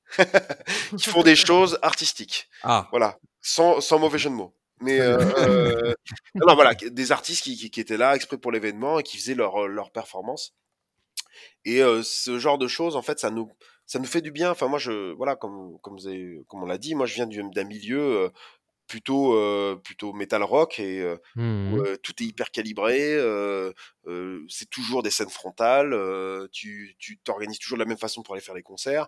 qui 0.98 1.08
font 1.08 1.22
des 1.22 1.36
choses 1.36 1.78
artistiques. 1.80 2.48
Ah, 2.64 2.88
Voilà, 2.90 3.18
sans, 3.40 3.80
sans 3.80 4.00
mauvais 4.00 4.18
jeu 4.18 4.30
de 4.30 4.34
mots. 4.34 4.54
Mais 4.80 4.98
non, 6.34 6.46
non, 6.48 6.54
voilà, 6.56 6.74
des 6.74 7.12
artistes 7.12 7.44
qui, 7.44 7.56
qui, 7.56 7.70
qui 7.70 7.80
étaient 7.80 7.96
là 7.96 8.16
exprès 8.16 8.36
pour 8.36 8.50
l'événement 8.50 8.98
et 8.98 9.04
qui 9.04 9.16
faisaient 9.16 9.36
leur, 9.36 9.68
leur 9.68 9.92
performance. 9.92 10.56
Et 11.64 11.82
euh, 11.82 12.02
ce 12.02 12.38
genre 12.38 12.58
de 12.58 12.68
choses, 12.68 12.96
en 12.96 13.02
fait, 13.02 13.18
ça 13.20 13.30
nous, 13.30 13.50
ça 13.86 13.98
nous 13.98 14.06
fait 14.06 14.20
du 14.22 14.30
bien. 14.30 14.50
Enfin, 14.50 14.68
moi, 14.68 14.78
je, 14.78 15.12
voilà, 15.12 15.36
comme, 15.36 15.78
comme, 15.80 15.94
vous 15.94 16.06
avez- 16.06 16.42
comme 16.48 16.62
on 16.62 16.66
l'a 16.66 16.78
dit, 16.78 16.94
moi, 16.94 17.06
je 17.06 17.14
viens 17.14 17.26
du- 17.26 17.42
d'un 17.50 17.64
milieu 17.64 18.00
euh, 18.00 18.28
plutôt, 18.88 19.34
euh, 19.34 19.76
plutôt 19.76 20.12
metal 20.12 20.42
rock 20.42 20.78
et 20.78 21.00
euh, 21.00 21.16
où, 21.72 21.78
euh, 21.80 21.96
tout 22.02 22.12
est 22.22 22.26
hyper 22.26 22.50
calibré. 22.50 23.16
c'est 24.48 24.68
toujours 24.70 25.02
des 25.02 25.10
scènes 25.10 25.30
frontales. 25.30 25.94
tu, 26.50 26.94
tu 26.98 27.18
t'organises 27.18 27.58
toujours 27.58 27.78
de 27.78 27.82
la 27.84 27.88
même 27.88 27.98
façon 27.98 28.22
pour 28.22 28.34
aller 28.34 28.42
faire 28.42 28.54
les 28.54 28.62
concerts. 28.62 29.06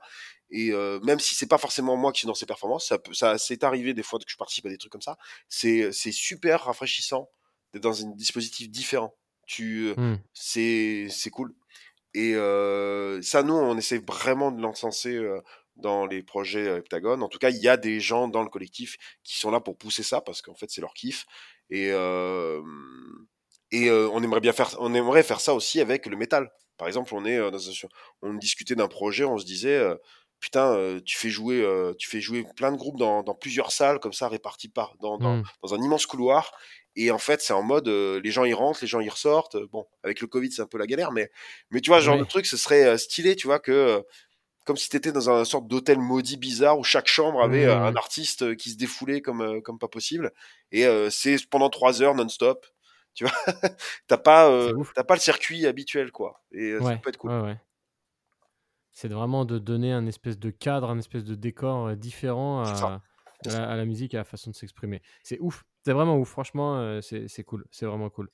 Et 0.51 0.71
même 1.03 1.19
si 1.19 1.35
c'est 1.35 1.49
pas 1.49 1.59
forcément 1.59 1.97
moi 1.97 2.13
qui 2.13 2.21
suis 2.21 2.27
dans 2.29 2.35
ces 2.35 2.47
performances, 2.47 2.87
ça, 2.89 2.99
peut- 2.99 3.13
ça 3.15 3.39
c'est 3.39 3.65
arrivé 3.65 3.93
des 3.95 4.03
fois 4.03 4.19
que 4.19 4.25
je 4.27 4.37
participe 4.37 4.67
à 4.67 4.69
des 4.71 4.79
trucs 4.79 4.93
comme 4.93 5.03
ça. 5.03 5.19
C'est, 5.49 5.93
c'est 5.93 6.13
super 6.13 6.65
rafraîchissant 6.65 7.29
d'être 7.73 7.83
dans 7.83 8.05
un 8.05 8.11
dispositif 8.11 8.71
différent. 8.71 9.15
Tu, 9.47 9.93
Hmm. 9.97 10.17
c'est, 10.33 11.09
c'est 11.11 11.31
cool. 11.31 11.55
Et 12.15 12.35
ça, 13.23 13.43
nous, 13.43 13.55
on 13.55 13.77
essaie 13.77 13.99
vraiment 13.99 14.53
de 14.53 14.63
l'encenser 14.63 15.21
dans 15.77 16.07
les 16.07 16.23
projets 16.23 16.79
Heptagone. 16.79 17.23
En 17.23 17.29
tout 17.29 17.39
cas, 17.39 17.51
il 17.51 17.61
y 17.61 17.69
a 17.69 17.77
des 17.77 18.01
gens 18.01 18.29
dans 18.29 18.43
le 18.43 18.49
collectif 18.49 18.97
qui 19.25 19.39
sont 19.39 19.51
là 19.51 19.61
pour 19.61 19.77
pousser 19.77 20.03
ça 20.03 20.21
parce 20.21 20.41
qu'en 20.41 20.55
fait, 20.55 20.71
c'est 20.71 20.81
leur 20.81 20.95
kiff. 20.95 21.27
Et, 21.71 21.91
euh, 21.91 22.63
et 23.71 23.89
euh, 23.89 24.09
on 24.13 24.23
aimerait 24.23 24.41
bien 24.41 24.53
faire, 24.53 24.75
on 24.79 24.95
aimerait 24.95 25.23
faire 25.23 25.41
ça 25.41 25.55
aussi 25.55 25.81
avec 25.81 26.07
le 26.07 26.17
métal. 26.17 26.53
Par 26.77 26.89
exemple, 26.89 27.15
on 27.15 27.25
est 27.25 27.39
dans 27.39 27.69
un, 27.69 27.73
on 28.23 28.35
discutait 28.35 28.75
d'un 28.75 28.89
projet, 28.89 29.25
on 29.25 29.39
se 29.39 29.45
disait, 29.45 29.77
euh, 29.77 29.97
putain, 30.41 31.01
tu 31.05 31.17
fais 31.17 31.31
jouer, 31.31 31.67
tu 31.99 32.09
fais 32.09 32.21
jouer 32.21 32.45
plein 32.57 32.71
de 32.71 32.77
groupes 32.77 32.99
dans, 32.99 33.23
dans 33.23 33.35
plusieurs 33.35 33.73
salles 33.73 33.99
comme 33.99 34.13
ça 34.13 34.29
réparties 34.29 34.69
par 34.69 34.95
dans, 35.01 35.17
dans, 35.19 35.43
dans 35.63 35.75
un 35.75 35.81
immense 35.81 36.07
couloir. 36.07 36.53
Et 36.97 37.11
en 37.11 37.19
fait, 37.19 37.41
c'est 37.41 37.53
en 37.53 37.63
mode, 37.63 37.89
euh, 37.89 38.21
les 38.23 38.31
gens 38.31 38.45
y 38.45 38.55
rentrent, 38.55 38.79
les 38.83 38.87
gens 38.87 39.01
y 39.01 39.09
ressortent. 39.09 39.57
Bon, 39.73 39.87
avec 40.03 40.21
le 40.21 40.27
Covid, 40.27 40.53
c'est 40.53 40.63
un 40.63 40.67
peu 40.67 40.79
la 40.79 40.87
galère, 40.87 41.11
mais, 41.13 41.31
mais 41.71 41.81
tu 41.81 41.91
vois, 41.91 42.01
ce 42.01 42.05
genre 42.07 42.15
Oui. 42.15 42.21
de 42.21 42.27
truc, 42.27 42.47
ce 42.47 42.57
serait 42.57 42.85
euh, 42.87 42.97
stylé, 42.99 43.35
tu 43.37 43.47
vois, 43.49 43.59
que 43.59 43.73
euh, 43.73 44.01
comme 44.65 44.77
si 44.77 44.89
t'étais 44.89 45.13
dans 45.13 45.29
un 45.29 45.45
sorte 45.45 45.67
d'hôtel 45.69 45.99
maudit 45.99 46.37
bizarre 46.39 46.79
où 46.79 46.85
chaque 46.85 47.07
chambre 47.09 47.43
avait 47.43 47.67
euh, 47.67 47.77
un 47.79 47.97
artiste 47.97 48.57
qui 48.57 48.71
se 48.71 48.77
défoulait 48.77 49.21
comme, 49.21 49.61
comme 49.63 49.79
pas 49.79 49.89
possible. 49.89 50.33
Et 50.73 50.87
c'est 51.11 51.37
pendant 51.51 51.69
trois 51.71 52.01
heures 52.03 52.15
non-stop. 52.15 52.65
Tu 53.13 53.25
vois, 53.25 53.35
t'as 54.09 54.17
pas, 54.17 54.49
pas 55.07 55.15
le 55.15 55.21
circuit 55.21 55.67
habituel, 55.67 56.11
quoi. 56.13 56.43
Et 56.51 56.71
euh, 56.71 56.79
ça 56.81 56.87
Ouais, 56.87 56.99
peut 56.99 57.11
être 57.11 57.17
cool. 57.19 57.31
ouais, 57.31 57.41
ouais. 57.43 57.57
C'est 58.93 59.09
vraiment 59.09 59.45
de 59.45 59.59
donner 59.59 59.93
un 59.93 60.07
espèce 60.07 60.39
de 60.39 60.51
cadre, 60.51 60.89
un 60.91 60.99
espèce 60.99 61.25
de 61.25 61.35
décor 61.35 61.95
différent 61.97 62.63
à, 62.65 63.03
la, 63.45 63.69
à 63.71 63.77
la 63.77 63.85
musique 63.85 64.15
et 64.15 64.17
à 64.17 64.21
la 64.21 64.25
façon 64.25 64.51
de 64.51 64.55
s'exprimer. 64.57 65.03
C'est 65.23 65.39
ouf. 65.41 65.65
C'est 65.85 65.93
vraiment 65.93 66.19
ouf. 66.19 66.31
Franchement, 66.31 66.79
euh, 66.79 67.01
c'est 67.03 67.45
cool. 67.45 67.67
C'est 67.71 67.85
vraiment 67.85 68.09
cool. 68.09 68.31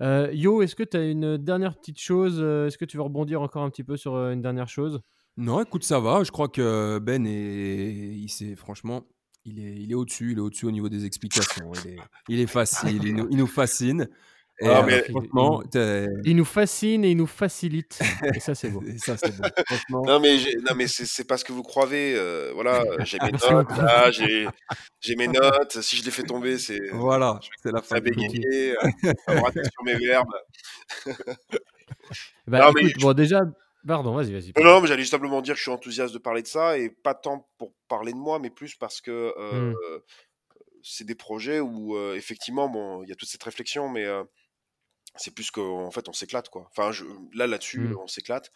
Euh, 0.00 0.30
Yo, 0.32 0.62
est-ce 0.62 0.74
que 0.74 0.82
tu 0.82 0.96
as 0.96 1.04
une 1.04 1.36
dernière 1.36 1.76
petite 1.76 2.00
chose 2.00 2.38
euh, 2.40 2.66
Est-ce 2.66 2.78
que 2.78 2.86
tu 2.86 2.96
veux 2.96 3.02
rebondir 3.02 3.42
encore 3.42 3.62
un 3.62 3.70
petit 3.70 3.84
peu 3.84 3.98
sur 3.98 4.16
une 4.16 4.40
dernière 4.40 4.68
chose? 4.68 5.00
Non, 5.36 5.62
écoute, 5.62 5.84
ça 5.84 6.00
va. 6.00 6.24
Je 6.24 6.30
crois 6.30 6.48
que 6.48 6.98
Ben 6.98 7.26
est, 7.26 8.16
il 8.16 8.56
franchement, 8.56 9.06
il 9.44 9.58
est, 9.58 9.76
il 9.76 9.92
est 9.92 9.94
au-dessus, 9.94 10.32
il 10.32 10.38
est 10.38 10.40
au-dessus 10.40 10.64
au 10.64 10.70
niveau 10.70 10.88
des 10.88 11.04
explications. 11.04 11.70
Il 11.84 11.90
est, 11.90 11.98
il 12.28 12.40
est 12.40 12.46
facile, 12.46 13.04
il 13.04 13.14
nous, 13.14 13.28
il 13.30 13.36
nous 13.36 13.46
fascine. 13.46 14.08
Et 14.58 14.66
Ah, 14.68 14.80
euh, 14.80 14.82
mais- 14.86 15.02
franchement, 15.02 15.62
Il 16.24 16.34
nous 16.36 16.44
fascine 16.46 17.04
et 17.04 17.10
il 17.10 17.16
nous 17.18 17.26
facilite. 17.26 17.98
et 18.34 18.40
ça, 18.40 18.54
c'est 18.54 18.70
beau. 18.70 18.82
ça 18.98 19.16
c'est 19.18 19.36
bon. 19.36 19.48
Franchement, 19.66 20.02
Non 20.06 20.18
mais 20.20 20.36
non 20.68 20.74
mais 20.74 20.86
c'est 20.86 21.04
c'est 21.04 21.24
pas 21.26 21.36
ce 21.36 21.44
que 21.44 21.52
vous 21.52 21.62
croyez. 21.62 22.14
euh, 22.16 22.52
voilà, 22.54 22.82
j'ai 23.06 23.18
mes 23.22 23.32
notes 23.32 23.76
là, 23.76 24.10
j'ai 24.10 24.46
j'ai 25.00 25.14
mes 25.16 25.28
notes. 25.28 25.80
Si 25.82 25.96
je 25.96 26.04
les 26.04 26.10
fais 26.10 26.22
tomber, 26.22 26.56
c'est 26.58 26.80
voilà, 26.92 27.38
c'est 27.62 27.70
la 27.72 27.82
fin. 27.82 28.00
bégayer, 28.00 28.76
euh, 28.82 29.10
sur 29.28 29.84
mes 29.84 29.94
verbes. 29.98 30.32
Bah, 32.46 32.60
Non, 32.60 32.72
mais 32.72 32.82
écoute, 32.82 32.92
je- 33.00 33.06
bon, 33.06 33.12
déjà, 33.12 33.42
pardon, 33.86 34.14
vas-y, 34.14 34.32
vas-y. 34.32 34.52
Non, 34.56 34.64
non, 34.64 34.80
mais 34.80 34.86
j'allais 34.88 35.02
juste 35.02 35.10
simplement 35.12 35.42
dire 35.42 35.54
que 35.54 35.58
je 35.58 35.62
suis 35.64 35.70
enthousiaste 35.72 36.14
de 36.14 36.18
parler 36.18 36.42
de 36.42 36.46
ça 36.46 36.78
et 36.78 36.90
pas 36.90 37.14
tant 37.14 37.48
pour 37.58 37.72
parler 37.88 38.12
de 38.12 38.18
moi, 38.18 38.38
mais 38.38 38.50
plus 38.50 38.74
parce 38.76 39.00
que 39.00 39.34
euh, 39.38 39.72
Mm. 39.72 39.74
c'est 40.82 41.04
des 41.04 41.14
projets 41.14 41.60
où 41.60 41.96
euh, 41.96 42.14
effectivement, 42.14 42.68
bon, 42.68 43.02
il 43.02 43.08
y 43.08 43.12
a 43.12 43.16
toute 43.16 43.28
cette 43.28 43.42
réflexion, 43.42 43.88
mais 43.88 44.04
euh, 44.04 44.22
c'est 45.18 45.34
plus 45.34 45.50
qu'en 45.50 45.90
fait 45.90 46.08
on 46.08 46.12
s'éclate 46.12 46.48
quoi. 46.48 46.68
Enfin, 46.70 46.92
je, 46.92 47.04
là 47.34 47.46
là-dessus, 47.46 47.80
Mm. 47.80 47.98
on 48.02 48.06
s'éclate. 48.06 48.52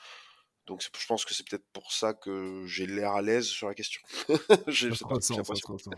Donc 0.67 0.83
je 0.83 1.07
pense 1.09 1.25
que 1.25 1.35
c'est 1.35 1.49
peut-être 1.49 1.65
pour 1.73 1.91
ça 1.91 2.15
que 2.15 2.65
j'ai 2.67 2.87
l'air 2.87 3.13
à 3.13 3.23
l'aise 3.23 3.47
sur 3.47 3.67
la 3.67 3.75
question. 3.75 4.01
Ça 4.69 5.07
pas, 5.09 5.21
ça. 5.21 5.91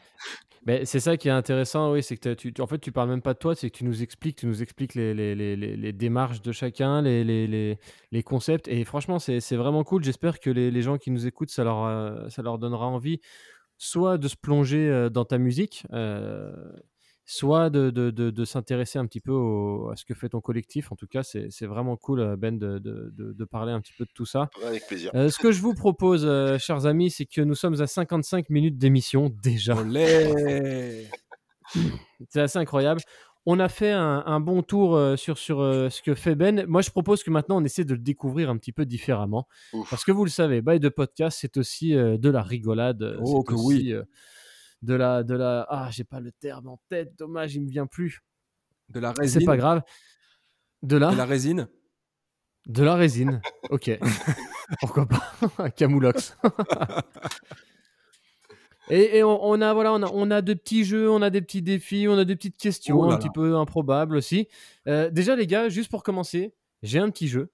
Mais 0.65 0.85
c'est 0.87 1.01
ça 1.01 1.17
qui 1.17 1.29
est 1.29 1.33
intéressant, 1.33 1.93
oui, 1.93 2.03
c'est 2.03 2.17
que 2.17 2.33
tu, 2.33 2.53
tu- 2.55 2.63
en 2.63 2.67
fait, 2.67 2.79
tu 2.79 2.93
parles 2.93 3.11
même 3.11 3.21
pas 3.21 3.35
de 3.35 3.39
toi, 3.39 3.55
c'est 3.55 3.69
que 3.69 3.77
tu 3.77 3.85
nous 3.85 4.03
expliques, 4.03 4.37
tu 4.39 4.47
nous 4.47 4.63
expliques 4.63 4.95
les, 4.95 5.13
les, 5.13 5.35
les, 5.35 5.57
les- 5.57 5.77
les 5.77 5.93
démarches 5.93 6.41
de 6.41 6.53
chacun, 6.53 7.03
les, 7.03 8.23
concepts. 8.25 8.69
Et 8.69 8.85
franchement, 8.85 9.19
c'est 9.19 9.41
c'est 9.41 9.57
vraiment 9.57 9.85
cool. 9.85 10.05
J'espère 10.05 10.39
que 10.41 10.49
les, 10.49 10.71
les 10.71 10.83
gens 10.83 10.97
qui 10.97 11.11
nous 11.11 11.27
écoutent, 11.27 11.51
ça 11.51 11.65
leur, 11.65 11.85
euh, 11.85 12.29
ça 12.31 12.41
leur 12.43 12.59
donnera 12.59 12.87
envie 12.87 13.21
soit 13.79 14.17
de 14.17 14.29
se 14.29 14.37
plonger 14.37 14.89
euh, 14.89 15.11
dans 15.11 15.25
ta 15.25 15.39
musique, 15.39 15.85
euh, 15.93 16.55
soit 17.25 17.71
de, 17.71 17.91
de, 17.91 18.11
de, 18.11 18.31
de 18.31 18.45
s'intéresser 18.45 18.99
un 18.99 19.07
petit 19.07 19.21
peu 19.21 19.31
au- 19.33 19.91
à 19.91 19.97
ce 19.97 20.05
que 20.05 20.13
fait 20.15 20.29
ton 20.31 20.41
collectif. 20.41 20.91
En 20.93 20.97
tout 20.97 21.07
cas, 21.07 21.23
c'est 21.23 21.49
c'est 21.51 21.67
vraiment 21.67 21.97
cool, 21.97 22.21
euh, 22.21 22.37
Ben, 22.37 22.59
de, 22.59 22.79
de, 22.79 23.13
de, 23.17 23.33
de 23.33 23.45
parler 23.45 23.73
un 23.73 23.81
petit 23.81 23.93
peu 23.97 24.05
de 24.05 24.11
tout 24.15 24.27
ça. 24.27 24.51
Avec 24.67 24.87
plaisir. 24.87 25.11
Euh, 25.15 25.29
ce 25.31 25.39
que 25.39 25.53
je 25.53 25.61
vous 25.61 25.75
propose, 25.75 26.25
euh, 26.27 26.59
chers 26.59 26.87
amis, 26.87 27.11
c'est 27.11 27.27
que 27.27 27.41
nous 27.41 27.55
sommes 27.55 27.81
à 27.81 27.87
55 27.87 28.51
minutes 28.51 28.77
d'émission 28.79 29.31
déjà. 29.43 29.77
Olé 29.77 31.07
C'est 32.29 32.41
assez 32.41 32.59
incroyable. 32.59 33.01
On 33.45 33.59
a 33.59 33.69
fait 33.69 33.91
un, 33.91 34.23
un 34.25 34.39
bon 34.39 34.63
tour 34.63 34.95
euh, 34.95 35.17
sur, 35.17 35.37
sur 35.37 35.61
euh, 35.61 35.91
ce 35.91 36.01
que 36.01 36.15
fait 36.15 36.37
Ben. 36.37 36.65
Moi, 36.69 36.81
je 36.81 36.91
propose 36.91 37.25
que 37.25 37.31
maintenant, 37.31 37.61
on 37.61 37.65
essaie 37.65 37.85
de 37.85 37.95
le 37.95 37.99
découvrir 38.01 38.49
un 38.51 38.57
petit 38.57 38.71
peu 38.73 38.85
différemment. 38.87 39.49
Ouf. 39.73 39.91
Parce 39.91 40.05
que 40.05 40.13
vous 40.13 40.25
le 40.25 40.31
savez, 40.31 40.61
Bail 40.63 40.79
de 40.79 40.89
podcast, 40.89 41.39
c'est 41.41 41.57
aussi 41.57 41.95
euh, 41.97 42.19
de 42.19 42.29
la 42.31 42.43
rigolade. 42.43 43.17
Oh, 43.21 43.43
c'est 43.45 43.49
que 43.49 43.55
aussi, 43.55 43.67
oui. 43.67 43.95
De 44.83 44.95
la, 44.95 45.23
de 45.23 45.35
la... 45.35 45.67
Ah, 45.69 45.89
j'ai 45.91 46.05
pas 46.05 46.21
le 46.21 46.33
terme 46.33 46.69
en 46.69 46.79
tête. 46.89 47.17
Dommage, 47.19 47.55
il 47.55 47.63
me 47.63 47.69
vient 47.71 47.87
plus. 47.87 48.21
De 48.89 49.01
la 49.01 49.13
résine. 49.13 49.41
C'est 49.41 49.47
pas 49.47 49.57
grave. 49.57 49.83
De 50.83 50.97
la, 50.97 51.11
De 51.13 51.17
la 51.17 51.25
résine. 51.25 51.69
de 52.67 52.83
la 52.83 52.95
résine. 52.97 53.41
Ok. 53.71 53.91
Pourquoi 54.81 55.07
pas 55.07 55.71
Camoulox. 55.71 56.37
Et, 58.91 59.19
et 59.19 59.23
on, 59.23 59.43
on 59.45 59.61
a 59.61 59.73
voilà, 59.73 59.93
on 59.93 60.03
a, 60.03 60.11
on 60.13 60.31
a 60.33 60.43
de 60.43 60.55
petits 60.55 60.85
jeux, 60.85 61.09
on 61.09 61.23
a 61.23 61.31
des 61.31 61.41
petits 61.41 61.63
défis, 61.63 62.09
on 62.09 62.19
a 62.19 62.25
des 62.25 62.35
petites 62.35 62.57
questions 62.59 62.99
Oh 62.99 63.03
là 63.05 63.11
un 63.11 63.11
là. 63.13 63.17
petit 63.19 63.31
peu 63.31 63.57
improbables 63.57 64.17
aussi. 64.17 64.49
Euh, 64.89 65.09
déjà 65.09 65.37
les 65.37 65.47
gars, 65.47 65.69
juste 65.69 65.89
pour 65.91 66.03
commencer, 66.03 66.53
j'ai 66.83 66.99
un 66.99 67.09
petit 67.11 67.29
jeu 67.29 67.53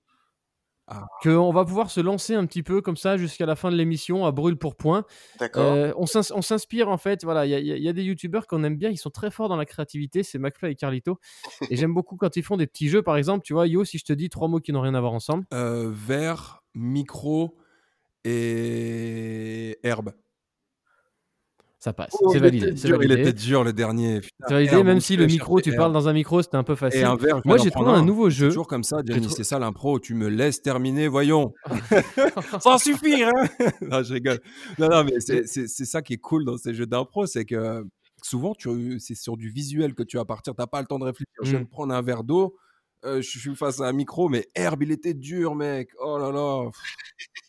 Ah. 0.91 1.07
que 1.23 1.29
on 1.29 1.53
va 1.53 1.65
pouvoir 1.67 1.91
se 1.91 2.01
lancer 2.01 2.35
un 2.35 2.47
petit 2.47 2.63
peu 2.63 2.81
comme 2.81 2.97
ça 2.97 3.17
jusqu'à 3.19 3.45
la 3.47 3.57
fin 3.57 3.71
de 3.71 3.77
l'émission 3.77 4.25
à 4.25 4.33
brûle 4.33 4.57
pour 4.57 4.75
point. 4.75 5.05
D'accord. 5.39 5.63
Euh, 5.63 5.93
on 5.97 6.07
s'ins- 6.07 6.33
on 6.35 6.41
s'inspire 6.43 6.89
en 6.89 6.97
fait, 6.97 7.25
voilà, 7.25 7.45
y, 7.47 7.51
il 7.51 7.83
y 7.83 7.89
a 7.89 7.93
des 7.93 8.03
youtubeurs 8.05 8.47
qu'on 8.47 8.65
aime 8.65 8.77
bien, 8.77 8.89
ils 8.91 8.97
sont 8.97 9.11
très 9.11 9.31
forts 9.31 9.49
dans 9.51 9.57
la 9.57 9.67
créativité, 9.67 10.23
c'est 10.23 10.39
McFly 10.39 10.73
et 10.73 10.75
Carlito. 10.77 11.19
et 11.69 11.77
j'aime 11.77 11.93
beaucoup 11.93 12.17
quand 12.17 12.37
ils 12.37 12.43
font 12.43 12.57
des 12.57 12.67
petits 12.67 12.89
jeux, 12.89 13.03
par 13.03 13.17
exemple, 13.17 13.45
tu 13.45 13.53
vois, 13.53 13.67
Yo, 13.67 13.85
si 13.85 13.99
je 13.99 14.05
te 14.05 14.13
dis 14.15 14.31
trois 14.31 14.49
mots 14.49 14.61
qui 14.61 14.73
n'ont 14.73 14.81
rien 14.81 14.95
à 14.95 15.01
voir 15.01 15.13
ensemble, 15.13 15.45
Euh, 15.53 15.91
verre, 15.93 16.63
micro 16.75 17.57
et 18.25 19.79
herbe. 19.83 20.13
Ça 21.81 21.93
passe, 21.93 22.11
Oh, 22.21 22.31
c'est 22.33 22.41
validé. 22.41 22.73
c'est 22.77 22.89
dur, 22.89 23.01
il 23.03 23.09
validé. 23.09 23.29
était 23.29 23.33
dur 23.39 23.63
le 23.63 23.73
dernier. 23.73 24.21
C'est 24.49 24.55
validé, 24.55 24.83
même 24.83 25.01
si 25.01 25.17
le 25.17 25.27
micro, 25.27 25.61
tu 25.61 25.71
parles 25.71 25.83
herbe. 25.85 25.93
dans 25.93 26.09
un 26.09 26.13
micro, 26.13 26.43
c'était 26.43 26.57
un 26.57 26.65
peu 26.65 26.73
Et 26.73 26.77
facile. 26.77 27.05
un 27.05 27.15
verre, 27.17 27.41
Moi, 27.45 27.57
j'ai 27.59 27.71
trouvé 27.71 27.93
un 27.93 28.05
nouveau 28.05 28.31
jeu. 28.31 28.49
toujours 28.49 28.67
comme 28.67 28.83
ça, 28.83 29.03
trou- 29.03 29.29
C'est 29.29 29.45
ça 29.45 29.59
l'impro. 29.61 30.01
Tu 30.01 30.15
me 30.15 30.29
laisses 30.29 30.61
terminer, 30.61 31.07
voyons. 31.09 31.53
ça 32.61 32.79
suffit, 32.79 33.23
hein 33.23 33.31
Non, 33.83 34.03
je 34.03 34.13
rigole. 34.15 34.41
Non, 34.79 34.89
non, 34.89 35.05
mais 35.05 35.21
c'est 35.21 35.67
ça 35.85 36.03
qui 36.03 36.15
est 36.15 36.19
cool 36.19 36.45
dans 36.45 36.57
ces 36.59 36.75
jeux 36.75 36.87
d'impro, 36.87 37.27
c'est 37.27 37.45
que 37.45 37.85
souvent, 38.23 38.53
c'est 38.99 39.15
sur 39.15 39.37
du 39.37 39.49
visuel 39.51 39.95
que 39.95 40.03
tu 40.03 40.17
vas 40.17 40.25
partir. 40.25 40.55
T'as 40.57 40.67
pas 40.67 40.81
le 40.81 40.87
temps 40.87 40.99
de 40.99 41.05
réfléchir. 41.05 41.27
Je 41.43 41.51
viens 41.51 41.61
Mm. 41.61 41.67
prendre 41.69 41.95
un 41.95 42.03
verre 42.03 42.25
d'eau. 42.25 42.57
euh, 43.05 43.23
je 43.23 43.39
suis 43.39 43.55
face 43.55 43.81
à 43.81 43.85
un 43.87 43.93
micro, 43.93 44.29
mais 44.29 44.49
Herbe, 44.57 44.83
il 44.83 44.91
était 44.91 45.15
dur, 45.15 45.55
mec. 45.55 45.91
Oh 46.05 46.19
là 46.19 46.33
là. 46.33 46.69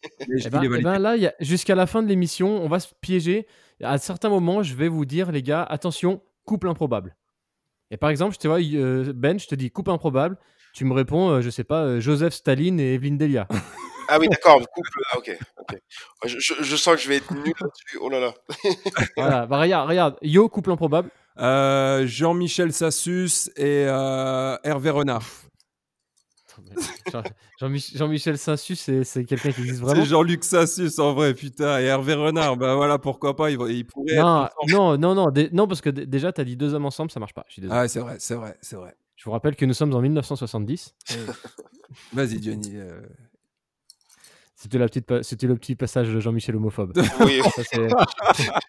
Je 0.30 0.48
Eh 0.48 0.50
ben, 0.52 0.62
eh 0.64 0.68
validé. 0.68 0.84
ben 0.84 1.00
là, 1.00 1.16
jusqu'à 1.40 1.74
la 1.74 1.88
fin 1.88 2.04
de 2.04 2.08
l'émission, 2.08 2.64
on 2.64 2.68
va 2.70 2.80
se 2.80 2.90
piéger. 3.02 3.48
À 3.84 3.98
certains 3.98 4.30
moments, 4.30 4.62
je 4.64 4.76
vais 4.76 4.88
vous 4.90 5.06
dire, 5.06 5.32
les 5.32 5.42
gars, 5.44 5.64
attention, 5.64 6.22
couple 6.46 6.68
improbable. 6.68 7.16
Et 7.92 7.98
par 7.98 8.10
exemple, 8.10 8.34
je 8.36 8.40
te 8.40 8.48
vois, 8.48 8.60
euh, 8.60 9.14
Ben, 9.16 9.40
je 9.40 9.48
te 9.48 9.56
dis 9.56 9.72
couple 9.72 9.92
improbable. 9.92 10.38
Tu 10.74 10.86
me 10.86 10.94
réponds, 10.94 11.30
euh, 11.30 11.42
je 11.42 11.50
sais 11.50 11.64
pas, 11.64 11.84
euh, 11.84 12.00
Joseph 12.00 12.34
Staline 12.34 12.80
et 12.80 12.94
Evelyne 12.94 13.18
Delia. 13.18 13.48
Ah 14.12 14.18
oui, 14.20 14.28
d'accord. 14.28 14.60
Couple. 14.74 14.90
Ah, 15.12 15.20
ok. 15.20 15.38
Je, 16.26 16.40
je- 16.40 16.64
je 16.64 16.76
sens 16.76 16.96
que 16.96 17.02
je 17.04 17.08
vais 17.10 17.18
être 17.18 17.32
nul 17.32 17.54
là-dessus. 17.62 18.00
Oh 18.02 18.10
là 18.10 18.20
là. 18.20 18.34
voilà, 19.18 19.46
bah, 19.46 19.60
regarde, 19.60 19.88
regarde. 19.88 20.18
Yo, 20.24 20.50
couple 20.50 20.72
improbable. 20.72 21.12
Euh, 21.38 22.08
Jean-Michel 22.08 22.74
Sassus 22.74 23.52
et 23.56 23.86
euh, 23.88 24.58
Hervé 24.64 24.90
Renard. 24.90 25.24
Jean- 27.12 27.24
Jean-Mich- 27.60 27.98
Jean-Michel 27.98 28.38
Saint-Sus, 28.38 28.76
c'est 28.76 29.04
c'est 29.04 29.26
quelqu'un 29.26 29.52
qui 29.52 29.62
existe 29.62 29.80
vraiment 29.82 30.02
C'est 30.04 30.10
Jean-Luc 30.10 30.44
Sassus 30.44 31.00
en 31.00 31.14
vrai, 31.14 31.34
putain. 31.34 31.80
Et 31.80 31.86
Hervé 31.86 32.14
Renard, 32.14 32.58
bah 32.58 32.76
voilà, 32.76 32.98
pourquoi 33.00 33.36
pas, 33.36 33.50
il, 33.52 33.60
il 33.70 33.86
pourrait 33.86 34.16
non, 34.18 34.48
non, 34.68 34.98
non, 34.98 35.16
non, 35.16 35.28
non, 35.52 35.68
parce 35.68 35.82
que 35.82 35.90
dé- 35.90 36.06
déjà, 36.06 36.32
tu 36.32 36.42
as 36.42 36.44
dit 36.44 36.56
deux 36.58 36.74
hommes 36.74 36.86
ensemble, 36.86 37.12
ça 37.12 37.20
marche 37.20 37.34
pas. 37.34 37.46
Je 37.48 37.54
suis 37.54 37.62
désolé. 37.62 37.80
Ah, 37.80 37.88
c'est 37.88 38.00
vrai, 38.00 38.18
c'est 38.20 38.36
vrai, 38.36 38.58
c'est 38.62 38.76
vrai. 38.76 38.96
Je 39.16 39.26
vous 39.26 39.32
rappelle 39.32 39.56
que 39.56 39.66
nous 39.66 39.74
sommes 39.74 39.94
en 39.94 40.02
1970. 40.02 40.96
Vas-y, 42.14 42.42
Johnny. 42.42 42.72
euh, 42.76 43.02
C'était 44.56 44.78
la 44.78 44.86
petite, 44.88 45.24
c'était 45.24 45.48
le 45.48 45.56
petit 45.56 45.76
passage 45.76 46.08
de 46.14 46.20
Jean-Michel 46.20 46.56
homophobe. 46.56 46.94
Oui. 47.22 47.42
Ça, 47.56 47.62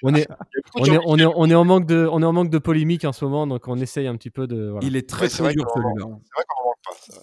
on 0.03 0.15
est, 0.15 0.27
on 0.75 0.85
est, 0.85 0.99
on 1.05 1.19
est, 1.19 1.25
on 1.27 1.47
est 1.51 1.55
en 1.55 1.65
manque 1.65 1.87
de, 1.87 2.09
on 2.11 2.23
est 2.23 2.25
en 2.25 2.33
manque 2.33 2.51
de 2.51 2.59
polémique 2.59 3.05
en 3.05 3.13
ce 3.13 3.25
moment, 3.25 3.47
donc 3.47 3.69
on 3.69 3.77
essaye 3.79 4.07
un 4.07 4.17
petit 4.17 4.31
peu 4.31 4.47
de. 4.47 4.71
voilà. 4.71 4.87
Il 4.87 4.97
est 4.97 5.09
très 5.09 5.25
Ouais, 5.25 5.29
très 5.29 5.55
dur 5.55 5.67
celui-là. 5.75 5.93
C'est 5.99 6.05
vrai 6.09 6.45
qu'on 6.49 6.65
manque 6.65 6.77
pas. 6.85 7.21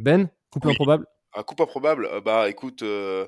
Ben, 0.00 0.28
couple 0.50 0.68
Oui. 0.68 0.72
improbable. 0.74 1.06
Un 1.36 1.42
coup 1.42 1.54
improbable. 1.62 2.06
euh, 2.10 2.20
bah 2.20 2.48
écoute, 2.48 2.82
euh, 2.82 3.26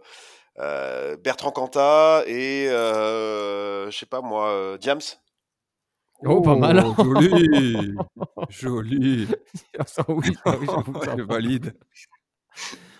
euh, 0.59 1.17
Bertrand 1.17 1.51
Cantat 1.53 2.25
et 2.27 2.69
euh, 2.69 3.91
je 3.91 3.97
sais 3.99 4.07
pas 4.07 4.21
moi, 4.23 4.49
euh, 4.49 4.79
Diams. 4.79 5.01
Oh, 6.25 6.41
pas 6.41 6.55
mal. 6.57 6.85
Joli, 6.99 7.95
joli. 8.49 9.29
Ça, 9.87 10.05
oui, 10.09 10.37
ah 10.45 10.55
oui, 10.59 10.67
j'avoue 10.69 10.93
que 10.93 11.05
ça- 11.05 11.15
Je 11.19 11.23
valide. 11.23 11.75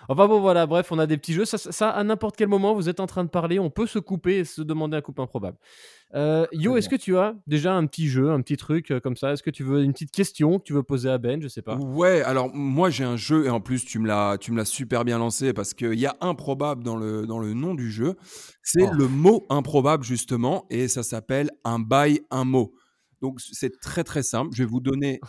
Enfin 0.09 0.27
bon, 0.27 0.41
voilà, 0.41 0.65
bref, 0.65 0.91
on 0.91 0.99
a 0.99 1.07
des 1.07 1.17
petits 1.17 1.31
jeux. 1.33 1.45
Ça, 1.45 1.57
ça- 1.57 1.71
ça, 1.71 1.89
à 1.89 2.03
n'importe 2.03 2.35
quel 2.35 2.49
moment, 2.49 2.73
vous 2.73 2.89
êtes 2.89 2.99
en 2.99 3.07
train 3.07 3.23
de 3.23 3.29
parler, 3.29 3.59
on 3.59 3.69
peut 3.69 3.87
se 3.87 3.99
couper 3.99 4.39
et 4.39 4.45
se 4.45 4.61
demander 4.61 4.97
un 4.97 5.01
couple 5.01 5.21
improbable. 5.21 5.57
Euh, 6.15 6.45
Yo, 6.51 6.77
est-ce 6.77 6.89
que 6.89 6.95
tu 6.95 7.17
as 7.17 7.35
déjà 7.47 7.73
un 7.73 7.87
petit 7.87 8.07
jeu, 8.07 8.29
un 8.31 8.41
petit 8.41 8.55
truc 8.57 8.91
euh, 8.91 8.99
comme 8.99 9.15
ça? 9.15 9.33
Est-ce 9.33 9.41
que 9.41 9.49
tu 9.49 9.63
veux 9.63 9.81
une 9.83 9.93
petite 9.93 10.11
question 10.11 10.59
que 10.59 10.63
tu 10.63 10.73
veux 10.73 10.83
poser 10.83 11.09
à 11.09 11.17
Ben? 11.17 11.41
Je 11.41 11.47
sais 11.47 11.63
pas. 11.63 11.75
Ouais, 11.77 12.21
alors 12.21 12.53
moi 12.53 12.89
j'ai 12.91 13.03
un 13.03 13.15
jeu 13.17 13.45
et 13.45 13.49
en 13.49 13.59
plus 13.59 13.83
tu 13.83 13.97
me 13.97 14.07
l'as 14.07 14.37
tu 14.37 14.51
me 14.51 14.57
l'as 14.57 14.65
super 14.65 15.05
bien 15.05 15.17
lancé 15.17 15.53
parce 15.53 15.73
qu'il 15.73 15.99
y 15.99 16.05
a 16.05 16.15
improbable 16.21 16.83
dans 16.83 16.97
le 16.97 17.25
dans 17.25 17.39
le 17.39 17.53
nom 17.53 17.73
du 17.73 17.91
jeu. 17.91 18.15
C'est 18.61 18.83
Oh. 18.87 18.93
le 18.93 19.07
mot 19.07 19.45
improbable 19.49 20.03
justement 20.03 20.65
et 20.69 20.87
ça 20.87 21.01
s'appelle 21.01 21.49
un 21.63 21.79
bail 21.79 22.21
un 22.29 22.45
mot. 22.45 22.73
Donc 23.21 23.39
c'est 23.41 23.79
très 23.81 24.03
très 24.03 24.21
simple. 24.21 24.51
Je 24.55 24.63
vais 24.63 24.69
vous 24.69 24.81
donner 24.81 25.19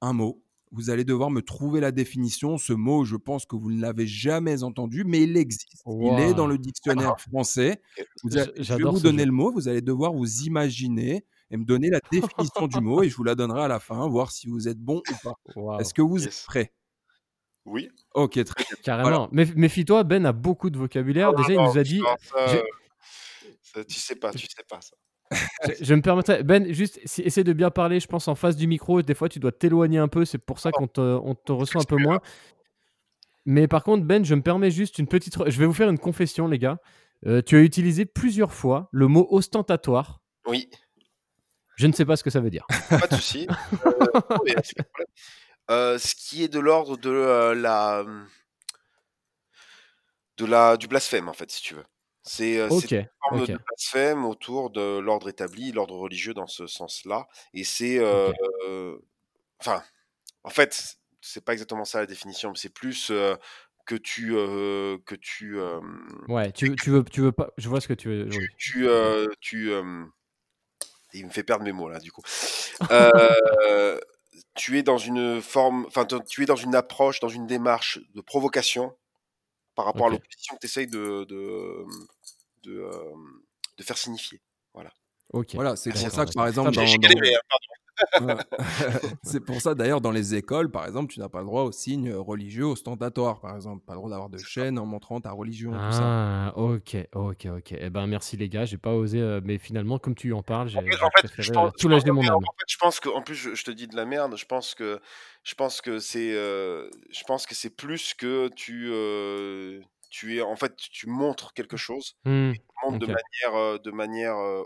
un 0.00 0.12
mot. 0.12 0.40
Vous 0.72 0.90
allez 0.90 1.04
devoir 1.04 1.30
me 1.30 1.40
trouver 1.42 1.80
la 1.80 1.92
définition. 1.92 2.58
Ce 2.58 2.72
mot, 2.72 3.04
je 3.04 3.16
pense 3.16 3.46
que 3.46 3.56
vous 3.56 3.70
ne 3.70 3.80
l'avez 3.80 4.06
jamais 4.06 4.62
entendu, 4.62 5.04
mais 5.04 5.22
il 5.22 5.36
existe. 5.36 5.82
Il 5.86 6.18
est 6.20 6.34
dans 6.34 6.46
le 6.46 6.58
dictionnaire 6.58 7.16
français. 7.20 7.80
Vous 8.22 8.30
J- 8.30 8.38
allez- 8.40 8.52
je 8.62 8.74
vais 8.74 8.82
vous 8.84 9.00
donner 9.00 9.20
jeu. 9.22 9.26
le 9.26 9.32
mot. 9.32 9.52
Vous 9.52 9.68
allez 9.68 9.80
devoir 9.80 10.12
vous 10.12 10.42
imaginer 10.42 11.24
et 11.50 11.56
me 11.56 11.64
donner 11.64 11.88
la 11.88 12.00
définition 12.12 12.66
du 12.66 12.80
mot 12.80 13.02
et 13.02 13.08
je 13.08 13.16
vous 13.16 13.24
la 13.24 13.34
donnerai 13.34 13.62
à 13.62 13.68
la 13.68 13.80
fin, 13.80 14.06
voir 14.08 14.30
si 14.30 14.46
vous 14.48 14.68
êtes 14.68 14.78
bon 14.78 15.00
ou 15.10 15.14
pas. 15.22 15.78
Est-ce 15.80 15.94
que 15.94 16.02
vous 16.02 16.18
Yes. 16.18 16.26
êtes 16.26 16.44
prêts? 16.46 16.72
Oui. 17.64 17.88
Ok, 18.14 18.32
très 18.44 18.64
bien. 18.64 18.76
Carrément. 18.82 19.28
Méf- 19.32 19.54
Méfie-toi, 19.54 20.04
Ben 20.04 20.24
a 20.26 20.32
beaucoup 20.32 20.70
de 20.70 20.78
vocabulaire. 20.78 21.32
Déjà, 21.34 21.52
il 21.52 21.58
Ah, 21.58 21.66
nous 21.66 21.78
a 21.78 21.82
dit. 21.82 22.00
ça, 22.22 22.62
ça, 23.62 23.84
tu 23.84 23.98
sais 23.98 24.16
pas, 24.16 24.32
tu 24.32 24.46
sais 24.46 24.64
pas 24.68 24.80
ça. 24.80 24.96
Je, 25.66 25.84
je 25.84 25.94
me 25.94 26.00
permettrais. 26.02 26.42
Ben, 26.42 26.72
juste 26.72 27.00
si- 27.04 27.22
essaie 27.22 27.44
de 27.44 27.52
bien 27.52 27.70
parler, 27.70 28.00
je 28.00 28.06
pense, 28.06 28.28
en 28.28 28.34
face 28.34 28.56
du 28.56 28.66
micro. 28.66 29.02
Des 29.02 29.14
fois, 29.14 29.28
tu 29.28 29.38
dois 29.38 29.52
t'éloigner 29.52 29.98
un 29.98 30.08
peu. 30.08 30.24
C'est 30.24 30.38
pour 30.38 30.58
ça 30.60 30.70
qu'on 30.72 30.86
te, 30.86 31.00
on 31.00 31.34
te 31.34 31.52
reçoit 31.52 31.82
un 31.82 31.84
peu 31.84 31.96
moins. 31.96 32.20
Mais 33.44 33.66
par 33.68 33.82
contre, 33.84 34.04
Ben, 34.04 34.24
je 34.24 34.34
me 34.34 34.42
permets 34.42 34.70
juste 34.70 34.98
une 34.98 35.06
petite. 35.08 35.36
Je 35.50 35.58
vais 35.58 35.66
vous 35.66 35.72
faire 35.74 35.88
une 35.90 35.98
confession, 35.98 36.48
les 36.48 36.58
gars. 36.58 36.78
Euh, 37.26 37.42
tu 37.42 37.56
as 37.56 37.60
utilisé 37.60 38.04
plusieurs 38.06 38.52
fois 38.52 38.88
le 38.92 39.08
mot 39.08 39.26
ostentatoire 39.30 40.20
Oui, 40.46 40.70
Je 41.76 41.86
ne 41.88 41.92
sais 41.92 42.04
pas 42.04 42.14
ce 42.16 42.22
que 42.22 42.30
ça 42.30 42.40
veut 42.40 42.50
dire. 42.50 42.64
pas 42.88 43.06
de 43.06 43.14
souci. 43.14 43.46
Euh. 45.70 45.74
Euh, 45.94 45.98
ce 45.98 46.14
qui 46.14 46.42
est 46.44 46.48
de 46.48 46.58
l'ordre 46.60 46.96
de 46.96 47.10
la 47.52 48.02
de 50.38 50.46
la 50.46 50.76
du 50.78 50.86
blasphème 50.88 51.28
en 51.28 51.32
fait, 51.34 51.50
si 51.50 51.60
tu 51.62 51.74
veux. 51.74 51.84
C'est 52.28 52.58
euh, 52.58 52.68
une 52.68 53.08
forme 53.22 53.46
de 53.46 53.58
blasphème 53.66 54.26
autour 54.26 54.68
de 54.68 54.98
l'ordre 54.98 55.30
établi, 55.30 55.72
l'ordre 55.72 55.96
religieux 55.96 56.34
dans 56.34 56.46
ce 56.46 56.66
sens-là. 56.66 57.26
Et 57.54 57.64
c'est 57.64 57.98
euh, 57.98 58.30
euh, 58.68 58.98
enfin, 59.60 59.82
en 60.44 60.50
fait, 60.50 60.98
c'est 61.22 61.42
pas 61.42 61.54
exactement 61.54 61.86
ça 61.86 62.00
la 62.00 62.06
définition, 62.06 62.50
mais 62.50 62.58
c'est 62.58 62.72
plus 62.72 63.10
que 63.86 63.94
tu 63.94 64.32
que 64.32 65.14
tu 65.14 65.58
Ouais, 66.28 66.52
tu, 66.52 66.76
tu 66.76 66.90
veux, 66.90 67.02
tu 67.04 67.22
veux 67.22 67.32
pas. 67.32 67.50
Je 67.56 67.66
vois 67.70 67.80
ce 67.80 67.88
que 67.88 67.94
tu 67.94 68.08
veux. 68.08 68.28
Oui. 68.30 68.46
tu 68.58 68.86
tu 69.40 69.72
il 71.14 71.24
me 71.24 71.30
fait 71.30 71.42
perdre 71.42 71.64
mes 71.64 71.72
mots 71.72 71.88
là 71.88 71.98
du 71.98 72.12
coup. 72.12 72.22
Tu 74.54 74.76
es 74.76 74.82
dans 74.82 74.98
une 74.98 75.40
forme, 75.40 75.84
enfin 75.86 76.04
tu 76.04 76.42
es 76.42 76.46
dans 76.46 76.56
une 76.56 76.74
approche, 76.74 77.20
dans 77.20 77.28
une 77.28 77.46
démarche 77.46 78.00
de 78.14 78.20
provocation 78.20 78.92
par 79.78 79.84
rapport 79.84 80.06
à 80.06 80.10
l'opposition 80.10 80.56
que 80.56 80.60
tu 80.62 80.66
essayes 80.66 80.88
de 80.88 81.22
de 81.22 81.84
de, 82.64 82.80
euh, 82.80 83.14
de 83.76 83.82
faire 83.84 83.96
signifier. 83.96 84.40
Voilà. 84.74 84.90
Ok. 85.32 85.54
Voilà, 85.54 85.76
c'est 85.76 85.90
pour 85.92 86.00
ça 86.00 86.26
que 86.26 86.32
par 86.32 86.48
exemple, 86.48 86.72
dans, 86.72 86.82
galéré, 86.82 87.36
hein, 87.36 87.40
pardon. 87.48 87.66
C'est 89.22 89.40
pour 89.40 89.60
ça 89.60 89.74
d'ailleurs 89.74 90.00
dans 90.00 90.10
les 90.10 90.34
écoles, 90.34 90.70
par 90.70 90.86
exemple, 90.86 91.12
tu 91.12 91.20
n'as 91.20 91.28
pas 91.28 91.40
le 91.40 91.46
droit 91.46 91.62
aux 91.62 91.72
signes 91.72 92.12
religieux 92.12 92.64
ostentatoires, 92.64 93.40
par 93.40 93.54
exemple, 93.56 93.84
pas 93.84 93.92
le 93.92 93.98
droit 93.98 94.10
d'avoir 94.10 94.28
de 94.28 94.38
chaîne 94.38 94.78
en 94.78 94.86
montrant 94.86 95.20
ta 95.20 95.30
religion, 95.32 95.70
tout 95.72 95.92
ça. 95.92 96.02
Ah, 96.02 96.52
ok, 96.56 96.96
ok, 97.14 97.46
ok. 97.58 97.72
Eh 97.72 97.90
ben, 97.90 98.06
merci 98.06 98.36
les 98.36 98.48
gars. 98.48 98.64
J'ai 98.64 98.78
pas 98.78 98.92
osé, 98.94 99.20
euh, 99.20 99.40
mais 99.44 99.58
finalement, 99.58 99.98
comme 99.98 100.14
tu 100.14 100.32
en 100.32 100.42
parles, 100.42 100.68
j'ai 100.68 100.78
En 100.78 100.82
fait, 100.82 101.30
je 101.38 101.50
pense, 101.52 101.72
je 101.76 101.80
soulager 101.82 102.06
pense- 102.10 102.14
mon 102.24 102.28
âme. 102.28 102.36
en 102.36 102.40
fait, 102.40 102.64
je 102.68 102.76
pense 102.78 103.00
que, 103.00 103.08
en 103.08 103.22
plus, 103.22 103.34
je, 103.34 103.54
je 103.54 103.64
te 103.64 103.70
dis 103.70 103.86
de 103.86 103.96
la 103.96 104.04
merde. 104.04 104.36
Je 104.36 104.44
pense 104.46 104.74
que, 104.74 105.00
je 105.44 105.54
pense 105.54 105.80
que 105.80 105.98
c'est, 105.98 106.34
euh, 106.34 106.88
je 107.10 107.22
pense 107.24 107.46
que 107.46 107.54
c'est 107.54 107.70
plus 107.74 108.14
que 108.14 108.48
tu, 108.48 108.88
euh, 108.90 109.80
tu 110.10 110.36
es, 110.36 110.42
en 110.42 110.56
fait, 110.56 110.74
tu 110.76 111.08
montres 111.08 111.52
quelque 111.54 111.76
chose, 111.76 112.16
tu 112.54 112.60
montres 112.84 112.98
de 112.98 113.06
manière, 113.06 113.54
euh, 113.60 113.78
de 113.78 113.90
manière 113.90 114.36
euh, 114.36 114.62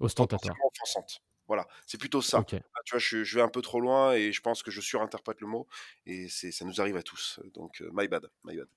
Ostentatoire. 0.00 0.56
offensante. 0.74 1.20
Voilà, 1.48 1.66
c'est 1.86 1.98
plutôt 1.98 2.22
ça. 2.22 2.38
Là, 2.38 2.44
tu 2.84 2.92
vois, 2.94 2.98
je, 2.98 3.24
je 3.24 3.34
vais 3.36 3.42
un 3.42 3.48
peu 3.48 3.62
trop 3.62 3.80
loin 3.80 4.12
et 4.14 4.32
je 4.32 4.40
pense 4.40 4.62
que 4.62 4.70
je 4.70 4.80
surinterprète 4.80 5.40
le 5.40 5.46
mot 5.46 5.66
et 6.06 6.28
c'est, 6.28 6.50
ça 6.52 6.64
nous 6.64 6.80
arrive 6.80 6.96
à 6.96 7.02
tous. 7.02 7.40
Donc, 7.54 7.80
euh, 7.82 7.90
my 7.92 8.08
bad, 8.08 8.28
my 8.44 8.56
bad. 8.56 8.68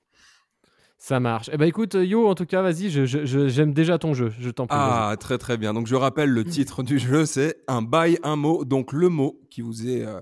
Ça 0.97 1.19
marche. 1.19 1.49
Eh 1.53 1.57
ben, 1.57 1.65
écoute, 1.65 1.95
euh, 1.95 2.05
Yo, 2.05 2.27
en 2.27 2.35
tout 2.35 2.45
cas, 2.45 2.61
vas-y, 2.61 2.89
je- 2.89 3.05
je- 3.05 3.25
je- 3.25 3.47
j'aime 3.49 3.73
déjà 3.73 3.97
ton 3.99 4.13
jeu. 4.13 4.33
Je 4.39 4.49
t'en 4.49 4.65
prie. 4.65 4.77
vas-y. 4.77 4.89
Ah, 5.11 5.15
très 5.19 5.37
très 5.37 5.57
bien. 5.57 5.73
Donc 5.73 5.87
je 5.87 5.95
rappelle 5.95 6.29
le 6.29 6.43
titre 6.45 6.83
du 6.83 6.99
jeu, 6.99 7.25
c'est 7.25 7.63
un 7.67 7.81
bail, 7.81 8.17
un 8.23 8.35
mot. 8.37 8.63
Donc 8.65 8.93
le 8.93 9.09
mot 9.09 9.41
qui 9.51 9.61
vous 9.61 9.87
est 9.87 10.05
euh, 10.05 10.21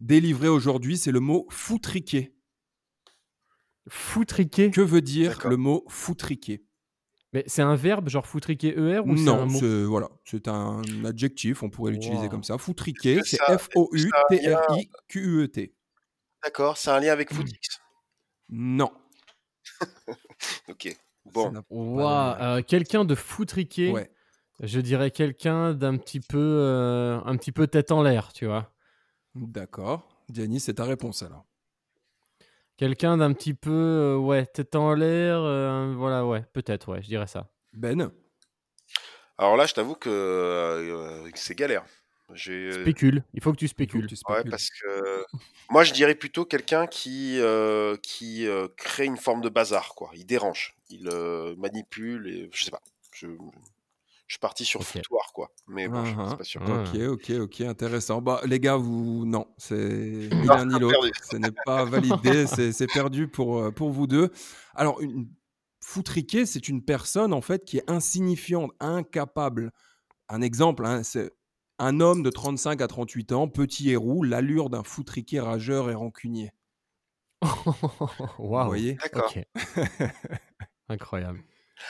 délivré 0.00 0.48
aujourd'hui, 0.48 0.96
c'est 0.96 1.10
le 1.12 1.20
mot 1.20 1.46
foutriquer. 1.50 2.34
Foutriquer? 3.88 4.70
Que 4.70 4.80
veut 4.80 5.00
dire 5.02 5.32
D'accord. 5.32 5.50
le 5.50 5.56
mot 5.56 5.84
foutriquer? 5.88 6.62
Mais 7.32 7.44
c'est 7.46 7.62
un 7.62 7.74
verbe, 7.76 8.08
genre 8.10 8.26
foutriquer 8.26 8.76
ER 8.78 8.98
ou 9.00 9.16
c'est 9.16 9.22
un 9.28 9.36
Non, 9.36 9.46
mot 9.46 9.58
c'est 9.58 9.84
voilà, 9.84 10.10
c'est 10.24 10.48
un 10.48 10.82
adjectif, 11.04 11.62
on 11.62 11.70
pourrait 11.70 11.92
l'utiliser 11.92 12.24
Wow. 12.24 12.28
comme 12.28 12.44
ça. 12.44 12.58
Foutriquer, 12.58 13.20
c'est 13.24 13.36
ça- 13.38 13.56
F 13.58 13.68
O 13.74 13.88
U 13.92 14.10
T 14.28 14.54
R 14.54 14.60
I 14.78 14.90
Q 15.08 15.20
U 15.20 15.42
E 15.44 15.48
T. 15.48 15.74
D'accord, 16.44 16.76
c'est 16.76 16.90
un 16.90 17.00
lien 17.00 17.12
avec 17.12 17.32
Footix. 17.32 17.80
Non. 18.50 18.90
Ok. 20.68 20.96
Bon, 21.32 21.52
lien. 21.70 22.56
euh, 22.58 22.62
quelqu'un 22.62 23.04
de 23.04 23.14
foutriqué. 23.14 23.90
Ouais. 23.90 24.10
Je 24.60 24.80
dirais 24.80 25.10
quelqu'un 25.10 25.72
d'un 25.72 25.96
petit 25.96 26.20
peu, 26.20 26.38
euh, 26.38 27.20
un 27.24 27.36
petit 27.36 27.52
peu 27.52 27.66
tête 27.66 27.90
en 27.92 28.02
l'air, 28.02 28.32
tu 28.32 28.46
vois. 28.46 28.72
D'accord. 29.34 30.08
Diany, 30.28 30.60
c'est 30.60 30.74
ta 30.74 30.84
réponse 30.84 31.22
alors. 31.22 31.46
Quelqu'un 32.82 33.16
d'un 33.16 33.32
petit 33.32 33.54
peu, 33.54 33.70
euh, 33.70 34.16
ouais, 34.16 34.44
tête 34.44 34.74
en 34.74 34.92
l'air, 34.94 35.38
euh, 35.38 35.94
voilà, 35.96 36.26
ouais, 36.26 36.42
peut-être, 36.52 36.90
ouais, 36.90 37.00
je 37.00 37.06
dirais 37.06 37.28
ça. 37.28 37.48
Ben, 37.72 38.10
alors 39.38 39.56
là, 39.56 39.66
je 39.66 39.74
t'avoue 39.74 39.94
que 39.94 40.10
euh, 40.10 41.30
c'est 41.36 41.54
galère. 41.54 41.84
J'ai, 42.34 42.70
euh, 42.70 42.82
Spécule, 42.82 43.22
il 43.34 43.40
faut 43.40 43.52
que 43.52 43.56
tu 43.58 43.68
spécules. 43.68 44.08
tu 44.08 44.14
Ouais, 44.28 44.34
spécules. 44.34 44.50
parce 44.50 44.68
que 44.68 45.24
moi 45.70 45.84
je 45.84 45.92
dirais 45.92 46.16
plutôt 46.16 46.44
quelqu'un 46.44 46.88
qui 46.88 47.38
euh, 47.38 47.96
qui 48.02 48.48
euh, 48.48 48.66
crée 48.76 49.04
une 49.04 49.16
forme 49.16 49.42
de 49.42 49.48
bazar 49.48 49.94
quoi. 49.94 50.10
Il 50.14 50.26
dérange, 50.26 50.74
il 50.90 51.06
euh, 51.06 51.54
manipule 51.58 52.26
et 52.26 52.50
je 52.52 52.64
sais 52.64 52.72
pas. 52.72 52.82
Je, 53.12 53.28
je 54.32 54.36
suis 54.36 54.40
parti 54.40 54.64
sur 54.64 54.80
Ok. 54.80 54.86
foutoir 54.86 55.30
quoi. 55.34 55.50
Mais 55.68 55.88
bon, 55.88 56.02
je 56.04 56.10
suis 56.10 56.36
pas 56.38 56.44
sûr. 56.44 56.62
Ok, 56.62 56.98
ok, 57.06 57.30
ok, 57.42 57.60
intéressant. 57.60 58.22
Bah, 58.22 58.40
les 58.46 58.60
gars, 58.60 58.76
vous, 58.76 59.26
non, 59.26 59.46
c'est 59.58 59.76
ni 60.40 60.48
l'un 60.48 60.64
ni 60.64 60.78
l'autre. 60.78 60.94
perdu. 61.02 61.12
Ce 61.22 61.36
n'est 61.36 61.52
pas 61.52 61.84
validé, 61.84 62.46
c'est 62.72 62.88
perdu 62.88 63.28
pour, 63.28 63.58
euh, 63.58 63.70
pour 63.70 63.90
vous 63.90 64.06
deux. 64.06 64.30
Alors, 64.74 65.02
une 65.02 65.28
foutriquée, 65.84 66.46
c'est 66.46 66.66
une 66.70 66.82
personne, 66.82 67.34
en 67.34 67.42
fait, 67.42 67.66
qui 67.66 67.76
est 67.76 67.90
insignifiante, 67.90 68.70
incapable. 68.80 69.70
Un 70.30 70.40
exemple, 70.40 70.86
hein, 70.86 71.02
c'est 71.02 71.30
un 71.78 72.00
homme 72.00 72.22
de 72.22 72.30
35 72.30 72.80
à 72.80 72.88
38 72.88 73.32
ans, 73.32 73.48
petit 73.48 73.90
et 73.90 73.96
roux, 73.96 74.22
l'allure 74.22 74.70
d'un 74.70 74.82
foutriqué 74.82 75.40
rageur 75.40 75.90
et 75.90 75.94
rancunier. 75.94 76.52
Vous 78.38 78.48
Waouh. 78.48 78.66
voyez? 78.66 78.96
D'accord. 79.02 79.34
Incroyable. 80.88 81.44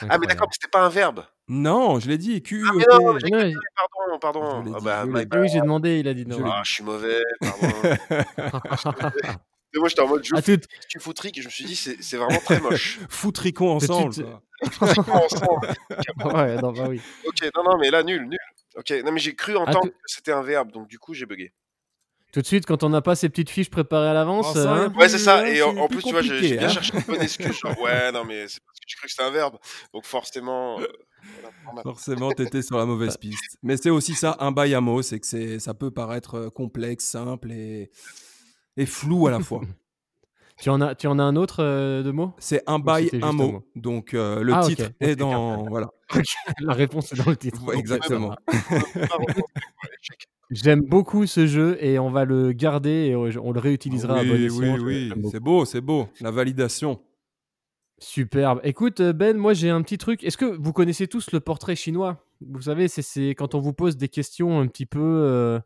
Ah 0.09 0.17
mais 0.17 0.27
d'accord, 0.27 0.47
mais 0.47 0.53
c'était 0.53 0.69
pas 0.71 0.81
un 0.81 0.89
verbe. 0.89 1.25
Non, 1.47 1.99
je 1.99 2.07
l'ai 2.07 2.17
dit, 2.17 2.41
Q, 2.41 2.63
Ah, 2.65 2.71
mais 2.75 2.83
E, 2.83 2.87
non, 2.89 3.13
Ouais, 3.13 3.53
pardon, 3.75 4.13
Je 4.13 4.19
pardon. 4.19 4.73
Ah 4.75 4.79
bah, 4.81 5.05
my 5.05 5.21
ah 5.21 5.25
bad. 5.25 5.39
oui, 5.41 5.49
j'ai 5.49 5.59
demandé, 5.61 5.99
il 5.99 6.07
a 6.07 6.13
dit 6.13 6.25
non. 6.25 6.37
Je 6.37 6.43
Ah, 6.45 6.61
je 6.63 6.71
suis 6.71 6.83
mauvais, 6.83 7.21
pardon. 7.41 7.67
Et 9.75 9.79
moi 9.79 9.87
j'étais 9.89 10.01
en 10.01 10.07
mode 10.07 10.23
je 10.23 10.55
tu 10.87 10.99
fous 10.99 11.13
trick 11.13 11.35
et 11.37 11.41
je 11.41 11.47
me 11.47 11.51
suis 11.51 11.65
dit 11.65 11.75
c'est 11.75 11.97
c'est 12.01 12.17
vraiment 12.17 12.39
très 12.39 12.59
moche. 12.59 12.99
Foutricons 13.09 13.71
ensemble. 13.71 14.13
quoi. 14.13 14.41
Ensemble. 15.07 15.67
ouais, 16.35 16.55
non, 16.61 16.71
bah 16.71 16.85
oui. 16.87 17.01
ok, 17.25 17.49
non, 17.55 17.63
non, 17.63 17.77
mais 17.79 17.89
là, 17.89 18.03
nul, 18.03 18.21
nul. 18.29 18.37
Ok, 18.75 18.91
non, 19.03 19.11
mais 19.11 19.19
j'ai 19.19 19.33
cru 19.35 19.57
entendre 19.57 19.81
tout- 19.81 19.89
que 19.89 19.95
c'était 20.05 20.31
un 20.31 20.43
verbe, 20.43 20.71
donc 20.71 20.87
du 20.87 20.99
coup 20.99 21.13
j'ai 21.15 21.25
bugué. 21.25 21.53
Tout 22.33 22.41
de 22.41 22.47
suite, 22.47 22.65
quand 22.65 22.81
on 22.83 22.89
n'a 22.89 23.01
pas 23.01 23.15
ces 23.15 23.29
petites 23.29 23.51
fiches 23.51 23.69
préparées 23.69 24.09
à 24.09 24.13
l'avance, 24.13 24.53
Oh, 24.55 24.57
hein, 24.59 24.91
Ouais, 24.97 25.07
c'est 25.07 25.19
ça. 25.19 25.47
Et 25.47 25.61
en, 25.61 25.87
plus 25.87 26.01
tu 26.01 26.11
vois, 26.11 26.23
j'ai 26.23 26.57
bien 26.57 26.63
hein. 26.65 26.67
cherché 26.67 26.91
une 26.95 27.03
bonne 27.03 27.21
excuse. 27.21 27.53
Genre, 27.59 27.79
ouais, 27.79 28.11
non, 28.11 28.25
mais 28.25 28.47
c'est 28.47 28.59
parce 28.65 28.79
que 28.79 28.85
j'ai 28.87 28.95
cru 28.95 29.05
que 29.05 29.11
c'était 29.11 29.23
un 29.23 29.29
verbe. 29.31 29.57
Donc 29.93 30.05
forcément. 30.05 30.79
euh, 30.81 30.87
voilà. 31.65 31.83
Forcément, 31.83 32.31
t'étais 32.31 32.63
sur 32.63 32.77
la 32.79 32.85
mauvaise 32.87 33.17
piste. 33.17 33.57
Mais 33.61 33.77
c'est 33.77 33.91
aussi 33.91 34.15
ça, 34.15 34.35
un 34.39 34.51
bail 34.51 34.73
à 34.73 34.81
mots, 34.81 35.03
c'est 35.03 35.19
que 35.19 35.27
c'est, 35.27 35.59
ça 35.59 35.75
peut 35.75 35.91
paraître 35.91 36.35
euh, 36.35 36.49
complexe, 36.49 37.05
simple 37.05 37.51
et, 37.51 37.91
et 38.77 38.85
flou 38.87 39.27
à 39.27 39.31
la 39.31 39.39
fois. 39.39 39.61
tu, 40.63 40.69
en 40.69 40.79
as, 40.81 40.95
tu 40.95 41.07
en 41.07 41.19
as 41.19 41.23
un 41.23 41.35
autre 41.35 41.61
euh, 41.61 42.03
de 42.03 42.11
mots? 42.11 42.31
C'est 42.37 42.63
un 42.67 42.79
bail, 42.79 43.09
un 43.21 43.33
mot. 43.33 43.51
mot? 43.51 43.63
Donc 43.75 44.13
euh, 44.13 44.41
le 44.43 44.53
Ah, 44.53 44.61
titre 44.63 44.91
est 45.01 45.15
dans. 45.15 45.65
Voilà, 45.69 45.89
La 46.59 46.73
réponse 46.73 47.11
est 47.11 47.17
dans 47.23 47.29
le 47.29 47.35
titre. 47.37 47.61
Ouais, 47.65 47.77
exactement. 47.77 48.35
J'aime 50.51 50.81
beaucoup 50.81 51.25
ce 51.25 51.47
jeu 51.47 51.77
et 51.83 51.97
on 51.99 52.11
va 52.11 52.25
le 52.25 52.51
garder 52.51 53.07
et 53.07 53.15
on 53.15 53.51
le 53.51 53.59
réutilisera 53.59 54.19
à 54.19 54.23
bon 54.23 54.31
oui, 54.33 54.45
escient. 54.45 54.75
oui, 54.77 55.09
oui. 55.15 55.23
C'est 55.31 55.39
beau, 55.39 55.65
c'est 55.65 55.81
beau. 55.81 56.07
La 56.21 56.31
validation. 56.31 57.01
Superbe. 57.99 58.59
Écoute, 58.63 58.99
euh, 58.99 59.13
Ben, 59.13 59.37
moi 59.37 59.53
j'ai 59.53 59.69
un 59.69 59.81
petit 59.81 59.97
truc. 59.97 60.23
Est-ce 60.23 60.37
que 60.37 60.45
vous 60.45 60.73
connaissez 60.73 61.07
tous 61.07 61.31
le 61.31 61.39
portrait 61.39 61.75
chinois? 61.75 62.25
Vous 62.41 62.61
savez, 62.63 62.87
c'est- 62.87 63.01
c'est 63.01 63.29
quand 63.35 63.55
on 63.55 63.59
vous 63.59 63.73
pose 63.73 63.95
des 63.97 64.09
questions 64.09 64.59
un 64.59 64.67
petit 64.67 64.85
peu. 64.85 64.99
euh, 65.01 65.59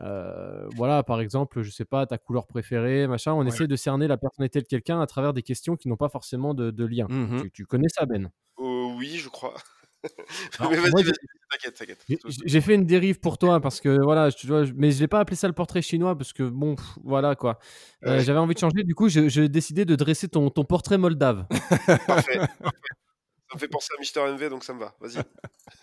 euh, 0.00 0.68
voilà, 0.76 1.02
par 1.02 1.20
exemple, 1.20 1.62
je 1.62 1.70
sais 1.70 1.84
pas, 1.84 2.06
ta 2.06 2.18
couleur 2.18 2.46
préférée, 2.46 3.06
machin. 3.06 3.32
On 3.32 3.40
Ouais. 3.42 3.48
essaie 3.48 3.66
de 3.66 3.76
cerner 3.76 4.06
la 4.08 4.16
personnalité 4.16 4.60
de 4.60 4.66
quelqu'un 4.66 5.00
à 5.00 5.06
travers 5.06 5.32
des 5.32 5.42
questions 5.42 5.76
qui 5.76 5.88
n'ont 5.88 5.96
pas 5.96 6.08
forcément 6.08 6.54
de, 6.54 6.70
de 6.70 6.84
lien. 6.84 7.06
Mhm. 7.08 7.42
Tu, 7.42 7.50
tu 7.50 7.66
connais 7.66 7.88
ça, 7.88 8.06
Ben? 8.06 8.30
Euh, 8.60 8.94
oui, 8.96 9.16
je 9.18 9.28
crois. 9.28 9.54
Alors, 10.60 10.70
mais 10.72 10.76
vas-y, 10.78 10.90
moi, 10.92 11.02
vas-y, 11.02 11.12
t'inquiète, 11.50 11.74
t'inquiète. 11.74 12.04
J'ai- 12.08 12.18
J'ai 12.46 12.60
fait 12.60 12.74
une 12.76 12.86
dérive 12.86 13.18
pour 13.18 13.36
toi 13.38 13.60
parce 13.60 13.80
que 13.80 14.00
voilà, 14.02 14.30
je, 14.30 14.46
vois, 14.46 14.64
mais 14.76 14.92
je 14.92 15.00
l'ai 15.00 15.08
pas 15.08 15.18
appelé 15.20 15.36
ça 15.36 15.48
le 15.48 15.52
portrait 15.54 15.82
chinois 15.82 16.16
parce 16.16 16.32
que 16.32 16.44
bon, 16.44 16.76
pff, 16.76 16.86
voilà 17.02 17.34
quoi. 17.34 17.58
Euh, 18.04 18.18
Ouais. 18.18 18.24
J'avais 18.24 18.38
envie 18.38 18.54
de 18.54 18.60
changer, 18.60 18.84
du 18.84 18.94
coup, 18.94 19.08
je- 19.08 19.28
j'ai 19.28 19.48
décidé 19.48 19.84
de 19.84 19.96
dresser 19.96 20.28
ton, 20.28 20.50
ton 20.50 20.64
portrait 20.64 20.98
moldave. 20.98 21.46
Parfait. 22.06 22.38
Ça 23.50 23.54
me 23.54 23.58
fait 23.60 23.68
penser 23.68 23.88
à 23.96 24.00
Mister 24.00 24.20
MV, 24.20 24.50
donc 24.50 24.64
ça 24.64 24.74
me 24.74 24.80
va. 24.80 24.94
Vas-y. 25.00 25.22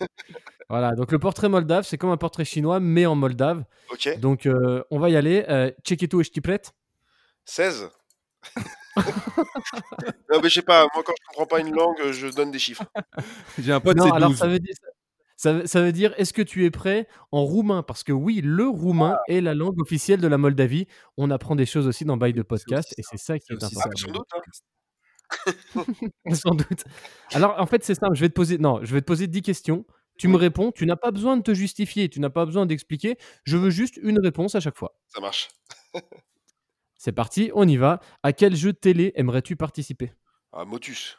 voilà, 0.68 0.94
donc 0.94 1.10
le 1.12 1.18
portrait 1.18 1.48
moldave, 1.48 1.84
c'est 1.84 1.98
comme 1.98 2.10
un 2.10 2.16
portrait 2.16 2.44
chinois 2.44 2.78
mais 2.80 3.06
en 3.06 3.14
moldave. 3.14 3.64
Ok. 3.90 4.18
Donc 4.20 4.46
euh, 4.46 4.82
on 4.90 4.98
va 4.98 5.10
y 5.10 5.16
aller. 5.16 5.44
Euh, 5.48 5.70
Cheketo 5.84 6.20
et 6.20 6.40
prête? 6.40 6.72
16 7.44 7.88
Non, 8.96 10.40
mais 10.42 10.48
je 10.48 10.54
sais 10.54 10.62
pas, 10.62 10.86
moi 10.94 11.02
quand 11.04 11.12
je 11.18 11.26
comprends 11.28 11.46
pas 11.46 11.60
une 11.60 11.74
langue, 11.74 12.10
je 12.12 12.28
donne 12.28 12.50
des 12.50 12.58
chiffres. 12.58 12.84
J'ai 13.58 13.72
un 13.72 13.80
pote, 13.80 13.96
Non, 13.96 14.12
alors 14.12 14.30
12. 14.30 14.38
ça 14.38 14.46
veut 14.46 14.58
dire. 14.58 14.74
Ça, 15.38 15.52
veut- 15.52 15.66
ça 15.66 15.82
veut 15.82 15.92
dire, 15.92 16.14
est-ce 16.16 16.32
que 16.32 16.40
tu 16.40 16.64
es 16.64 16.70
prêt 16.70 17.06
en 17.30 17.42
roumain? 17.44 17.82
Parce 17.82 18.02
que 18.04 18.12
oui, 18.12 18.40
le 18.42 18.66
roumain 18.68 19.18
est 19.28 19.42
la 19.42 19.54
langue 19.54 19.78
officielle 19.82 20.18
de 20.20 20.28
la 20.28 20.38
Moldavie. 20.38 20.86
On 21.18 21.30
apprend 21.30 21.56
des 21.56 21.66
choses 21.66 21.86
aussi 21.86 22.06
dans 22.06 22.16
Bail 22.16 22.32
de 22.32 22.40
Podcast 22.42 22.94
et 22.96 23.02
c'est 23.02 23.18
ça 23.18 23.38
qui 23.38 23.52
est 23.52 23.56
C'est 23.60 23.64
aussi 23.66 23.76
important. 23.76 23.98
sans 24.06 24.12
doute, 24.12 24.28
hein. 24.34 24.40
Sans 26.32 26.54
doute. 26.54 26.84
Alors, 27.32 27.54
en 27.58 27.66
fait, 27.66 27.84
c'est 27.84 27.94
simple. 27.94 28.14
Je 28.14 28.20
vais 28.20 28.28
te 28.28 28.34
poser, 28.34 28.58
non, 28.58 28.80
je 28.82 28.92
vais 28.92 29.00
te 29.00 29.06
poser 29.06 29.26
10 29.26 29.42
questions. 29.42 29.84
Tu 30.18 30.28
me 30.28 30.36
réponds, 30.36 30.72
tu 30.72 30.86
n'as 30.86 30.96
pas 30.96 31.10
besoin 31.10 31.36
de 31.36 31.42
te 31.42 31.52
justifier, 31.52 32.08
tu 32.08 32.20
n'as 32.20 32.30
pas 32.30 32.46
besoin 32.46 32.64
d'expliquer. 32.64 33.18
Je 33.44 33.56
veux 33.56 33.70
juste 33.70 33.98
une 34.02 34.18
réponse 34.18 34.54
à 34.54 34.60
chaque 34.60 34.76
fois. 34.76 34.98
Ça 35.08 35.20
marche. 35.20 35.48
C'est 36.96 37.12
parti, 37.12 37.50
on 37.54 37.68
y 37.68 37.76
va. 37.76 38.00
À 38.22 38.32
quel 38.32 38.56
jeu 38.56 38.72
de 38.72 38.78
télé 38.78 39.12
aimerais-tu 39.16 39.56
participer? 39.56 40.12
Ah, 40.52 40.64
Motus. 40.64 41.18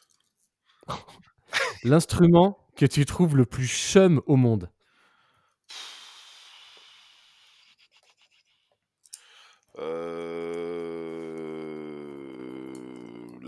L'instrument 1.84 2.58
que 2.76 2.86
tu 2.86 3.06
trouves 3.06 3.38
le 3.38 3.46
plus 3.46 3.68
chum 3.68 4.22
au 4.26 4.36
monde 4.36 4.72
Euh, 9.80 10.47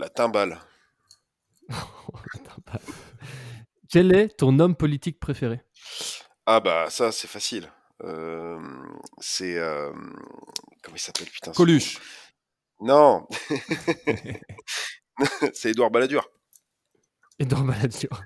La 0.00 0.08
timbale. 0.08 0.58
Quel 3.90 4.14
est 4.14 4.36
ton 4.36 4.58
homme 4.58 4.74
politique 4.74 5.20
préféré? 5.20 5.60
Ah 6.46 6.60
bah 6.60 6.88
ça 6.90 7.12
c'est 7.12 7.28
facile. 7.28 7.70
Euh, 8.02 8.58
c'est 9.18 9.58
euh, 9.58 9.92
comment 10.82 10.96
il 10.96 11.00
s'appelle? 11.00 11.28
Putain. 11.28 11.52
Coluche. 11.52 11.98
Non. 12.80 13.26
c'est 15.52 15.70
Édouard 15.70 15.90
Balladur. 15.90 16.28
Edouard 17.38 17.64
Balladur. 17.64 18.22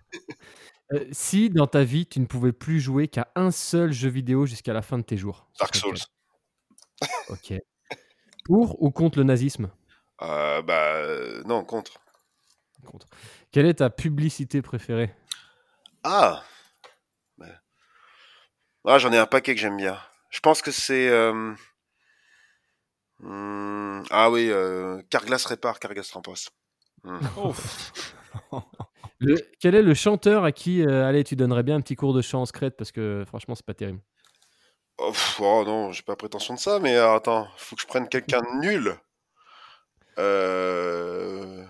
Euh, 0.93 1.07
si 1.13 1.51
dans 1.51 1.67
ta 1.67 1.83
vie 1.83 2.07
tu 2.07 2.21
ne 2.21 2.27
pouvais 2.27 2.53
plus 2.53 2.79
jouer 2.79 3.09
qu'à 3.09 3.33
un 3.35 3.51
seul 3.51 3.93
jeu 3.93 4.11
vidéo 4.11 4.47
jusqu'à 4.47 4.73
la 4.73 4.83
fin 4.83 4.99
de 4.99 5.03
tes 5.03 5.17
jours 5.17 5.49
Dark 5.59 5.75
Souls. 5.75 5.99
Ok. 7.31 7.55
Pour 8.45 8.81
ou 8.83 8.91
contre 8.91 9.19
le 9.19 9.25
nazisme? 9.25 9.71
Euh, 10.23 10.63
bah 10.63 10.95
euh, 10.97 11.43
non 11.45 11.65
contre. 11.65 12.01
Contre. 12.85 13.07
Quelle 13.51 13.67
est 13.67 13.75
ta 13.75 13.91
publicité 13.91 14.63
préférée? 14.63 15.15
Ah. 16.03 16.43
Ouais. 17.39 17.53
Ah 18.85 18.99
j'en 18.99 19.13
ai 19.13 19.19
un 19.19 19.27
paquet 19.27 19.55
que 19.55 19.61
j'aime 19.61 19.77
bien. 19.77 19.99
Je 20.31 20.41
pense 20.41 20.63
que 20.63 20.71
c'est 20.71 21.09
euh, 21.09 21.55
hmm, 23.21 24.03
ah 24.11 24.31
oui 24.31 24.51
euh, 24.51 25.03
Carglass 25.11 25.45
répare, 25.47 25.79
Carglass 25.79 26.11
remplace. 26.13 26.51
Hmm. 27.03 27.19
Le- 29.19 29.41
Quel 29.61 29.75
est 29.75 29.83
le 29.83 29.95
chanteur 29.95 30.45
à 30.45 30.53
qui, 30.53 30.83
euh, 30.83 31.07
allez, 31.07 31.25
tu 31.25 31.37
donnerais 31.37 31.63
bien 31.63 31.77
un 31.77 31.81
petit 31.81 31.97
cours 31.97 32.15
de 32.15 32.23
chant 32.23 32.43
en 32.43 32.47
secrète? 32.47 32.77
Parce 32.77 32.93
que 32.93 33.25
franchement, 33.27 33.55
c'est 33.55 33.65
pas 33.67 33.75
terrible. 33.75 34.01
Oh, 34.99 35.11
pff, 35.11 35.41
oh, 35.41 35.65
non, 35.65 35.93
j'ai 35.93 36.03
pas 36.03 36.17
prétention 36.17 36.55
de 36.55 36.59
ça, 36.59 36.79
mais 36.79 36.95
euh, 36.97 37.15
attends, 37.15 37.49
faut 37.57 37.75
que 37.77 37.83
je 37.83 37.87
prenne 37.87 38.09
quelqu'un 38.09 38.43
de 38.43 38.61
nul. 38.61 38.95
Euh... 40.19 41.65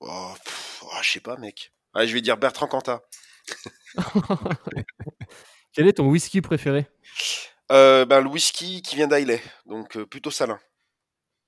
Oh, 0.00 0.32
pff, 0.44 0.82
oh, 0.84 0.98
je 1.02 1.10
sais 1.10 1.20
pas, 1.20 1.36
mec. 1.36 1.72
Allez, 1.94 2.08
je 2.08 2.14
vais 2.14 2.20
dire 2.20 2.36
Bertrand 2.36 2.66
Cantat. 2.66 3.02
Quel 5.72 5.88
est 5.88 5.94
ton 5.94 6.08
whisky 6.08 6.40
préféré? 6.40 6.86
Euh, 7.70 8.04
ben, 8.04 8.20
le 8.20 8.28
whisky 8.28 8.82
qui 8.82 8.96
vient 8.96 9.06
d'Ailey, 9.06 9.40
donc 9.66 9.96
euh, 9.96 10.06
plutôt 10.06 10.30
salin. 10.30 10.58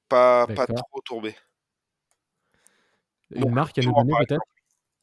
Pas, 0.09 0.47
pas 0.47 0.66
trop 0.66 1.01
tourbé. 1.05 1.35
Une 3.30 3.43
Donc, 3.43 3.53
marque 3.53 3.78
à 3.78 3.83
nous 3.83 3.93
donner 3.93 4.12
peut-être? 4.26 4.43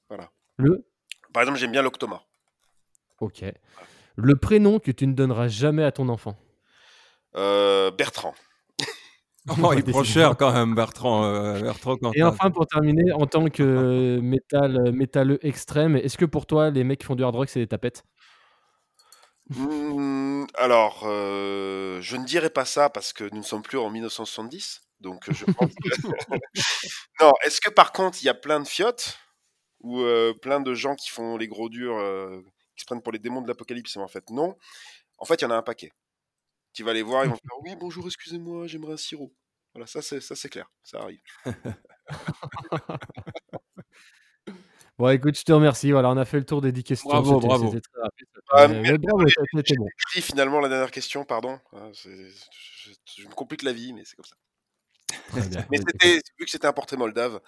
Voilà. 0.07 0.31
Le? 0.57 0.85
Par 1.33 1.43
exemple, 1.43 1.59
j'aime 1.59 1.71
bien 1.71 1.81
l'Octomore. 1.81 2.27
Ok. 3.19 3.43
Le 4.15 4.35
prénom 4.35 4.79
que 4.79 4.91
tu 4.91 5.07
ne 5.07 5.13
donneras 5.13 5.47
jamais 5.47 5.83
à 5.83 5.91
ton 5.91 6.09
enfant? 6.09 6.37
Euh, 7.35 7.91
Bertrand. 7.91 8.33
Oh, 9.63 9.73
il 9.73 9.83
prend 9.83 10.03
cher 10.03 10.35
quand 10.37 10.53
même, 10.53 10.75
Bertrand. 10.75 11.23
euh, 11.25 11.59
Bertrand 11.61 11.97
Et 12.13 12.23
enfin, 12.23 12.51
pour 12.51 12.67
terminer, 12.67 13.11
en 13.11 13.25
tant 13.25 13.49
que 13.49 14.19
métal, 14.21 14.91
métalleux 14.93 15.45
extrême, 15.45 15.95
est-ce 15.95 16.17
que 16.17 16.25
pour 16.25 16.45
toi, 16.45 16.69
les 16.69 16.83
mecs 16.83 16.99
qui 16.99 17.05
font 17.05 17.15
du 17.15 17.23
hard 17.23 17.35
rock, 17.35 17.49
c'est 17.49 17.59
des 17.59 17.67
tapettes? 17.67 18.03
Hmm, 19.49 20.45
alors, 20.53 21.03
euh, 21.05 21.99
je 22.01 22.15
ne 22.17 22.25
dirais 22.25 22.51
pas 22.51 22.65
ça 22.65 22.89
parce 22.89 23.13
que 23.13 23.23
nous 23.31 23.39
ne 23.39 23.43
sommes 23.43 23.63
plus 23.63 23.79
en 23.79 23.89
1970. 23.89 24.81
Donc, 24.99 25.27
euh, 25.29 25.33
je 25.33 25.45
pense 25.45 25.71
que... 25.73 25.89
non, 27.21 27.31
est-ce 27.45 27.59
que 27.61 27.69
par 27.69 27.91
contre, 27.91 28.19
il 28.21 28.25
y 28.25 28.29
a 28.29 28.33
plein 28.33 28.59
de 28.59 28.67
fiottes 28.67 29.17
ou 29.79 30.01
euh, 30.01 30.33
plein 30.41 30.59
de 30.59 30.73
gens 30.73 30.95
qui 30.95 31.09
font 31.09 31.37
les 31.37 31.47
gros 31.47 31.69
durs, 31.69 31.97
euh, 31.97 32.41
qui 32.75 32.81
se 32.81 32.85
prennent 32.85 33.01
pour 33.01 33.11
les 33.13 33.19
démons 33.19 33.41
de 33.41 33.47
l'apocalypse 33.47 33.97
En 33.97 34.07
fait, 34.07 34.29
non. 34.29 34.55
En 35.17 35.25
fait, 35.25 35.41
il 35.41 35.45
y 35.45 35.47
en 35.47 35.51
a 35.51 35.55
un 35.55 35.63
paquet. 35.63 35.91
Tu 36.79 36.85
vas 36.85 36.93
les 36.93 37.01
voir, 37.01 37.25
ils 37.25 37.29
vont 37.29 37.35
faire 37.35 37.59
Oui, 37.61 37.75
bonjour, 37.77 38.05
excusez-moi, 38.05 38.65
j'aimerais 38.65 38.93
un 38.93 38.97
sirop. 38.97 39.35
Voilà, 39.73 39.85
ça 39.85 40.01
c'est, 40.01 40.21
ça 40.21 40.33
c'est 40.33 40.47
clair, 40.47 40.65
ça 40.81 41.01
arrive. 41.01 41.19
Bon, 44.97 45.09
écoute, 45.09 45.37
je 45.37 45.43
te 45.43 45.51
remercie. 45.51 45.91
Voilà, 45.91 46.09
on 46.09 46.15
a 46.15 46.23
fait 46.23 46.37
le 46.39 46.45
tour 46.45 46.61
des 46.61 46.71
10 46.71 46.85
questions. 46.85 47.09
Bravo, 47.09 47.41
bravo. 47.41 47.69
très. 47.69 47.81
Ah, 48.51 48.69
Mais- 48.69 48.81
mais- 48.81 49.59
été 49.59 49.75
bon. 49.75 49.87
Finalement 50.07 50.61
la 50.61 50.69
dernière 50.69 50.91
question, 50.91 51.25
pardon, 51.25 51.59
c'est- 51.93 52.31
je, 53.17 53.27
me 53.27 53.33
complique 53.33 53.63
la 53.63 53.73
vie, 53.73 53.91
mais 53.91 54.03
c'est 54.05 54.15
comme 54.15 54.23
ça. 54.23 54.37
Bien. 55.49 55.65
Mais 55.69 55.79
c'était, 55.79 56.21
vu 56.39 56.45
que 56.45 56.49
c'était 56.49 56.67
un 56.67 56.73
portrait 56.73 56.95
moldave, 56.95 57.41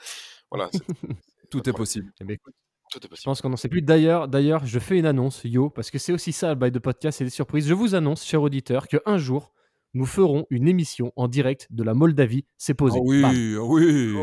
voilà, 0.50 0.70
c'est- 0.74 0.84
Tout 1.50 1.70
est 1.70 1.74
possible. 1.74 2.12
Eh 2.20 2.26
ben, 2.26 2.34
écoute, 2.34 2.56
tout 2.92 3.00
est 3.06 3.16
Je 3.16 3.24
pense 3.24 3.42
qu'on 3.42 3.50
n'en 3.50 3.56
sait 3.58 3.70
plus. 3.70 3.82
D'ailleurs, 3.82 4.28
d'ailleurs, 4.28 4.66
je 4.66 4.78
fais 4.80 4.98
une 5.00 5.06
annonce, 5.06 5.42
yo, 5.44 5.70
parce 5.70 5.90
que 5.92 5.98
c'est 5.98 6.14
aussi 6.14 6.32
ça 6.34 6.50
le 6.50 6.56
bail 6.56 6.72
de 6.72 6.80
podcast, 6.80 7.18
c'est 7.18 7.24
des 7.24 7.30
surprises. 7.30 7.68
Je 7.68 7.74
vous 7.74 7.96
annonce, 7.96 8.24
cher 8.26 8.42
auditeur, 8.42 8.88
que 8.88 8.98
un 9.06 9.18
jour, 9.18 9.54
nous 9.94 10.06
ferons 10.06 10.46
une 10.50 10.68
émission 10.68 11.12
en 11.16 11.28
direct 11.28 11.68
de 11.72 11.84
la 11.84 11.94
Moldavie. 11.94 12.46
C'est 12.58 12.74
Ah 12.74 12.76
posé. 12.76 13.00
oui, 13.02 13.22
Bam. 13.22 13.32
ah 13.60 13.64
oui. 13.66 14.16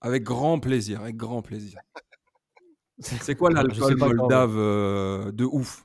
Avec 0.00 0.22
grand 0.22 0.58
plaisir, 0.60 1.00
avec 1.02 1.16
grand 1.16 1.40
plaisir. 1.42 1.78
C'est 2.98 3.34
quoi 3.34 3.50
l'alcool 3.50 3.96
moldave 3.96 4.54
euh, 4.56 5.32
de 5.32 5.44
ouf? 5.44 5.84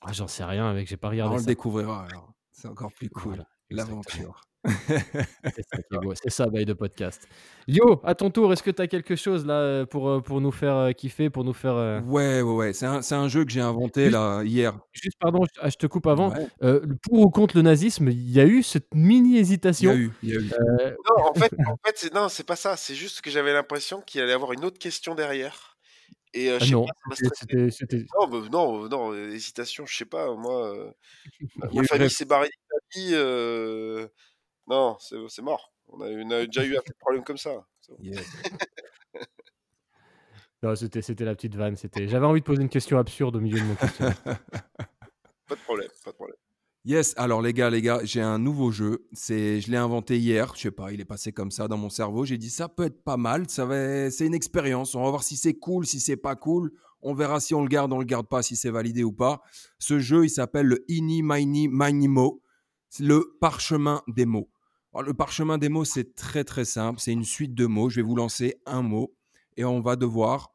Ah, 0.00 0.12
J'en 0.12 0.26
sais 0.26 0.44
rien, 0.44 0.72
mec, 0.74 0.88
j'ai 0.88 0.96
pas 0.96 1.08
Ah, 1.08 1.10
regardé 1.10 1.34
On 1.36 1.38
le 1.38 1.44
découvrira 1.44 2.04
alors. 2.04 2.32
C'est 2.50 2.68
encore 2.68 2.92
plus 2.92 3.08
cool. 3.10 3.34
Voilà. 3.34 3.46
L'aventure. 3.70 4.40
C'est 4.64 5.62
ça 5.68 5.76
qui 5.82 5.94
est 5.94 5.98
beau, 5.98 6.14
c'est 6.14 6.30
ça, 6.30 6.46
bail 6.46 6.64
de 6.64 6.72
podcast. 6.72 7.26
Yo, 7.66 8.00
à 8.04 8.14
ton 8.14 8.30
tour, 8.30 8.52
est-ce 8.52 8.62
que 8.62 8.70
tu 8.70 8.80
as 8.82 8.86
quelque 8.86 9.16
chose 9.16 9.44
là 9.46 9.54
euh, 9.54 9.86
pour, 9.86 10.08
euh, 10.08 10.20
pour 10.20 10.40
nous 10.40 10.52
faire 10.52 10.76
euh, 10.76 10.92
kiffer, 10.92 11.30
pour 11.30 11.44
nous 11.44 11.52
faire. 11.52 11.74
euh, 11.74 12.00
Ouais, 12.02 12.42
ouais, 12.42 12.52
ouais. 12.54 12.72
C'est 12.72 12.86
un, 12.86 13.02
c'est 13.02 13.14
un 13.14 13.28
jeu 13.28 13.44
que 13.44 13.50
j'ai 13.50 13.60
inventé 13.60 14.02
Juste- 14.04 14.12
là 14.14 14.42
hier. 14.44 14.78
Juste, 14.92 15.16
pardon, 15.20 15.44
je, 15.52 15.60
ah, 15.60 15.68
je 15.68 15.76
te 15.76 15.86
coupe 15.86 16.06
avant. 16.06 16.30
Ouais, 16.32 16.46
Euh, 16.62 16.80
pour 17.02 17.20
ou 17.20 17.30
contre 17.30 17.56
le 17.56 17.62
nazisme, 17.62 18.08
il 18.08 18.30
y 18.30 18.40
a 18.40 18.46
eu 18.46 18.62
cette 18.62 18.94
mini 18.94 19.30
il 19.30 19.36
y 19.36 19.38
hésitation. 19.40 19.90
a 19.90 19.94
eu, 19.94 20.10
il 20.22 20.28
y 20.30 20.32
a 20.36 20.40
eu. 20.40 20.50
Euh, 20.80 20.90
Non, 21.08 21.24
en 21.30 21.34
fait, 21.34 21.52
en 21.68 21.76
fait 21.84 21.94
c'est, 21.96 22.14
non, 22.14 22.28
c'est 22.28 22.46
pas 22.46 22.56
ça. 22.56 22.76
C'est 22.76 22.94
juste 22.94 23.20
que 23.20 23.30
j'avais 23.30 23.52
l'impression 23.52 24.00
qu'il 24.00 24.20
allait 24.20 24.30
y 24.32 24.34
avoir 24.34 24.52
une 24.52 24.64
autre 24.64 24.78
question 24.78 25.14
derrière. 25.14 25.76
Et 26.34 26.50
euh, 26.50 26.58
ah 26.60 26.64
non, 26.70 26.86
pas, 26.86 27.16
Non, 28.16 28.26
bah, 28.28 28.48
non, 28.50 28.88
non, 28.88 29.14
hésitation, 29.14 29.84
je 29.86 29.94
sais 29.94 30.04
pas. 30.06 30.34
Moi, 30.34 30.74
euh, 30.74 30.90
Il 31.40 31.74
y 31.74 31.78
a 31.78 31.82
ma 31.82 31.88
famille 31.88 32.10
s'est 32.10 32.24
barrée 32.24 32.48
d'Italie. 32.94 33.10
Euh... 33.14 34.06
Non, 34.68 34.96
c'est, 34.98 35.42
mort. 35.42 35.72
On 35.88 36.00
a, 36.00 36.08
on 36.08 36.30
a 36.30 36.46
déjà 36.46 36.64
eu 36.64 36.76
un 36.76 36.80
problème 37.00 37.24
comme 37.24 37.38
ça. 37.38 37.66
Yes. 38.00 38.24
Non, 40.62 40.76
c'était, 40.76 41.02
c'était 41.02 41.24
la 41.24 41.34
petite 41.34 41.56
vanne. 41.56 41.74
J'avais 41.76 42.24
envie 42.24 42.38
de 42.40 42.44
poser 42.44 42.62
une 42.62 42.68
question 42.68 42.96
absurde 42.96 43.34
au 43.34 43.40
milieu 43.40 43.58
de 43.58 43.64
mon 43.64 43.74
questionnaire. 43.74 44.22
Pas 45.48 45.56
de 45.56 45.60
problème, 45.64 45.88
pas 46.04 46.12
de 46.12 46.16
problème. 46.16 46.36
Yes, 46.84 47.14
alors 47.16 47.42
les 47.42 47.52
gars, 47.52 47.68
les 47.68 47.82
gars, 47.82 48.00
j'ai 48.04 48.22
un 48.22 48.38
nouveau 48.38 48.70
jeu. 48.70 49.06
C'est, 49.12 49.60
je 49.60 49.70
l'ai 49.70 49.76
inventé 49.76 50.18
hier. 50.18 50.52
Je 50.56 50.62
sais 50.62 50.70
pas, 50.70 50.92
il 50.92 51.00
est 51.00 51.04
passé 51.04 51.30
comme 51.30 51.50
ça 51.50 51.68
dans 51.68 51.76
mon 51.76 51.90
cerveau. 51.90 52.24
J'ai 52.24 52.38
dit 52.38 52.50
ça 52.50 52.68
peut 52.68 52.84
être 52.84 53.04
pas 53.04 53.16
mal. 53.16 53.48
Ça 53.48 53.66
va, 53.66 54.10
c'est 54.10 54.26
une 54.26 54.34
expérience. 54.34 54.94
On 54.94 55.02
va 55.02 55.10
voir 55.10 55.22
si 55.22 55.36
c'est 55.36 55.54
cool, 55.54 55.86
si 55.86 56.00
c'est 56.00 56.16
pas 56.16 56.34
cool. 56.36 56.72
On 57.02 57.14
verra 57.14 57.38
si 57.38 57.54
on 57.54 57.62
le 57.62 57.68
garde, 57.68 57.92
on 57.92 57.98
le 57.98 58.04
garde 58.04 58.26
pas, 58.26 58.42
si 58.42 58.56
c'est 58.56 58.70
validé 58.70 59.04
ou 59.04 59.12
pas. 59.12 59.42
Ce 59.78 59.98
jeu, 59.98 60.24
il 60.24 60.30
s'appelle 60.30 60.66
le 60.66 60.84
Ini 60.88 61.22
Mini 61.22 61.68
Mini 61.68 62.08
Mo. 62.08 62.41
C'est 62.41 62.41
le 63.00 63.36
parchemin 63.40 64.02
des 64.08 64.26
mots. 64.26 64.50
Alors, 64.92 65.04
le 65.04 65.14
parchemin 65.14 65.58
des 65.58 65.68
mots, 65.68 65.84
c'est 65.84 66.14
très 66.14 66.44
très 66.44 66.64
simple. 66.64 67.00
C'est 67.00 67.12
une 67.12 67.24
suite 67.24 67.54
de 67.54 67.66
mots. 67.66 67.88
Je 67.88 67.96
vais 67.96 68.02
vous 68.02 68.16
lancer 68.16 68.60
un 68.66 68.82
mot 68.82 69.14
et 69.56 69.64
on 69.64 69.80
va 69.80 69.96
devoir, 69.96 70.54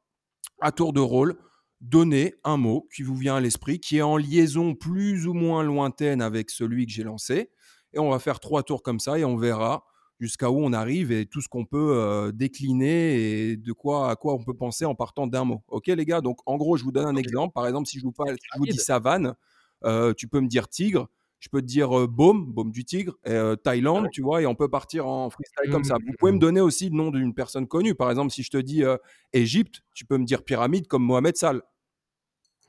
à 0.62 0.72
tour 0.72 0.94
de 0.94 1.00
rôle, 1.00 1.38
donner 1.82 2.36
un 2.44 2.58
mot 2.58 2.88
qui 2.96 3.04
vous 3.04 3.16
vient 3.16 3.36
à 3.36 3.40
l'esprit, 3.40 3.80
qui 3.80 3.98
est 3.98 4.02
en 4.02 4.18
liaison 4.18 4.76
plus 4.76 5.28
ou 5.28 5.34
moins 5.34 5.64
lointaine 5.64 6.22
avec 6.22 6.50
celui 6.50 6.86
que 6.86 6.92
j'ai 6.92 7.04
lancé. 7.04 7.50
Et 7.94 8.00
on 8.00 8.10
va 8.10 8.20
faire 8.20 8.40
trois 8.40 8.64
tours 8.64 8.84
comme 8.84 9.00
ça 9.00 9.18
et 9.18 9.26
on 9.26 9.38
verra 9.38 9.86
jusqu'à 10.20 10.50
où 10.50 10.60
on 10.60 10.74
arrive 10.74 11.12
et 11.12 11.26
tout 11.28 11.42
ce 11.42 11.48
qu'on 11.48 11.66
peut 11.66 11.94
euh, 11.96 12.32
décliner 12.32 13.50
et 13.50 13.58
de 13.58 13.72
quoi 13.72 14.10
à 14.10 14.16
quoi 14.16 14.34
on 14.34 14.44
peut 14.44 14.56
penser 14.56 14.86
en 14.86 14.96
partant 14.96 15.28
d'un 15.28 15.44
mot. 15.44 15.64
Ok 15.68 15.88
les 15.88 16.06
gars, 16.06 16.22
donc 16.22 16.40
en 16.48 16.58
gros 16.58 16.76
je 16.76 16.84
vous 16.84 16.92
donne 16.92 17.06
un 17.06 17.16
exemple. 17.16 17.54
Par 17.54 17.68
exemple 17.68 17.88
si 17.88 18.00
je 18.00 18.04
vous, 18.04 18.12
parle, 18.12 18.36
si 18.36 18.48
je 18.54 18.58
vous 18.58 18.66
dis 18.66 18.78
savane, 18.78 19.36
euh, 19.84 20.14
tu 20.16 20.28
peux 20.28 20.40
me 20.40 20.48
dire 20.48 20.68
tigre. 20.68 21.08
Je 21.40 21.50
peux 21.50 21.62
te 21.62 21.68
dire 21.68 21.98
euh, 21.98 22.08
baume, 22.08 22.46
baume 22.52 22.72
du 22.72 22.84
tigre, 22.84 23.14
et, 23.24 23.30
euh, 23.32 23.56
Thaïlande, 23.56 24.08
tu 24.12 24.22
vois, 24.24 24.42
et 24.42 24.48
on 24.48 24.56
peut 24.56 24.70
partir 24.70 25.06
en 25.08 25.30
freestyle 25.30 25.70
comme 25.72 25.84
ça. 25.84 25.98
Vous 26.04 26.14
pouvez 26.18 26.32
me 26.32 26.40
donner 26.40 26.62
aussi 26.62 26.90
le 26.90 26.96
nom 26.96 27.12
d'une 27.12 27.34
personne 27.34 27.68
connue. 27.68 27.94
Par 27.94 28.10
exemple, 28.10 28.32
si 28.32 28.42
je 28.44 28.50
te 28.50 28.58
dis 28.58 28.84
euh, 28.84 28.98
Égypte, 29.34 29.82
tu 29.94 30.06
peux 30.06 30.18
me 30.18 30.26
dire 30.26 30.44
pyramide 30.44 30.88
comme 30.88 31.04
Mohamed 31.04 31.38
Sall. 31.38 31.62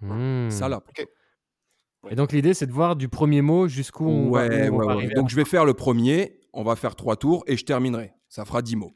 Hmm. 0.00 0.50
Salah. 0.50 0.82
Et 2.10 2.14
donc 2.14 2.32
l'idée, 2.32 2.54
c'est 2.54 2.66
de 2.66 2.72
voir 2.72 2.94
du 2.94 3.08
premier 3.08 3.42
mot 3.42 3.68
jusqu'où 3.68 4.06
on 4.06 4.30
va, 4.30 4.46
Ouais, 4.46 4.68
où 4.68 4.74
on 4.74 4.78
ouais, 4.78 4.86
va 4.86 4.92
ouais. 4.92 4.98
arriver. 4.98 5.14
Donc 5.14 5.28
je 5.30 5.36
vais 5.36 5.44
faire 5.44 5.64
le 5.64 5.74
premier, 5.74 6.38
on 6.52 6.62
va 6.62 6.76
faire 6.76 6.94
trois 6.94 7.16
tours 7.16 7.42
et 7.46 7.56
je 7.56 7.64
terminerai. 7.64 8.12
Ça 8.28 8.44
fera 8.44 8.62
10 8.62 8.76
mots. 8.76 8.92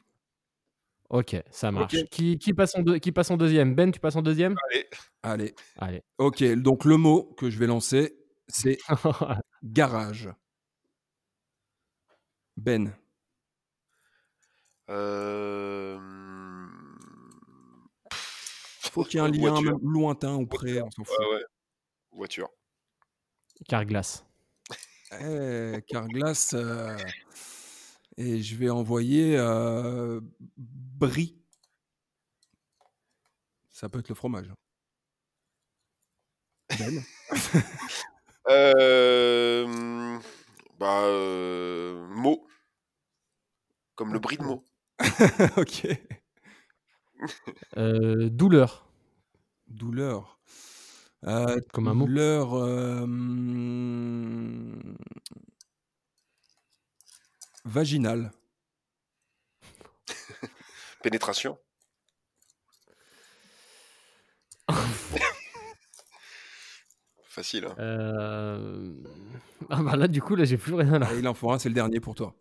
Ok, 1.09 1.35
ça 1.51 1.71
marche. 1.71 1.93
Ok. 1.95 2.05
Qui, 2.09 2.37
qui 2.37 2.53
passe 2.53 2.75
en 2.75 2.81
deux- 2.81 2.97
qui 2.99 3.11
passe 3.11 3.29
en 3.31 3.37
deuxième? 3.37 3.75
Ben, 3.75 3.91
tu 3.91 3.99
passes 3.99 4.15
en 4.15 4.21
deuxième? 4.21 4.55
Allez, 4.71 4.85
Allez. 5.23 5.55
Allez. 5.77 6.01
Ok, 6.17 6.43
donc 6.55 6.85
le 6.85 6.97
mot 6.97 7.23
que 7.37 7.49
je 7.49 7.59
vais 7.59 7.67
lancer, 7.67 8.15
c'est 8.47 8.77
garage. 9.63 10.29
Ben. 12.57 12.93
euh... 14.89 15.99
Faut 18.91 19.03
qu'il 19.03 19.15
y 19.19 19.23
ait 19.23 19.25
un 19.25 19.31
lien 19.31 19.51
Voiture. 19.53 19.79
lointain 19.81 20.35
ou 20.35 20.45
près, 20.45 20.79
on 20.81 20.91
s'en 20.91 21.03
fout. 21.03 21.17
Ouais, 21.19 21.25
ouais. 21.35 21.43
Voiture. 22.11 22.49
Carglass. 23.67 24.23
Eh, 25.19 25.81
Carglass. 25.87 26.53
euh, 26.53 26.95
Et 28.17 28.41
je 28.43 28.55
vais 28.55 28.69
envoyer 28.69 29.35
euh, 29.37 30.21
Brie. 30.57 31.39
Ça 33.71 33.89
peut 33.89 33.99
être 33.99 34.09
le 34.09 34.15
fromage. 34.15 34.51
Ben. 36.77 37.03
Euh... 38.49 40.19
Bah, 40.79 41.01
euh... 41.03 42.05
Mot. 42.09 42.45
Comme 43.95 44.13
le 44.13 44.19
bris 44.19 44.37
de 44.37 44.43
mots. 44.43 44.63
ok. 45.57 45.87
Euh, 47.77 48.29
douleur. 48.29 48.87
Douleur. 49.67 50.39
Euh, 51.25 51.59
Comme 51.71 51.87
un 51.87 51.93
mot. 51.93 52.05
Douleur. 52.05 52.53
euh, 52.55 53.03
hum, 53.03 54.97
Vaginale. 57.65 58.31
Pénétration. 61.01 61.57
Facile, 67.33 67.65
hein. 67.65 67.75
Euh, 67.79 68.93
Ah 69.71 69.81
bah 69.81 69.95
là, 69.95 70.07
du 70.07 70.21
coup, 70.21 70.35
là, 70.35 70.45
j'ai 70.45 70.57
plus 70.57 70.75
rien 70.75 70.99
là. 70.99 71.11
Et 71.15 71.17
il 71.17 71.27
en 71.27 71.33
faut 71.33 71.51
un, 71.51 71.57
c'est 71.57 71.67
le 71.69 71.73
dernier 71.73 71.99
pour 71.99 72.13
toi. 72.13 72.35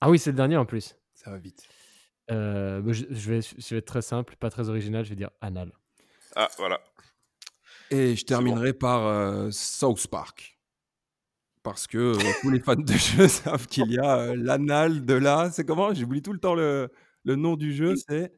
Ah 0.00 0.08
oui, 0.08 0.20
c'est 0.20 0.30
le 0.30 0.36
dernier 0.36 0.56
en 0.56 0.64
plus. 0.64 0.94
Ça 1.14 1.32
va 1.32 1.38
vite. 1.38 1.64
Euh, 2.30 2.80
bah, 2.80 2.92
je, 2.92 3.06
je 3.10 3.30
vais, 3.30 3.40
je 3.42 3.74
vais 3.74 3.78
être 3.78 3.86
très 3.86 4.02
simple, 4.02 4.36
pas 4.36 4.50
très 4.50 4.68
original, 4.68 5.04
je 5.04 5.10
vais 5.10 5.16
dire 5.16 5.30
anal. 5.40 5.72
Ah, 6.36 6.48
voilà. 6.58 6.80
Et 7.90 8.14
je 8.14 8.22
bon. 8.22 8.26
terminerai 8.28 8.72
par 8.72 9.04
euh, 9.06 9.48
South 9.50 10.06
Park. 10.06 10.56
Parce 11.64 11.88
que 11.88 11.98
euh, 11.98 12.32
tous 12.42 12.50
les 12.50 12.60
fans 12.60 12.76
de 12.76 12.92
jeu 12.92 13.26
savent 13.26 13.66
qu'il 13.66 13.90
y 13.90 13.98
a 13.98 14.16
euh, 14.16 14.36
l'anal 14.36 15.04
de 15.04 15.14
là. 15.14 15.50
C'est 15.52 15.64
comment? 15.64 15.92
J'oublie 15.92 16.22
tout 16.22 16.32
le 16.32 16.38
temps 16.38 16.54
le, 16.54 16.88
le 17.24 17.34
nom 17.34 17.56
du 17.56 17.74
jeu. 17.74 17.96
C'est. 17.96 18.32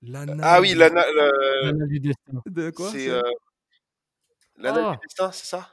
L'anal. 0.00 0.40
Ah 0.42 0.62
oui, 0.62 0.74
L'anal 0.74 1.04
du 1.86 2.00
destin. 2.00 2.42
De 2.46 2.70
quoi 2.70 2.90
c'est 2.90 3.10
euh, 3.10 3.20
l'anal 4.58 4.92
du 4.92 4.98
destin, 5.02 5.32
c'est 5.32 5.46
ça? 5.46 5.68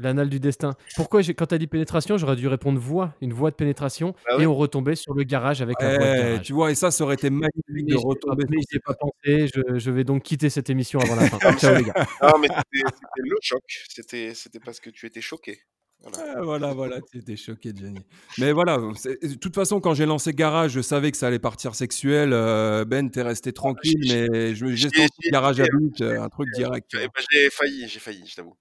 L'anal 0.00 0.28
du 0.28 0.38
destin. 0.38 0.76
Pourquoi, 0.94 1.22
j'ai- 1.22 1.34
quand 1.34 1.46
t'as 1.46 1.58
dit 1.58 1.66
pénétration, 1.66 2.18
j'aurais 2.18 2.36
dû 2.36 2.46
répondre 2.46 2.78
voix, 2.78 3.14
une 3.20 3.32
voix 3.32 3.50
de 3.50 3.56
pénétration, 3.56 4.14
Ah 4.28 4.36
et 4.38 4.46
on 4.46 4.54
retombait 4.54 4.94
sur 4.94 5.12
le 5.12 5.24
garage 5.24 5.60
avec 5.60 5.74
la 5.82 5.88
voix 5.98 6.06
de 6.06 6.14
garage. 6.22 6.42
tu 6.42 6.52
vois, 6.52 6.70
et 6.70 6.76
ça, 6.76 6.92
ça 6.92 7.02
aurait 7.02 7.14
été 7.16 7.30
magnifique 7.30 7.64
Mais 7.68 7.82
de 7.82 7.96
retomber. 7.96 8.44
mais 8.48 8.58
ces 8.70 8.78
pas 8.78 8.94
pensé, 8.94 9.48
je, 9.52 9.76
je 9.78 9.90
vais 9.90 10.04
donc 10.04 10.22
quitter 10.22 10.50
cette 10.50 10.70
émission 10.70 11.00
avant 11.00 11.16
la 11.16 11.22
fin. 11.28 11.56
Ciao 11.58 11.74
les 11.74 11.82
gars. 11.82 11.94
Non, 12.22 12.38
mais 12.38 12.46
c'était 12.46 12.84
le 13.28 13.36
choc. 13.42 13.62
C'était 13.88 14.60
parce 14.64 14.78
que 14.78 14.90
tu 14.90 15.04
étais 15.06 15.20
choqué. 15.20 15.60
Voilà. 16.00 16.34
Ah, 16.36 16.42
voilà, 16.42 16.72
voilà, 16.74 17.00
tu 17.02 17.18
étais 17.18 17.36
choqué, 17.36 17.72
Jenny. 17.74 18.00
Mais 18.38 18.52
voilà, 18.52 18.76
de 18.78 19.34
toute 19.34 19.54
façon, 19.54 19.80
quand 19.80 19.94
j'ai 19.94 20.06
lancé 20.06 20.32
Garage, 20.32 20.72
je 20.72 20.80
savais 20.80 21.10
que 21.10 21.16
ça 21.16 21.26
allait 21.26 21.38
partir 21.38 21.74
sexuel. 21.74 22.32
Euh, 22.32 22.84
ben, 22.84 23.10
t'es 23.10 23.22
resté 23.22 23.52
tranquille, 23.52 24.00
mais 24.06 24.54
je- 24.54 24.74
j'ai 24.74 24.88
senti 24.90 25.30
Garage 25.30 25.60
à 25.60 25.64
but, 25.66 26.00
un 26.02 26.28
truc 26.28 26.48
direct. 26.54 26.94
vois. 26.94 27.02
ben, 27.02 27.24
j'ai 27.30 27.50
failli, 27.50 27.88
j'ai 27.88 27.98
failli, 28.00 28.26
je 28.26 28.36
t'avoue. 28.36 28.56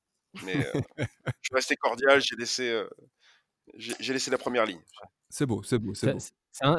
Mais 0.46 0.56
euh, 0.56 0.72
je 1.28 1.32
suis 1.44 1.56
resté 1.56 1.76
cordial, 1.76 2.22
j'ai 2.22 2.36
laissé, 2.36 2.70
euh, 2.70 2.88
j'ai 3.76 3.94
j'ai 4.00 4.14
laissé 4.14 4.32
la 4.32 4.38
première 4.38 4.66
ligne. 4.66 4.82
C'est 5.30 5.46
beau, 5.46 5.62
c'est 5.64 5.78
beau, 5.78 5.94
c'est 5.94 6.14
beau. 6.14 6.20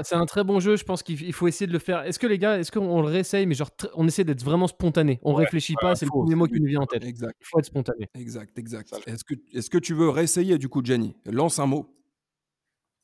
c'est 0.03 0.15
un, 0.15 0.27
très 0.27 0.43
bon 0.43 0.59
jeu, 0.59 0.77
je 0.77 0.85
pense 0.85 1.03
qu'il 1.03 1.21
il 1.23 1.33
faut 1.33 1.47
essayer 1.47 1.67
de 1.67 1.73
le 1.73 1.79
faire. 1.79 2.03
Est-ce 2.03 2.19
que 2.19 2.27
les 2.27 2.39
gars, 2.39 2.59
est-ce 2.59 2.73
qu'on 2.73 3.03
le 3.03 3.09
réessaye, 3.09 3.47
mais 3.47 3.55
genre 3.55 3.71
on 3.95 4.07
essaie 4.07 4.25
d'être 4.25 4.43
vraiment 4.43 4.67
spontané 4.67 5.21
On 5.23 5.35
réfléchit 5.35 5.75
pas, 5.81 5.95
c'est 5.95 6.07
le 6.07 6.11
premier 6.11 6.35
mot 6.35 6.47
qui 6.47 6.61
nous 6.61 6.67
vient 6.67 6.81
en 6.81 6.87
tête. 6.87 7.05
Exact, 7.05 7.37
Il 7.41 7.47
faut 7.47 7.59
être 7.59 7.67
spontané. 7.67 8.09
exact, 8.15 8.59
exact. 8.59 8.93
Est-ce 9.07 9.25
que, 9.25 9.35
est 9.53 9.69
que 9.69 9.79
tu 9.79 9.95
veux 9.95 10.09
réessayer 10.09 10.59
du 10.59 10.69
coup, 10.69 10.83
Jenny? 10.85 11.15
Lance 11.27 11.59
un 11.59 11.67
mot. 11.67 11.95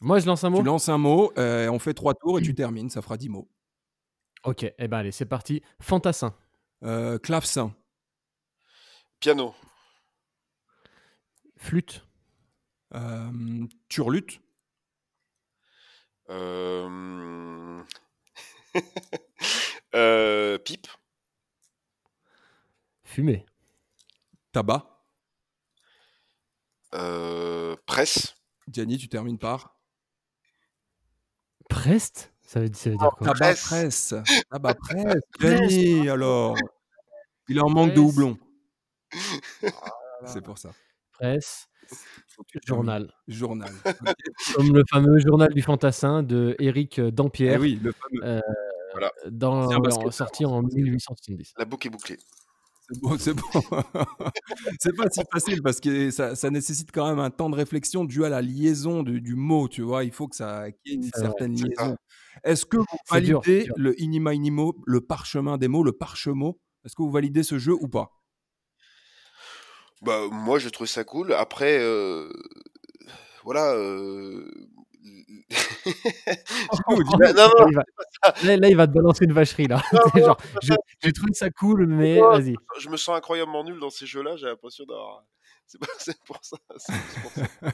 Moi, 0.00 0.18
je 0.18 0.26
lance 0.26 0.44
un 0.44 0.50
mot. 0.50 0.58
Tu 0.58 0.64
lances 0.64 0.88
un 0.88 0.98
mot, 0.98 1.32
euh, 1.38 1.68
on 1.68 1.78
fait 1.78 1.94
trois 1.94 2.14
tours 2.14 2.38
et 2.38 2.42
tu 2.42 2.54
termines, 2.54 2.90
ça 2.90 3.02
fera 3.02 3.16
dix 3.16 3.28
mots. 3.28 3.48
Ok, 4.44 4.64
eh 4.76 4.88
ben 4.88 4.98
allez, 4.98 5.12
c'est 5.12 5.24
parti. 5.24 5.62
Fantassin, 5.80 6.34
Euh, 6.82 7.18
clavecin, 7.18 7.74
Piano, 9.20 9.54
flûte, 11.56 12.06
euh, 12.94 13.66
turlute, 13.88 14.42
euh... 16.30 17.82
euh, 19.94 20.58
pipe, 20.58 20.88
fumée, 23.04 23.46
tabac. 24.52 24.84
euh, 26.94 27.76
presse, 27.86 28.34
Jenny, 28.72 28.98
tu 28.98 29.08
termines 29.08 29.38
par 29.38 29.74
preste. 31.74 32.32
Ça 32.42 32.60
veut, 32.60 32.70
ça 32.72 32.90
veut 32.90 32.96
dire 32.96 33.10
quoi? 33.16 33.26
Tabac 33.32 33.54
Presse. 33.54 34.14
Tabac 34.50 34.74
presse. 34.88 35.22
Jenny, 35.40 36.08
alors. 36.08 36.56
Il 37.48 37.60
en 37.60 37.68
manque 37.68 37.92
de 37.92 38.00
houblon. 38.00 38.38
C'est 40.26 40.40
pour 40.40 40.56
ça. 40.56 40.70
Presse. 41.12 41.68
Journal. 42.66 43.12
Journal. 43.28 43.70
Comme 44.54 44.74
le 44.74 44.82
fameux 44.90 45.18
journal 45.18 45.52
du 45.52 45.62
fantassin 45.62 46.22
de 46.22 46.56
Éric 46.58 46.98
Eh 46.98 47.10
Dampierre, 47.12 47.60
oui, 47.60 47.78
le 47.82 47.92
fameux. 47.92 48.24
euh, 48.24 48.40
Voilà. 48.92 49.12
dans, 49.30 49.68
sorti 50.10 50.44
en 50.44 50.62
1870. 50.62 51.54
la 51.58 51.64
boucle 51.64 51.86
est 51.86 51.90
bouclée. 51.90 52.18
C'est 52.90 53.00
bon, 53.00 53.16
c'est 53.18 53.32
bon. 53.32 53.42
c'est 54.78 54.94
pas 54.94 55.08
si 55.10 55.22
facile 55.32 55.62
parce 55.62 55.80
que 55.80 56.10
ça, 56.10 56.36
ça 56.36 56.50
nécessite 56.50 56.90
quand 56.92 57.08
même 57.08 57.18
un 57.18 57.30
temps 57.30 57.48
de 57.48 57.56
réflexion 57.56 58.04
dû 58.04 58.26
à 58.26 58.28
la 58.28 58.42
liaison 58.42 59.02
du, 59.02 59.22
du 59.22 59.34
mot, 59.36 59.68
tu 59.68 59.80
vois. 59.80 60.04
Il 60.04 60.12
faut 60.12 60.28
que 60.28 60.36
ça 60.36 60.70
qu'il 60.70 60.92
y 60.92 60.94
ait 60.94 60.96
une 60.98 61.10
certaine 61.10 61.54
liaison. 61.54 61.96
Est-ce 62.42 62.66
que 62.66 62.76
vous 62.76 62.84
validez 63.10 63.64
dur. 63.64 63.74
le 63.78 63.98
inima 64.02 64.34
inimo, 64.34 64.74
le 64.86 65.00
parchemin 65.00 65.56
des 65.56 65.68
mots, 65.68 65.82
le 65.82 65.92
parchemot 65.92 66.60
Est-ce 66.84 66.94
que 66.94 67.02
vous 67.02 67.10
validez 67.10 67.42
ce 67.42 67.58
jeu 67.58 67.72
ou 67.72 67.88
pas? 67.88 68.10
Bah, 70.02 70.20
moi, 70.30 70.58
je 70.58 70.68
trouve 70.68 70.86
ça 70.86 71.04
cool. 71.04 71.32
Après, 71.32 71.78
euh, 71.80 72.28
voilà. 73.44 73.74
Euh... 73.74 74.50
Nous, 76.88 77.02
dis- 77.02 77.10
non, 77.10 77.32
non, 77.34 77.48
non, 77.58 77.66
Il 77.68 77.74
va- 77.74 78.56
là, 78.56 78.68
il 78.68 78.76
va 78.76 78.86
te 78.86 78.92
balancer 78.92 79.24
une 79.24 79.32
vacherie 79.32 79.66
là. 79.66 79.82
Genre, 80.16 80.36
je, 80.62 81.10
trouve 81.10 81.28
ça 81.32 81.50
cool, 81.50 81.86
mais 81.86 82.18
vas-y. 82.20 82.54
je 82.80 82.88
me 82.88 82.96
sens 82.96 83.16
incroyablement 83.16 83.64
nul 83.64 83.78
dans 83.78 83.90
ces 83.90 84.06
jeux-là. 84.06 84.36
J'ai 84.36 84.46
l'impression 84.46 84.84
d'avoir. 84.84 85.24
C'est 85.66 85.78
pour 86.26 86.38
ça. 86.42 86.56
pour 86.66 86.80
ça. 86.80 86.92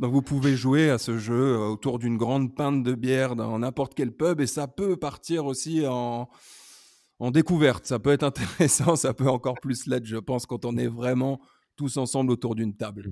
Donc 0.00 0.12
vous 0.12 0.22
pouvez 0.22 0.54
jouer 0.54 0.90
à 0.90 0.98
ce 0.98 1.18
jeu 1.18 1.54
euh, 1.54 1.58
autour 1.58 1.98
d'une 1.98 2.16
grande 2.16 2.54
pinte 2.54 2.82
de 2.84 2.94
bière 2.94 3.34
dans 3.34 3.58
n'importe 3.58 3.94
quel 3.94 4.12
pub 4.12 4.40
et 4.40 4.46
ça 4.46 4.68
peut 4.68 4.96
partir 4.96 5.44
aussi 5.46 5.84
en, 5.86 6.28
en 7.18 7.30
découverte. 7.30 7.86
Ça 7.86 7.98
peut 7.98 8.10
être 8.10 8.22
intéressant, 8.24 8.96
ça 8.96 9.14
peut 9.14 9.28
encore 9.28 9.58
plus 9.60 9.86
l'être, 9.86 10.06
je 10.06 10.16
pense, 10.16 10.46
quand 10.46 10.64
on 10.64 10.76
est 10.76 10.86
vraiment 10.88 11.40
tous 11.76 11.96
ensemble 11.96 12.30
autour 12.32 12.54
d'une 12.54 12.76
table. 12.76 13.10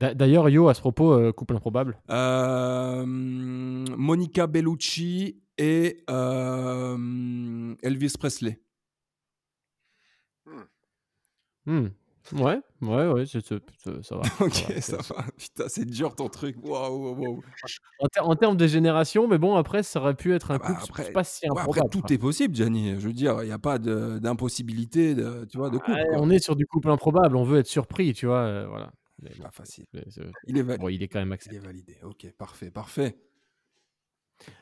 D'a- 0.00 0.14
D'ailleurs, 0.14 0.48
Yo, 0.48 0.68
à 0.68 0.74
ce 0.74 0.80
propos, 0.80 1.12
euh, 1.12 1.32
couple 1.32 1.56
improbable. 1.56 1.98
Euh, 2.10 3.04
Monica 3.06 4.46
Bellucci 4.46 5.42
et 5.58 6.04
euh, 6.10 7.74
Elvis 7.82 8.14
Presley. 8.18 8.60
Hmm. 11.66 11.88
Ouais, 12.32 12.60
ouais, 12.82 13.06
ouais, 13.08 13.26
c'est- 13.26 13.44
c'est- 13.46 13.62
c'est- 13.78 14.02
ça 14.02 14.16
va. 14.16 14.22
Ok, 14.40 14.52
ça 14.80 14.96
va, 14.96 15.02
ça 15.02 15.14
va. 15.14 15.24
Putain, 15.38 15.64
c'est 15.68 15.84
dur 15.84 16.14
ton 16.16 16.28
truc. 16.28 16.56
Waouh, 16.62 16.96
waouh, 17.14 17.14
waouh. 17.22 17.42
En, 18.00 18.08
ter- 18.08 18.28
en 18.28 18.34
termes 18.36 18.56
de 18.56 18.66
génération, 18.66 19.28
mais 19.28 19.38
bon, 19.38 19.54
après, 19.56 19.82
ça 19.82 20.00
aurait 20.00 20.14
pu 20.14 20.34
être 20.34 20.50
un 20.50 20.56
Ah 20.56 20.58
bah, 20.58 20.74
couple 20.80 21.00
après- 21.02 21.12
pas 21.12 21.24
si 21.24 21.44
Ouais, 21.46 21.50
improbable. 21.50 21.86
après, 21.86 22.00
tout 22.00 22.12
est 22.12 22.18
possible, 22.18 22.54
Gianni. 22.54 22.98
Je 22.98 23.06
veux 23.06 23.12
dire, 23.12 23.42
il 23.42 23.46
n'y 23.46 23.52
a 23.52 23.58
pas 23.58 23.78
de- 23.78 24.18
d'impossibilité 24.18 25.14
de, 25.14 25.44
tu 25.50 25.56
vois, 25.58 25.70
de 25.70 25.78
couple. 25.78 25.92
Ouais, 25.92 26.04
on 26.14 26.28
est 26.30 26.38
sur 26.40 26.56
du 26.56 26.66
couple 26.66 26.90
improbable, 26.90 27.36
on 27.36 27.44
veut 27.44 27.58
être 27.60 27.66
surpris, 27.68 28.12
tu 28.12 28.26
vois. 28.26 28.40
euh, 28.40 28.66
voilà. 28.68 28.92
Mais 29.22 29.30
bon, 29.38 29.44
Pas 29.44 29.50
facile. 29.50 29.86
mais 29.94 30.02
Il 30.46 30.58
est, 30.58 30.62
validé. 30.62 30.82
bon, 30.82 30.88
il 30.90 31.02
est 31.02 31.08
quand 31.08 31.20
même 31.20 31.28
il 31.28 31.32
accepté. 31.34 31.56
est 31.56 31.60
validé. 31.60 31.96
Ok, 32.02 32.26
parfait, 32.36 32.70
parfait. 32.70 33.16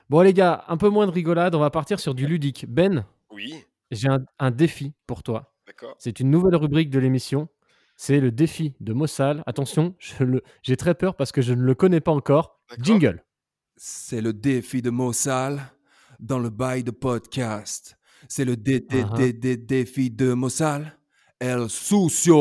Bon, 0.09 0.20
les 0.20 0.32
gars, 0.32 0.65
un 0.69 0.77
peu 0.77 0.89
moins 0.89 1.07
de 1.07 1.11
rigolade, 1.12 1.55
on 1.55 1.61
va 1.61 1.70
partir 1.70 1.99
sur 1.99 2.15
du 2.15 2.27
ludique. 2.27 2.66
Ben, 2.69 3.05
Oui, 3.32 3.55
j'ai 3.91 4.09
un, 4.09 4.24
un 4.39 4.51
défi 4.53 4.93
pour 5.07 5.23
toi. 5.24 5.53
D'accord. 5.80 5.96
C'est 5.98 6.20
une 6.20 6.30
nouvelle 6.30 6.56
rubrique 6.56 6.90
de 6.90 6.98
l'émission. 6.98 7.48
C'est 7.96 8.20
le 8.20 8.30
défi 8.32 8.74
de 8.80 8.92
Mossal. 8.92 9.42
Attention, 9.46 9.94
je 9.98 10.24
le- 10.24 10.42
j'ai 10.62 10.76
très 10.76 10.94
peur 10.94 11.14
parce 11.16 11.32
que 11.32 11.42
je 11.42 11.55
ne 11.55 11.62
le 11.62 11.74
connais 11.74 12.01
pas 12.01 12.12
encore. 12.12 12.60
D'accord. 12.68 12.84
Jingle. 12.84 13.24
C'est 13.76 14.20
le 14.20 14.32
défi 14.32 14.82
de 14.82 14.90
Mossal 14.90 15.60
dans 16.20 16.38
le 16.38 16.51
bail 16.51 16.84
de 16.84 16.90
podcast. 16.90 17.96
C'est 18.28 18.44
le 18.44 18.56
dé- 18.56 18.80
dé- 18.80 19.05
dé- 19.16 19.32
dé- 19.32 19.56
défi 19.56 20.10
de 20.10 20.32
Mossal. 20.32 20.96
El 21.40 21.68
Sucio. 21.68 22.34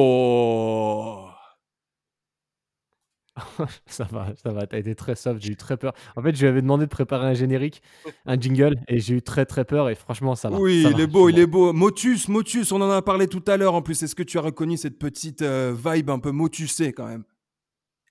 Ça 3.87 4.03
va, 4.11 4.27
ça 4.35 4.51
va, 4.51 4.67
t'as 4.67 4.77
été 4.77 4.93
très 4.95 5.15
soft, 5.15 5.41
j'ai 5.41 5.53
eu 5.53 5.55
très 5.55 5.75
peur. 5.77 5.93
En 6.15 6.21
fait, 6.21 6.35
je 6.35 6.41
lui 6.41 6.47
avais 6.47 6.61
demandé 6.61 6.85
de 6.85 6.89
préparer 6.89 7.25
un 7.25 7.33
générique, 7.33 7.81
un 8.25 8.39
jingle, 8.39 8.75
et 8.87 8.99
j'ai 8.99 9.15
eu 9.15 9.21
très 9.23 9.45
très 9.45 9.65
peur, 9.65 9.89
et 9.89 9.95
franchement, 9.95 10.35
ça 10.35 10.49
va. 10.49 10.57
Oui, 10.59 10.83
ça 10.83 10.89
il 10.89 10.97
va, 10.97 11.01
est 11.03 11.07
beau, 11.07 11.29
il 11.29 11.39
est 11.39 11.47
beau. 11.47 11.73
Motus, 11.73 12.27
Motus, 12.27 12.71
on 12.71 12.79
en 12.81 12.91
a 12.91 13.01
parlé 13.01 13.27
tout 13.27 13.43
à 13.47 13.57
l'heure 13.57 13.73
en 13.73 13.81
plus. 13.81 14.03
Est-ce 14.03 14.13
que 14.15 14.21
tu 14.23 14.37
as 14.37 14.41
reconnu 14.41 14.77
cette 14.77 14.99
petite 14.99 15.41
euh, 15.41 15.75
vibe 15.75 16.11
un 16.11 16.19
peu 16.19 16.29
motusée 16.31 16.93
quand 16.93 17.07
même? 17.07 17.23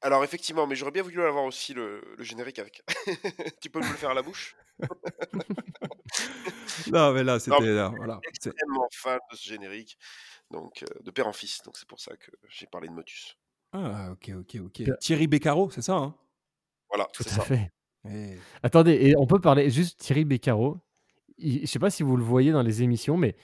Alors 0.04 0.24
effectivement, 0.24 0.66
mais 0.66 0.74
j'aurais 0.74 0.90
bien 0.90 1.04
voulu 1.04 1.22
avoir 1.22 1.44
aussi 1.44 1.72
le, 1.74 2.02
le 2.18 2.24
générique 2.24 2.58
avec. 2.58 2.82
tu 3.62 3.70
peux 3.70 3.78
me 3.78 3.86
le 3.88 3.94
faire 3.94 4.10
à 4.10 4.14
la 4.14 4.22
bouche? 4.22 4.56
Non, 6.92 7.12
mais 7.12 7.22
là, 7.24 7.38
c'était 7.38 7.60
là. 7.72 7.92
Voilà. 7.96 8.18
je 8.22 8.28
suis 8.28 8.38
C'est- 8.42 8.50
extrêmement 8.50 8.88
fan 8.92 9.18
de 9.30 9.36
ce 9.36 9.48
générique, 9.48 9.96
donc 10.50 10.82
euh, 10.82 10.86
de 11.02 11.10
père 11.10 11.26
en 11.26 11.32
fils. 11.32 11.60
Donc 11.64 11.76
c'est 11.76 11.88
pour 11.88 12.00
ça 12.00 12.16
que 12.16 12.30
j'ai 12.48 12.66
parlé 12.66 12.88
de 12.88 12.92
Motus. 12.92 13.36
Ah, 13.72 14.10
ok, 14.12 14.32
ok, 14.40 14.56
ok. 14.66 14.82
Thierry 15.00 15.26
Beccaro, 15.26 15.70
c'est 15.70 15.82
ça 15.82 15.94
hein? 15.96 16.14
Voilà, 16.88 17.06
Tout 17.14 17.24
à 17.26 17.30
ça. 17.30 17.40
fait. 17.42 17.70
Attendez, 18.62 18.92
et 19.00 19.16
on 19.16 19.26
peut 19.26 19.40
parler 19.40 19.70
juste 19.70 19.98
Thierry 20.00 20.24
Beccaro. 20.24 20.78
Il- 21.38 21.62
je 21.62 21.66
sais 21.66 21.78
pas 21.78 21.90
si 21.90 22.02
vous 22.02 22.16
le 22.16 22.22
voyez 22.24 22.52
dans 22.52 22.62
les 22.62 22.82
émissions, 22.82 23.16
mais 23.16 23.34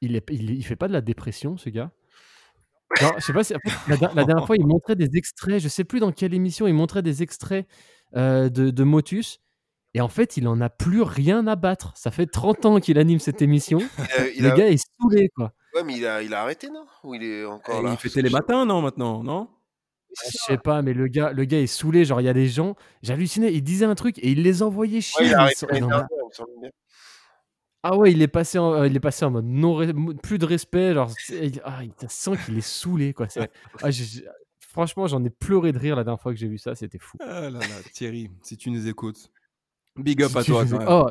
il, 0.00 0.14
est, 0.16 0.28
il, 0.30 0.50
il 0.50 0.62
fait 0.64 0.76
pas 0.76 0.88
de 0.88 0.92
la 0.92 1.00
dépression, 1.00 1.56
ce 1.56 1.70
gars? 1.70 1.90
Je 3.00 3.24
sais 3.24 3.32
pas 3.32 3.42
si 3.42 3.54
en 3.56 3.58
fait, 3.60 3.72
la, 3.88 3.96
der- 3.96 4.14
la 4.14 4.24
dernière 4.24 4.46
fois, 4.46 4.56
il 4.56 4.66
montrait 4.66 4.96
des 4.96 5.16
extraits, 5.16 5.58
je 5.62 5.68
sais 5.68 5.84
plus 5.84 5.98
dans 6.00 6.12
quelle 6.12 6.34
émission, 6.34 6.66
il 6.66 6.74
montrait 6.74 7.02
des 7.02 7.22
extraits 7.22 7.66
euh, 8.16 8.50
de, 8.50 8.68
de 8.70 8.84
Motus. 8.84 9.40
Et 9.94 10.00
en 10.02 10.08
fait, 10.08 10.36
il 10.36 10.46
en 10.48 10.60
a 10.60 10.68
plus 10.68 11.02
rien 11.02 11.46
à 11.46 11.56
battre. 11.56 11.92
Ça 11.96 12.10
fait 12.10 12.26
30 12.26 12.66
ans 12.66 12.80
qu'il 12.80 12.98
anime 12.98 13.18
cette 13.18 13.40
émission. 13.42 13.78
Il 14.36 14.42
Le 14.42 14.50
a- 14.52 14.54
gars 14.56 14.68
est 14.68 14.82
saoulé, 14.98 15.30
quoi. 15.34 15.52
Ouais, 15.74 15.82
mais 15.84 15.96
il 15.96 16.06
a, 16.06 16.22
il 16.22 16.32
a 16.34 16.42
arrêté, 16.42 16.68
non? 16.70 16.84
Ou 17.04 17.14
il 17.14 17.22
est 17.22 17.44
encore 17.46 17.78
Eh, 17.80 17.82
là? 17.82 17.90
il 17.92 17.96
fait 17.98 18.10
télématin, 18.10 18.66
non, 18.66 18.82
maintenant, 18.82 19.22
non? 19.22 19.48
Je 20.30 20.36
sais 20.46 20.58
pas, 20.58 20.82
mais 20.82 20.92
le 20.92 21.08
gars, 21.08 21.32
le 21.32 21.44
gars 21.44 21.60
est 21.60 21.66
saoulé. 21.66 22.04
Genre, 22.04 22.20
il 22.20 22.24
y 22.24 22.28
a 22.28 22.34
des 22.34 22.48
gens, 22.48 22.76
j'hallucinais, 23.02 23.52
il 23.52 23.62
disait 23.62 23.86
un 23.86 23.94
truc 23.94 24.18
et 24.18 24.30
il 24.30 24.42
les 24.42 24.62
envoyait 24.62 25.00
chier. 25.00 25.34
Ouais, 25.34 25.52
il. 25.72 25.86
Ah 27.84 27.96
ouais, 27.96 28.12
il 28.12 28.22
est 28.22 28.28
passé 28.28 28.58
en, 28.58 28.74
euh, 28.74 28.86
il 28.86 28.94
est 28.94 29.00
passé 29.00 29.24
en 29.24 29.30
mode 29.32 29.44
non, 29.44 29.80
plus 30.22 30.38
de 30.38 30.44
respect. 30.46 30.94
Genre, 30.94 31.10
ah, 31.64 31.80
il- 31.82 31.92
sent 32.08 32.32
qu'il 32.44 32.56
est 32.58 32.60
saoulé, 32.60 33.12
quoi. 33.12 33.26
Ah, 33.82 33.88
franchement, 34.60 35.06
j'en 35.08 35.22
ai 35.24 35.30
pleuré 35.30 35.72
de 35.72 35.78
rire 35.78 35.96
la 35.96 36.04
dernière 36.04 36.20
fois 36.20 36.32
que 36.32 36.38
j'ai 36.38 36.48
vu 36.48 36.58
ça. 36.58 36.74
C'était 36.76 36.98
fou. 36.98 37.16
Ah 37.20 37.42
là 37.42 37.58
là, 37.58 37.66
Thierry, 37.92 38.30
si 38.42 38.56
tu 38.56 38.70
nous 38.70 38.86
écoutes. 38.86 39.30
Big 39.96 40.22
up 40.22 40.30
Si 40.30 40.38
à 40.38 40.42
tu 40.44 40.50
toi, 40.52 40.62
faisais- 40.62 40.76
quand 40.78 40.84
même. 40.84 40.88
Oh, 41.06 41.10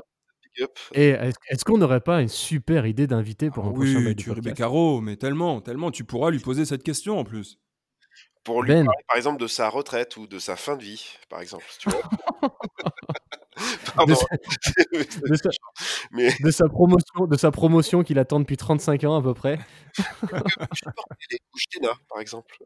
Big 0.55 0.63
up. 0.63 0.79
et 0.93 1.09
est-ce 1.49 1.65
qu'on 1.65 1.77
n'aurait 1.77 1.99
pas 2.01 2.21
une 2.21 2.27
super 2.29 2.85
idée 2.87 3.05
d'invité 3.05 3.49
pour 3.51 3.65
Ah 3.65 3.67
un 3.67 3.73
prochain 3.73 3.97
oui, 3.97 4.05
de 4.05 4.13
Thierry 4.13 4.35
podcast? 4.37 4.57
Beccaro, 4.57 5.01
mais 5.01 5.17
tellement, 5.17 5.59
tellement. 5.61 5.91
Tu 5.91 6.03
pourras 6.05 6.31
lui 6.31 6.39
poser 6.39 6.63
cette 6.65 6.83
question 6.83 7.19
en 7.19 7.23
plus. 7.25 7.59
Pour 8.43 8.63
lui 8.63 8.73
Ben. 8.73 8.85
parler, 8.85 9.03
par 9.07 9.17
exemple, 9.17 9.39
de 9.41 9.47
sa 9.47 9.69
retraite 9.69 10.17
ou 10.17 10.25
de 10.27 10.39
sa 10.39 10.55
fin 10.55 10.75
de 10.75 10.81
vie, 10.83 11.05
par 11.29 11.41
exemple. 11.41 11.63
si 11.69 11.79
tu 11.79 11.89
vois. 11.89 12.01
Pardon. 13.95 14.13
de, 14.13 14.15
sa, 14.15 14.25
de 15.29 15.35
sa- 15.35 15.49
Mais 16.11 16.29
de 16.43 16.49
sa 16.51 16.67
promotion, 16.67 17.27
de 17.27 17.37
sa 17.37 17.51
promotion 17.51 18.01
qu'il 18.03 18.17
attend 18.17 18.39
depuis 18.39 18.57
35 18.57 19.03
ans 19.03 19.15
à 19.15 19.21
peu 19.21 19.33
près. 19.35 19.59
je 19.97 20.01
porter 20.95 21.25
les 21.31 21.39
couches 21.51 21.65
par 22.09 22.19
exemple. 22.19 22.57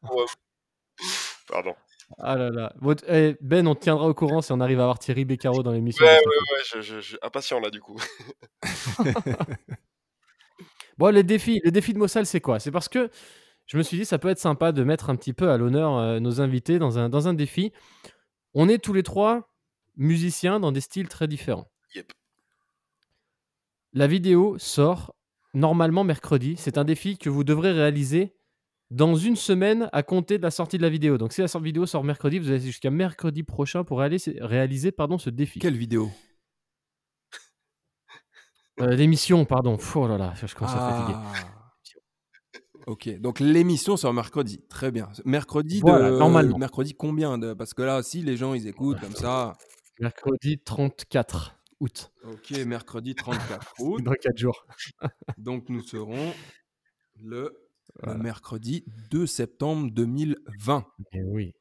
Pour, 0.00 0.20
euh, 0.22 0.26
Pardon. 1.48 1.74
Ah 2.18 2.36
là 2.36 2.50
là. 2.50 2.72
Eh, 3.08 3.36
ben, 3.40 3.66
on 3.66 3.74
te 3.74 3.80
tiendra 3.82 4.06
au 4.06 4.14
courant 4.14 4.40
si 4.42 4.52
on 4.52 4.60
arrive 4.60 4.78
à 4.80 4.84
avoir 4.84 4.98
Thierry 4.98 5.24
Beccaro 5.24 5.62
dans 5.62 5.72
l'émission. 5.72 6.04
Ouais, 6.04 6.12
ouais, 6.18 6.24
ouais, 6.26 6.62
je, 6.72 6.80
je, 6.80 7.00
je- 7.00 7.16
impatient 7.22 7.58
là, 7.60 7.70
du 7.70 7.80
coup. 7.80 7.98
Bon, 11.02 11.08
les 11.08 11.24
défis, 11.24 11.60
les 11.64 11.72
défis 11.72 11.94
de 11.94 11.98
Mossal, 11.98 12.26
c'est 12.26 12.40
quoi? 12.40 12.60
C'est 12.60 12.70
parce 12.70 12.88
que 12.88 13.10
je 13.66 13.76
me 13.76 13.82
suis 13.82 13.96
dit, 13.96 14.04
ça 14.04 14.20
peut 14.20 14.28
être 14.28 14.38
sympa 14.38 14.70
de 14.70 14.84
mettre 14.84 15.10
un 15.10 15.16
petit 15.16 15.32
peu 15.32 15.50
à 15.50 15.56
l'honneur 15.56 15.98
euh, 15.98 16.20
nos 16.20 16.40
invités 16.40 16.78
dans 16.78 16.96
un, 16.96 17.08
dans 17.08 17.26
un 17.26 17.34
défi. 17.34 17.72
On 18.54 18.68
est 18.68 18.78
tous 18.78 18.92
les 18.92 19.02
trois 19.02 19.52
musiciens 19.96 20.60
dans 20.60 20.70
des 20.70 20.80
styles 20.80 21.08
très 21.08 21.26
différents. 21.26 21.68
Yep. 21.96 22.12
La 23.94 24.06
vidéo 24.06 24.54
sort 24.58 25.16
normalement 25.54 26.04
mercredi. 26.04 26.54
C'est 26.56 26.78
un 26.78 26.84
défi 26.84 27.18
que 27.18 27.28
vous 27.28 27.42
devrez 27.42 27.72
réaliser 27.72 28.36
dans 28.92 29.16
une 29.16 29.34
semaine 29.34 29.88
à 29.92 30.04
compter 30.04 30.38
de 30.38 30.44
la 30.44 30.52
sortie 30.52 30.76
de 30.76 30.82
la 30.82 30.88
vidéo. 30.88 31.18
Donc, 31.18 31.32
si 31.32 31.40
la 31.40 31.48
sortie 31.48 31.64
vidéo 31.64 31.84
sort 31.84 32.04
mercredi, 32.04 32.38
vous 32.38 32.50
avez 32.50 32.60
jusqu'à 32.60 32.92
mercredi 32.92 33.42
prochain 33.42 33.82
pour 33.82 33.98
réaliser, 33.98 34.36
réaliser 34.40 34.92
pardon, 34.92 35.18
ce 35.18 35.30
défi. 35.30 35.58
Quelle 35.58 35.76
vidéo? 35.76 36.12
Euh, 38.80 38.94
L'émission, 38.94 39.44
pardon. 39.44 39.76
Oh 39.94 40.06
là 40.08 40.18
là, 40.18 40.34
je 40.34 40.54
commence 40.54 40.72
à 40.74 40.90
fatiguer. 40.90 41.18
Ah. 41.18 41.32
Ok, 42.86 43.08
donc 43.20 43.38
l'émission 43.38 43.96
sort 43.96 44.12
mercredi. 44.12 44.60
Très 44.68 44.90
bien. 44.90 45.08
Mercredi 45.24 45.80
Voilà, 45.80 46.10
de 46.10 46.16
normalement. 46.18 46.58
mercredi 46.58 46.94
combien 46.94 47.38
de... 47.38 47.52
Parce 47.54 47.74
que 47.74 47.82
là, 47.82 48.02
si 48.02 48.22
les 48.22 48.36
gens 48.36 48.54
ils 48.54 48.66
écoutent 48.66 48.98
comme 49.00 49.14
ça. 49.14 49.52
Mercredi 50.00 50.58
34 50.58 51.56
août. 51.78 52.12
Ok, 52.24 52.50
mercredi 52.66 53.14
34 53.14 53.74
août. 53.78 54.02
Dans 54.02 54.12
4 54.12 54.36
jours. 54.36 54.66
Donc 55.38 55.68
nous 55.68 55.80
serons 55.82 56.32
le, 57.20 57.52
le 58.02 58.14
mercredi 58.14 58.84
2 59.12 59.26
septembre 59.26 59.90
2020. 59.92 60.84
Et 61.12 61.18
Eh 61.18 61.22
oui. 61.22 61.54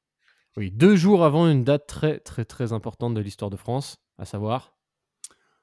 Oui, 0.58 0.72
deux 0.72 0.96
jours 0.96 1.24
avant 1.24 1.48
une 1.48 1.64
date 1.64 1.86
très 1.88 2.20
très 2.20 2.46
très 2.46 2.74
importante 2.74 3.14
de 3.14 3.22
l'histoire 3.22 3.50
de 3.52 3.56
France, 3.58 3.98
à 4.18 4.26
savoir 4.26 4.74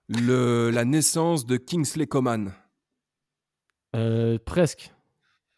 Le, 0.09 0.71
la 0.71 0.85
naissance 0.85 1.45
de 1.47 1.57
Kingsley 1.59 2.07
Coman. 2.07 2.53
euh, 3.95 4.39
presque 4.45 4.93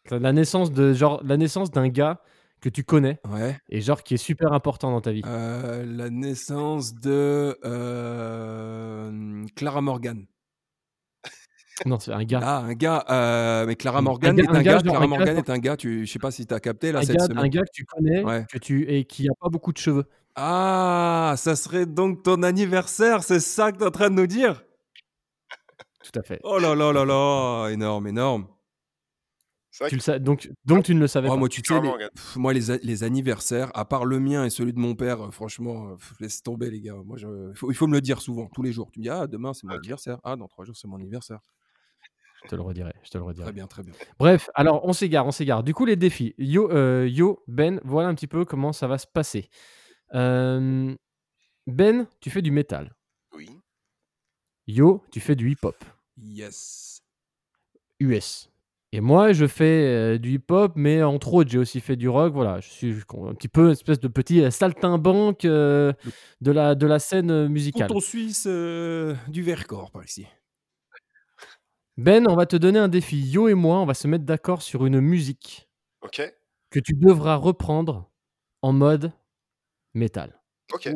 la 0.09 0.33
naissance 0.33 0.71
de 0.71 0.93
genre 0.93 1.21
la 1.23 1.37
naissance 1.37 1.69
d'un 1.71 1.87
gars 1.87 2.21
que 2.59 2.69
tu 2.69 2.83
connais 2.83 3.19
Ouais. 3.29 3.57
et 3.69 3.81
genre 3.81 4.03
qui 4.03 4.15
est 4.15 4.17
super 4.17 4.51
important 4.53 4.91
dans 4.91 4.99
ta 5.01 5.11
vie. 5.11 5.21
Euh, 5.25 5.85
la 5.85 6.09
naissance 6.09 6.93
de 6.95 7.57
euh, 7.63 9.45
Clara 9.55 9.81
Morgan. 9.81 10.25
Non, 11.85 11.97
c'est 11.99 12.11
un 12.13 12.23
gars. 12.23 12.41
Ah, 12.43 12.57
un 12.59 12.73
gars. 12.73 13.05
euh, 13.09 13.65
mais 13.65 13.75
Clara 13.75 14.01
Morgan 14.01 14.37
un 14.39 14.43
est 14.43 14.47
un 14.49 14.53
un 14.55 14.61
gars. 14.61 14.79
Clara 14.81 15.07
Morgan 15.07 15.37
est 15.37 15.49
un 15.49 15.57
gars. 15.57 15.77
Tu, 15.77 16.05
je 16.05 16.11
sais 16.11 16.19
pas 16.19 16.29
si 16.29 16.45
tu 16.45 16.53
as 16.53 16.59
capté 16.59 16.91
là 16.91 16.99
un, 16.99 17.01
cette 17.03 17.15
gars, 17.17 17.25
semaine. 17.25 17.39
un 17.39 17.47
gars 17.47 17.61
que 17.61 17.71
tu 17.73 17.85
connais 17.85 18.23
Ouais. 18.23 18.45
que 18.51 18.57
tu 18.59 18.83
et 18.87 19.05
qui 19.05 19.27
a 19.29 19.33
pas 19.39 19.49
beaucoup 19.49 19.71
de 19.73 19.77
cheveux. 19.79 20.05
Ah, 20.35 21.35
ça 21.37 21.55
serait 21.55 21.85
donc 21.85 22.23
ton 22.23 22.41
anniversaire, 22.43 23.23
c'est 23.23 23.39
ça 23.39 23.71
que 23.71 23.77
tu 23.77 23.83
es 23.83 23.87
en 23.87 23.91
train 23.91 24.09
de 24.09 24.15
nous 24.15 24.27
dire? 24.27 24.63
Tout 26.03 26.19
à 26.19 26.23
fait. 26.23 26.39
Oh 26.43 26.57
là 26.57 26.73
là 26.73 26.91
là 26.91 27.05
là, 27.05 27.69
énorme, 27.69 28.07
énorme. 28.07 28.47
C'est 29.73 29.83
vrai 29.85 29.89
Tu 29.89 29.95
que 29.95 29.99
le 29.99 30.03
sais, 30.03 30.19
donc 30.19 30.49
donc 30.65 30.83
tu 30.83 30.93
ne 30.95 30.99
le 30.99 31.07
savais 31.07 31.27
Oh, 31.29 31.31
pas. 31.33 31.37
moi, 31.37 31.47
tu 31.47 31.61
sais, 31.65 31.79
les- 31.79 32.09
pff, 32.13 32.35
moi, 32.35 32.51
les, 32.53 32.71
a- 32.71 32.77
les 32.83 33.03
anniversaires, 33.03 33.71
à 33.73 33.85
part 33.85 34.03
le 34.03 34.19
mien 34.19 34.43
et 34.43 34.49
celui 34.49 34.73
de 34.73 34.79
mon 34.79 34.95
père, 34.95 35.21
euh, 35.27 35.31
franchement, 35.31 35.91
euh, 35.91 35.95
pff, 35.95 36.13
laisse 36.19 36.43
tomber, 36.43 36.69
les 36.69 36.81
gars. 36.81 36.95
Moi, 37.05 37.17
je, 37.17 37.27
il, 37.51 37.55
faut, 37.55 37.71
il 37.71 37.75
faut 37.75 37.87
me 37.87 37.93
le 37.93 38.01
dire 38.01 38.21
souvent, 38.21 38.47
tous 38.53 38.63
les 38.63 38.73
jours. 38.73 38.89
Tu 38.91 38.99
me 38.99 39.03
dis, 39.03 39.09
ah, 39.09 39.27
demain, 39.27 39.53
c'est 39.53 39.65
mon 39.65 39.73
anniversaire. 39.75 40.17
Ah, 40.23 40.35
dans 40.35 40.47
trois 40.47 40.65
jours, 40.65 40.75
c'est 40.75 40.87
mon 40.89 40.97
anniversaire. 40.97 41.39
Je 42.43 42.49
te 42.49 42.55
le 42.55 42.61
redirai, 42.63 42.93
je 43.03 43.09
te 43.11 43.17
le 43.17 43.23
redirai. 43.23 43.45
Très 43.45 43.53
bien, 43.53 43.67
très 43.67 43.83
bien. 43.83 43.93
Bref, 44.19 44.49
alors 44.55 44.83
on 44.83 44.91
s'égare, 44.93 45.25
on 45.27 45.31
s'égare. 45.31 45.63
Du 45.63 45.73
coup, 45.73 45.85
les 45.85 45.95
défis. 45.95 46.33
Yo, 46.37 46.69
euh, 46.71 47.07
yo, 47.07 47.43
Ben, 47.47 47.79
voilà 47.85 48.09
un 48.09 48.15
petit 48.15 48.27
peu 48.27 48.43
comment 48.45 48.73
ça 48.73 48.87
va 48.87 48.97
se 48.97 49.07
passer. 49.07 49.49
Euh, 50.13 50.95
ben, 51.67 52.07
tu 52.19 52.29
fais 52.29 52.41
du 52.41 52.51
métal. 52.51 52.93
Oui. 53.35 53.49
Yo, 54.67 55.03
tu 55.11 55.19
fais 55.19 55.35
du 55.35 55.49
hip-hop. 55.51 55.75
Yes. 56.17 57.01
US. 57.99 58.49
Et 58.93 58.99
moi, 58.99 59.31
je 59.31 59.47
fais 59.47 59.85
euh, 59.87 60.17
du 60.17 60.33
hip-hop, 60.33 60.73
mais 60.75 61.01
entre 61.01 61.33
autres, 61.33 61.49
j'ai 61.49 61.57
aussi 61.57 61.79
fait 61.79 61.95
du 61.95 62.09
rock. 62.09 62.33
Voilà, 62.33 62.59
je 62.59 62.69
suis 62.69 62.91
un 62.91 63.33
petit 63.33 63.47
peu 63.47 63.65
une 63.67 63.71
espèce 63.71 64.01
de 64.01 64.09
petit 64.09 64.43
euh, 64.43 64.51
saltimbanque 64.51 65.45
euh, 65.45 65.93
de, 66.41 66.51
la, 66.51 66.75
de 66.75 66.85
la 66.87 66.99
scène 66.99 67.47
musicale. 67.47 67.87
Canton 67.87 68.01
suisse 68.01 68.45
du 68.47 69.41
Vercors, 69.43 69.91
par 69.91 70.03
ici. 70.03 70.27
Ben, 71.97 72.27
on 72.27 72.35
va 72.35 72.45
te 72.45 72.55
donner 72.57 72.79
un 72.79 72.87
défi. 72.89 73.21
Yo 73.21 73.47
et 73.47 73.53
moi, 73.53 73.77
on 73.79 73.85
va 73.85 73.93
se 73.93 74.07
mettre 74.07 74.25
d'accord 74.25 74.61
sur 74.61 74.85
une 74.85 74.99
musique 74.99 75.69
Ok. 76.01 76.21
que 76.69 76.79
tu 76.79 76.93
devras 76.93 77.35
reprendre 77.35 78.09
en 78.61 78.73
mode 78.73 79.13
métal. 79.93 80.39
Ok. 80.73 80.89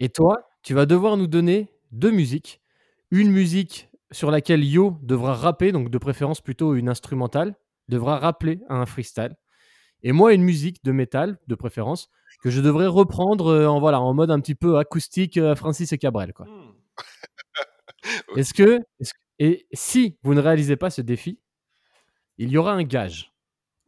Et 0.00 0.08
toi, 0.08 0.48
tu 0.62 0.74
vas 0.74 0.86
devoir 0.86 1.16
nous 1.16 1.26
donner 1.26 1.70
deux 1.92 2.10
musiques. 2.10 2.60
Une 3.10 3.30
musique 3.30 3.88
sur 4.10 4.30
laquelle 4.30 4.64
Yo 4.64 4.98
devra 5.02 5.34
rapper, 5.34 5.72
donc 5.72 5.90
de 5.90 5.98
préférence 5.98 6.40
plutôt 6.40 6.74
une 6.74 6.88
instrumentale, 6.88 7.54
devra 7.88 8.18
rappeler 8.18 8.60
à 8.68 8.76
un 8.76 8.86
freestyle. 8.86 9.36
Et 10.02 10.12
moi, 10.12 10.34
une 10.34 10.42
musique 10.42 10.84
de 10.84 10.92
métal, 10.92 11.38
de 11.46 11.54
préférence, 11.54 12.08
que 12.42 12.50
je 12.50 12.60
devrais 12.60 12.86
reprendre 12.86 13.46
euh, 13.46 13.66
en, 13.66 13.80
voilà, 13.80 14.00
en 14.00 14.12
mode 14.12 14.30
un 14.30 14.40
petit 14.40 14.54
peu 14.54 14.78
acoustique 14.78 15.38
euh, 15.38 15.54
Francis 15.54 15.92
et 15.92 15.98
Cabrel. 15.98 16.32
Quoi. 16.34 16.46
Ok. 16.46 18.36
Est-ce 18.38 18.52
que, 18.52 18.80
est-ce- 19.00 19.14
et 19.38 19.66
si 19.72 20.18
vous 20.22 20.34
ne 20.34 20.40
réalisez 20.40 20.76
pas 20.76 20.90
ce 20.90 21.00
défi, 21.00 21.40
il 22.38 22.50
y 22.50 22.58
aura 22.58 22.72
un 22.72 22.82
gage, 22.84 23.32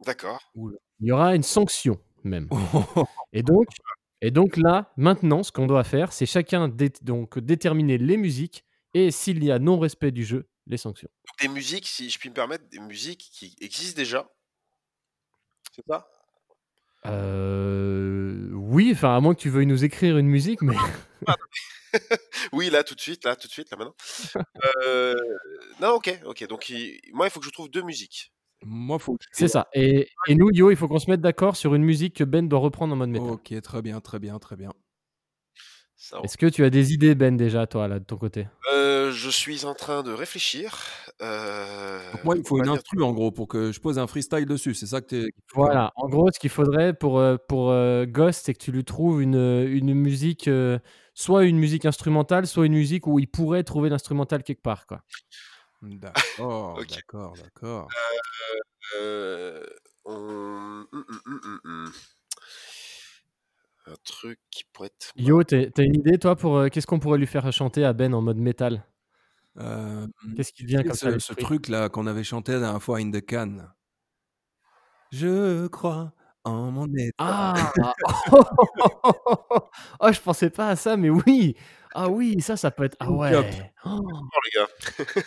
D'accord. 0.05 0.39
il 0.55 1.07
y 1.07 1.11
aura 1.11 1.35
une 1.35 1.43
sanction 1.43 1.99
même. 2.23 2.49
Et 3.33 3.43
donc, 3.43 3.67
Et 4.21 4.31
donc 4.31 4.57
là, 4.57 4.91
maintenant, 4.97 5.43
ce 5.43 5.51
qu'on 5.51 5.67
doit 5.67 5.83
faire, 5.83 6.11
c'est 6.11 6.25
chacun 6.25 6.67
dé 6.67 6.91
donc 7.01 7.37
déterminer 7.39 7.97
les 7.97 8.17
musiques 8.17 8.65
et 8.93 9.11
s'il 9.11 9.43
y 9.43 9.51
a 9.51 9.59
non-respect 9.59 10.11
du 10.11 10.25
jeu, 10.25 10.49
les 10.65 10.77
sanctions. 10.77 11.09
Des 11.39 11.47
musiques, 11.47 11.87
si 11.87 12.09
je 12.09 12.17
puis 12.17 12.29
me 12.29 12.33
permettre, 12.33 12.67
des 12.69 12.79
musiques 12.79 13.29
qui 13.31 13.55
existent 13.61 13.97
déjà? 13.97 14.27
C'est 15.75 15.83
ça? 15.87 16.07
Heu, 17.05 18.51
oui, 18.53 18.91
enfin, 18.93 19.15
à 19.15 19.19
moins 19.19 19.35
que 19.35 19.39
tu 19.39 19.49
veuilles 19.49 19.67
nous 19.67 19.85
écrire 19.85 20.17
une 20.17 20.27
musique, 20.27 20.61
mais 20.61 20.75
Oui, 22.53 22.69
là, 22.69 22.83
tout 22.83 22.95
de 22.95 23.01
suite, 23.01 23.23
là, 23.23 23.35
tout 23.35 23.47
de 23.47 23.51
suite, 23.51 23.69
là, 23.71 23.77
maintenant. 23.77 23.95
Heu, 24.85 25.15
non, 25.81 25.89
OK, 25.91 26.19
OK, 26.25 26.47
donc 26.47 26.69
il 26.69 26.99
moi, 27.13 27.27
il 27.27 27.29
faut 27.29 27.39
que 27.39 27.45
je 27.45 27.51
trouve 27.51 27.69
2 27.69 27.81
musiques. 27.81 28.31
Moi, 28.63 28.97
faut 28.99 29.13
que 29.13 29.25
c'est 29.31 29.47
ça 29.47 29.67
et 29.73 30.09
et 30.27 30.35
nous, 30.35 30.49
Yo, 30.51 30.71
il 30.71 30.75
faut 30.75 30.87
qu'on 30.87 30.99
se 30.99 31.09
mette 31.09 31.21
d'accord 31.21 31.55
sur 31.55 31.75
une 31.75 31.83
musique 31.83 32.15
que 32.15 32.23
Ben 32.23 32.47
doit 32.47 32.59
reprendre 32.59 32.93
en 32.93 32.97
mode 32.97 33.09
métal. 33.09 33.29
OK, 33.29 33.53
très 33.61 33.81
bien, 33.81 33.99
très 34.01 34.19
bien, 34.19 34.39
très 34.39 34.55
bien. 34.55 34.71
Est-ce 36.23 36.37
que 36.37 36.45
tu 36.45 36.63
as 36.63 36.69
des 36.69 36.93
idées, 36.93 37.15
Ben, 37.15 37.35
déjà, 37.35 37.65
toi, 37.65 37.87
là, 37.87 37.99
de 37.99 38.03
ton 38.03 38.17
côté? 38.17 38.47
Heu, 38.71 39.11
je 39.11 39.29
suis 39.29 39.65
en 39.65 39.73
train 39.73 40.03
de 40.03 40.11
réfléchir, 40.11 40.77
Donc 41.19 42.23
moi, 42.23 42.35
il 42.35 42.39
me 42.39 42.43
faut 42.43 42.57
une 42.59 42.69
instru, 42.69 43.01
en 43.01 43.13
gros, 43.13 43.31
pour 43.31 43.47
que 43.47 43.71
je 43.71 43.79
pose 43.79 43.97
un 43.97 44.05
freestyle 44.05 44.45
dessus, 44.45 44.73
c'est 44.75 44.85
ça 44.85 45.01
que 45.01 45.07
tu 45.07 45.15
es 45.23 45.29
Voilà, 45.55 45.91
en 45.95 46.07
gros, 46.07 46.29
ce 46.31 46.39
qu'il 46.39 46.49
faudrait 46.49 46.93
pour, 46.93 47.19
heu, 47.19 47.37
pour, 47.47 47.73
Ghost, 48.05 48.45
c'est 48.45 48.53
que 48.53 48.63
tu 48.63 48.71
lui 48.71 48.83
trouves 48.83 49.21
une, 49.21 49.35
une 49.35 49.93
musique, 49.93 50.49
soit 51.13 51.45
une 51.45 51.57
musique 51.57 51.85
instrumentale, 51.85 52.45
soit 52.45 52.65
une 52.67 52.73
musique 52.73 53.07
où 53.07 53.17
il 53.17 53.27
pourrait 53.27 53.63
trouver 53.63 53.89
l'instrumental 53.89 54.43
quelque 54.43 54.61
part, 54.61 54.85
quoi. 54.85 55.01
D'accord, 55.81 56.79
d'accord, 56.89 57.33
d'accord. 57.35 57.87
On 60.05 60.13
mmh, 60.13 60.87
mmh, 60.91 61.03
mmh, 61.25 61.39
mmh, 61.43 61.85
mmh. 61.85 61.91
Un 63.87 63.95
truc 64.03 64.39
qui 64.51 64.63
pourrait 64.73 64.87
être 64.87 65.11
Yo, 65.15 65.35
marrant. 65.35 65.43
tu 65.47 65.55
es 65.55 65.71
tu 65.71 65.81
as 65.81 65.83
une 65.83 65.95
idée, 65.95 66.17
toi, 66.17 66.35
pour, 66.35 66.69
qu'est-ce 66.71 66.87
qu'on 66.87 66.99
pourrait 66.99 67.19
lui 67.19 67.27
faire 67.27 67.51
chanter 67.53 67.85
à 67.85 67.93
Ben 67.93 68.13
en 68.13 68.21
mode 68.21 68.37
métal? 68.37 68.85
Qu'est-ce 70.35 70.53
qui 70.53 70.65
vient 70.65 70.83
comme 70.83 70.93
ça 70.93 71.19
ce 71.19 71.33
truc-là 71.33 71.89
qu'on 71.89 72.07
avait 72.07 72.23
chanté 72.23 72.53
la 72.53 72.59
dernière 72.59 72.83
fois, 72.83 72.99
In 72.99 73.11
the 73.11 73.25
Can. 73.25 73.57
Je 75.11 75.67
crois 75.67 76.13
en 76.43 76.71
mon 76.71 76.87
étoile. 76.95 77.11
Ah! 77.19 77.71
Oh, 79.99 80.11
je 80.11 80.21
pensais 80.21 80.49
pas 80.49 80.69
à 80.69 80.75
ça, 80.75 80.95
mais 80.95 81.09
oui! 81.09 81.55
Ah 81.99 82.09
oui, 82.09 82.39
ça, 82.41 82.55
ça 82.55 82.69
peut 82.69 82.83
être 82.83 82.95
ah 82.99 83.11
ouais! 83.11 83.71
Oh 83.83 83.99
les 84.45 84.59
gars. 84.59 84.67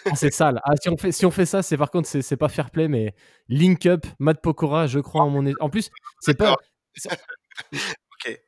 Ah, 0.08 0.14
c'est 0.14 0.32
sale. 0.32 0.60
Ah, 0.62 0.74
si 0.80 0.88
on 0.88 0.96
fait 0.96 1.10
si 1.10 1.26
on 1.26 1.32
fait 1.32 1.44
ça, 1.44 1.62
c'est 1.64 1.76
par 1.76 1.90
contre, 1.90 2.08
c'est 2.08 2.22
c'est 2.22 2.36
pas 2.36 2.48
fair 2.48 2.70
play, 2.70 2.86
mais 2.86 3.12
Link 3.48 3.86
Up, 3.86 4.06
Matt 4.20 4.40
Pokora, 4.40 4.86
je 4.86 5.00
crois 5.00 5.22
en 5.24 5.30
mon 5.30 5.52
en 5.58 5.68
plus, 5.68 5.90
c'est 6.20 6.34
pas 6.34 6.54
OK. 7.72 8.40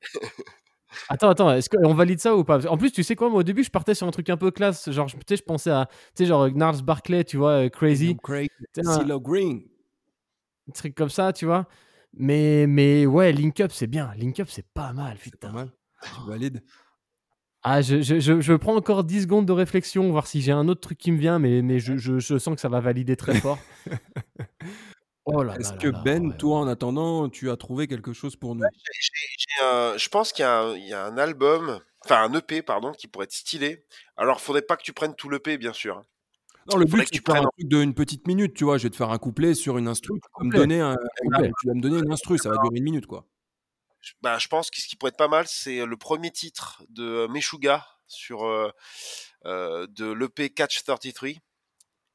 Attends, 1.08 1.30
attends, 1.30 1.52
est-ce 1.52 1.68
qu'on 1.68 1.94
valide 1.94 2.20
ça 2.20 2.36
ou 2.36 2.44
pas? 2.44 2.64
En 2.68 2.76
plus, 2.76 2.92
tu 2.92 3.02
sais 3.02 3.16
quoi? 3.16 3.28
Moi, 3.28 3.40
au 3.40 3.42
début, 3.42 3.64
je 3.64 3.70
partais 3.70 3.96
sur 3.96 4.06
un 4.06 4.12
truc 4.12 4.30
un 4.30 4.36
peu 4.36 4.52
classe, 4.52 4.88
genre, 4.92 5.08
je 5.08 5.16
tu 5.16 5.22
sais, 5.28 5.36
je 5.36 5.42
pensais 5.42 5.70
à, 5.70 5.86
tu 6.14 6.22
sais, 6.22 6.26
genre, 6.26 6.48
Gnarls 6.48 6.82
Barkley, 6.82 7.24
tu 7.24 7.38
vois, 7.38 7.64
heu, 7.64 7.70
Crazy, 7.70 8.16
CeeLo 8.72 9.20
Green. 9.20 9.62
un 10.68 10.72
truc 10.72 10.94
comme 10.94 11.10
ça, 11.10 11.32
tu 11.32 11.44
vois? 11.46 11.66
Mais 12.12 12.66
mais 12.68 13.04
ouais, 13.04 13.32
Link 13.32 13.58
Up, 13.60 13.72
c'est 13.72 13.88
bien. 13.88 14.12
Link 14.16 14.38
Up, 14.38 14.48
c'est 14.48 14.66
pas 14.72 14.92
mal, 14.92 15.16
C'est 15.20 15.30
pas 15.32 15.48
putain. 15.48 15.52
mal. 15.52 15.72
Tu 16.02 16.28
valides? 16.30 16.62
Ah, 17.64 17.80
je 17.80 18.02
je 18.02 18.18
je 18.18 18.40
je 18.40 18.52
prends 18.54 18.74
encore 18.74 19.04
10 19.04 19.22
secondes 19.22 19.46
de 19.46 19.52
réflexion, 19.52 20.10
voir 20.10 20.26
si 20.26 20.40
j'ai 20.42 20.50
un 20.50 20.66
autre 20.66 20.80
truc 20.80 20.98
qui 20.98 21.12
me 21.12 21.18
vient, 21.18 21.38
mais 21.38 21.62
mais 21.62 21.78
je 21.78 21.96
je 21.96 22.18
je 22.18 22.36
sens 22.38 22.56
que 22.56 22.60
ça 22.60 22.68
va 22.68 22.80
valider 22.80 23.16
très 23.16 23.34
fort. 23.36 23.58
Oh 25.24 25.42
là 25.42 25.58
Est-ce 25.58 25.72
que 25.74 25.88
là, 25.88 26.02
Ben, 26.04 26.32
ouais, 26.32 26.36
toi, 26.36 26.58
ouais. 26.58 26.64
en 26.64 26.68
attendant, 26.68 27.28
tu 27.28 27.50
as 27.50 27.56
trouvé 27.56 27.86
quelque 27.86 28.12
chose 28.12 28.36
pour 28.36 28.54
nous? 28.56 28.62
Ouais, 28.62 28.68
un 29.62 29.96
je 29.96 30.08
pense 30.08 30.32
qu'il 30.32 30.42
y 30.44 30.46
a 30.46 30.60
un 30.62 30.74
il 30.76 30.86
y 30.88 30.92
a 30.94 31.04
un 31.06 31.18
album, 31.18 31.80
enfin 32.04 32.22
un 32.24 32.34
EP 32.34 32.62
pardon, 32.62 32.92
qui 32.92 33.08
pourrait 33.08 33.24
être 33.24 33.32
stylé. 33.32 33.84
Alors, 34.16 34.40
faudrait 34.40 34.62
pas 34.62 34.76
que 34.76 34.82
tu 34.82 34.92
prennes 34.92 35.14
tout 35.16 35.28
l'EP, 35.30 35.58
bien 35.58 35.72
sûr. 35.72 36.04
Non, 36.70 36.76
le 36.76 36.86
but, 36.86 37.04
que 37.04 37.10
tu 37.10 37.18
c'est 37.18 37.20
de 37.20 37.24
faire 37.24 37.34
prennes 37.34 37.44
un 37.44 37.48
truc 37.58 37.68
d'une 37.68 37.94
petite 37.94 38.26
minute, 38.26 38.54
tu 38.54 38.64
vois? 38.64 38.78
Je 38.78 38.84
vais 38.84 38.90
te 38.90 38.96
faire 38.96 39.10
un 39.10 39.18
couplet 39.18 39.54
sur 39.54 39.78
une 39.78 39.88
instru, 39.88 40.20
tu 40.20 40.28
vas 40.38 40.44
me 40.44 40.52
donner 40.52 40.80
un 40.80 40.96
tu 41.60 41.66
vas 41.68 41.74
me 41.74 41.80
donner 41.80 41.98
une 41.98 42.12
instru, 42.12 42.38
ça 42.38 42.50
va 42.50 42.56
durer 42.58 42.78
1 42.78 42.82
minute, 42.84 43.06
quoi. 43.06 43.26
Bah, 44.20 44.38
je 44.38 44.48
pense 44.48 44.70
que 44.70 44.80
ce 44.80 44.86
qui 44.86 44.96
pourrait 44.96 45.10
être 45.10 45.16
pas 45.16 45.28
mal, 45.28 45.46
c'est 45.48 45.84
le 45.84 45.96
1er 45.96 46.30
titre 46.30 46.82
de 46.88 47.26
Meshuggah 47.28 47.86
sur, 48.06 48.44
heu 48.46 48.72
heu, 49.46 49.86
de 49.88 50.12
l'EP 50.12 50.50
Catch 50.50 50.84
33 50.84 51.28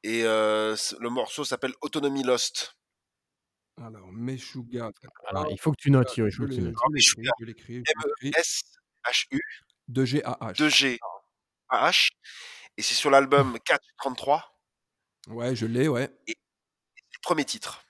et 0.04 0.22
le 0.22 1.08
morceau 1.08 1.44
s'appelle 1.44 1.74
Autonomy 1.82 2.22
Lost. 2.22 2.74
Alors, 3.80 4.10
Meshuggah, 4.12 4.90
Alors, 5.28 5.46
il 5.50 5.58
faut 5.58 5.70
que 5.70 5.76
tu 5.80 5.90
notes, 5.90 6.16
il 6.16 6.28
je 6.30 6.42
je 6.42 7.44
l'écris. 7.44 7.76
M-E-S-H-U 7.78 9.40
De 9.88 10.04
G-A-H. 10.04 10.56
2-G-A-H 10.58 12.10
et 12.76 12.82
c'est 12.82 12.94
sur 12.94 13.10
l'album 13.10 13.58
Catch 13.64 13.84
33 13.98 14.58
Ouais, 15.28 15.54
je 15.54 15.66
l'ai, 15.66 15.88
ouais. 15.88 16.10
et 16.26 16.34
c'est 16.96 17.04
le 17.14 17.20
1er 17.22 17.44
titre 17.44 17.84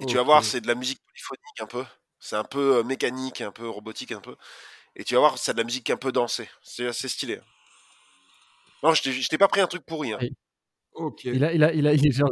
et 0.00 0.06
tu 0.06 0.16
vas 0.16 0.22
voir, 0.22 0.44
c'est 0.44 0.60
de 0.60 0.66
la 0.66 0.74
musique 0.74 1.00
polyphonique 1.06 1.60
un 1.60 1.66
peu. 1.66 1.84
C'est 2.24 2.36
un 2.36 2.44
peu, 2.44 2.78
heu, 2.78 2.82
mécanique, 2.84 3.40
un 3.40 3.50
peu 3.50 3.68
robotique, 3.68 4.12
un 4.12 4.20
peu 4.20 4.36
et 4.94 5.04
tu 5.04 5.14
vas 5.14 5.20
voir, 5.20 5.38
c'est 5.38 5.52
de 5.52 5.58
la 5.58 5.64
musique 5.64 5.90
un 5.90 5.96
peu 5.96 6.12
dansée. 6.12 6.48
C'est 6.62 6.86
assez 6.86 7.08
stylé, 7.08 7.36
hein. 7.36 7.44
Non, 8.82 8.94
je 8.94 9.28
t'ai 9.28 9.38
pas 9.38 9.48
pris 9.48 9.60
un 9.60 9.66
truc 9.66 9.84
pourri, 9.86 10.12
hein. 10.12 10.18
OK. 10.94 11.24
il 11.24 11.42
a 11.42 11.52
il 11.54 11.64
a 11.64 11.72
il 11.72 11.86
a 11.86 11.94
il 11.94 12.06
est 12.06 12.10
genre 12.10 12.30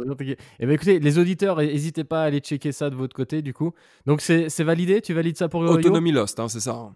et 0.59 0.65
bah, 0.65 0.73
écoutez, 0.73 0.99
les 0.99 1.17
auditeurs, 1.17 1.59
hé 1.61 1.73
hésitez 1.73 2.03
pas 2.03 2.21
à 2.21 2.25
aller 2.25 2.39
checker 2.39 2.71
ça 2.71 2.89
de 2.89 2.95
votre 2.95 3.15
côté, 3.15 3.41
du 3.41 3.53
coup. 3.53 3.73
Donc 4.05 4.21
c'est 4.21 4.63
validé? 4.63 5.01
Tu 5.01 5.13
valides 5.13 5.37
ça 5.37 5.49
pour? 5.49 5.61
Autonomy 5.61 6.11
Lost, 6.11 6.39
hein, 6.39 6.47
c'est 6.47 6.59
ça, 6.59 6.73
hein? 6.73 6.95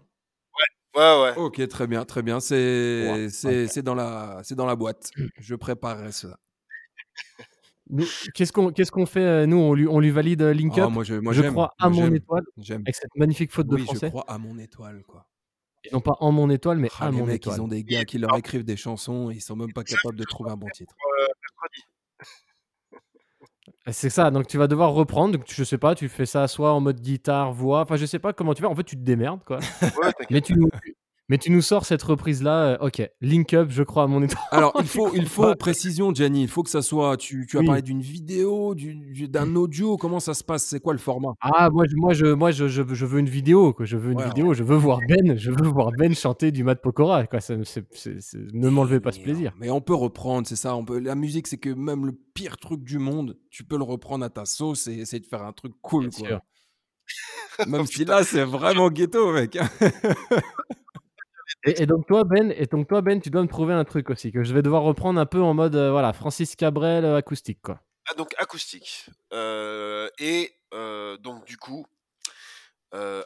Ouais. 0.94 1.02
Ouais, 1.02 1.22
ouais. 1.22 1.36
OK, 1.36 1.66
très 1.68 1.86
bien, 1.86 2.04
très 2.04 2.22
bien. 2.22 2.38
C'est 2.40 3.28
c'est 3.30 3.82
dans 3.82 3.94
la 3.94 4.40
c'est 4.44 4.54
dans 4.54 4.66
la 4.66 4.76
boîte. 4.76 5.10
Je 5.38 5.54
préparerai 5.54 6.12
cela. 6.12 6.38
Qu'est-ce 8.34 8.52
qu'on 8.52 8.70
qu'est-ce 8.72 8.90
qu'on 8.90 9.06
fait, 9.06 9.20
heu, 9.20 9.46
nous? 9.46 9.58
On 9.58 9.72
lui 9.74 9.86
on 9.86 10.00
lui 10.00 10.10
valide, 10.10 10.42
heu, 10.42 10.50
Link 10.52 10.74
Ah, 10.78 10.88
moi, 10.88 11.04
je 11.04 11.14
moi, 11.14 11.32
Je 11.32 11.42
crois 11.42 11.72
à 11.78 11.88
moi, 11.88 11.96
mon 11.98 12.04
j'aime, 12.06 12.14
étoile, 12.16 12.42
j'aime. 12.58 12.80
avec 12.82 12.94
cette 12.96 13.14
magnifique 13.16 13.52
faute 13.52 13.68
de 13.68 13.74
Oui, 13.76 13.80
je 13.82 13.86
français. 13.86 14.08
crois 14.10 14.24
à 14.28 14.38
mon 14.38 14.58
étoile, 14.58 15.02
quoi. 15.06 15.26
Et 15.84 15.90
non 15.92 16.00
pas 16.00 16.16
en 16.18 16.32
mon 16.32 16.50
étoile, 16.50 16.78
mais 16.78 16.88
Ah, 16.98 17.06
à 17.06 17.10
les 17.12 17.16
mon 17.18 17.26
mecs, 17.26 17.36
étoile. 17.36 17.56
ils 17.58 17.62
ont 17.62 17.68
des 17.68 17.84
gars 17.84 18.04
qui 18.04 18.18
leur 18.18 18.36
écrivent 18.36 18.64
des 18.64 18.76
chansons, 18.76 19.30
ils 19.30 19.40
sont 19.40 19.54
même 19.54 19.72
pas 19.72 19.84
capables 19.84 20.16
de 20.16 20.24
trouver 20.24 20.50
un 20.50 20.56
bon 20.56 20.66
titre. 20.74 20.94
Mercredi. 21.28 21.82
C'est 23.92 24.10
ça, 24.10 24.30
donc 24.32 24.48
tu 24.48 24.58
vas 24.58 24.66
devoir 24.66 24.92
reprendre, 24.92 25.38
donc 25.38 25.44
je 25.48 25.62
sais 25.62 25.78
pas, 25.78 25.94
tu 25.94 26.08
fais 26.08 26.26
ça 26.26 26.48
soit 26.48 26.72
en 26.72 26.80
mode 26.80 27.00
guitare, 27.00 27.52
voix, 27.52 27.82
enfin, 27.82 27.96
je 27.96 28.06
sais 28.06 28.18
pas 28.18 28.32
comment 28.32 28.52
tu 28.54 28.62
fais. 28.62 28.66
En 28.68 28.74
fait, 28.74 28.82
tu 28.84 28.96
te 28.96 29.02
démerdes, 29.02 29.44
quoi. 29.44 29.58
Ouais, 29.58 29.90
Mais 30.30 30.40
t'inquiète. 30.40 30.44
tu 30.44 30.54
nous 30.54 30.68
mais 31.28 31.38
tu 31.38 31.50
nous 31.50 31.60
sors 31.62 31.84
cette 31.84 32.02
reprise-là, 32.02 32.74
heu, 32.74 32.78
OK. 32.86 33.02
Link 33.20 33.52
Up, 33.54 33.68
je 33.70 33.82
crois 33.82 34.04
à 34.04 34.06
mon 34.06 34.22
étoile. 34.22 34.42
Alors, 34.52 34.72
il 34.80 34.86
faut 34.86 35.10
il 35.14 35.26
faut 35.26 35.42
pas. 35.42 35.56
précision, 35.56 36.14
Gianni, 36.14 36.42
il 36.42 36.48
faut 36.48 36.62
que 36.62 36.70
ça 36.70 36.82
soit 36.82 37.16
tu 37.16 37.46
tu 37.48 37.56
as 37.56 37.60
Oui. 37.60 37.66
parlé 37.66 37.82
d'une 37.82 38.00
vidéo, 38.00 38.74
du 38.74 38.94
du 38.94 39.28
d'un 39.28 39.54
audio, 39.56 39.96
comment 39.96 40.20
ça 40.20 40.34
se 40.34 40.44
passe? 40.44 40.64
C'est 40.64 40.80
quoi 40.80 40.92
le 40.92 40.98
format? 40.98 41.34
Ah, 41.40 41.68
moi 41.70 41.84
je 41.90 41.96
moi 41.96 42.12
je 42.14 42.26
moi 42.26 42.50
je 42.52 42.68
je 42.68 42.82
veux 42.82 42.94
je 42.94 43.06
veux 43.06 43.18
une 43.20 43.28
vidéo, 43.28 43.72
quoi. 43.72 43.84
Je 43.86 43.96
veux 43.96 44.12
une 44.12 44.18
Ouais, 44.20 44.26
vidéo, 44.28 44.48
ouais. 44.48 44.54
je 44.54 44.62
veux 44.62 44.76
voir 44.76 45.00
Ben 45.08 45.36
je 45.36 45.50
veux 45.50 45.66
voir 45.68 45.90
Ben 45.98 46.14
chanter 46.14 46.52
du 46.52 46.62
Matt 46.64 46.80
Pokora, 46.80 47.26
quoi. 47.26 47.40
Ça 47.40 47.54
ne 47.56 48.68
m'enlevez 48.70 49.00
pas 49.00 49.12
ce 49.12 49.20
plaisir. 49.20 49.52
Mais 49.58 49.70
on 49.70 49.80
peut 49.80 49.94
reprendre, 49.94 50.46
c'est 50.46 50.56
ça, 50.56 50.76
on 50.76 50.84
peut 50.84 50.98
la 50.98 51.14
musique, 51.14 51.46
c'est 51.48 51.58
que 51.58 51.70
même 51.70 52.06
le 52.06 52.12
pire 52.34 52.56
truc 52.58 52.84
du 52.84 52.98
monde, 52.98 53.36
tu 53.50 53.64
peux 53.64 53.76
le 53.78 53.84
reprendre 53.84 54.24
à 54.24 54.30
ta 54.30 54.44
sauce 54.44 54.86
et 54.86 54.94
essayer 54.98 55.20
de 55.20 55.26
faire 55.26 55.42
un 55.42 55.52
truc 55.52 55.72
cool, 55.82 56.08
Bien 56.08 56.18
quoi. 56.18 56.28
sûr. 56.28 56.40
Même 57.66 57.86
si 57.86 58.04
là, 58.04 58.22
c'est 58.24 58.44
vraiment 58.44 58.90
ghetto, 58.90 59.32
mec. 59.32 59.58
Et 61.66 61.82
et 61.82 61.86
donc 61.86 62.06
toi, 62.06 62.24
Ben 62.24 62.50
et 62.56 62.64
donc 62.66 62.88
toi, 62.88 63.02
Ben, 63.02 63.20
tu 63.20 63.28
dois 63.28 63.42
me 63.42 63.48
trouver 63.48 63.74
un 63.74 63.84
truc 63.84 64.08
aussi 64.08 64.32
que 64.32 64.42
je 64.42 64.54
vais 64.54 64.62
devoir 64.62 64.82
reprendre 64.84 65.20
un 65.20 65.26
peu 65.26 65.42
en 65.42 65.52
mode, 65.52 65.74
heu, 65.74 65.90
voilà, 65.90 66.12
Francis 66.14 66.56
Cabrel, 66.56 67.04
heu, 67.04 67.14
acoustique, 67.16 67.60
quoi. 67.62 67.80
Ah 68.08 68.14
donc 68.14 68.34
acoustique, 68.38 69.06
heu 69.32 70.10
et 70.18 70.52
donc 71.22 71.44
du 71.44 71.56
coup, 71.56 71.86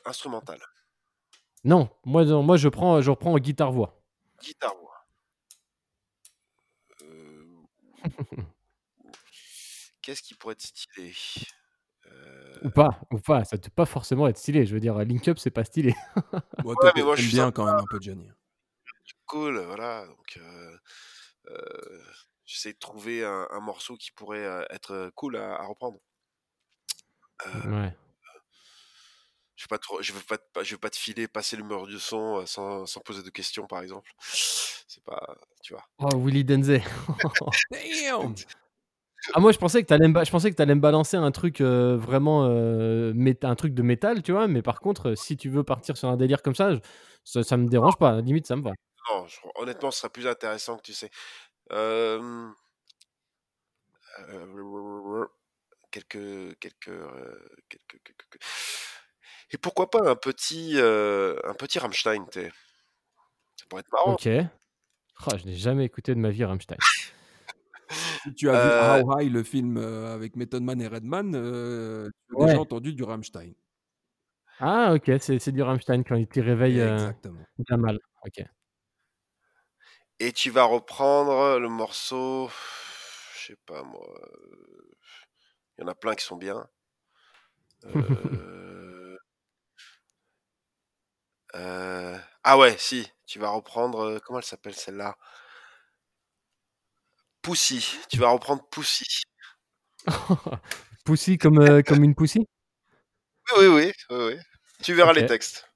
instrumental. 0.04 0.60
Non, 1.64 1.88
moi 2.04 2.26
non, 2.26 2.42
moi 2.42 2.58
je 2.58 2.68
prends 2.68 3.00
je 3.00 3.10
reprends 3.10 3.38
guitare-voix. 3.38 4.02
Guitare-voix. 4.42 5.06
Heu, 7.02 7.66
qu'est-ce 10.02 10.22
qui 10.22 10.34
pourrait 10.34 10.52
être 10.54 10.62
stylé? 10.62 11.14
Ou 12.62 12.68
Heu 12.68 12.70
pas, 12.70 13.00
ou 13.10 13.18
pas, 13.18 13.44
ça 13.44 13.56
peut 13.56 13.70
pas 13.74 13.86
forcément 13.86 14.28
être 14.28 14.36
stylé. 14.38 14.66
Je 14.66 14.74
veux 14.74 14.80
dire, 14.80 14.98
Link 14.98 15.26
Up, 15.28 15.38
c'est 15.38 15.50
pas 15.50 15.64
stylé. 15.64 15.94
Bon, 16.62 16.74
Ouais, 16.82 16.90
mais 16.96 17.02
moi 17.02 17.16
je 17.16 17.22
suis 17.22 17.30
bien 17.32 17.46
sympa, 17.46 17.52
quand 17.52 17.64
même 17.66 17.78
un 17.78 17.86
peu, 17.86 17.98
truc 17.98 19.16
cool, 19.26 19.58
voilà, 19.60 20.06
donc 20.06 20.38
heu 20.38 20.78
heu, 21.48 22.02
j'essaie 22.46 22.72
de 22.74 22.78
trouver 22.78 23.24
un 23.24 23.46
un 23.50 23.60
morceau 23.60 23.96
qui 23.96 24.10
pourrait, 24.12 24.44
être, 24.70 25.10
cool 25.16 25.36
à 25.36 25.54
à 25.56 25.66
reprendre. 25.66 25.98
Ouais. 27.66 27.94
je 29.56 29.64
vais 29.64 29.68
pas 29.68 29.78
trop 29.78 30.00
je 30.02 30.12
veux 30.12 30.20
pas 30.20 30.38
te 30.38 30.64
je 30.64 30.72
veux 30.74 30.78
pas 30.78 30.90
te 30.90 30.96
filer, 30.96 31.28
passer 31.28 31.56
le 31.56 31.64
mur 31.64 31.86
du 31.86 31.98
son, 31.98 32.44
sans 32.46 32.86
sans 32.86 33.00
poser 33.00 33.22
de 33.22 33.30
questions, 33.30 33.66
par 33.66 33.82
exemple. 33.82 34.10
C'est 34.22 35.04
pas 35.04 35.36
tu 35.62 35.74
vois? 35.74 35.84
Oh, 35.98 36.16
Willy 36.18 36.44
Denzey. 36.44 36.82
Damn! 37.70 38.34
Ah 39.34 39.40
moi 39.40 39.52
je 39.52 39.58
pensais 39.58 39.82
que 39.82 39.86
t'allais 39.88 40.08
me, 40.08 40.12
ba- 40.14 40.24
je 40.24 40.30
pensais 40.30 40.50
que 40.50 40.56
t'allais 40.56 40.74
me 40.74 40.80
balancer 40.80 41.16
un 41.16 41.30
truc 41.30 41.60
euh, 41.60 41.96
vraiment 41.96 42.46
euh, 42.46 43.12
un 43.42 43.54
truc 43.54 43.74
de 43.74 43.82
métal, 43.82 44.22
tu 44.22 44.32
vois. 44.32 44.48
Mais 44.48 44.62
par 44.62 44.80
contre, 44.80 45.10
euh, 45.10 45.14
si 45.16 45.36
tu 45.36 45.48
veux 45.50 45.62
partir 45.64 45.96
sur 45.96 46.08
un 46.08 46.16
délire 46.16 46.42
comme 46.42 46.54
ça, 46.54 46.74
je- 46.74 46.80
ça, 47.24 47.42
ça 47.42 47.56
me 47.56 47.68
dérange 47.68 47.96
pas. 47.96 48.20
Limite, 48.20 48.46
ça 48.46 48.56
me 48.56 48.62
va. 48.62 48.72
Non, 49.10 49.26
je- 49.26 49.36
honnêtement, 49.56 49.90
ce 49.90 50.00
serait 50.00 50.10
plus 50.10 50.26
intéressant 50.26 50.76
que 50.76 50.82
tu 50.82 50.92
sais. 50.94 51.10
Euh, 51.72 52.48
euh, 54.28 55.24
quelques, 55.90 56.58
quelques, 56.58 56.88
euh, 56.88 57.48
quelques, 57.68 58.02
quelques- 58.04 58.16
quelques- 58.30 58.44
Et 59.52 59.58
pourquoi 59.58 59.90
pas 59.90 60.08
un 60.08 60.16
petit, 60.16 60.74
euh, 60.76 61.36
un 61.44 61.54
petit 61.54 61.78
Rammstein, 61.78 62.24
t'es. 62.30 62.50
Ça 63.56 63.66
pourrait 63.68 63.80
être 63.80 63.92
marrant. 63.92 64.14
Ok. 64.14 64.28
Oh, 65.26 65.36
je 65.36 65.44
n'ai 65.44 65.54
jamais 65.56 65.84
écouté 65.84 66.14
de 66.14 66.20
ma 66.20 66.30
vie 66.30 66.44
Rammstein. 66.44 66.76
Si 68.24 68.34
tu 68.34 68.50
as 68.50 68.56
Euh, 68.56 68.58
vu 68.58 68.72
How 68.78 69.18
High, 69.18 69.30
le 69.32 69.42
film 69.42 69.76
euh, 69.78 70.14
avec 70.14 70.36
Method 70.36 70.62
Man 70.62 70.80
et 70.80 70.88
Redman, 70.88 71.32
euh, 71.34 72.10
tu 72.28 72.34
as 72.34 72.36
Ouais. 72.36 72.56
déjà 72.56 72.60
entendu 72.60 72.92
du 72.94 73.02
Rammstein. 73.02 73.52
Ah 74.58 74.92
ok, 74.94 75.10
c'est 75.20 75.38
c'est 75.38 75.52
du 75.52 75.62
Rammstein 75.62 76.02
quand 76.04 76.16
il 76.16 76.26
te 76.28 76.40
réveille 76.40 76.80
euh, 76.80 77.10
bien 77.58 77.76
mal. 77.78 77.98
Ok. 78.26 78.42
Et 80.20 80.32
tu 80.32 80.50
vas 80.50 80.64
reprendre 80.64 81.58
le 81.58 81.68
morceau. 81.68 82.48
Je 83.34 83.46
sais 83.46 83.56
pas 83.66 83.82
moi. 83.82 84.06
euh, 84.06 84.90
Il 85.78 85.82
y 85.82 85.84
en 85.84 85.88
a 85.88 85.96
plein 85.96 86.14
qui 86.14 86.24
sont 86.24 86.36
bien. 86.36 86.68
Euh, 87.84 89.16
euh, 91.54 92.18
Ah 92.44 92.58
ouais, 92.58 92.76
si. 92.78 93.08
Tu 93.26 93.38
vas 93.38 93.50
reprendre. 93.50 94.00
euh, 94.00 94.18
Comment 94.24 94.38
elle 94.40 94.44
s'appelle 94.44 94.74
celle-là? 94.74 95.16
Pussy. 97.42 97.98
Tu 98.08 98.18
vas 98.18 98.30
reprendre 98.30 98.62
Pussy. 98.70 99.22
Pussy 101.04 101.38
comme, 101.38 101.58
euh, 101.58 101.82
comme 101.82 102.04
une 102.04 102.14
pussy 102.14 102.46
Oui, 103.56 103.66
oui, 103.66 103.68
oui. 103.68 103.92
oui, 104.10 104.16
oui. 104.34 104.34
Tu 104.82 104.94
verras 104.94 105.12
les 105.12 105.26
textes. 105.26 105.66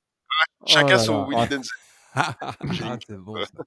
Oh 0.60 0.64
Chacun 0.66 0.94
là 0.94 0.98
son 0.98 1.28
là. 1.28 1.46
Willy 1.46 1.62
Ah, 2.16 2.54
Denzel. 2.60 2.86
Ah, 2.86 2.98
c'est 3.06 3.16
bon. 3.16 3.34
ça. 3.44 3.64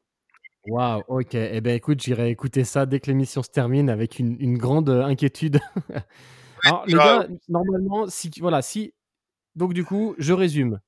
Waouh, 0.66 1.04
ok. 1.08 1.36
Eh 1.36 1.62
ben 1.62 1.76
écoute, 1.76 2.02
j'irai 2.02 2.30
écouter 2.30 2.64
ça 2.64 2.86
dès 2.86 3.00
que 3.00 3.08
l'émission 3.08 3.44
se 3.44 3.50
termine 3.50 3.90
avec 3.90 4.20
une, 4.20 4.36
une 4.40 4.58
grande 4.58 4.90
euh, 4.90 5.04
inquiétude. 5.04 5.60
Alors 6.64 6.86
les 6.86 6.94
gars, 6.94 7.28
normalement, 7.48 8.08
si 8.10 8.32
voilà, 8.40 8.62
si 8.62 8.94
donc 9.56 9.74
du 9.74 9.84
coup, 9.86 10.16
je 10.18 10.34
résume. 10.34 10.80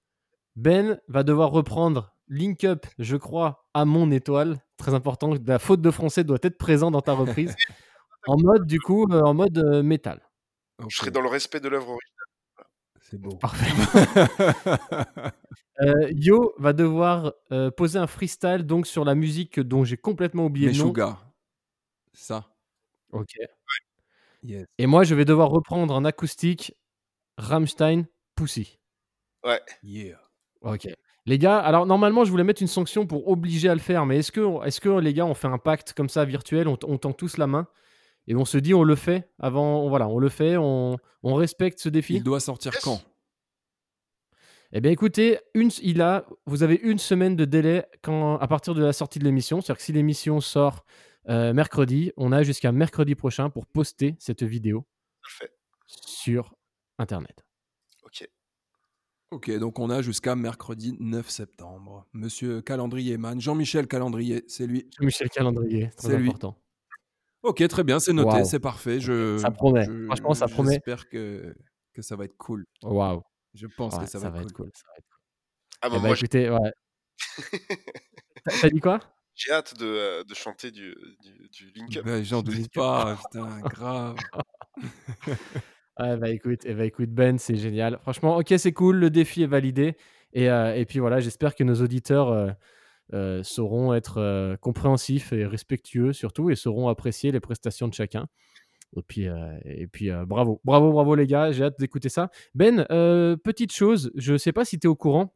Ben 0.56 1.00
va 1.08 1.24
devoir 1.24 1.52
reprendre 1.52 2.16
Link 2.28 2.64
Up, 2.64 2.86
je 3.00 3.18
crois, 3.18 3.68
à 3.74 3.86
mon 3.86 4.12
étoile. 4.12 4.60
Très 4.78 4.94
important. 4.94 5.34
La 5.46 5.60
faute 5.60 5.82
de 5.82 5.92
français 5.92 6.24
doit 6.24 6.38
être 6.44 6.58
présent 6.58 6.92
dans 6.92 7.02
ta 7.02 7.14
reprise. 7.14 7.56
en 8.28 8.38
mode 8.38 8.66
du 8.66 8.80
coup, 8.80 9.06
euh, 9.12 9.22
en 9.22 9.34
mode 9.34 9.58
euh, 9.58 9.84
métal. 9.84 10.22
Je 10.88 10.96
serai 10.96 11.12
dans 11.12 11.22
le 11.22 11.30
respect 11.30 11.60
de 11.60 11.68
l'œuvre 11.68 11.90
originale. 11.90 12.70
c'est 13.02 13.18
beau. 13.18 13.36
Parfait. 13.38 13.72
Euh, 15.82 16.12
Yo 16.12 16.54
va 16.58 16.74
devoir 16.74 17.32
euh, 17.54 17.72
poser 17.72 18.00
un 18.00 18.08
freestyle 18.08 18.64
donc 18.64 18.86
sur 18.86 19.06
la 19.06 19.16
musique 19.16 19.62
dont 19.62 19.86
j'ai 19.86 19.96
complètement 19.96 20.48
oublié 20.48 20.68
le 20.68 20.74
nom. 20.74 20.88
Meshuga. 20.88 21.18
Ça. 22.12 22.50
Ok. 23.14 23.32
Yes. 24.44 24.66
Et 24.78 24.88
moi, 24.88 25.06
je 25.06 25.16
vais 25.16 25.24
devoir 25.24 25.50
reprendre 25.50 25.94
en 25.94 26.04
acoustique 26.04 26.76
Rammstein 27.38 28.08
Pussy. 28.36 28.78
Ouais. 29.46 29.62
Yeah. 29.82 30.20
Ok. 30.62 30.88
Les 31.26 31.38
gars, 31.38 31.60
alors 31.60 31.86
normalement, 31.86 32.24
je 32.26 32.32
voulais 32.32 32.44
mettre 32.44 32.62
une 32.62 32.68
sanction 32.68 33.06
pour 33.06 33.28
obliger 33.28 33.70
à 33.70 33.74
le 33.76 33.80
faire, 33.82 34.06
mais 34.06 34.18
est-ce 34.18 34.32
que, 34.32 34.66
est 34.66 34.80
que 34.80 34.90
les 35.00 35.14
gars, 35.14 35.26
on 35.26 35.34
fait 35.34 35.48
un 35.48 35.58
pacte 35.58 35.94
comme 35.94 36.10
ça 36.10 36.26
virtuel, 36.26 36.68
on, 36.68 36.78
on 36.84 36.98
tend 36.98 37.14
tous 37.14 37.38
la 37.38 37.46
main 37.48 37.68
et 38.28 38.36
on 38.36 38.46
se 38.46 38.58
dit 38.58 38.74
on 38.74 38.84
le 38.84 38.96
fait 38.96 39.30
avant, 39.40 39.88
voilà, 39.90 40.08
on 40.08 40.18
le 40.20 40.30
fait, 40.30 40.58
on, 40.58 40.98
on 41.24 41.34
respecte 41.36 41.80
ce 41.80 41.90
défi? 41.90 42.16
Il 42.16 42.24
doit 42.24 42.40
sortir 42.40 42.74
Yes. 42.74 42.84
quand? 42.84 43.02
Eh 44.72 44.82
bien, 44.82 44.92
écoutez, 44.92 45.40
une, 45.56 45.72
il 45.82 46.02
a, 46.02 46.26
vous 46.46 46.62
avez 46.64 46.76
une 46.84 47.00
semaine 47.00 47.36
de 47.36 47.46
délai 47.46 47.86
quand, 48.04 48.38
à 48.38 48.48
partir 48.48 48.76
de 48.76 48.84
la 48.84 48.94
sortie 48.94 49.18
de 49.20 49.24
l'émission. 49.24 49.62
C'est-à-dire 49.62 49.78
que 49.78 49.84
si 49.84 49.94
l'émission 49.94 50.42
sort 50.42 50.86
euh, 51.28 51.54
mercredi, 51.54 52.12
on 52.18 52.32
a 52.32 52.44
jusqu'à 52.44 52.72
mercredi 52.72 53.16
prochain 53.16 53.50
pour 53.50 53.66
poster 53.66 54.16
cette 54.20 54.44
vidéo 54.44 54.86
Parfait. 55.24 55.52
sur 55.88 56.54
Internet. 57.00 57.46
Ok. 59.32 59.52
Donc 59.60 59.80
on 59.80 59.90
a 59.90 60.02
jusqu'à 60.02 60.36
mercredi 60.36 60.96
9 61.00 61.30
septembre. 61.30 62.08
Monsieur 62.14 62.62
Calendrier 62.62 63.18
Man, 63.18 63.40
Jean-Michel 63.40 63.88
Calendrier, 63.88 64.44
c'est 64.48 64.66
lui. 64.68 64.90
Michel 65.00 65.30
Calendrier, 65.30 65.92
très 65.98 66.08
C'est 66.10 66.18
lui. 66.18 66.30
important. 66.30 66.58
Ok, 67.44 67.66
très 67.70 67.84
bien, 67.84 68.00
c'est 68.00 68.12
noté, 68.12 68.44
c'est 68.44 68.60
parfait. 68.60 69.00
Je, 69.00 69.38
Ça 69.38 69.52
promet. 69.52 69.86
je- 69.86 70.06
Franchement, 70.08 70.34
ça 70.34 70.48
promet. 70.48 70.74
J'espère 70.74 71.08
que, 71.08 71.56
que 71.94 72.02
ça 72.02 72.16
va 72.18 72.26
être 72.26 72.36
cool. 72.38 72.66
Waouh. 72.84 73.22
Je 73.54 73.66
pense 73.68 73.94
Ouais, 73.96 74.04
que 74.04 74.10
ça, 74.10 74.20
va, 74.30 74.42
être 74.42 74.52
cool. 74.54 74.66
cool. 74.66 74.72
ça 74.74 74.84
va 74.88 74.98
être 74.98 75.06
cool. 75.10 75.20
Ah 75.82 75.88
Eh 75.88 75.90
bah, 75.90 75.96
ben, 75.96 76.02
moi, 76.08 76.16
j'ai- 76.16 76.26
écoutez, 76.26 76.50
ouais. 76.50 76.72
T'as 78.62 78.70
dit 78.70 78.80
quoi? 78.80 79.00
J'ai 79.36 79.52
hâte 79.54 79.78
de, 79.80 79.86
euh, 79.86 80.24
de 80.26 80.34
chanter 80.34 80.70
du, 80.72 80.94
du, 81.22 81.48
du 81.50 81.72
Link 81.76 81.96
Up. 81.98 82.04
Ben, 82.06 82.24
J'en 82.26 82.42
doute 82.42 82.68
pas, 82.74 83.16
putain, 83.16 83.60
grave. 83.62 84.18
Ouais, 86.00 86.18
bah 86.18 86.30
écoute, 86.30 86.62
eh 86.66 86.74
bah, 86.74 86.86
écoute, 86.86 87.10
Ben, 87.10 87.38
c'est 87.38 87.56
génial. 87.56 88.00
Franchement, 88.02 88.38
ok, 88.38 88.54
c'est 88.58 88.72
cool, 88.74 88.98
le 88.98 89.10
défi 89.10 89.44
est 89.44 89.48
validé. 89.48 89.96
Et, 90.34 90.50
euh, 90.50 90.76
et 90.76 90.86
puis 90.86 91.00
voilà, 91.00 91.20
j'espère 91.20 91.56
que 91.56 91.64
nos 91.64 91.76
auditeurs 91.82 92.30
euh, 92.30 92.50
euh, 93.14 93.44
sauront 93.44 93.94
être 93.94 94.56
compréhensifs 94.62 95.34
et 95.34 95.46
respectueux 95.46 96.14
surtout 96.14 96.50
et 96.52 96.56
sauront 96.56 96.88
apprécier 96.88 97.32
les 97.32 97.40
prestations 97.40 97.88
de 97.88 97.94
chacun. 97.94 98.28
Et 98.96 99.02
puis, 99.04 99.28
et 99.66 99.88
puis 99.88 100.10
bravo, 100.26 100.62
bravo, 100.64 100.92
bravo 100.92 101.14
les 101.16 101.28
gars, 101.28 101.52
j'ai 101.52 101.64
hâte 101.66 101.80
d'écouter 101.80 102.10
ça. 102.10 102.30
Ben, 102.56 102.86
petite 103.44 103.72
chose, 103.72 104.12
je 104.16 104.36
sais 104.38 104.52
pas 104.52 104.66
si 104.66 104.80
tu 104.80 104.88
es 104.88 104.90
au 104.90 104.96
courant. 104.96 105.34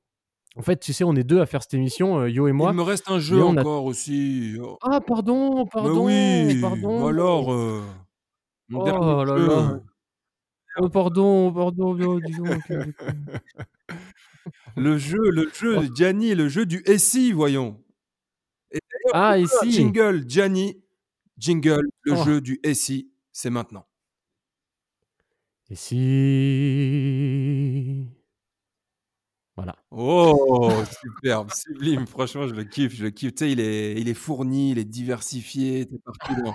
En 0.55 0.61
fait, 0.61 0.79
tu 0.79 0.93
sais, 0.93 1.03
on 1.03 1.15
est 1.15 1.23
deux 1.23 1.39
à 1.41 1.45
faire 1.47 1.61
cette 1.63 1.73
émission, 1.73 2.25
Yo 2.27 2.47
et 2.47 2.51
moi. 2.51 2.71
Il 2.71 2.77
me 2.77 2.83
reste 2.83 3.09
un 3.09 3.17
jeu 3.19 3.41
a- 3.41 3.45
encore 3.45 3.85
aussi. 3.85 4.55
Ah, 4.83 5.01
pardon, 5.01 5.63
mais 5.65 5.69
pardon, 5.71 6.05
oui, 6.05 6.61
pardon. 6.61 7.07
alors, 7.07 7.51
euh, 7.53 7.81
mon 8.69 8.81
Oh 8.81 8.83
dernier 8.85 9.25
là 9.25 9.37
jeu. 9.37 9.47
là. 9.47 9.79
Oh, 10.79 10.89
pardon, 10.89 11.51
pardon, 11.53 11.95
oh, 12.01 12.19
dis 12.19 12.33
donc. 12.33 12.61
Le 14.75 14.97
jeu, 14.97 15.19
le 15.29 15.49
jeu, 15.53 15.87
Gianni, 15.95 16.33
le 16.35 16.49
jeu 16.49 16.65
du 16.65 16.83
SI, 16.97 17.31
voyons. 17.31 17.79
Et 18.71 18.79
Ah, 19.13 19.37
ici. 19.37 19.71
Jingle, 19.71 20.23
Gianni, 20.27 20.81
jingle, 21.37 21.87
le 22.03 22.13
Oh. 22.13 22.23
jeu 22.25 22.41
du 22.41 22.59
SI, 22.73 23.11
c'est 23.31 23.49
maintenant. 23.51 23.85
Et 25.69 25.75
si. 26.73 28.07
Voilà. 29.55 29.75
Oh, 29.91 30.71
superbe, 31.01 31.51
sublime, 31.53 32.07
franchement, 32.07 32.47
je 32.47 32.55
le 32.55 32.63
kiffe, 32.63 32.95
je 32.95 33.03
le 33.03 33.11
kiffe. 33.11 33.35
Tu 33.35 33.45
sais, 33.45 33.51
il 33.51 33.59
est, 33.59 33.93
il 34.01 34.09
est 34.09 34.13
fourni, 34.15 34.71
il 34.71 34.79
est 34.79 34.83
diversifié, 34.85 35.85
t'es 35.87 35.97
dans- 36.43 36.53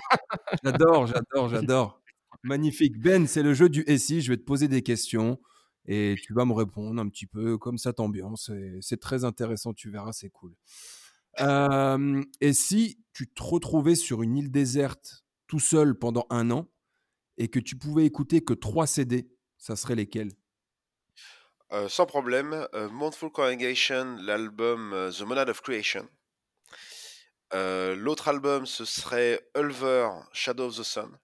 J'adore, 0.63 1.07
j'adore, 1.07 1.47
j'adore. 1.49 2.01
Magnifique. 2.43 2.99
Ben, 2.99 3.27
c'est 3.27 3.43
le 3.43 3.53
jeu 3.53 3.69
du 3.69 3.83
SI, 3.97 4.21
je 4.21 4.31
vais 4.31 4.37
te 4.37 4.43
poser 4.43 4.67
des 4.67 4.81
questions 4.81 5.39
et 5.85 6.15
tu 6.23 6.33
vas 6.33 6.45
me 6.45 6.53
répondre 6.53 7.01
un 7.01 7.09
petit 7.09 7.25
peu 7.25 7.57
comme 7.57 7.77
ça 7.77 7.93
t'ambiance. 7.93 8.51
C'est 8.81 8.99
très 8.99 9.23
intéressant, 9.23 9.73
tu 9.73 9.89
verras, 9.89 10.13
c'est 10.13 10.29
cool. 10.29 10.55
Et 11.39 12.53
si 12.53 12.99
tu 13.13 13.27
te 13.27 13.43
retrouvais 13.43 13.95
sur 13.95 14.21
une 14.21 14.37
île 14.37 14.51
déserte 14.51 15.23
tout 15.47 15.59
seul 15.59 15.97
pendant 15.97 16.25
un 16.29 16.51
an 16.51 16.69
et 17.37 17.47
que 17.47 17.59
tu 17.59 17.75
pouvais 17.75 18.05
écouter 18.05 18.41
que 18.41 18.53
trois 18.53 18.87
CD, 18.87 19.29
ça 19.57 19.75
serait 19.75 19.95
lesquels? 19.95 20.31
Euh, 21.71 21.87
sans 21.87 22.05
problème, 22.05 22.67
euh, 22.73 22.89
Mournful 22.89 23.31
Congregation, 23.31 24.15
l'album 24.21 24.91
euh, 24.93 25.11
The 25.11 25.21
Monad 25.21 25.49
of 25.49 25.61
Creation. 25.61 26.07
Euh, 27.53 27.95
L'autre 27.95 28.27
album, 28.27 28.65
ce 28.65 28.85
serait 28.85 29.39
Ulver, 29.55 30.09
Shadow 30.33 30.67
of 30.67 30.77
the 30.77 30.83
Sun. 30.83 31.17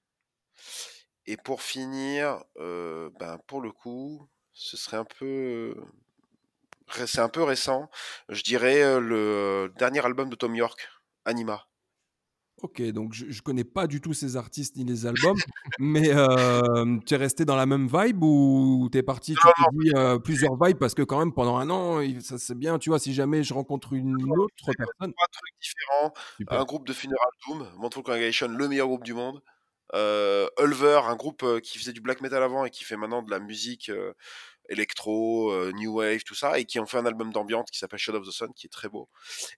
Et 1.28 1.38
pour 1.38 1.62
finir, 1.62 2.44
euh, 2.58 3.10
ben, 3.20 3.40
pour 3.48 3.62
le 3.62 3.72
coup, 3.72 4.28
ce 4.54 4.78
serait 4.78 4.98
un 4.98 5.06
peu... 5.06 5.76
ré- 6.88 7.08
C'est 7.08 7.22
un 7.22 7.30
peu 7.30 7.44
récent. 7.44 7.90
Je 8.30 8.44
dirais 8.44 8.84
euh, 8.84 9.00
le 9.00 9.18
euh, 9.18 9.68
dernier 9.78 10.06
album 10.06 10.30
de 10.30 10.36
Tom 10.36 10.56
York, 10.56 10.88
Anima. 11.26 11.66
Ok, 12.62 12.82
donc 12.94 13.12
je, 13.14 13.30
je 13.30 13.42
connais 13.42 13.66
pas 13.66 13.86
du 13.86 14.00
tout 14.00 14.14
ces 14.14 14.38
artistes 14.38 14.78
ni 14.78 14.86
les 14.86 15.06
albums, 15.06 15.38
mais 15.78 16.10
euh, 16.14 16.98
tu 17.06 17.14
es 17.14 17.18
resté 17.18 17.44
dans 17.44 17.58
la 17.58 17.66
même 17.66 17.90
vibe 17.92 18.24
ou 18.24 18.88
t'es 18.90 19.04
parti, 19.04 19.36
tu 19.36 19.42
t'es 19.42 19.78
dit 19.84 19.92
euh, 19.94 20.20
plusieurs 20.20 20.56
vibes 20.64 20.78
parce 20.78 20.94
que 20.94 21.02
quand 21.02 21.20
même 21.20 21.34
pendant 21.34 21.58
un 21.58 21.70
an, 21.70 22.00
ça 22.22 22.38
c'est 22.38 22.56
bien, 22.58 22.80
tu 22.80 22.90
vois, 22.90 22.98
si 22.98 23.14
jamais 23.14 23.44
je 23.44 23.54
rencontre 23.54 23.92
une 23.92 24.16
autre 24.32 24.72
personne. 24.78 25.14
Trois 25.14 25.28
trucs 25.32 25.54
différents. 25.62 26.14
Super. 26.38 26.60
Un 26.62 26.64
groupe 26.64 26.88
de 26.88 26.94
Funeral 26.94 27.28
Doom, 27.46 27.68
Mournful 27.76 28.04
Congregation, 28.04 28.48
le 28.48 28.68
meilleur 28.70 28.88
groupe 28.88 29.04
du 29.04 29.14
monde. 29.14 29.42
Euh, 29.94 30.48
Ulver, 30.60 31.02
un 31.06 31.16
groupe 31.16 31.44
euh, 31.44 31.60
qui 31.60 31.78
faisait 31.78 31.94
du 31.94 32.02
black 32.02 32.22
metal 32.22 32.42
avant 32.42 32.66
et 32.66 32.70
qui 32.70 32.84
fait 32.84 32.98
maintenant 32.98 33.22
de 33.22 33.30
la 33.30 33.40
musique 33.40 33.90
euh, 33.90 34.14
électro, 34.68 35.52
euh, 35.52 35.72
new 35.74 35.94
wave, 35.98 36.24
tout 36.24 36.34
ça, 36.34 36.58
et 36.58 36.66
qui 36.66 36.80
ont 36.80 36.88
fait 36.88 36.98
un 36.98 37.06
album 37.06 37.32
d'ambiance 37.32 37.70
qui 37.72 37.78
s'appelle 37.78 38.00
Shadow 38.00 38.20
of 38.20 38.28
the 38.28 38.32
Sun, 38.32 38.50
qui 38.56 38.66
est 38.66 38.70
très 38.70 38.90
beau. 38.90 39.10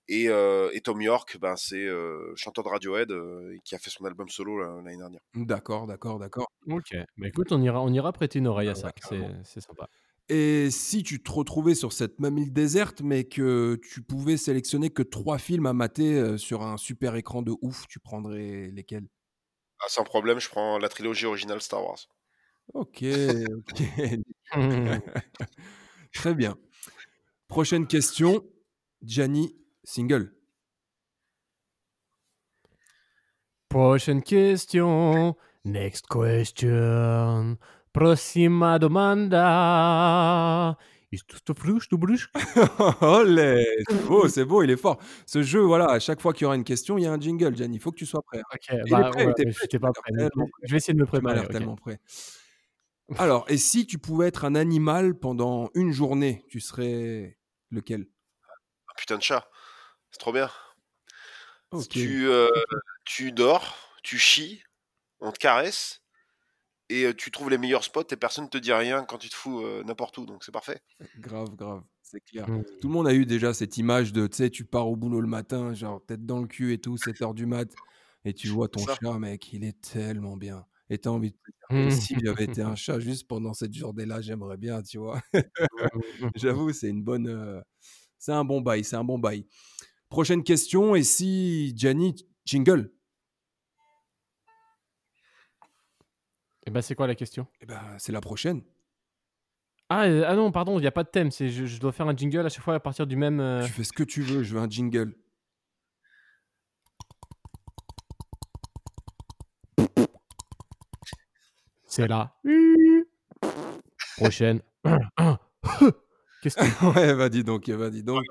Et, 0.09 0.27
euh, 0.27 0.69
et 0.73 0.81
Tom 0.81 1.01
York, 1.01 1.37
ben, 1.39 1.55
c'est 1.55 1.85
euh, 1.85 2.33
chanteur 2.35 2.63
de 2.65 2.69
Radiohead 2.69 3.11
euh, 3.11 3.55
qui 3.63 3.75
a 3.75 3.79
fait 3.79 3.89
son 3.89 4.03
album 4.05 4.27
solo 4.27 4.59
l'année 4.81 4.97
dernière. 4.97 5.21
D'accord, 5.33 5.87
d'accord, 5.87 6.19
d'accord. 6.19 6.47
Ok. 6.67 6.93
Bah 7.17 7.27
écoute, 7.27 7.51
on 7.51 7.61
ira, 7.61 7.81
on 7.81 7.93
ira 7.93 8.11
prêter 8.11 8.39
une 8.39 8.47
oreille 8.47 8.67
à 8.67 8.71
Ah 8.71 8.75
ça. 8.75 8.91
ouais, 9.11 9.31
C'est 9.45 9.61
sympa. 9.61 9.87
Et 10.29 10.69
si 10.71 11.03
tu 11.03 11.23
te 11.23 11.31
retrouvais 11.31 11.73
sur 11.73 11.93
cette 11.93 12.19
même 12.19 12.37
île 12.37 12.51
déserte, 12.51 13.01
mais 13.01 13.23
que 13.23 13.79
tu 13.81 14.01
pouvais 14.01 14.35
sélectionner 14.35 14.89
que 14.89 15.01
trois 15.03 15.37
films 15.37 15.67
à 15.67 15.73
mater 15.73 16.15
euh, 16.15 16.37
sur 16.37 16.63
un 16.63 16.75
super 16.75 17.15
écran 17.15 17.41
de 17.41 17.53
ouf, 17.61 17.87
tu 17.87 17.99
prendrais 17.99 18.69
lesquels? 18.73 19.07
Ah, 19.79 19.89
sans 19.89 20.03
problème, 20.03 20.39
je 20.39 20.49
prends 20.49 20.77
la 20.79 20.89
trilogie 20.89 21.25
originale 21.25 21.61
Star 21.61 21.83
Wars. 21.83 22.07
Ok, 22.73 23.03
ok. 23.57 23.83
Très 26.13 26.33
bien. 26.33 26.57
Prochaine 27.47 27.87
question. 27.87 28.43
Gianni, 29.01 29.55
single. 29.83 30.33
Prochaine 33.69 34.21
question. 34.23 35.35
Next 35.63 36.07
question. 36.07 37.57
Prossima 37.93 38.77
domanda. 38.79 40.77
Olé, 43.01 43.65
c'est 43.87 44.05
beau, 44.05 44.27
c'est 44.27 44.45
beau, 44.45 44.63
il 44.63 44.71
est 44.71 44.77
fort. 44.77 44.99
Ce 45.25 45.41
jeu, 45.41 45.61
voilà, 45.61 45.89
à 45.89 45.99
chaque 45.99 46.21
fois 46.21 46.33
qu'il 46.33 46.43
y 46.43 46.45
aura 46.45 46.55
une 46.55 46.63
question, 46.63 46.97
il 46.97 47.03
y 47.03 47.07
a 47.07 47.11
un 47.13 47.19
jingle, 47.19 47.55
Gianni. 47.55 47.77
Il 47.77 47.79
faut 47.79 47.91
que 47.91 47.97
tu 47.97 48.05
sois 48.05 48.21
prêt. 48.23 48.41
Ok, 48.53 48.67
Il 48.71 48.75
est 48.75 48.89
bah 48.89 49.09
prêt, 49.11 49.25
ouais, 49.25 49.33
prêt, 49.33 49.67
tu 49.69 49.79
pas 49.79 49.91
prêt. 49.93 50.11
l'air 50.13 50.29
Je 50.63 50.71
vais 50.71 50.77
essayer 50.77 50.93
de 50.93 50.99
me 50.99 51.05
Tu 51.05 51.11
m'as 51.13 51.19
préparer. 51.19 51.35
l'air 51.35 51.45
ok. 51.45 51.51
tellement 51.51 51.75
prêt. 51.75 51.99
Alors, 53.17 53.45
et 53.47 53.57
si 53.57 53.87
tu 53.87 53.99
pouvais 53.99 54.27
être 54.27 54.43
un 54.43 54.55
animal 54.55 55.15
pendant 55.17 55.69
une 55.75 55.93
journée, 55.93 56.43
tu 56.49 56.59
serais 56.59 57.37
lequel? 57.71 58.01
Un 58.89 58.93
putain 58.97 59.17
de 59.17 59.23
chat. 59.23 59.47
C'est 60.11 60.19
trop 60.19 60.33
bien. 60.33 60.49
Ok. 61.71 61.87
Tu, 61.89 62.27
euh, 62.27 62.49
tu 63.05 63.31
dors, 63.31 63.77
tu 64.03 64.17
chies, 64.17 64.61
on 65.21 65.31
te 65.31 65.37
caresse, 65.39 66.01
et 66.89 67.13
tu 67.15 67.31
trouves 67.31 67.49
les 67.49 67.57
meilleurs 67.57 67.83
spots 67.83 68.07
et 68.11 68.15
personne 68.15 68.45
ne 68.45 68.49
te 68.49 68.57
dit 68.57 68.73
rien 68.73 69.03
quand 69.03 69.17
tu 69.17 69.29
te 69.29 69.35
fous 69.35 69.61
euh, 69.61 69.83
n'importe 69.83 70.17
où, 70.17 70.25
donc 70.25 70.43
c'est 70.43 70.51
parfait. 70.51 70.81
Grave, 71.19 71.55
grave, 71.55 71.83
c'est 72.01 72.21
clair. 72.21 72.49
Mm. 72.49 72.63
Tout 72.81 72.87
le 72.87 72.93
monde 72.93 73.07
a 73.07 73.13
eu 73.13 73.25
déjà 73.25 73.53
cette 73.53 73.77
image 73.77 74.13
de, 74.13 74.27
tu 74.27 74.37
sais, 74.37 74.49
tu 74.49 74.65
pars 74.65 74.87
au 74.87 74.95
boulot 74.95 75.21
le 75.21 75.27
matin, 75.27 75.73
genre 75.73 76.03
tête 76.05 76.25
dans 76.25 76.39
le 76.39 76.47
cul 76.47 76.73
et 76.73 76.79
tout, 76.79 76.95
7h 76.95 77.33
du 77.33 77.45
mat, 77.45 77.69
et 78.25 78.33
tu 78.33 78.47
vois 78.47 78.67
ton 78.67 78.85
chat, 78.85 79.19
mec, 79.19 79.51
il 79.53 79.63
est 79.63 79.79
tellement 79.81 80.37
bien. 80.37 80.65
Et 80.89 80.97
t'as 80.97 81.09
envie 81.09 81.31
de 81.31 81.35
te 81.35 81.51
dire, 81.51 81.57
Mm. 81.69 81.87
et 81.87 81.91
si 81.91 82.15
j'avais 82.23 82.45
été 82.45 82.61
un 82.61 82.75
chat 82.75 82.99
juste 82.99 83.27
pendant 83.27 83.53
cette 83.53 83.73
journée-là, 83.73 84.21
j'aimerais 84.21 84.57
bien, 84.57 84.81
tu 84.81 84.97
vois. 84.97 85.21
Mm. 85.33 85.39
J'avoue, 86.35 86.71
c'est 86.71 86.89
une 86.89 87.03
bonne, 87.03 87.27
euh, 87.27 87.59
c'est 88.17 88.31
un 88.31 88.45
bon 88.45 88.61
bail, 88.61 88.83
c'est 88.83 88.95
un 88.95 89.03
bon 89.03 89.19
bail. 89.19 89.45
Prochaine 90.09 90.43
question, 90.43 90.95
et 90.95 91.03
si 91.03 91.73
Gianni, 91.75 92.15
jingle 92.45 92.91
Et 96.67 96.69
bah 96.69 96.81
c'est 96.81 96.95
quoi 96.95 97.07
la 97.07 97.15
question? 97.15 97.47
Eh 97.61 97.65
ben, 97.65 97.81
c'est 97.97 98.11
la 98.11 98.19
prochaine. 98.19 98.61
Ah, 99.89 100.03
euh, 100.03 100.25
ah 100.27 100.35
non, 100.35 100.51
pardon, 100.51 100.77
il 100.77 100.81
n'y 100.81 100.87
a 100.87 100.91
pas 100.91 101.03
de 101.05 101.09
thème. 101.09 101.31
C'est 101.31 101.47
je, 101.47 101.65
je 101.65 101.79
dois 101.79 101.93
faire 101.93 102.09
un 102.09 102.15
jingle 102.15 102.45
à 102.45 102.49
chaque 102.49 102.61
fois 102.61 102.75
à 102.75 102.79
partir 102.81 103.07
du 103.07 103.15
même. 103.15 103.39
euh, 103.39 103.63
Tu 103.65 103.71
fais 103.71 103.85
ce 103.85 103.93
que 103.93 104.03
tu 104.03 104.21
veux, 104.21 104.43
je 104.43 104.53
veux 104.53 104.59
un 104.59 104.69
jingle. 104.69 105.15
C'est 111.85 112.07
là. 112.07 112.35
Prochaine. 114.17 114.59
Qu'est-ce 116.43 116.57
que 116.57 116.85
ouais, 116.95 117.13
va 117.13 117.29
dis 117.29 117.45
donc, 117.45 117.69
va 117.69 117.89
dis 117.89 118.03
donc. 118.03 118.25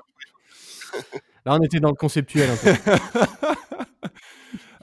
Là, 1.43 1.55
on 1.55 1.63
était 1.63 1.79
dans 1.79 1.89
le 1.89 1.95
conceptuel 1.95 2.51
un 2.51 2.55
peu. 2.55 2.71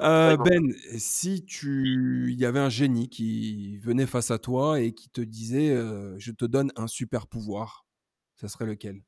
Euh, 0.01 0.37
ben, 0.37 0.73
si 0.99 1.45
tu, 1.45 2.29
il 2.33 2.39
y 2.39 2.47
avait 2.47 2.59
un 2.61 2.69
génie 2.69 3.09
qui 3.09 3.79
venait 3.79 4.07
face 4.07 4.31
à 4.31 4.39
toi 4.39 4.81
et 4.81 4.93
qui 4.95 5.09
te 5.11 5.21
disait, 5.21 5.71
euh, 5.71 6.17
je 6.19 6.33
te 6.33 6.45
donne 6.45 6.73
un 6.77 6.87
super 6.87 7.27
pouvoir, 7.27 7.87
ça 8.35 8.49
serait 8.49 8.67
lequel? 8.67 9.03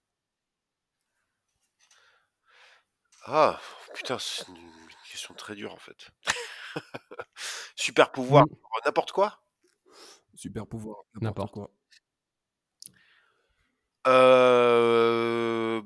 Ah, 3.27 3.61
putain, 3.95 4.19
c'est 4.19 4.49
une 4.49 4.71
question 5.11 5.35
très 5.35 5.55
dure 5.55 5.75
en 5.75 5.79
fait. 5.79 6.11
Super 7.77 8.13
pouvoir, 8.13 8.45
Mm. 8.45 8.57
genre 8.63 8.81
n'importe 8.87 9.13
quoi? 9.13 9.43
Super 10.35 10.69
pouvoir, 10.69 11.03
n'importe 11.21 11.51
N'importe. 11.51 11.51
quoi. 11.51 11.73
Euh, 14.07 15.83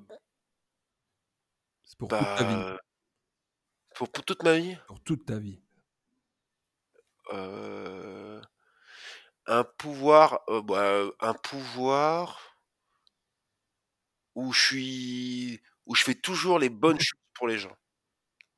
C'est 1.85 1.99
pour 1.99 2.15
toute 2.15 2.33
ta 2.33 2.45
vie, 2.45 2.65
bah, 2.65 2.79
pour, 4.01 4.09
pour 4.09 4.25
toute 4.25 4.43
ma 4.45 4.57
vie? 4.57 4.79
Pour 4.87 4.99
toute 5.01 5.27
ta 5.27 5.39
vie. 5.39 5.61
Euh, 7.35 8.41
un 9.45 9.63
pouvoir, 9.63 10.41
euh, 10.49 10.63
bah, 10.63 11.03
un 11.21 11.35
pouvoir 11.35 12.41
où 14.35 14.55
je 14.55 14.61
suis, 14.61 15.61
où 15.85 15.95
je 15.95 16.03
fais 16.03 16.15
toujours 16.15 16.59
les 16.59 16.71
bonnes 16.71 16.99
choses 16.99 17.21
pour 17.35 17.47
les 17.47 17.59
gens. 17.59 17.77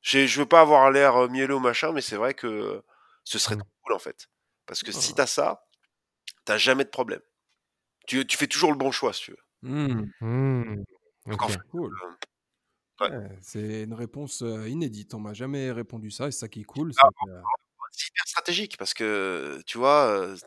J'ai- 0.01 0.27
Je 0.27 0.39
veux 0.39 0.47
pas 0.47 0.61
avoir 0.61 0.91
l'air 0.91 1.17
euh, 1.17 1.27
mielleux 1.27 1.55
ou 1.55 1.59
machin, 1.59 1.91
mais 1.91 2.01
c'est 2.01 2.15
vrai 2.17 2.33
que 2.33 2.83
ce 3.25 3.39
serait 3.39 3.57
trop 3.57 3.67
cool 3.83 3.93
en 3.93 3.99
fait. 3.99 4.27
Parce 4.65 4.83
que 4.83 4.93
si 4.93 5.11
Ah. 5.11 5.15
t'as 5.17 5.27
ça, 5.27 5.67
t'as 6.45 6.57
jamais 6.57 6.85
de 6.85 6.89
problème. 6.89 7.21
Tu, 8.07 8.25
tu 8.27 8.37
fais 8.37 8.47
toujours 8.47 8.71
le 8.71 8.77
bon 8.77 8.91
choix, 8.91 9.13
si 9.13 9.23
tu 9.23 9.31
veux. 9.31 9.37
Hmm, 9.69 10.03
Hmm, 10.21 10.83
Donc, 11.27 11.41
en 11.41 11.49
fait, 11.49 11.59
cool. 11.71 11.93
Ouais, 13.01 13.09
c'est 13.41 13.83
une 13.83 13.93
réponse 13.93 14.41
euh, 14.43 14.67
inédite. 14.69 15.13
On 15.13 15.19
m'a 15.19 15.33
jamais 15.33 15.71
répondu 15.71 16.11
ça 16.11 16.27
et 16.27 16.31
c'est 16.31 16.39
ça 16.39 16.47
qui 16.47 16.61
est 16.61 16.65
cool. 16.65 16.91
Ah, 16.97 17.09
c'est 17.25 17.31
euh, 17.31 17.41
hyper 18.09 18.27
stratégique 18.27 18.77
parce 18.77 18.93
que 18.93 19.61
tu 19.65 19.77
vois, 19.77 20.05
euh, 20.07 20.37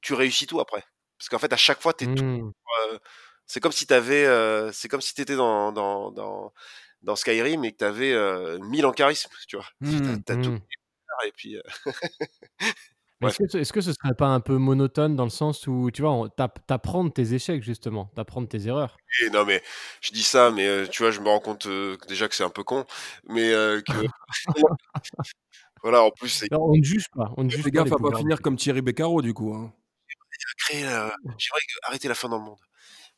tu 0.00 0.14
réussis 0.14 0.46
tout 0.46 0.60
après. 0.60 0.82
Parce 1.18 1.28
qu'en 1.28 1.38
fait, 1.38 1.52
à 1.52 1.56
chaque 1.56 1.80
fois, 1.80 1.92
tout. 1.92 2.08
Hmm. 2.08 2.52
euh, 2.92 2.98
c'est 3.46 3.60
comme 3.60 3.72
si 3.72 3.86
t'avais, 3.86 4.24
euh, 4.24 4.72
c'est 4.72 4.88
comme 4.88 5.00
si 5.00 5.14
t'étais 5.14 5.36
dans, 5.36 5.72
dans, 5.72 6.10
dans, 6.10 6.52
dans 7.02 7.16
Skyrim 7.16 7.64
et 7.64 7.72
que 7.72 7.76
t'avais 7.78 8.12
euh, 8.12 8.58
1000 8.60 8.86
en 8.86 8.92
charisme, 8.92 9.30
tu 9.46 9.56
vois. 9.56 9.66
T'as, 9.80 9.86
Hmm, 9.86 10.22
t'as 10.22 10.36
tout 10.36 10.50
Hmm. 10.52 11.26
et 11.26 11.32
puis 11.32 11.56
euh. 11.56 11.62
Est-ce 13.22 13.38
que, 13.38 13.48
ce- 13.48 13.58
est-ce 13.58 13.72
que 13.72 13.80
ce 13.80 13.92
serait 13.92 14.14
pas 14.14 14.28
un 14.28 14.40
peu 14.40 14.56
monotone 14.56 15.14
dans 15.16 15.24
le 15.24 15.30
sens 15.30 15.66
où, 15.66 15.90
tu 15.90 16.02
vois, 16.02 16.28
t'apprends 16.66 17.08
tes 17.10 17.34
échecs, 17.34 17.62
justement, 17.62 18.10
t'apprends 18.16 18.44
tes 18.46 18.66
erreurs? 18.66 18.96
Et 19.22 19.30
non 19.30 19.44
mais 19.44 19.62
je 20.00 20.12
dis 20.12 20.22
ça, 20.22 20.50
mais 20.50 20.66
euh, 20.66 20.86
tu 20.86 21.02
vois, 21.02 21.10
je 21.10 21.20
me 21.20 21.28
rends 21.28 21.40
compte 21.40 21.66
euh, 21.66 21.96
déjà 22.08 22.28
que 22.28 22.34
c'est 22.34 22.44
un 22.44 22.50
peu 22.50 22.62
con, 22.64 22.86
mais 23.28 23.52
euh, 23.52 23.80
que 23.82 23.92
voilà, 25.82 26.02
en 26.02 26.10
plus 26.10 26.28
c'est 26.28 26.50
Alors, 26.52 26.68
on 26.68 26.76
ne 26.76 26.82
juge 26.82 27.08
pas, 27.14 27.32
on 27.36 27.44
ne 27.44 27.50
juge 27.50 27.64
Fais 27.64 27.70
pas 27.70 27.76
gaffe 27.78 27.86
les 27.86 27.92
à 27.92 27.96
pas 27.96 27.98
pouvoirs. 27.98 28.20
finir 28.20 28.40
comme 28.40 28.56
Thierry 28.56 28.82
Beccaro 28.82 29.22
du 29.22 29.34
coup. 29.34 29.54
hein. 29.54 29.72
créer, 30.66 30.84
la- 30.84 31.14
j'aimerais 31.38 31.60
arrêter 31.84 32.08
la 32.08 32.14
fin 32.14 32.28
dans 32.28 32.38
le 32.38 32.44
monde. 32.44 32.58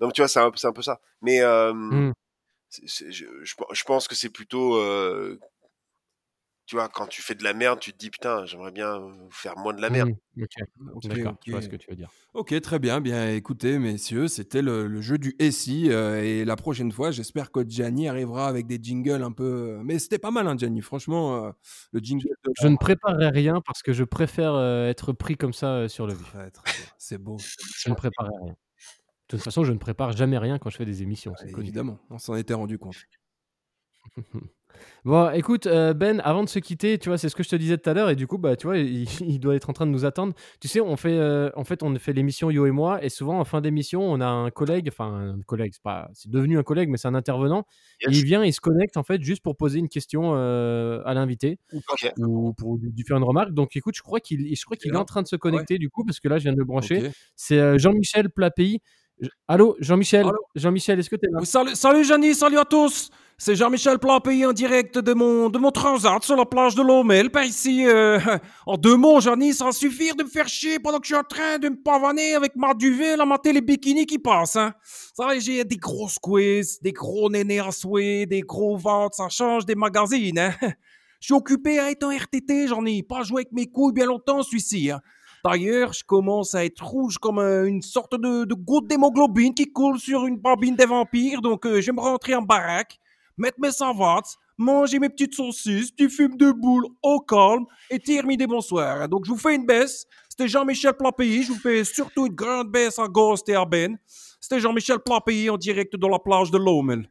Donc 0.01 0.13
tu 0.15 0.21
vois, 0.21 0.29
c'est 0.29 0.41
un, 0.41 0.51
c'est 0.57 0.67
un 0.67 0.73
peu 0.73 0.83
ça. 0.83 1.01
Mais 1.21 1.41
euh, 1.43 2.11
c'est- 2.71 2.89
c'est- 2.89 3.13
je, 3.13 3.27
je, 3.45 3.55
je 3.73 3.85
pense 3.85 4.09
que 4.09 4.15
c'est 4.15 4.31
plutôt, 4.31 4.77
euh, 4.77 5.39
tu 6.73 6.77
vois, 6.77 6.89
quand 6.89 7.07
tu 7.07 7.21
fais 7.21 7.35
de 7.35 7.45
la 7.45 7.53
merde, 7.53 7.81
tu 7.81 7.93
te 7.93 7.99
dis 7.99 8.09
putain, 8.09 8.47
j'aimerais 8.47 8.73
bien 8.73 8.99
faire 9.31 9.59
moins 9.59 9.75
de 9.75 9.83
la 9.83 9.91
merde. 9.91 10.09
Ok, 10.41 10.47
Ok, 10.95 11.07
d'accord, 11.07 11.37
je 11.45 11.51
vois 11.51 11.61
ce 11.61 11.69
que 11.69 11.77
tu 11.77 11.91
veux 11.91 11.97
dire. 11.97 12.09
Ok, 12.33 12.59
très 12.63 12.79
bien. 12.79 13.03
Bien, 13.03 13.29
écoutez, 13.29 13.79
messieurs, 13.79 14.27
c'était 14.27 14.63
le, 14.63 14.87
le 14.87 15.03
jeu 15.03 15.19
du 15.19 15.37
SI. 15.39 15.91
euh, 15.91 16.23
et 16.23 16.47
la 16.47 16.57
prochaine 16.57 16.91
fois, 16.91 17.11
j'espère 17.11 17.51
que 17.53 17.61
Gianni 17.69 18.09
arrivera 18.09 18.49
avec 18.49 18.67
des 18.67 18.79
jingles 18.83 19.23
un 19.23 19.33
peu. 19.33 19.81
Mais 19.85 19.99
c'était 19.99 20.19
pas 20.19 20.31
mal, 20.31 20.47
hein, 20.49 20.57
Gianni. 20.57 20.81
Franchement, 20.81 21.45
euh, 21.45 21.51
le 21.93 22.01
jingle. 22.01 22.27
de- 22.43 22.53
Je 22.59 22.69
ne 22.69 22.79
préparerai 22.79 23.29
rien 23.29 23.61
parce 23.67 23.83
que 23.83 23.93
je 23.93 24.05
préfère 24.05 24.55
euh, 24.55 24.89
être 24.89 25.13
pris 25.13 25.37
comme 25.37 25.53
ça 25.53 25.75
euh, 25.75 25.89
sur 25.89 26.07
le 26.07 26.15
vif. 26.15 26.35
C'est 26.97 27.19
beau. 27.19 27.37
Je 27.77 27.91
ne 27.91 27.95
préparerai 27.95 28.33
rien. 28.45 28.53
De 28.53 29.37
toute 29.37 29.43
façon, 29.43 29.63
je 29.63 29.73
ne 29.75 29.79
prépare 29.79 30.13
jamais 30.13 30.39
rien 30.39 30.59
quand 30.59 30.71
je 30.71 30.79
fais 30.79 30.87
des 30.87 31.03
émissions. 31.03 31.35
connu. 31.35 31.53
évidemment, 31.61 31.99
on 32.09 32.17
s'en 32.17 32.35
était 32.35 32.55
rendu 32.55 32.79
compte. 32.79 32.97
Bon, 35.05 35.31
écoute, 35.33 35.67
euh, 35.67 35.95
Ben, 35.95 36.21
avant 36.25 36.45
de 36.45 36.49
se 36.49 36.61
quitter, 36.61 36.97
tu 36.99 37.09
vois, 37.09 37.19
c'est 37.19 37.29
ce 37.29 37.35
que 37.35 37.43
je 37.43 37.49
te 37.49 37.57
disais 37.57 37.77
tout 37.77 37.91
à 37.91 37.93
l'heure, 37.95 38.09
et 38.09 38.15
du 38.15 38.27
coup, 38.29 38.39
bah, 38.39 38.55
tu 38.55 38.67
vois, 38.69 38.79
il, 38.79 39.05
il 39.21 39.41
doit 39.41 39.57
être 39.57 39.69
en 39.69 39.73
train 39.73 39.87
de 39.87 39.91
nous 39.91 40.05
attendre. 40.05 40.33
Tu 40.61 40.69
sais, 40.69 40.81
on 40.81 40.97
fait, 40.97 41.17
euh, 41.19 41.51
en 41.57 41.65
fait, 41.65 41.83
on 41.83 41.93
fait 41.99 42.13
l'émission 42.13 42.51
Yo 42.51 42.67
et 42.67 42.71
moi, 42.71 43.03
et 43.05 43.09
souvent 43.09 43.41
en 43.41 43.45
fin 43.45 43.61
d'émission, 43.61 44.01
on 44.03 44.21
a 44.21 44.27
un 44.27 44.51
collègue, 44.51 44.89
enfin 44.89 45.35
un 45.37 45.43
collègue, 45.43 45.73
c'est 45.75 45.83
pas, 45.83 46.09
c'est 46.15 46.31
devenu 46.31 46.59
un 46.59 46.63
collègue, 46.63 46.89
mais 46.89 46.99
c'est 46.99 47.09
un 47.09 47.15
intervenant. 47.15 47.67
et 48.01 48.11
il 48.11 48.25
vient, 48.25 48.45
il 48.45 48.53
se 48.53 48.61
connecte 48.61 48.97
en 48.97 49.03
fait 49.03 49.21
juste 49.23 49.43
pour 49.43 49.57
poser 49.57 49.81
une 49.81 49.89
question 49.89 50.33
euh, 50.35 51.03
à 51.05 51.15
l'invité 51.15 51.59
ou 52.19 52.53
pour 52.53 52.79
lui 52.79 53.05
faire 53.05 53.17
une 53.17 53.25
remarque. 53.25 53.53
Donc, 53.53 53.75
écoute, 53.77 53.97
je 53.97 54.03
crois 54.03 54.21
qu'il, 54.21 54.55
je 54.55 54.65
crois 54.65 54.77
qu'il 54.77 54.93
est 54.93 54.97
en 54.97 55.05
train 55.05 55.23
de 55.23 55.29
se 55.29 55.37
connecter 55.37 55.79
du 55.79 55.91
coup, 55.91 56.05
parce 56.05 56.21
que 56.21 56.29
là, 56.29 56.39
je 56.39 56.45
viens 56.45 56.53
de 56.53 56.59
le 56.59 56.65
brancher. 56.65 57.11
C'est 57.35 57.79
Jean-Michel 57.79 58.31
Plapéi. 58.31 58.81
Allô, 59.49 59.77
Jean-Michel 59.81 60.27
Jean-Michel, 60.55 60.99
est-ce 60.99 61.11
que 61.11 61.17
tu 61.17 61.27
es 61.27 61.31
là? 61.31 61.39
Oui, 61.41 61.47
salut, 61.47 61.75
salut 61.75 62.05
Jani, 62.05 62.35
salut 62.35 62.59
à 62.59 62.65
tous. 62.65 63.11
C'est 63.39 63.57
Jean-Michel 63.57 63.99
Planpay 63.99 64.47
en 64.47 64.53
direct 64.53 64.99
de 64.99 65.15
mon, 65.15 65.51
de 65.51 65.59
mon 65.59 65.73
transat 65.73 66.23
sur 66.23 66.37
la 66.37 66.45
plage 66.45 66.77
de 66.77 66.83
Lomel. 66.83 67.29
Par 67.31 67.43
ici, 67.43 67.85
euh, 67.87 68.21
en 68.67 68.77
deux 68.77 68.97
mots, 68.97 69.21
Jani, 69.21 69.53
ça 69.53 69.65
va 69.65 69.73
suffire 69.73 70.15
de 70.15 70.23
me 70.23 70.29
faire 70.29 70.47
chier 70.47 70.79
pendant 70.79 70.99
que 70.99 71.07
je 71.07 71.15
suis 71.15 71.21
en 71.21 71.25
train 71.25 71.59
de 71.59 71.69
me 71.69 71.75
pavaner 71.75 72.35
avec 72.35 72.55
ma 72.55 72.73
duvet, 72.73 73.17
la 73.17 73.25
mater 73.25 73.53
les 73.53 73.61
bikinis 73.61 74.07
qui 74.07 74.19
passent. 74.19 74.57
Hein. 74.57 74.75
Ça 74.85 75.27
va, 75.27 75.39
j'ai 75.39 75.65
des 75.65 75.77
grosses 75.77 76.19
quiz, 76.21 76.79
des 76.81 76.93
gros 76.93 77.29
nénés 77.31 77.59
à 77.59 77.73
souhait, 77.73 78.27
des 78.27 78.43
gros 78.43 78.77
ventes, 78.77 79.15
ça 79.15 79.29
change 79.29 79.67
des 79.67 79.75
magazines. 79.75 80.39
Hein. 80.39 80.53
Je 81.21 81.27
suis 81.27 81.35
occupé 81.35 81.79
à 81.79 81.91
être 81.91 82.05
en 82.05 82.11
RTT, 82.11 82.67
ai 82.87 83.03
pas 83.05 83.23
joué 83.23 83.43
avec 83.43 83.53
mes 83.53 83.71
couilles 83.71 83.93
bien 83.93 84.07
longtemps, 84.07 84.43
celui-ci. 84.43 84.91
Hein. 84.91 85.01
D'ailleurs, 85.45 85.93
je 85.93 86.05
commence 86.05 86.55
à 86.55 86.65
être 86.65 86.85
rouge 86.85 87.19
comme 87.19 87.41
euh, 87.41 87.67
une 87.67 87.83
sorte 87.83 88.15
de, 88.15 88.55
goutte 88.55 88.87
d'hémoglobine 88.87 89.53
qui 89.53 89.73
coule 89.73 89.99
sur 89.99 90.25
une 90.27 90.37
bobine 90.37 90.77
des 90.77 90.87
vampires. 90.87 91.41
Donc, 91.41 91.67
euh, 91.67 91.81
je 91.81 91.87
vais 91.87 91.93
me 91.93 92.01
rentrer 92.01 92.37
en 92.37 92.43
baraque, 92.43 93.01
mettre 93.37 93.59
mes 93.61 93.73
savates, 93.73 94.37
manger 94.57 95.01
mes 95.01 95.09
petites 95.09 95.35
saucisses, 95.35 95.93
du 95.97 96.09
fume 96.09 96.37
de 96.37 96.53
boule 96.53 96.87
au 97.03 97.19
calme 97.19 97.65
et 97.91 97.99
terminer 97.99 98.47
bonsoir. 98.47 99.09
Donc, 99.09 99.25
je 99.25 99.31
vous 99.31 99.39
fais 99.39 99.57
une 99.57 99.67
baisse. 99.67 100.07
C'était 100.29 100.47
Jean-Michel 100.47 100.95
Plapéi. 100.95 101.43
Je 101.43 101.53
vous 101.53 101.59
fais 101.59 101.83
surtout 101.83 102.27
une 102.27 102.35
grande 102.35 102.71
baisse 102.71 103.01
à 103.01 103.09
Ghost 103.09 103.49
et 103.49 103.57
à 103.57 103.65
Ben. 103.65 103.99
C'était 104.41 104.61
Jean-Michel 104.61 105.01
Plapéi 105.01 105.51
en 105.51 105.57
direct 105.57 105.97
de 105.97 106.07
la 106.07 106.21
plage 106.21 106.53
de 106.53 106.59
Lomel. 106.59 107.09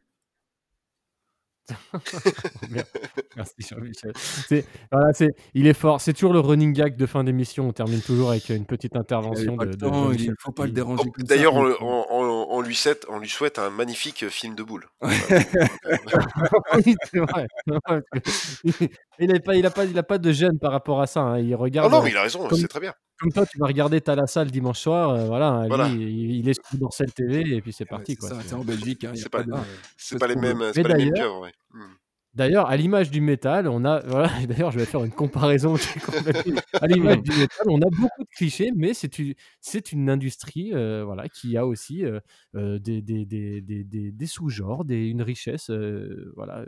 Merci 3.36 3.54
Jean-Michel. 3.60 4.12
C'est- 4.14 4.66
Voilà, 4.90 5.12
c'est, 5.12 5.28
il 5.54 5.66
est 5.66 5.74
fort. 5.74 6.00
C'est 6.00 6.12
toujours 6.12 6.32
le 6.32 6.40
running 6.40 6.72
gag 6.72 6.96
de 6.96 7.06
fin 7.06 7.24
d'émission. 7.24 7.68
On 7.68 7.72
termine 7.72 8.00
toujours 8.00 8.30
avec 8.30 8.48
une 8.50 8.66
petite 8.66 8.96
intervention 8.96 9.56
de, 9.56 9.66
de 9.66 9.78
Jean-Michel 9.78 10.26
il 10.26 10.34
faut 10.38 10.52
pas 10.52 10.66
le 10.66 10.72
déranger 10.72 11.04
Bon, 11.04 11.10
comme 11.10 11.26
ça. 11.26 11.34
D'ailleurs, 11.34 11.54
on, 11.54 11.64
le- 11.64 11.76
on- 11.82 12.04
on- 12.10 12.41
on 12.54 12.60
lui 12.60 12.74
souhaite, 12.74 13.06
on 13.08 13.18
lui 13.18 13.28
souhaite 13.28 13.58
un 13.58 13.70
magnifique 13.70 14.28
film 14.28 14.54
de. 14.54 14.62
Oui, 15.02 16.94
c'est 17.10 17.18
vrai. 17.18 17.46
que 17.66 18.86
il 19.18 19.28
n'a 19.28 19.40
pas, 19.40 19.54
il 19.56 19.66
a 19.66 19.70
pas, 19.70 19.84
il 19.84 19.98
a 19.98 20.02
pas 20.02 20.18
de 20.18 20.32
gêne 20.32 20.58
par 20.58 20.72
rapport 20.72 21.00
à 21.00 21.06
ça. 21.06 21.20
hein. 21.20 21.38
Il 21.38 21.54
Oh 21.54 21.58
regarde. 21.58 21.90
non, 21.92 22.00
euh, 22.00 22.02
mais 22.04 22.10
il 22.10 22.16
a 22.16 22.22
raison, 22.22 22.46
comme- 22.48 22.58
c'est 22.58 22.68
très 22.68 22.80
bien. 22.80 22.94
Comme 23.18 23.32
toi, 23.32 23.46
tu 23.46 23.58
vas 23.58 23.66
regarder 23.66 24.00
ta 24.00 24.14
la 24.16 24.26
salle 24.26 24.50
dimanche 24.50 24.80
soir. 24.80 25.10
euh, 25.10 25.26
voilà, 25.26 25.60
lui, 25.62 25.68
Voilà. 25.68 25.88
il, 25.88 26.00
il 26.40 26.48
est 26.48 26.54
sur 26.54 26.78
Dorsel 26.78 27.12
TV 27.12 27.40
et 27.56 27.60
puis 27.60 27.72
c'est 27.72 27.84
Ouais, 27.84 27.88
parti. 27.98 28.16
c'est 28.20 28.54
en 28.54 28.64
Belgique. 28.64 29.04
Hein, 29.04 29.12
C'est 29.14 29.28
pas 29.28 29.38
pas- 29.38 29.44
de- 29.44 29.52
les 30.28 30.36
mêmes, 30.36 30.58
bien. 30.58 30.72
c'est 30.72 30.82
Mais 30.82 30.88
pas 30.88 30.96
les 30.96 31.04
mêmes 31.04 31.12
d'ailleurs- 31.12 31.28
pieuvres, 31.28 31.40
ouais. 31.42 31.52
Hmm. 31.72 31.91
D'ailleurs, 32.34 32.66
à 32.70 32.76
l'image 32.78 33.10
du 33.10 33.20
métal, 33.20 33.68
on 33.68 33.84
a. 33.84 34.00
Voilà, 34.06 34.30
d'ailleurs, 34.48 34.70
je 34.70 34.78
vais 34.78 34.86
faire 34.86 35.04
une 35.04 35.10
comparaison. 35.12 35.74
à 36.80 36.86
l'image 36.86 37.20
du 37.22 37.30
métal, 37.30 37.66
on 37.68 37.78
a 37.82 37.90
beaucoup 37.90 38.22
de 38.24 38.28
clichés, 38.34 38.70
mais 38.74 38.94
c'est 38.94 39.18
une, 39.18 39.34
c'est 39.60 39.92
une 39.92 40.08
industrie 40.08 40.72
euh, 40.72 41.04
voilà, 41.04 41.28
qui 41.28 41.56
a 41.58 41.66
aussi 41.66 42.04
euh, 42.04 42.20
euh, 42.54 42.78
des, 42.78 43.02
des, 43.02 43.26
des, 43.26 43.60
des, 43.60 44.26
sous-genres, 44.26 44.84
une 44.88 45.20
richesse 45.22 45.68
euh, 45.68 46.32
voilà, 46.36 46.64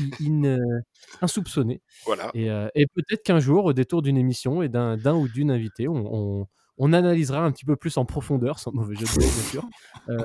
in- 0.00 0.56
in- 0.56 0.80
insoupçonnée. 1.22 1.80
Voilà. 2.04 2.30
Et, 2.34 2.46
et 2.74 2.86
peut-être 2.86 3.22
qu'un 3.22 3.38
jour, 3.40 3.66
au 3.66 3.72
détour 3.72 4.02
d'une 4.02 4.16
émission 4.18 4.62
et 4.62 4.68
d'un 4.68 4.96
d'un 4.96 5.14
ou 5.14 5.28
d'une 5.28 5.50
invitée, 5.52 5.86
on, 5.86 6.40
on, 6.40 6.46
on 6.78 6.92
analysera 6.92 7.40
un 7.44 7.52
petit 7.52 7.64
peu 7.64 7.76
plus 7.76 7.96
en 7.96 8.04
profondeur, 8.04 8.58
sans 8.58 8.72
mauvais 8.72 8.94
jeu 8.94 9.04
de 9.06 9.10
mots, 9.10 9.30
bien 9.32 9.42
sûr. 9.50 9.68
Euh, 10.08 10.18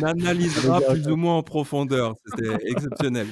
On 0.00 0.02
analysera 0.04 0.80
plus 0.80 1.06
ou 1.08 1.16
moins 1.16 1.36
en 1.36 1.42
profondeur. 1.42 2.14
C'était 2.26 2.70
exceptionnel. 2.70 3.26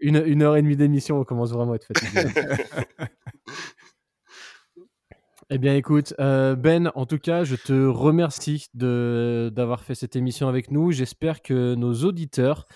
une, 0.00 0.22
une 0.26 0.42
heure 0.42 0.56
et 0.56 0.62
demie 0.62 0.76
d'émission, 0.76 1.18
on 1.18 1.24
commence 1.24 1.50
vraiment 1.52 1.72
à 1.72 1.76
être 1.76 1.86
fatigué. 1.86 2.22
Eh 5.50 5.56
bien, 5.56 5.74
écoute, 5.76 6.12
euh, 6.20 6.56
Ben, 6.56 6.92
en 6.94 7.06
tout 7.06 7.18
cas, 7.18 7.42
je 7.42 7.56
te 7.56 7.72
remercie 7.86 8.68
d'avoir 8.74 9.82
fait 9.82 9.94
cette 9.94 10.14
émission 10.14 10.46
avec 10.46 10.70
nous. 10.70 10.92
J'espère 10.92 11.40
que 11.40 11.74
nos 11.74 11.94
auditeurs, 12.04 12.66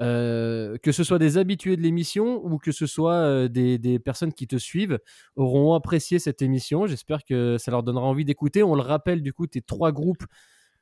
euh, 0.00 0.76
que 0.78 0.92
ce 0.92 1.02
soit 1.04 1.18
des 1.18 1.38
habitués 1.38 1.76
de 1.76 1.82
l'émission 1.82 2.40
ou 2.44 2.58
que 2.58 2.70
ce 2.72 2.86
soit 2.86 3.14
euh, 3.14 3.48
des, 3.48 3.78
des 3.78 3.98
personnes 3.98 4.32
qui 4.32 4.46
te 4.46 4.56
suivent, 4.56 4.98
auront 5.36 5.74
apprécié 5.74 6.18
cette 6.18 6.40
émission. 6.42 6.86
J'espère 6.86 7.24
que 7.24 7.56
ça 7.58 7.70
leur 7.70 7.82
donnera 7.82 8.04
envie 8.06 8.24
d'écouter. 8.24 8.62
On 8.62 8.74
le 8.76 8.82
rappelle, 8.82 9.22
du 9.22 9.32
coup, 9.32 9.46
tes 9.46 9.60
trois 9.62 9.90
groupes, 9.92 10.24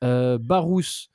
euh, 0.05 0.36
Barousse, 0.38 1.10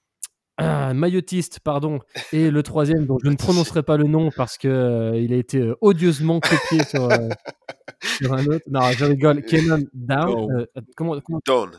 ah, 0.58 0.92
Maillotiste, 0.94 1.60
pardon, 1.60 2.00
et 2.32 2.50
le 2.50 2.62
troisième 2.62 3.06
dont 3.06 3.18
je 3.24 3.28
ne 3.30 3.36
prononcerai 3.36 3.82
pas 3.82 3.96
le 3.96 4.04
nom 4.04 4.30
parce 4.36 4.58
que 4.58 4.68
euh, 4.68 5.18
il 5.18 5.32
a 5.32 5.36
été 5.36 5.58
euh, 5.58 5.74
odieusement 5.80 6.38
copié 6.40 6.84
sur, 6.84 7.10
euh, 7.10 7.28
sur 8.02 8.32
un 8.34 8.44
autre. 8.46 8.64
Non, 8.70 8.82
je 8.92 9.04
rigole. 9.06 9.42
Kenan 9.42 9.80
Down. 9.94 10.46
Down. 10.48 10.50
euh, 10.76 10.80
comment, 10.96 11.18
comment- 11.20 11.40
Down, 11.46 11.70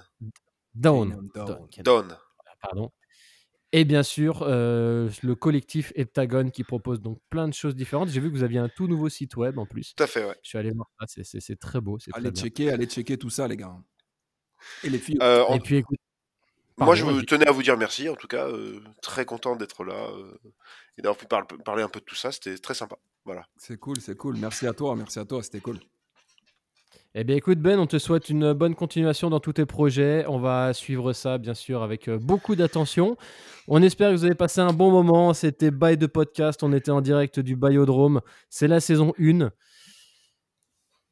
Down. 0.73 1.29
Down. 1.35 1.57
Down. 1.83 2.17
Pardon. 2.61 2.91
Et 3.73 3.85
bien 3.85 4.03
sûr, 4.03 4.41
euh, 4.43 5.09
le 5.23 5.35
collectif 5.35 5.93
Heptagon 5.95 6.49
qui 6.49 6.63
propose 6.63 7.01
donc 7.01 7.19
plein 7.29 7.47
de 7.47 7.53
choses 7.53 7.75
différentes. 7.75 8.09
J'ai 8.09 8.19
vu 8.19 8.29
que 8.29 8.35
vous 8.35 8.43
aviez 8.43 8.59
un 8.59 8.67
tout 8.67 8.87
nouveau 8.87 9.07
site 9.07 9.37
web 9.37 9.57
en 9.57 9.65
plus. 9.65 9.93
Tout 9.95 10.03
à 10.03 10.07
fait, 10.07 10.25
ouais. 10.25 10.35
Je 10.43 10.49
suis 10.49 10.57
allé 10.57 10.71
voir 10.71 10.87
ça, 10.99 11.05
c'est- 11.07 11.23
c'est 11.23 11.39
c'est 11.39 11.55
très 11.55 11.79
beau, 11.79 11.97
c'est 11.97 12.11
très 12.11 12.19
Allez 12.19 12.31
bien. 12.31 12.43
checker, 12.43 12.69
allez 12.69 12.85
checker 12.85 13.17
tout 13.17 13.29
ça, 13.29 13.47
les 13.47 13.55
gars. 13.55 13.73
Et 14.83 14.89
les 14.89 14.99
filles. 14.99 15.17
Euh, 15.21 15.43
en- 15.45 15.55
Et 15.55 15.59
puis 15.59 15.77
écoute, 15.77 15.97
Moi, 16.77 16.95
je 16.95 17.05
tenais 17.25 17.47
à 17.47 17.51
vous 17.51 17.63
dire 17.63 17.77
merci, 17.77 18.09
en 18.09 18.15
tout 18.15 18.27
cas. 18.27 18.47
euh, 18.47 18.81
très 19.01 19.23
content 19.23 19.55
d'être 19.55 19.83
là 19.85 20.09
euh, 20.09 20.37
et 20.97 21.01
d'avoir 21.01 21.17
pu 21.17 21.27
par- 21.27 21.45
parler 21.63 21.83
un 21.83 21.89
peu 21.89 21.99
de 21.99 22.05
tout 22.05 22.15
ça. 22.15 22.31
C'était 22.31 22.57
très 22.57 22.73
sympa. 22.73 22.97
Voilà. 23.23 23.45
C'est 23.57 23.77
cool, 23.77 24.01
c'est 24.01 24.17
cool. 24.17 24.35
Merci 24.37 24.65
à 24.67 24.73
toi, 24.73 24.95
merci 24.95 25.19
à 25.19 25.25
toi, 25.25 25.43
c'était 25.43 25.59
cool. 25.61 25.79
Eh 27.13 27.25
bien, 27.25 27.35
écoute, 27.35 27.59
Ben, 27.59 27.77
on 27.77 27.87
te 27.87 27.99
souhaite 27.99 28.29
une 28.29 28.53
bonne 28.53 28.73
continuation 28.73 29.29
dans 29.29 29.41
tous 29.41 29.53
tes 29.53 29.65
projets. 29.65 30.25
On 30.29 30.39
va 30.39 30.71
suivre 30.73 31.11
ça, 31.11 31.37
bien 31.37 31.53
sûr, 31.53 31.83
avec 31.83 32.07
euh, 32.07 32.17
beaucoup 32.17 32.55
d'attention. 32.55 33.17
On 33.67 33.81
espère 33.81 34.11
que 34.11 34.15
vous 34.15 34.23
avez 34.23 34.35
passé 34.35 34.61
un 34.61 34.71
bon 34.71 34.91
moment. 34.91 35.33
C'était 35.33 35.71
Bail 35.71 35.97
de 35.97 36.05
Podcast. 36.07 36.63
On 36.63 36.71
était 36.71 36.91
en 36.91 37.01
direct 37.01 37.41
du 37.41 37.57
Biodrome. 37.57 38.21
C'est 38.49 38.69
la 38.69 38.79
saison 38.79 39.13
1. 39.19 39.51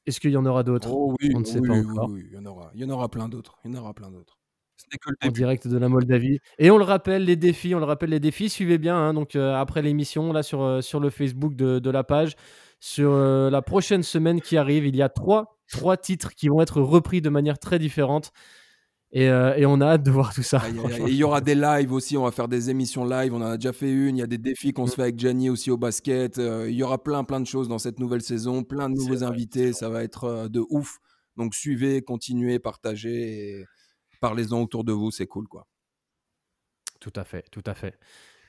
Est-ce 0.06 0.22
qu'il 0.22 0.32
y 0.32 0.38
en 0.38 0.46
aura 0.46 0.64
d'autres? 0.64 0.90
Oh 0.90 1.16
oui, 1.22 1.32
On 1.36 1.42
ne 1.42 1.46
sait 1.46 1.60
oui, 1.60 1.68
pas 1.68 1.74
oui, 1.74 1.86
encore. 1.92 2.10
il 2.18 2.34
y 2.34 2.38
en 2.38 2.46
aura, 2.46 2.72
il 2.74 2.82
y 2.82 2.86
en 2.86 2.90
aura 2.90 3.10
plein 3.10 3.28
d'autres, 3.28 3.60
il 3.66 3.72
y 3.72 3.78
en 3.78 3.82
aura 3.82 3.94
plein 3.94 4.10
d'autres. 4.10 4.38
En 5.22 5.28
direct 5.28 5.68
de 5.68 5.78
la 5.78 5.90
Moldavie. 5.90 6.40
Et 6.58 6.72
on 6.72 6.78
le 6.78 6.86
rappelle, 6.86 7.26
les 7.26 7.36
défis, 7.36 7.76
on 7.76 7.80
le 7.80 7.86
rappelle, 7.86 8.10
les 8.12 8.22
défis, 8.22 8.50
suivez 8.50 8.78
bien, 8.78 8.96
hein, 8.96 9.14
donc 9.14 9.36
euh, 9.36 9.54
après 9.54 9.82
l'émission, 9.82 10.32
là 10.32 10.42
sur, 10.42 10.64
euh, 10.64 10.82
sur 10.82 11.02
le 11.02 11.10
Facebook 11.10 11.56
de, 11.56 11.80
de 11.80 11.90
la 11.90 12.04
page, 12.06 12.36
sur 12.80 13.12
euh, 13.12 13.50
la 13.50 13.62
prochaine 13.62 14.02
semaine 14.02 14.40
qui 14.42 14.56
arrive, 14.58 14.88
il 14.88 14.96
y 14.96 15.02
a 15.02 15.10
trois, 15.10 15.59
trois 15.70 15.98
titres 15.98 16.34
qui 16.34 16.50
vont 16.50 16.62
être 16.62 16.82
repris 16.82 17.22
de 17.22 17.30
manière 17.30 17.60
très 17.60 17.80
différente. 17.80 18.32
Et, 19.12 19.28
euh, 19.28 19.56
et 19.56 19.66
on 19.66 19.82
a 19.82 19.88
hâte 19.88 20.04
de 20.04 20.12
voir 20.12 20.34
tout 20.34 20.44
ça. 20.44 20.62
Et 20.70 21.10
il 21.10 21.16
y 21.16 21.24
aura 21.24 21.42
des 21.42 21.56
lives 21.56 21.92
aussi, 21.92 22.16
on 22.16 22.26
va 22.26 22.32
faire 22.32 22.48
des 22.48 22.70
émissions 22.70 23.06
live, 23.06 23.34
on 23.34 23.38
en 23.38 23.48
a 23.48 23.58
déjà 23.58 23.74
fait 23.74 23.90
une, 23.90 24.18
il 24.18 24.20
y 24.20 24.24
a 24.24 24.28
des 24.28 24.38
défis 24.38 24.72
qu'on 24.72 24.86
se 24.86 24.96
fait 24.96 25.02
avec 25.02 25.18
Gianni 25.18 25.50
aussi 25.50 25.72
au 25.72 25.78
basket, 25.78 26.38
euh, 26.38 26.70
il 26.70 26.76
y 26.76 26.84
aura 26.84 27.02
plein 27.02 27.24
plein 27.24 27.40
de 27.40 27.48
choses 27.48 27.68
dans 27.68 27.80
cette 27.80 28.00
nouvelle 28.00 28.22
saison, 28.22 28.64
plein 28.64 28.88
de 28.88 28.96
nouveaux 28.96 29.16
vrai, 29.16 29.26
invités, 29.26 29.74
ça 29.74 29.90
va 29.90 30.04
être 30.04 30.26
euh, 30.26 30.48
de 30.48 30.64
ouf. 30.70 31.00
Donc 31.38 31.56
suivez, 31.56 32.04
continuez, 32.04 32.60
partagez 32.60 33.62
et 33.62 33.66
parlez-en 34.22 34.62
autour 34.62 34.84
de 34.84 34.92
vous, 34.92 35.10
c'est 35.10 35.28
cool 35.28 35.48
quoi. 35.48 35.66
Tout 37.00 37.14
à 37.16 37.24
fait, 37.24 37.50
tout 37.50 37.64
à 37.66 37.74
fait. 37.74 37.98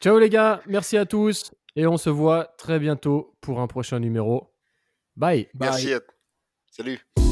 Ciao 0.03 0.19
les 0.19 0.29
gars, 0.29 0.61
merci 0.67 0.99
à 0.99 1.07
tous 1.07 1.53
et 1.75 1.87
on 1.87 1.97
se 1.97 2.11
voit 2.11 2.55
très 2.59 2.79
bientôt 2.79 3.35
pour 3.41 3.61
un 3.61 3.67
prochain 3.67 3.99
numéro. 3.99 4.53
Bye. 5.17 5.49
Merci. 5.59 5.95
Salut. 6.81 7.30